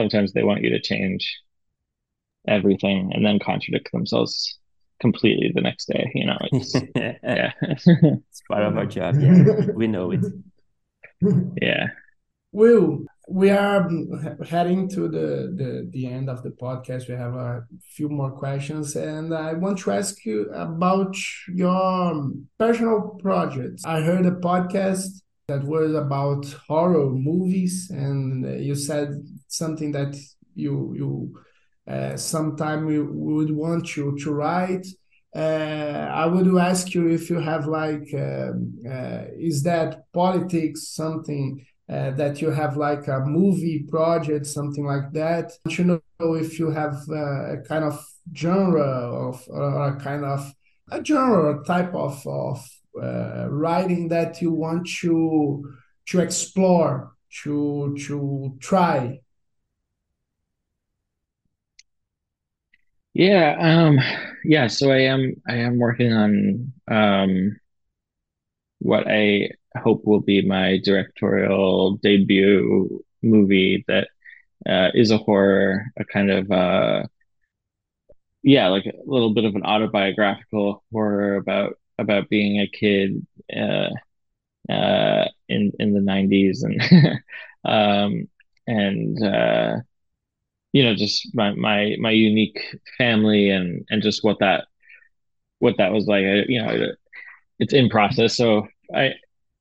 Sometimes 0.00 0.32
they 0.32 0.44
want 0.44 0.62
you 0.62 0.70
to 0.70 0.80
change 0.80 1.38
everything 2.46 3.10
and 3.12 3.26
then 3.26 3.38
contradict 3.38 3.90
themselves 3.92 4.58
completely 5.00 5.52
the 5.54 5.60
next 5.60 5.86
day 5.86 6.10
you 6.14 6.26
know 6.26 6.38
it's, 6.52 6.74
yeah. 6.96 7.52
It's 7.62 8.42
part 8.48 8.64
of 8.64 8.76
our 8.76 8.86
job 8.86 9.16
yeah. 9.20 9.66
We 9.74 9.86
know 9.86 10.12
it. 10.12 10.24
Yeah. 11.60 11.88
Will 12.52 13.04
we 13.30 13.50
are 13.50 13.88
heading 14.46 14.88
to 14.88 15.08
the, 15.08 15.52
the 15.54 15.88
the 15.90 16.06
end 16.06 16.30
of 16.30 16.42
the 16.42 16.50
podcast. 16.50 17.08
We 17.08 17.14
have 17.14 17.34
a 17.34 17.64
few 17.96 18.08
more 18.08 18.30
questions 18.30 18.96
and 18.96 19.34
i 19.34 19.52
want 19.52 19.78
to 19.78 19.90
ask 19.90 20.24
you 20.24 20.50
about 20.52 21.14
your 21.48 22.30
personal 22.58 23.18
projects. 23.20 23.84
I 23.84 24.00
heard 24.00 24.26
a 24.26 24.32
podcast 24.32 25.08
that 25.48 25.64
was 25.64 25.94
about 25.94 26.46
horror 26.66 27.10
movies 27.10 27.90
and 27.90 28.64
you 28.64 28.74
said 28.74 29.10
something 29.48 29.92
that 29.92 30.16
you 30.54 30.94
you 30.96 31.38
uh, 31.86 32.16
sometime 32.16 32.90
you 32.90 33.10
would 33.12 33.50
want 33.50 33.96
you 33.96 34.16
to 34.22 34.32
write. 34.32 34.86
Uh, 35.34 36.08
I 36.10 36.26
would 36.26 36.48
ask 36.58 36.94
you 36.94 37.08
if 37.08 37.30
you 37.30 37.38
have 37.38 37.66
like, 37.66 38.08
um, 38.14 38.74
uh, 38.90 39.24
is 39.38 39.62
that 39.62 40.10
politics 40.12 40.88
something 40.88 41.64
uh, 41.88 42.10
that 42.12 42.40
you 42.42 42.50
have 42.50 42.76
like 42.76 43.08
a 43.08 43.20
movie 43.20 43.84
project, 43.88 44.46
something 44.46 44.84
like 44.84 45.12
that. 45.12 45.52
To 45.70 45.84
know 45.84 46.34
if 46.34 46.58
you 46.58 46.70
have 46.70 46.96
uh, 47.10 47.54
a 47.54 47.62
kind 47.66 47.84
of 47.84 47.98
genre 48.36 48.82
of 49.28 49.42
or 49.48 49.88
a 49.88 49.96
kind 50.00 50.24
of 50.24 50.52
a 50.90 51.04
genre 51.04 51.64
type 51.64 51.94
of 51.94 52.26
of 52.26 52.66
uh, 53.02 53.46
writing 53.50 54.08
that 54.08 54.42
you 54.42 54.52
want 54.52 54.86
to 55.00 55.74
to 56.06 56.20
explore, 56.20 57.12
to 57.42 57.96
to 58.06 58.56
try. 58.60 59.20
Yeah, 63.14 63.56
um, 63.58 63.98
yeah. 64.44 64.66
So 64.68 64.90
I 64.92 65.00
am 65.00 65.34
I 65.48 65.56
am 65.56 65.78
working 65.78 66.12
on 66.12 66.72
um, 66.88 67.56
what 68.80 69.06
I 69.08 69.50
hope 69.78 70.02
will 70.04 70.20
be 70.20 70.42
my 70.46 70.78
directorial 70.84 71.96
debut 72.02 73.04
movie 73.22 73.84
that 73.88 74.08
uh, 74.68 74.90
is 74.94 75.10
a 75.10 75.18
horror, 75.18 75.84
a 75.98 76.04
kind 76.04 76.30
of 76.30 76.50
uh, 76.50 77.04
yeah, 78.42 78.68
like 78.68 78.86
a 78.86 78.92
little 79.04 79.34
bit 79.34 79.44
of 79.44 79.54
an 79.54 79.64
autobiographical 79.64 80.82
horror 80.92 81.36
about 81.36 81.74
about 81.98 82.28
being 82.28 82.60
a 82.60 82.68
kid 82.68 83.26
uh, 83.54 83.90
uh, 84.72 85.26
in 85.48 85.72
in 85.78 85.94
the 85.94 86.00
'90s 86.00 86.62
and 86.62 86.80
um, 87.64 88.28
and 88.66 89.22
uh, 89.24 89.76
you 90.72 90.82
know 90.84 90.94
just 90.94 91.28
my 91.34 91.52
my 91.54 91.96
my 92.00 92.10
unique 92.10 92.58
family 92.98 93.50
and 93.50 93.84
and 93.90 94.02
just 94.02 94.24
what 94.24 94.38
that 94.40 94.66
what 95.60 95.76
that 95.78 95.92
was 95.92 96.06
like. 96.06 96.24
I, 96.24 96.44
you 96.48 96.62
know, 96.62 96.88
it's 97.58 97.74
in 97.74 97.88
process, 97.88 98.36
so 98.36 98.66
I 98.94 99.12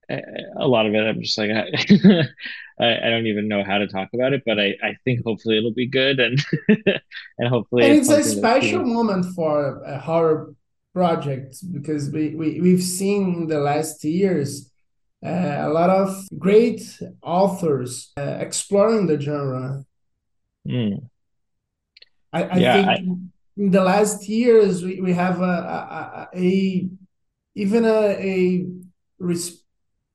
a 0.10 0.68
lot 0.68 0.86
of 0.86 0.94
it 0.94 1.06
i'm 1.06 1.22
just 1.22 1.38
like 1.38 1.50
I, 2.80 3.08
I, 3.08 3.10
don't 3.10 3.28
even 3.28 3.48
know 3.48 3.64
how 3.64 3.78
to 3.78 3.88
talk 3.88 4.10
about 4.14 4.34
it 4.34 4.44
but 4.46 4.60
i 4.60 4.74
i 4.82 4.96
think 5.04 5.24
hopefully 5.26 5.58
it'll 5.58 5.74
be 5.74 5.88
good 5.88 6.20
and 6.20 6.40
and 7.38 7.48
hopefully 7.50 7.86
and 7.86 7.98
it's, 7.98 8.10
it's 8.10 8.28
a 8.28 8.38
special 8.38 8.84
moment 8.84 9.26
for 9.36 9.84
a 9.84 10.00
horror 10.00 10.54
project 10.94 11.58
because 11.72 12.10
we, 12.10 12.36
we 12.36 12.62
we've 12.62 12.82
seen 12.82 13.34
in 13.34 13.48
the 13.48 13.60
last 13.60 14.04
years 14.04 14.72
uh, 15.26 15.58
a 15.60 15.70
lot 15.70 15.90
of 15.90 16.28
great 16.38 16.82
authors 17.22 18.12
uh, 18.18 18.38
exploring 18.40 19.08
the 19.08 19.20
genre 19.20 19.84
mm. 20.68 20.98
i, 22.32 22.44
I 22.44 22.58
yeah, 22.58 22.74
think 22.74 22.88
I... 22.88 22.96
in 23.58 23.72
the 23.72 23.84
last 23.84 24.30
years 24.30 24.84
we, 24.84 25.02
we 25.02 25.14
have 25.14 25.42
a, 25.42 25.44
a, 25.44 26.30
a, 26.34 26.40
a 26.40 26.90
even 27.56 27.86
a, 27.86 28.16
a 28.34 28.66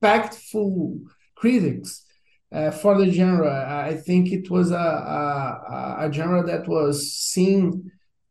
respectful 0.02 0.98
critics 1.34 2.04
uh, 2.52 2.70
for 2.70 2.98
the 2.98 3.10
genre. 3.10 3.86
I 3.88 3.94
think 3.94 4.32
it 4.32 4.50
was 4.50 4.70
a, 4.70 4.76
a, 4.76 5.96
a 6.00 6.12
genre 6.12 6.42
that 6.44 6.68
was 6.68 7.12
seen 7.12 7.90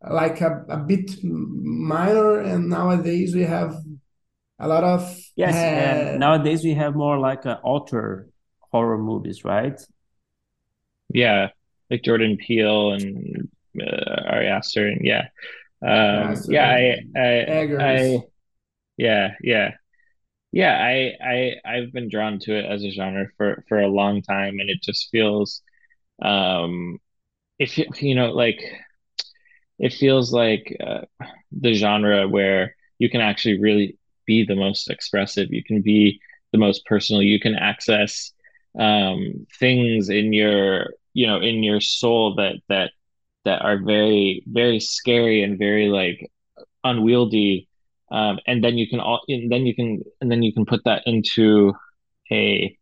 like 0.10 0.42
a, 0.42 0.66
a 0.70 0.78
bit 0.78 1.24
minor, 1.24 2.40
and 2.40 2.70
nowadays 2.70 3.36
we 3.36 3.44
have 3.44 3.76
a 4.60 4.68
lot 4.68 4.84
of 4.84 5.02
yes. 5.36 5.56
Uh, 5.56 6.18
nowadays 6.18 6.64
we 6.64 6.74
have 6.74 6.96
more 6.96 7.20
like 7.20 7.46
uh, 7.46 7.58
author 7.64 8.28
horror 8.72 8.98
movies, 8.98 9.44
right? 9.44 9.80
Yeah, 11.14 11.50
like 11.90 12.04
Jordan 12.04 12.38
Peele 12.38 12.94
and 12.94 13.50
uh, 13.82 14.22
Ari 14.28 14.48
Aster, 14.48 14.88
and 14.88 15.02
yeah, 15.04 15.28
um, 15.82 16.36
yeah, 16.50 16.68
I, 16.68 17.20
I, 17.20 17.84
I, 17.84 18.24
yeah, 18.98 19.30
yeah 19.42 19.72
yeah 20.52 20.74
i 20.78 21.14
i 21.24 21.56
i've 21.66 21.92
been 21.94 22.10
drawn 22.10 22.40
to 22.40 22.56
it 22.58 22.66
as 22.66 22.84
a 22.84 22.92
genre 22.92 23.28
for 23.38 23.64
for 23.68 23.80
a 23.80 23.88
long 23.88 24.22
time 24.22 24.60
and 24.60 24.70
it 24.70 24.82
just 24.82 25.10
feels 25.12 25.62
um 26.24 27.00
if 27.60 27.78
you 27.78 27.86
you 28.00 28.16
know 28.16 28.32
like 28.32 28.62
it 29.80 29.94
feels 29.94 30.34
like 30.34 30.76
uh, 30.86 31.02
the 31.52 31.74
genre 31.74 32.28
where 32.28 32.76
you 33.00 33.10
can 33.10 33.22
actually 33.22 33.60
really 33.60 33.98
be 34.26 34.46
the 34.46 34.56
most 34.56 34.90
expressive 34.90 35.52
you 35.52 35.64
can 35.64 35.82
be 35.82 36.20
the 36.52 36.58
most 36.58 36.86
personal 36.86 37.22
you 37.22 37.40
can 37.40 37.56
access 37.56 38.32
um 38.80 39.46
things 39.60 40.10
in 40.10 40.32
your 40.34 40.88
you 41.14 41.28
know 41.28 41.40
in 41.42 41.64
your 41.64 41.82
soul 41.82 42.36
that 42.36 42.56
that 42.70 42.92
that 43.46 43.62
are 43.64 43.78
very 43.80 44.44
very 44.48 44.80
scary 44.80 45.44
and 45.44 45.58
very 45.58 45.90
like 45.90 46.32
unwieldy 46.84 47.68
um, 48.12 48.40
and 48.48 48.64
then 48.64 48.78
you 48.78 48.88
can 48.88 49.00
all 49.00 49.22
and 49.28 49.52
then 49.52 49.66
you 49.66 49.76
can 49.76 50.04
and 50.20 50.32
then 50.32 50.44
you 50.44 50.54
can 50.54 50.66
put 50.66 50.84
that 50.86 51.04
into 51.06 51.74
a, 52.32 52.78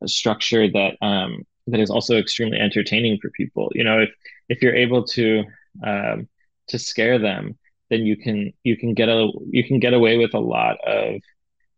a 0.00 0.08
structure 0.08 0.70
that 0.70 0.96
um, 1.02 1.44
that 1.66 1.80
is 1.80 1.90
also 1.90 2.16
extremely 2.16 2.58
entertaining 2.58 3.18
for 3.20 3.30
people. 3.30 3.70
You 3.74 3.84
know 3.84 4.00
if 4.00 4.10
if 4.48 4.62
you're 4.62 4.74
able 4.74 5.04
to 5.08 5.44
um, 5.84 6.28
to 6.68 6.78
scare 6.78 7.18
them 7.18 7.58
then 7.92 8.06
you 8.06 8.16
can 8.16 8.52
you 8.64 8.76
can 8.76 8.94
get 8.94 9.10
a 9.10 9.30
you 9.50 9.62
can 9.62 9.78
get 9.78 9.92
away 9.92 10.16
with 10.16 10.32
a 10.32 10.40
lot 10.40 10.78
of 10.86 11.20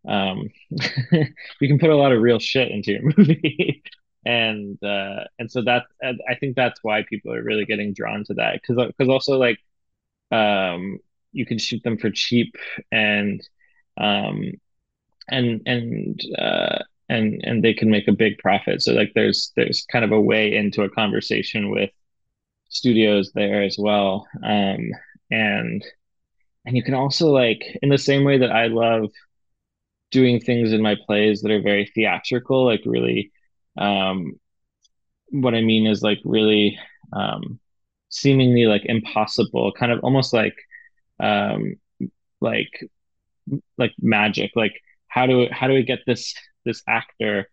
um, 0.06 0.48
you 0.70 1.68
can 1.68 1.78
put 1.78 1.90
a 1.90 1.96
lot 1.96 2.12
of 2.12 2.22
real 2.22 2.38
shit 2.38 2.70
into 2.70 2.92
your 2.92 3.02
movie. 3.16 3.82
And 4.24 4.82
uh, 4.82 5.24
and 5.38 5.50
so 5.50 5.62
that 5.62 5.84
I 6.02 6.36
think 6.36 6.56
that's 6.56 6.78
why 6.82 7.04
people 7.08 7.34
are 7.34 7.42
really 7.42 7.66
getting 7.66 7.92
drawn 7.92 8.24
to 8.24 8.34
that. 8.34 8.54
Because 8.54 8.86
because 8.86 9.08
also 9.10 9.38
like 9.38 9.58
um 10.30 10.98
you 11.34 11.46
can 11.46 11.58
shoot 11.58 11.82
them 11.84 11.98
for 11.98 12.10
cheap 12.10 12.54
and 12.92 13.42
um 13.98 14.52
and 15.28 15.62
and 15.66 16.20
uh 16.38 16.78
and 17.08 17.40
and 17.44 17.62
they 17.64 17.74
can 17.74 17.90
make 17.90 18.08
a 18.08 18.12
big 18.12 18.38
profit. 18.38 18.82
So 18.82 18.92
like 18.92 19.12
there's 19.14 19.52
there's 19.56 19.84
kind 19.92 20.04
of 20.04 20.12
a 20.12 20.20
way 20.20 20.54
into 20.54 20.82
a 20.82 20.90
conversation 20.90 21.70
with 21.70 21.90
studios 22.68 23.32
there 23.34 23.62
as 23.62 23.76
well. 23.78 24.26
Um 24.42 24.90
and 25.30 25.84
and 26.66 26.76
you 26.76 26.82
can 26.82 26.94
also 26.94 27.28
like 27.28 27.62
in 27.82 27.90
the 27.90 27.98
same 27.98 28.24
way 28.24 28.38
that 28.38 28.52
I 28.52 28.66
love 28.68 29.10
doing 30.10 30.40
things 30.40 30.72
in 30.72 30.80
my 30.82 30.96
plays 31.06 31.42
that 31.42 31.50
are 31.50 31.62
very 31.62 31.90
theatrical 31.94 32.64
like 32.66 32.82
really 32.86 33.32
um 33.78 34.38
what 35.30 35.54
I 35.54 35.60
mean 35.62 35.86
is 35.86 36.02
like 36.02 36.20
really 36.24 36.78
um 37.12 37.58
seemingly 38.10 38.66
like 38.66 38.82
impossible 38.84 39.72
kind 39.72 39.90
of 39.90 40.00
almost 40.04 40.32
like 40.32 40.54
um, 41.24 41.76
like 42.40 42.72
like 43.78 43.94
magic. 44.00 44.52
Like 44.56 44.74
how 45.08 45.26
do 45.26 45.48
how 45.50 45.68
do 45.68 45.74
we 45.74 45.82
get 45.84 46.00
this 46.06 46.34
this 46.64 46.82
actor 46.88 47.48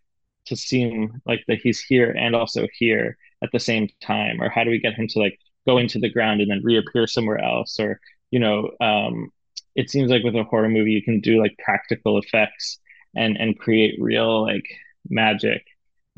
to 0.48 0.56
seem 0.56 1.22
like 1.26 1.44
that 1.48 1.60
he's 1.62 1.82
here 1.82 2.12
and 2.12 2.36
also 2.36 2.68
here 2.78 3.18
at 3.44 3.52
the 3.52 3.60
same 3.60 3.90
time, 4.02 4.42
or 4.42 4.50
how 4.50 4.64
do 4.64 4.72
we 4.72 4.80
get 4.80 4.94
him 4.96 5.08
to 5.10 5.20
like 5.20 5.38
go 5.68 5.78
into 5.78 6.00
the 6.00 6.10
ground 6.10 6.42
and 6.42 6.52
then 6.52 6.62
reappear 6.64 7.08
somewhere 7.08 7.40
else, 7.40 7.80
or 7.80 8.00
you 8.32 8.40
know, 8.40 8.72
um, 8.82 9.30
it 9.76 9.90
seems 9.90 10.10
like 10.12 10.24
with 10.24 10.36
a 10.36 10.44
horror 10.44 10.70
movie 10.70 10.92
you 10.92 11.04
can 11.04 11.20
do 11.22 11.40
like 11.40 11.56
practical 11.64 12.18
effects 12.18 12.80
and 13.16 13.38
and 13.38 13.60
create 13.60 13.96
real 14.02 14.44
like 14.44 14.66
magic 15.10 15.64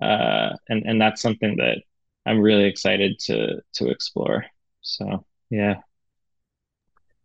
uh, 0.02 0.52
and 0.70 0.84
and 0.86 1.02
that's 1.02 1.22
something 1.22 1.58
that 1.58 1.78
I'm 2.26 2.40
really 2.40 2.66
excited 2.66 3.20
to 3.26 3.62
to 3.76 3.90
explore. 3.90 4.46
So 4.82 5.26
yeah, 5.50 5.76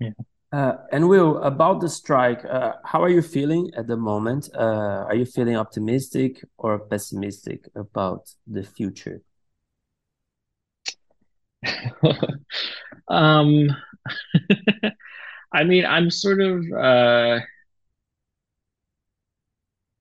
yeah. 0.01 0.11
Uh, 0.51 0.77
and 0.93 1.09
Will, 1.09 1.39
about 1.43 1.81
the 1.81 1.89
strike, 1.91 2.43
uh, 2.47 2.73
how 2.85 3.03
are 3.03 3.11
you 3.11 3.21
feeling 3.21 3.71
at 3.77 3.87
the 3.87 3.97
moment? 3.97 4.49
Uh, 4.55 5.05
are 5.07 5.15
you 5.15 5.27
feeling 5.27 5.57
optimistic 5.57 6.43
or 6.57 6.79
pessimistic 6.79 7.69
about 7.75 8.31
the 8.47 8.63
future? 8.63 9.21
um, 13.09 13.69
I 15.53 15.65
mean, 15.65 15.85
I'm 15.87 16.11
sort 16.11 16.41
of 16.41 16.65
uh, 16.73 17.41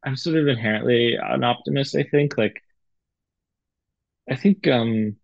I'm 0.03 0.15
sort 0.15 0.37
of 0.37 0.47
inherently 0.47 1.15
an 1.15 1.43
optimist, 1.43 1.95
I 1.95 2.03
think. 2.03 2.37
Like 2.37 2.61
I 4.29 4.35
think 4.35 4.67
um 4.67 5.17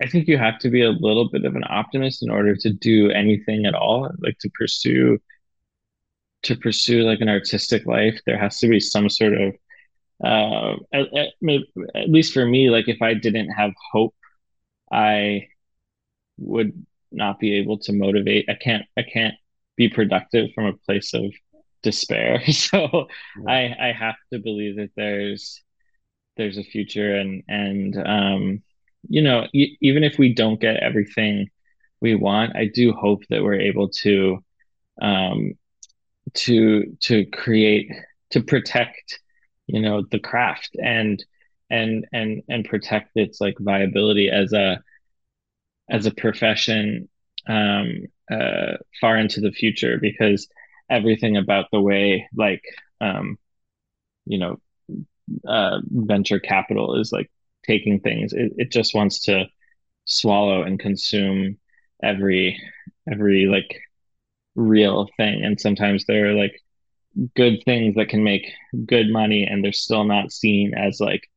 I 0.00 0.06
think 0.08 0.26
you 0.28 0.38
have 0.38 0.58
to 0.60 0.70
be 0.70 0.82
a 0.82 0.90
little 0.90 1.28
bit 1.30 1.44
of 1.44 1.54
an 1.54 1.64
optimist 1.68 2.22
in 2.22 2.30
order 2.30 2.56
to 2.56 2.72
do 2.72 3.10
anything 3.10 3.66
at 3.66 3.74
all, 3.74 4.10
like 4.20 4.38
to 4.40 4.50
pursue 4.50 5.18
to 6.42 6.56
pursue 6.56 7.02
like 7.02 7.20
an 7.20 7.28
artistic 7.28 7.86
life. 7.86 8.20
There 8.26 8.38
has 8.38 8.58
to 8.60 8.68
be 8.68 8.80
some 8.80 9.08
sort 9.08 9.34
of 9.34 9.54
uh 10.24 10.76
at, 10.92 11.14
at, 11.16 11.28
at 11.94 12.10
least 12.10 12.32
for 12.34 12.46
me, 12.46 12.70
like 12.70 12.88
if 12.88 13.02
I 13.02 13.14
didn't 13.14 13.50
have 13.50 13.72
hope, 13.92 14.14
I 14.92 15.48
would 16.38 16.86
not 17.12 17.38
be 17.40 17.54
able 17.58 17.78
to 17.80 17.92
motivate. 17.92 18.48
I 18.48 18.54
can't 18.54 18.84
I 18.96 19.02
can't 19.02 19.34
be 19.76 19.88
productive 19.88 20.50
from 20.54 20.66
a 20.66 20.74
place 20.86 21.14
of 21.14 21.32
despair. 21.82 22.42
So. 22.52 23.08
I 23.48 23.74
I 23.80 23.92
have 23.92 24.16
to 24.32 24.38
believe 24.38 24.76
that 24.76 24.90
there's 24.96 25.62
there's 26.36 26.58
a 26.58 26.64
future 26.64 27.16
and 27.16 27.42
and 27.48 27.96
um 27.96 28.62
you 29.08 29.22
know 29.22 29.46
even 29.52 30.04
if 30.04 30.18
we 30.18 30.34
don't 30.34 30.60
get 30.60 30.76
everything 30.76 31.48
we 32.00 32.14
want 32.14 32.56
I 32.56 32.66
do 32.66 32.92
hope 32.92 33.22
that 33.30 33.42
we're 33.42 33.60
able 33.60 33.88
to 34.02 34.38
um 35.00 35.52
to 36.34 36.96
to 37.02 37.26
create 37.26 37.90
to 38.30 38.42
protect 38.42 39.20
you 39.66 39.80
know 39.80 40.04
the 40.10 40.18
craft 40.18 40.76
and 40.82 41.24
and 41.70 42.06
and 42.12 42.42
and 42.48 42.64
protect 42.64 43.10
its 43.16 43.40
like 43.40 43.56
viability 43.60 44.30
as 44.30 44.52
a 44.52 44.82
as 45.90 46.06
a 46.06 46.14
profession 46.14 47.08
um 47.48 48.04
uh 48.30 48.74
far 49.00 49.16
into 49.18 49.40
the 49.40 49.52
future 49.52 49.98
because 50.00 50.48
everything 50.90 51.36
about 51.36 51.66
the 51.72 51.80
way 51.80 52.28
like 52.36 52.62
um 53.00 53.36
you 54.26 54.38
know 54.38 54.58
uh, 55.48 55.80
venture 55.90 56.40
capital 56.40 57.00
is 57.00 57.12
like 57.12 57.30
taking 57.66 58.00
things. 58.00 58.32
It, 58.32 58.52
it 58.56 58.72
just 58.72 58.94
wants 58.94 59.20
to 59.24 59.46
swallow 60.04 60.62
and 60.62 60.78
consume 60.78 61.58
every 62.02 62.60
every 63.10 63.46
like 63.46 63.80
real 64.54 65.08
thing. 65.16 65.44
And 65.44 65.60
sometimes 65.60 66.04
there 66.06 66.30
are 66.30 66.34
like 66.34 66.60
good 67.34 67.62
things 67.64 67.94
that 67.96 68.08
can 68.08 68.24
make 68.24 68.50
good 68.86 69.10
money 69.10 69.44
and 69.44 69.62
they're 69.62 69.72
still 69.72 70.04
not 70.04 70.32
seen 70.32 70.74
as 70.74 71.00
like 71.00 71.28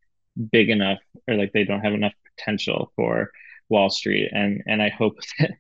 big 0.52 0.70
enough 0.70 1.00
or 1.28 1.36
like 1.36 1.52
they 1.54 1.64
don't 1.64 1.82
have 1.82 1.94
enough 1.94 2.14
potential 2.38 2.92
for 2.96 3.32
wall 3.70 3.90
street. 3.90 4.30
And 4.32 4.64
and 4.68 4.82
i 4.82 4.90
hope 4.90 5.18
that 5.40 5.52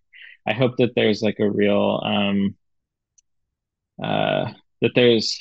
i 0.48 0.54
hope 0.54 0.78
that 0.78 0.94
there's 0.96 1.22
like 1.22 1.40
a 1.40 1.50
real 1.50 2.02
um 2.04 2.56
uh 4.04 4.52
that 4.82 4.92
there's 4.96 5.40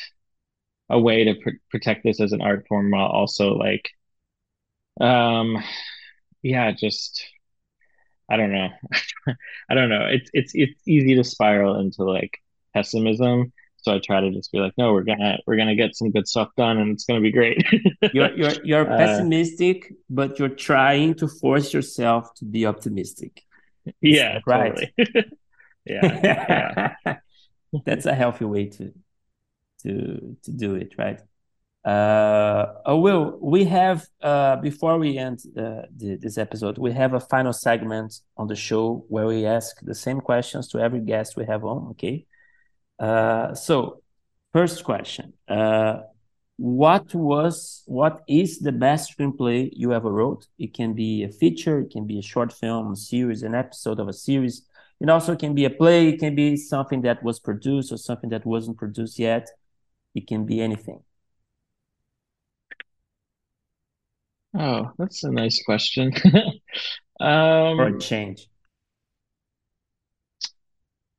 a 0.90 0.98
way 0.98 1.24
to 1.24 1.34
pr- 1.34 1.50
protect 1.70 2.04
this 2.04 2.20
as 2.20 2.32
an 2.32 2.42
art 2.42 2.66
form 2.68 2.90
while 2.90 3.06
also 3.06 3.54
like 3.54 3.90
um 5.00 5.62
yeah 6.42 6.70
just 6.72 7.24
i 8.30 8.36
don't 8.36 8.52
know. 8.52 8.68
I 9.68 9.74
don't 9.74 9.88
know. 9.88 10.06
It's 10.06 10.30
it's 10.32 10.52
it's 10.54 10.80
easy 10.86 11.14
to 11.16 11.24
spiral 11.24 11.80
into 11.80 12.04
like 12.04 12.38
pessimism. 12.72 13.52
So 13.76 13.94
i 13.94 13.98
try 13.98 14.20
to 14.20 14.30
just 14.30 14.50
be 14.50 14.58
like 14.58 14.72
no 14.78 14.94
we're 14.94 15.04
gonna 15.04 15.38
we're 15.46 15.56
gonna 15.56 15.76
get 15.76 15.94
some 15.94 16.10
good 16.10 16.26
stuff 16.26 16.48
done 16.56 16.78
and 16.78 16.92
it's 16.92 17.04
gonna 17.04 17.20
be 17.20 17.32
great. 17.32 17.62
You're 18.12 18.34
you're 18.34 18.52
you're 18.64 18.90
uh, 18.90 18.96
pessimistic 18.96 19.92
but 20.08 20.38
you're 20.38 20.48
trying 20.48 21.14
to 21.16 21.28
force 21.28 21.72
yourself 21.74 22.32
to 22.36 22.44
be 22.44 22.66
optimistic. 22.66 23.42
Yeah 24.00 24.40
right. 24.46 24.92
yeah, 25.84 26.94
yeah. 27.04 27.16
that's 27.84 28.06
a 28.06 28.14
healthy 28.14 28.46
way 28.46 28.66
to 28.66 28.92
to 29.82 30.36
to 30.44 30.50
do 30.50 30.74
it, 30.76 30.94
right? 30.98 31.20
Uh, 31.84 32.72
oh, 32.86 32.98
Will, 32.98 33.38
we 33.42 33.64
have 33.64 34.06
uh, 34.22 34.56
before 34.56 34.98
we 34.98 35.18
end 35.18 35.40
uh, 35.56 35.82
the, 35.94 36.16
this 36.16 36.38
episode, 36.38 36.78
we 36.78 36.92
have 36.92 37.12
a 37.12 37.20
final 37.20 37.52
segment 37.52 38.20
on 38.38 38.46
the 38.46 38.56
show 38.56 39.04
where 39.08 39.26
we 39.26 39.44
ask 39.44 39.80
the 39.82 39.94
same 39.94 40.20
questions 40.20 40.68
to 40.68 40.78
every 40.78 41.00
guest 41.00 41.36
we 41.36 41.44
have 41.44 41.62
on. 41.64 41.88
Okay, 41.90 42.26
uh, 42.98 43.54
so 43.54 44.02
first 44.52 44.82
question: 44.82 45.34
uh, 45.46 46.00
What 46.56 47.14
was, 47.14 47.82
what 47.86 48.22
is 48.28 48.60
the 48.60 48.72
best 48.72 49.16
screenplay 49.16 49.70
you 49.74 49.92
ever 49.92 50.10
wrote? 50.10 50.46
It 50.58 50.72
can 50.72 50.94
be 50.94 51.24
a 51.24 51.28
feature, 51.28 51.80
it 51.80 51.90
can 51.90 52.06
be 52.06 52.18
a 52.18 52.22
short 52.22 52.52
film, 52.52 52.92
a 52.92 52.96
series, 52.96 53.42
an 53.42 53.54
episode 53.54 54.00
of 54.00 54.08
a 54.08 54.12
series. 54.12 54.66
It 55.00 55.10
also 55.10 55.36
can 55.36 55.54
be 55.54 55.64
a 55.66 55.70
play. 55.70 56.08
It 56.08 56.20
can 56.20 56.34
be 56.34 56.56
something 56.56 57.02
that 57.02 57.22
was 57.22 57.40
produced 57.40 57.92
or 57.92 57.98
something 57.98 58.30
that 58.30 58.46
wasn't 58.46 58.78
produced 58.78 59.18
yet. 59.18 59.48
It 60.14 60.26
can 60.26 60.46
be 60.46 60.62
anything. 60.62 61.02
Oh, 64.56 64.92
that's 64.98 65.24
a 65.24 65.30
nice 65.30 65.62
question. 65.64 66.12
um, 67.20 67.80
or 67.80 67.98
change. 67.98 68.48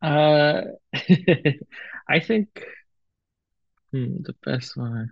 Uh, 0.02 0.62
I 2.10 2.20
think 2.20 2.64
hmm, 3.92 4.18
the 4.22 4.36
best 4.46 4.78
one. 4.78 5.12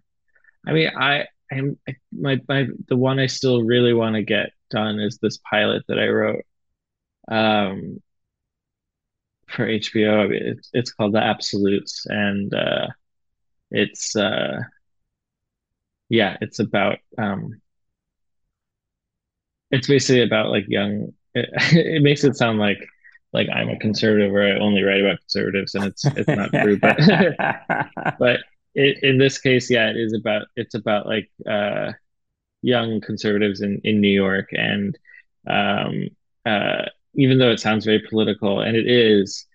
I 0.68 0.74
mean, 0.74 0.90
I 0.98 1.28
am 1.52 1.78
my 2.12 2.40
my 2.48 2.68
the 2.88 2.98
one 2.98 3.20
I 3.20 3.28
still 3.28 3.64
really 3.64 3.94
want 3.94 4.16
to 4.16 4.24
get 4.24 4.52
done 4.72 5.00
is 5.00 5.20
this 5.20 5.40
pilot 5.50 5.84
that 5.88 6.00
I 6.00 6.08
wrote 6.08 6.46
um 7.30 8.02
for 9.48 9.68
HBO. 9.68 10.30
It's 10.32 10.70
it's 10.74 10.92
called 10.94 11.14
The 11.14 11.20
Absolutes, 11.20 12.06
and 12.08 12.54
uh, 12.54 12.88
it's 13.72 14.16
uh 14.16 14.62
yeah 16.10 16.38
it's 16.42 16.60
about 16.60 17.00
um 17.18 17.62
it's 19.74 19.88
basically 19.88 20.22
about 20.22 20.50
like 20.50 20.66
young 20.68 21.12
it, 21.36 21.50
it 21.74 22.04
makes 22.04 22.24
it 22.24 22.36
sound 22.36 22.60
like 22.60 22.80
like 23.34 23.48
I'm 23.52 23.70
a 23.70 23.80
conservative 23.80 24.32
or 24.32 24.48
I 24.48 24.60
only 24.60 24.84
write 24.84 25.02
about 25.02 25.20
conservatives 25.20 25.74
and 25.74 25.86
it's 25.86 26.06
it's 26.06 26.28
not 26.28 26.52
true 26.52 26.78
but 26.80 26.98
but 28.20 28.40
it, 28.76 29.04
in 29.04 29.18
this 29.18 29.40
case 29.40 29.70
yeah 29.70 29.90
it 29.90 29.98
is 29.98 30.14
about 30.14 30.44
it's 30.56 30.76
about 30.76 31.08
like 31.08 31.30
uh 31.50 31.92
young 32.62 33.02
conservatives 33.02 33.62
in 33.62 33.82
in 33.84 34.00
New 34.00 34.14
York 34.26 34.50
and 34.54 34.98
um 35.50 36.08
uh 36.46 36.86
even 37.16 37.40
though 37.40 37.52
it 37.52 37.60
sounds 37.60 37.86
very 37.86 38.02
political 38.08 38.62
and 38.62 38.78
it 38.78 38.88
is 38.88 39.46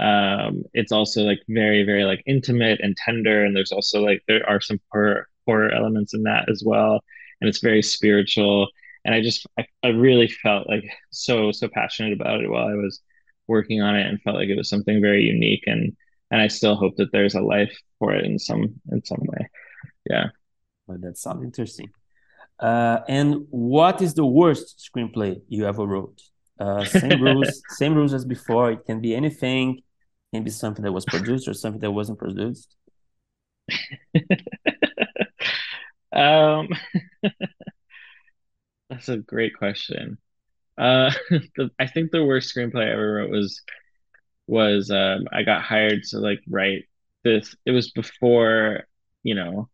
um 0.00 0.62
it's 0.72 0.92
also 0.92 1.22
like 1.22 1.40
very 1.48 1.82
very 1.82 2.04
like 2.04 2.22
intimate 2.26 2.80
and 2.80 2.96
tender 2.96 3.44
and 3.44 3.54
there's 3.54 3.72
also 3.72 4.00
like 4.00 4.22
there 4.26 4.48
are 4.48 4.60
some 4.60 4.80
horror 4.90 5.28
horror 5.46 5.70
elements 5.70 6.14
in 6.14 6.22
that 6.22 6.48
as 6.50 6.62
well 6.64 7.02
and 7.40 7.48
it's 7.48 7.60
very 7.60 7.82
spiritual 7.82 8.68
and 9.06 9.14
i 9.14 9.22
just 9.22 9.46
I, 9.58 9.64
I 9.82 9.88
really 9.88 10.28
felt 10.28 10.68
like 10.68 10.84
so 11.10 11.52
so 11.52 11.68
passionate 11.68 12.12
about 12.12 12.42
it 12.42 12.50
while 12.50 12.68
i 12.68 12.74
was 12.74 13.00
working 13.48 13.80
on 13.80 13.96
it 13.96 14.06
and 14.06 14.20
felt 14.22 14.36
like 14.36 14.48
it 14.48 14.56
was 14.56 14.68
something 14.68 15.00
very 15.00 15.24
unique. 15.24 15.64
And 15.66 15.96
and 16.30 16.40
i 16.40 16.48
still 16.48 16.76
hope 16.76 16.96
that 16.96 17.12
there's 17.12 17.34
a 17.34 17.40
life 17.40 17.76
for 17.98 18.12
it 18.12 18.24
in 18.24 18.38
some 18.38 18.80
in 18.90 19.04
some 19.04 19.22
way. 19.22 19.48
Yeah. 20.10 20.26
Well, 20.86 20.98
that 21.00 21.18
sounds 21.18 21.44
interesting. 21.44 21.90
Uh 22.58 23.00
and 23.08 23.46
what 23.50 24.02
is 24.02 24.14
the 24.14 24.26
worst 24.26 24.90
screenplay 24.90 25.40
you 25.48 25.66
ever 25.66 25.86
wrote? 25.86 26.20
Uh, 26.58 26.84
same 26.84 27.20
rules, 27.26 27.62
same 27.68 27.94
rules 27.94 28.14
as 28.14 28.24
before. 28.24 28.72
It 28.72 28.84
can 28.86 29.00
be 29.00 29.14
anything. 29.14 29.82
Can 30.32 30.42
be 30.42 30.50
something 30.50 30.84
that 30.84 30.92
was 30.92 31.06
produced 31.06 31.48
or 31.48 31.54
something 31.54 31.80
that 31.80 31.92
wasn't 31.92 32.18
produced? 32.18 32.74
um, 36.12 36.68
that's 38.96 39.08
a 39.10 39.18
great 39.18 39.56
question. 39.56 40.18
Uh, 40.78 41.10
the, 41.30 41.70
I 41.78 41.86
think 41.86 42.10
the 42.10 42.24
worst 42.24 42.54
screenplay 42.54 42.88
I 42.88 42.92
ever 42.92 43.14
wrote 43.14 43.30
was 43.30 43.60
was 44.46 44.90
um, 44.90 45.26
I 45.32 45.42
got 45.42 45.62
hired 45.62 46.02
to 46.10 46.18
like 46.18 46.40
write 46.48 46.84
this. 47.24 47.54
It 47.66 47.72
was 47.72 47.90
before 47.90 48.84
you 49.22 49.34
know 49.34 49.68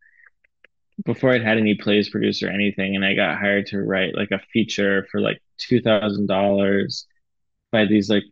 before 1.04 1.30
I'd 1.30 1.44
had 1.44 1.58
any 1.58 1.76
plays 1.76 2.10
produced 2.10 2.42
or 2.42 2.50
anything, 2.50 2.96
and 2.96 3.04
I 3.04 3.14
got 3.14 3.38
hired 3.38 3.66
to 3.66 3.80
write 3.80 4.16
like 4.16 4.30
a 4.32 4.40
feature 4.52 5.06
for 5.10 5.20
like 5.20 5.40
two 5.56 5.80
thousand 5.80 6.26
dollars 6.26 7.06
by 7.70 7.84
these 7.84 8.10
like 8.10 8.24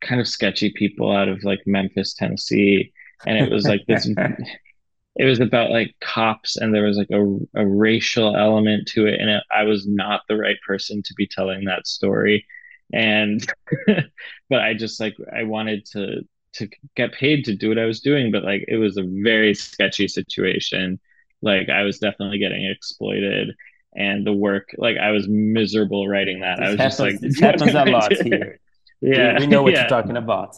kind 0.00 0.20
of 0.20 0.28
sketchy 0.28 0.72
people 0.72 1.14
out 1.14 1.28
of 1.28 1.44
like 1.44 1.60
Memphis, 1.66 2.14
Tennessee. 2.14 2.92
And 3.26 3.36
it 3.36 3.50
was 3.50 3.66
like 3.66 3.82
this 3.86 4.08
it 5.16 5.24
was 5.24 5.40
about 5.40 5.70
like 5.70 5.94
cops 6.00 6.56
and 6.56 6.74
there 6.74 6.84
was 6.84 6.96
like 6.96 7.10
a, 7.10 7.20
a 7.54 7.66
racial 7.66 8.36
element 8.36 8.86
to 8.88 9.06
it 9.06 9.20
and 9.20 9.28
it, 9.28 9.42
i 9.50 9.64
was 9.64 9.86
not 9.86 10.22
the 10.28 10.36
right 10.36 10.56
person 10.66 11.02
to 11.02 11.14
be 11.14 11.26
telling 11.26 11.64
that 11.64 11.86
story. 11.86 12.46
And 12.92 13.44
but 13.86 14.60
i 14.60 14.74
just 14.74 15.00
like 15.00 15.16
i 15.32 15.44
wanted 15.44 15.86
to 15.92 16.22
to 16.54 16.68
get 16.96 17.12
paid 17.12 17.44
to 17.44 17.54
do 17.54 17.68
what 17.68 17.78
i 17.78 17.84
was 17.84 18.00
doing 18.00 18.32
but 18.32 18.42
like 18.42 18.64
it 18.66 18.78
was 18.78 18.96
a 18.96 19.04
very 19.04 19.54
sketchy 19.54 20.08
situation. 20.08 21.00
Like 21.42 21.68
i 21.68 21.82
was 21.82 21.98
definitely 21.98 22.38
getting 22.38 22.66
exploited 22.66 23.54
and 23.96 24.26
the 24.26 24.32
work 24.32 24.74
like 24.78 24.96
i 24.96 25.10
was 25.10 25.26
miserable 25.28 26.08
writing 26.08 26.40
that. 26.40 26.58
This 26.58 26.66
i 26.66 26.70
was 26.70 26.78
happens, 26.78 26.96
just 26.96 27.00
like 27.00 27.20
this 27.20 27.40
happens 27.40 27.74
a 27.74 27.84
lot 27.84 28.12
here. 28.24 28.60
Yeah 29.00 29.34
we, 29.34 29.40
we 29.40 29.46
know 29.46 29.62
what 29.62 29.72
yeah. 29.72 29.80
you're 29.80 29.88
talking 29.88 30.16
about 30.16 30.56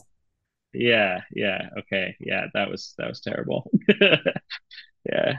yeah 0.73 1.21
yeah 1.33 1.69
okay 1.79 2.17
yeah 2.21 2.47
that 2.55 2.71
was 2.71 2.95
that 2.99 3.09
was 3.09 3.21
terrible 3.21 3.71
yeah 5.11 5.35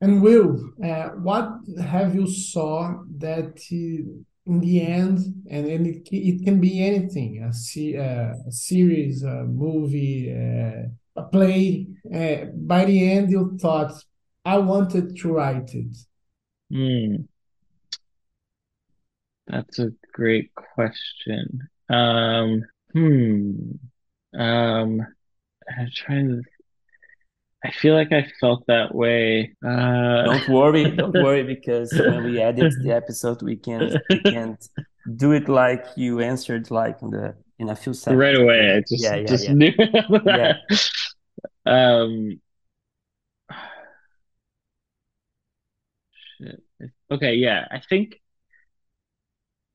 And 0.00 0.20
Will, 0.22 0.60
uh, 0.84 1.10
what 1.22 1.48
have 1.80 2.14
you 2.14 2.26
saw 2.26 3.02
that 3.18 3.56
uh, 3.72 4.22
in 4.46 4.60
the 4.60 4.82
end, 4.82 5.18
and, 5.48 5.66
and 5.66 5.86
it, 5.86 6.06
it 6.12 6.44
can 6.44 6.60
be 6.60 6.84
anything, 6.84 7.42
a, 7.42 7.50
se 7.54 7.96
uh, 7.96 8.34
a 8.46 8.52
series, 8.52 9.22
a 9.22 9.44
movie, 9.44 10.30
uh, 10.30 10.88
a 11.16 11.22
play, 11.28 11.86
uh, 12.14 12.50
by 12.54 12.84
the 12.84 13.12
end 13.12 13.30
you 13.30 13.56
thought, 13.58 13.92
I 14.44 14.58
wanted 14.58 15.16
to 15.16 15.32
write 15.32 15.74
it? 15.74 15.96
Hmm. 16.70 17.22
That's 19.46 19.78
a 19.78 19.92
great 20.12 20.50
question. 20.54 21.68
Um, 21.88 22.62
hmm. 22.94 24.38
Um, 24.38 25.06
I'm 25.78 25.90
trying 25.94 26.28
to 26.28 26.42
I 27.64 27.70
feel 27.70 27.94
like 27.94 28.12
I 28.12 28.30
felt 28.40 28.66
that 28.66 28.94
way. 28.94 29.54
Uh, 29.66 30.24
don't 30.24 30.48
worry, 30.50 30.90
don't 30.96 31.14
worry, 31.14 31.42
because 31.42 31.90
when 31.94 32.24
we 32.24 32.38
edit 32.38 32.74
the 32.82 32.92
episode, 32.92 33.40
we 33.40 33.56
can't 33.56 33.96
we 34.10 34.20
can't 34.20 34.68
do 35.16 35.32
it 35.32 35.48
like 35.48 35.86
you 35.96 36.20
answered, 36.20 36.70
like 36.70 37.00
in 37.00 37.10
the 37.10 37.34
in 37.58 37.70
a 37.70 37.76
few 37.76 37.94
seconds. 37.94 38.20
Right 38.20 38.36
away, 38.36 38.76
I 38.76 38.80
just 38.80 39.02
yeah, 39.02 39.14
yeah, 39.14 39.26
just 39.26 39.48
yeah. 39.48 39.54
knew. 39.54 39.72
yeah. 40.26 40.54
Um. 41.66 42.38
Shit. 46.38 46.60
Okay, 47.10 47.34
yeah, 47.36 47.66
I 47.70 47.80
think. 47.80 48.20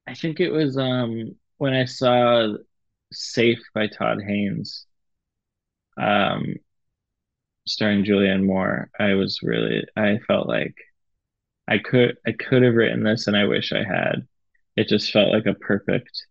I 0.06 0.14
think 0.14 0.40
it 0.40 0.52
was 0.52 0.78
um 0.78 1.36
when 1.58 1.74
I 1.74 1.86
saw 1.86 2.56
"Safe" 3.14 3.62
by 3.74 3.88
Todd 3.88 4.22
Haynes. 4.24 4.86
Um, 5.98 6.56
starring 7.68 8.04
Julianne 8.04 8.46
Moore, 8.46 8.90
I 9.00 9.14
was 9.14 9.40
really 9.44 9.86
I 9.96 10.20
felt 10.28 10.48
like 10.48 10.76
I 11.68 11.80
could 11.80 12.18
I 12.28 12.34
could 12.34 12.64
have 12.64 12.76
written 12.76 13.04
this 13.04 13.28
and 13.28 13.38
I 13.38 13.46
wish 13.46 13.72
I 13.74 13.84
had. 13.84 14.28
It 14.78 14.88
just 14.90 15.12
felt 15.12 15.34
like 15.34 15.46
a 15.48 15.54
perfect 15.56 16.26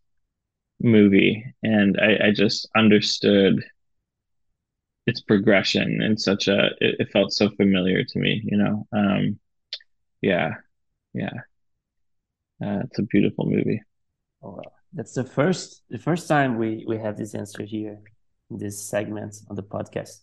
movie 0.81 1.45
and 1.63 1.99
I, 2.01 2.29
I 2.29 2.33
just 2.33 2.69
understood 2.77 3.65
its 5.07 5.21
progression 5.21 6.03
in 6.03 6.17
such 6.19 6.49
a 6.49 6.67
it, 6.81 6.97
it 7.01 7.11
felt 7.13 7.33
so 7.33 7.49
familiar 7.51 8.05
to 8.05 8.19
me, 8.19 8.43
you 8.45 8.57
know. 8.57 8.87
Um 8.93 9.39
yeah. 10.23 10.57
Yeah. 11.15 11.31
Uh, 12.63 12.81
it's 12.85 12.99
a 12.99 13.03
beautiful 13.03 13.47
movie. 13.47 13.83
Oh, 14.43 14.53
well, 14.53 14.73
that's 14.93 15.15
the 15.15 15.24
first 15.24 15.82
the 15.90 15.98
first 15.98 16.28
time 16.28 16.59
we 16.59 16.85
we 16.86 16.98
have 16.98 17.16
this 17.16 17.35
answer 17.35 17.62
here 17.62 17.98
in 18.51 18.59
this 18.59 18.82
segment 18.82 19.36
on 19.48 19.56
the 19.56 19.62
podcast. 19.62 20.20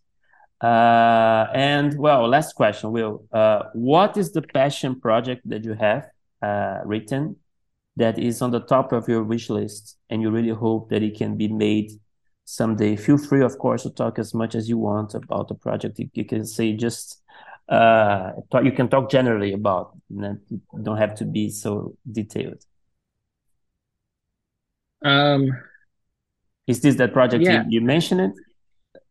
Uh, 0.61 1.47
and 1.53 1.97
well, 1.99 2.27
last 2.27 2.53
question, 2.55 2.91
Will. 2.91 3.25
Uh, 3.31 3.63
what 3.73 4.17
is 4.17 4.31
the 4.31 4.41
passion 4.41 4.99
project 4.99 5.41
that 5.45 5.63
you 5.63 5.73
have 5.73 6.09
uh, 6.41 6.79
written 6.85 7.35
that 7.97 8.17
is 8.17 8.41
on 8.41 8.51
the 8.51 8.61
top 8.61 8.91
of 8.91 9.07
your 9.07 9.23
wish 9.23 9.49
list 9.49 9.97
and 10.09 10.21
you 10.21 10.29
really 10.29 10.49
hope 10.49 10.89
that 10.89 11.03
it 11.03 11.17
can 11.17 11.35
be 11.37 11.47
made 11.47 11.91
someday? 12.45 12.95
Feel 12.95 13.17
free, 13.17 13.43
of 13.43 13.57
course, 13.57 13.83
to 13.83 13.89
talk 13.89 14.17
as 14.17 14.33
much 14.33 14.55
as 14.55 14.69
you 14.69 14.77
want 14.77 15.13
about 15.13 15.49
the 15.49 15.55
project. 15.55 15.99
You, 15.99 16.09
you 16.13 16.25
can 16.25 16.45
say 16.45 16.73
just, 16.73 17.21
uh, 17.69 18.31
talk, 18.51 18.63
you 18.63 18.71
can 18.71 18.87
talk 18.87 19.11
generally 19.11 19.53
about, 19.53 19.91
you 20.09 20.39
don't 20.81 20.97
have 20.97 21.15
to 21.15 21.25
be 21.25 21.49
so 21.49 21.95
detailed. 22.09 22.65
Um, 25.05 25.49
is 26.67 26.81
this 26.81 26.95
that 26.95 27.13
project 27.13 27.43
yeah. 27.43 27.63
you, 27.63 27.79
you 27.79 27.81
mentioned 27.81 28.21
it? 28.21 28.31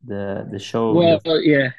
the 0.07 0.47
the 0.51 0.59
show. 0.59 0.93
Well, 0.93 1.21
the... 1.25 1.41
yeah. 1.45 1.71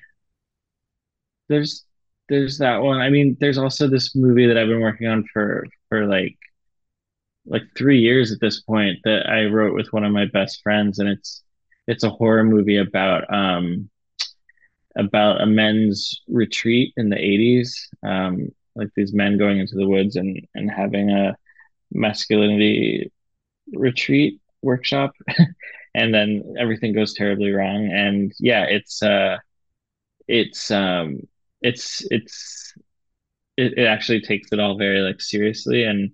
There's 1.48 1.86
there's 2.30 2.58
that 2.58 2.82
one. 2.82 3.00
I 3.00 3.10
mean, 3.10 3.38
there's 3.40 3.58
also 3.58 3.88
this 3.88 4.16
movie 4.16 4.48
that 4.48 4.58
I've 4.58 4.68
been 4.68 4.82
working 4.82 5.08
on 5.08 5.26
for 5.32 5.66
for 5.90 6.06
like 6.06 6.38
like 7.46 7.64
three 7.78 8.00
years 8.00 8.32
at 8.32 8.40
this 8.40 8.62
point 8.62 8.98
that 9.04 9.30
I 9.30 9.46
wrote 9.46 9.76
with 9.76 9.94
one 9.94 10.04
of 10.04 10.12
my 10.12 10.26
best 10.26 10.62
friends, 10.64 11.00
and 11.00 11.10
it's 11.10 11.44
it's 11.88 12.04
a 12.04 12.10
horror 12.10 12.44
movie 12.44 12.78
about 12.78 13.32
um 13.34 13.90
about 14.96 15.42
a 15.42 15.46
men's 15.46 16.22
retreat 16.30 16.94
in 16.96 17.10
the 17.10 17.18
80s 17.18 17.70
um 18.08 18.48
like 18.76 18.88
these 18.96 19.14
men 19.14 19.38
going 19.38 19.60
into 19.60 19.76
the 19.76 19.86
woods 19.86 20.16
and 20.16 20.48
and 20.56 20.72
having 20.72 21.10
a 21.12 21.36
masculinity 21.92 23.12
retreat 23.74 24.40
workshop 24.62 25.14
and 25.96 26.14
then 26.14 26.56
everything 26.60 26.94
goes 26.94 27.14
terribly 27.14 27.52
wrong. 27.52 27.90
And 27.92 28.32
yeah 28.40 28.66
it's 28.66 29.02
uh 29.02 29.38
it's 30.28 30.72
um 30.72 31.22
it's 31.62 32.06
it's 32.12 32.74
it, 33.58 33.78
it 33.78 33.86
actually 33.86 34.22
takes 34.22 34.52
it 34.52 34.60
all 34.60 34.78
very 34.78 35.02
like 35.02 35.22
seriously 35.22 35.84
and 35.84 36.12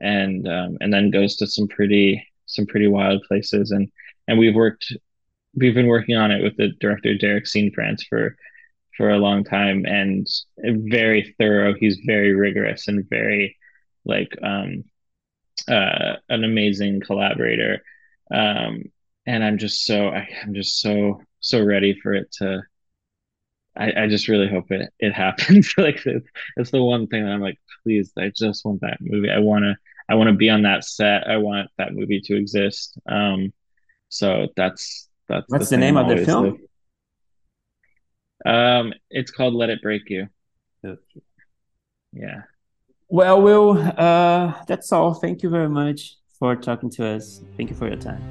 and 0.00 0.46
um 0.48 0.76
and 0.80 0.92
then 0.92 1.10
goes 1.10 1.36
to 1.36 1.46
some 1.46 1.68
pretty 1.68 2.26
some 2.46 2.66
pretty 2.66 2.88
wild 2.88 3.22
places. 3.28 3.70
And 3.70 3.90
and 4.28 4.38
we've 4.38 4.54
worked 4.54 4.92
we've 5.54 5.74
been 5.74 5.86
working 5.86 6.16
on 6.16 6.30
it 6.30 6.42
with 6.42 6.56
the 6.56 6.68
director 6.80 7.16
Derek 7.16 7.44
Cianfrance 7.44 8.06
for 8.08 8.36
for 8.96 9.10
a 9.10 9.18
long 9.18 9.42
time 9.44 9.84
and 9.86 10.26
very 10.66 11.34
thorough. 11.38 11.74
He's 11.74 11.98
very 12.06 12.34
rigorous 12.34 12.88
and 12.88 13.08
very 13.08 13.56
like 14.04 14.36
um 14.42 14.84
uh 15.68 16.16
an 16.28 16.44
amazing 16.44 17.00
collaborator 17.00 17.82
um 18.32 18.84
and 19.26 19.44
I'm 19.44 19.58
just 19.58 19.84
so 19.84 20.08
I, 20.08 20.28
am 20.42 20.54
just 20.54 20.80
so 20.80 21.20
so 21.40 21.62
ready 21.62 21.98
for 22.00 22.14
it 22.14 22.32
to. 22.38 22.62
I, 23.76 24.02
I 24.02 24.06
just 24.06 24.28
really 24.28 24.48
hope 24.48 24.70
it 24.70 24.92
it 24.98 25.12
happens. 25.14 25.72
like 25.76 26.04
it's, 26.06 26.28
it's 26.56 26.70
the 26.70 26.82
one 26.82 27.06
thing 27.06 27.24
that 27.24 27.32
I'm 27.32 27.40
like, 27.40 27.60
please, 27.82 28.12
I 28.18 28.32
just 28.34 28.64
want 28.64 28.80
that 28.80 28.98
movie. 29.00 29.30
I 29.30 29.38
want 29.38 29.64
to 29.64 29.76
I 30.08 30.14
want 30.14 30.28
to 30.28 30.36
be 30.36 30.50
on 30.50 30.62
that 30.62 30.84
set. 30.84 31.28
I 31.28 31.38
want 31.38 31.70
that 31.78 31.94
movie 31.94 32.20
to 32.22 32.36
exist. 32.36 32.98
Um, 33.06 33.52
so 34.08 34.48
that's 34.56 35.08
that's 35.28 35.46
what's 35.48 35.70
the, 35.70 35.76
the 35.76 35.80
name 35.80 35.96
of 35.96 36.08
the 36.08 36.24
film. 36.24 36.58
Um, 38.44 38.92
it's 39.08 39.30
called 39.30 39.54
Let 39.54 39.70
It 39.70 39.80
Break 39.82 40.02
You. 40.08 40.28
Okay. 40.84 41.22
Yeah. 42.12 42.42
Well, 43.12 43.40
Will, 43.42 43.76
uh, 43.76 44.54
that's 44.66 44.90
all. 44.90 45.12
Thank 45.12 45.42
you 45.42 45.50
very 45.50 45.68
much 45.68 46.16
for 46.38 46.56
talking 46.56 46.88
to 46.96 47.04
us. 47.04 47.42
Thank 47.58 47.68
you 47.68 47.76
for 47.76 47.86
your 47.86 47.98
time. 47.98 48.22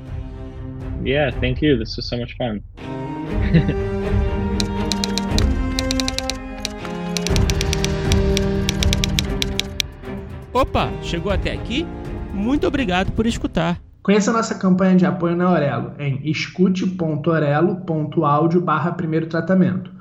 Yeah, 1.06 1.30
thank 1.30 1.62
you. 1.62 1.78
This 1.78 1.96
was 1.98 2.10
so 2.10 2.18
much 2.18 2.36
fun. 2.36 2.64
Opa, 10.52 10.90
chegou 11.04 11.32
até 11.32 11.52
aqui? 11.52 11.86
Muito 12.34 12.66
obrigado 12.66 13.12
por 13.12 13.28
escutar. 13.28 13.80
Conheça 14.02 14.34
nossa 14.34 14.56
campanha 14.56 14.96
de 14.96 15.06
apoio 15.06 15.36
na 15.36 15.46
Aurelo 15.46 15.94
em 16.00 16.28
escute.orelo.audio 16.28 18.60
barra 18.60 18.94
primeiro 18.94 19.28
tratamento. 19.28 20.01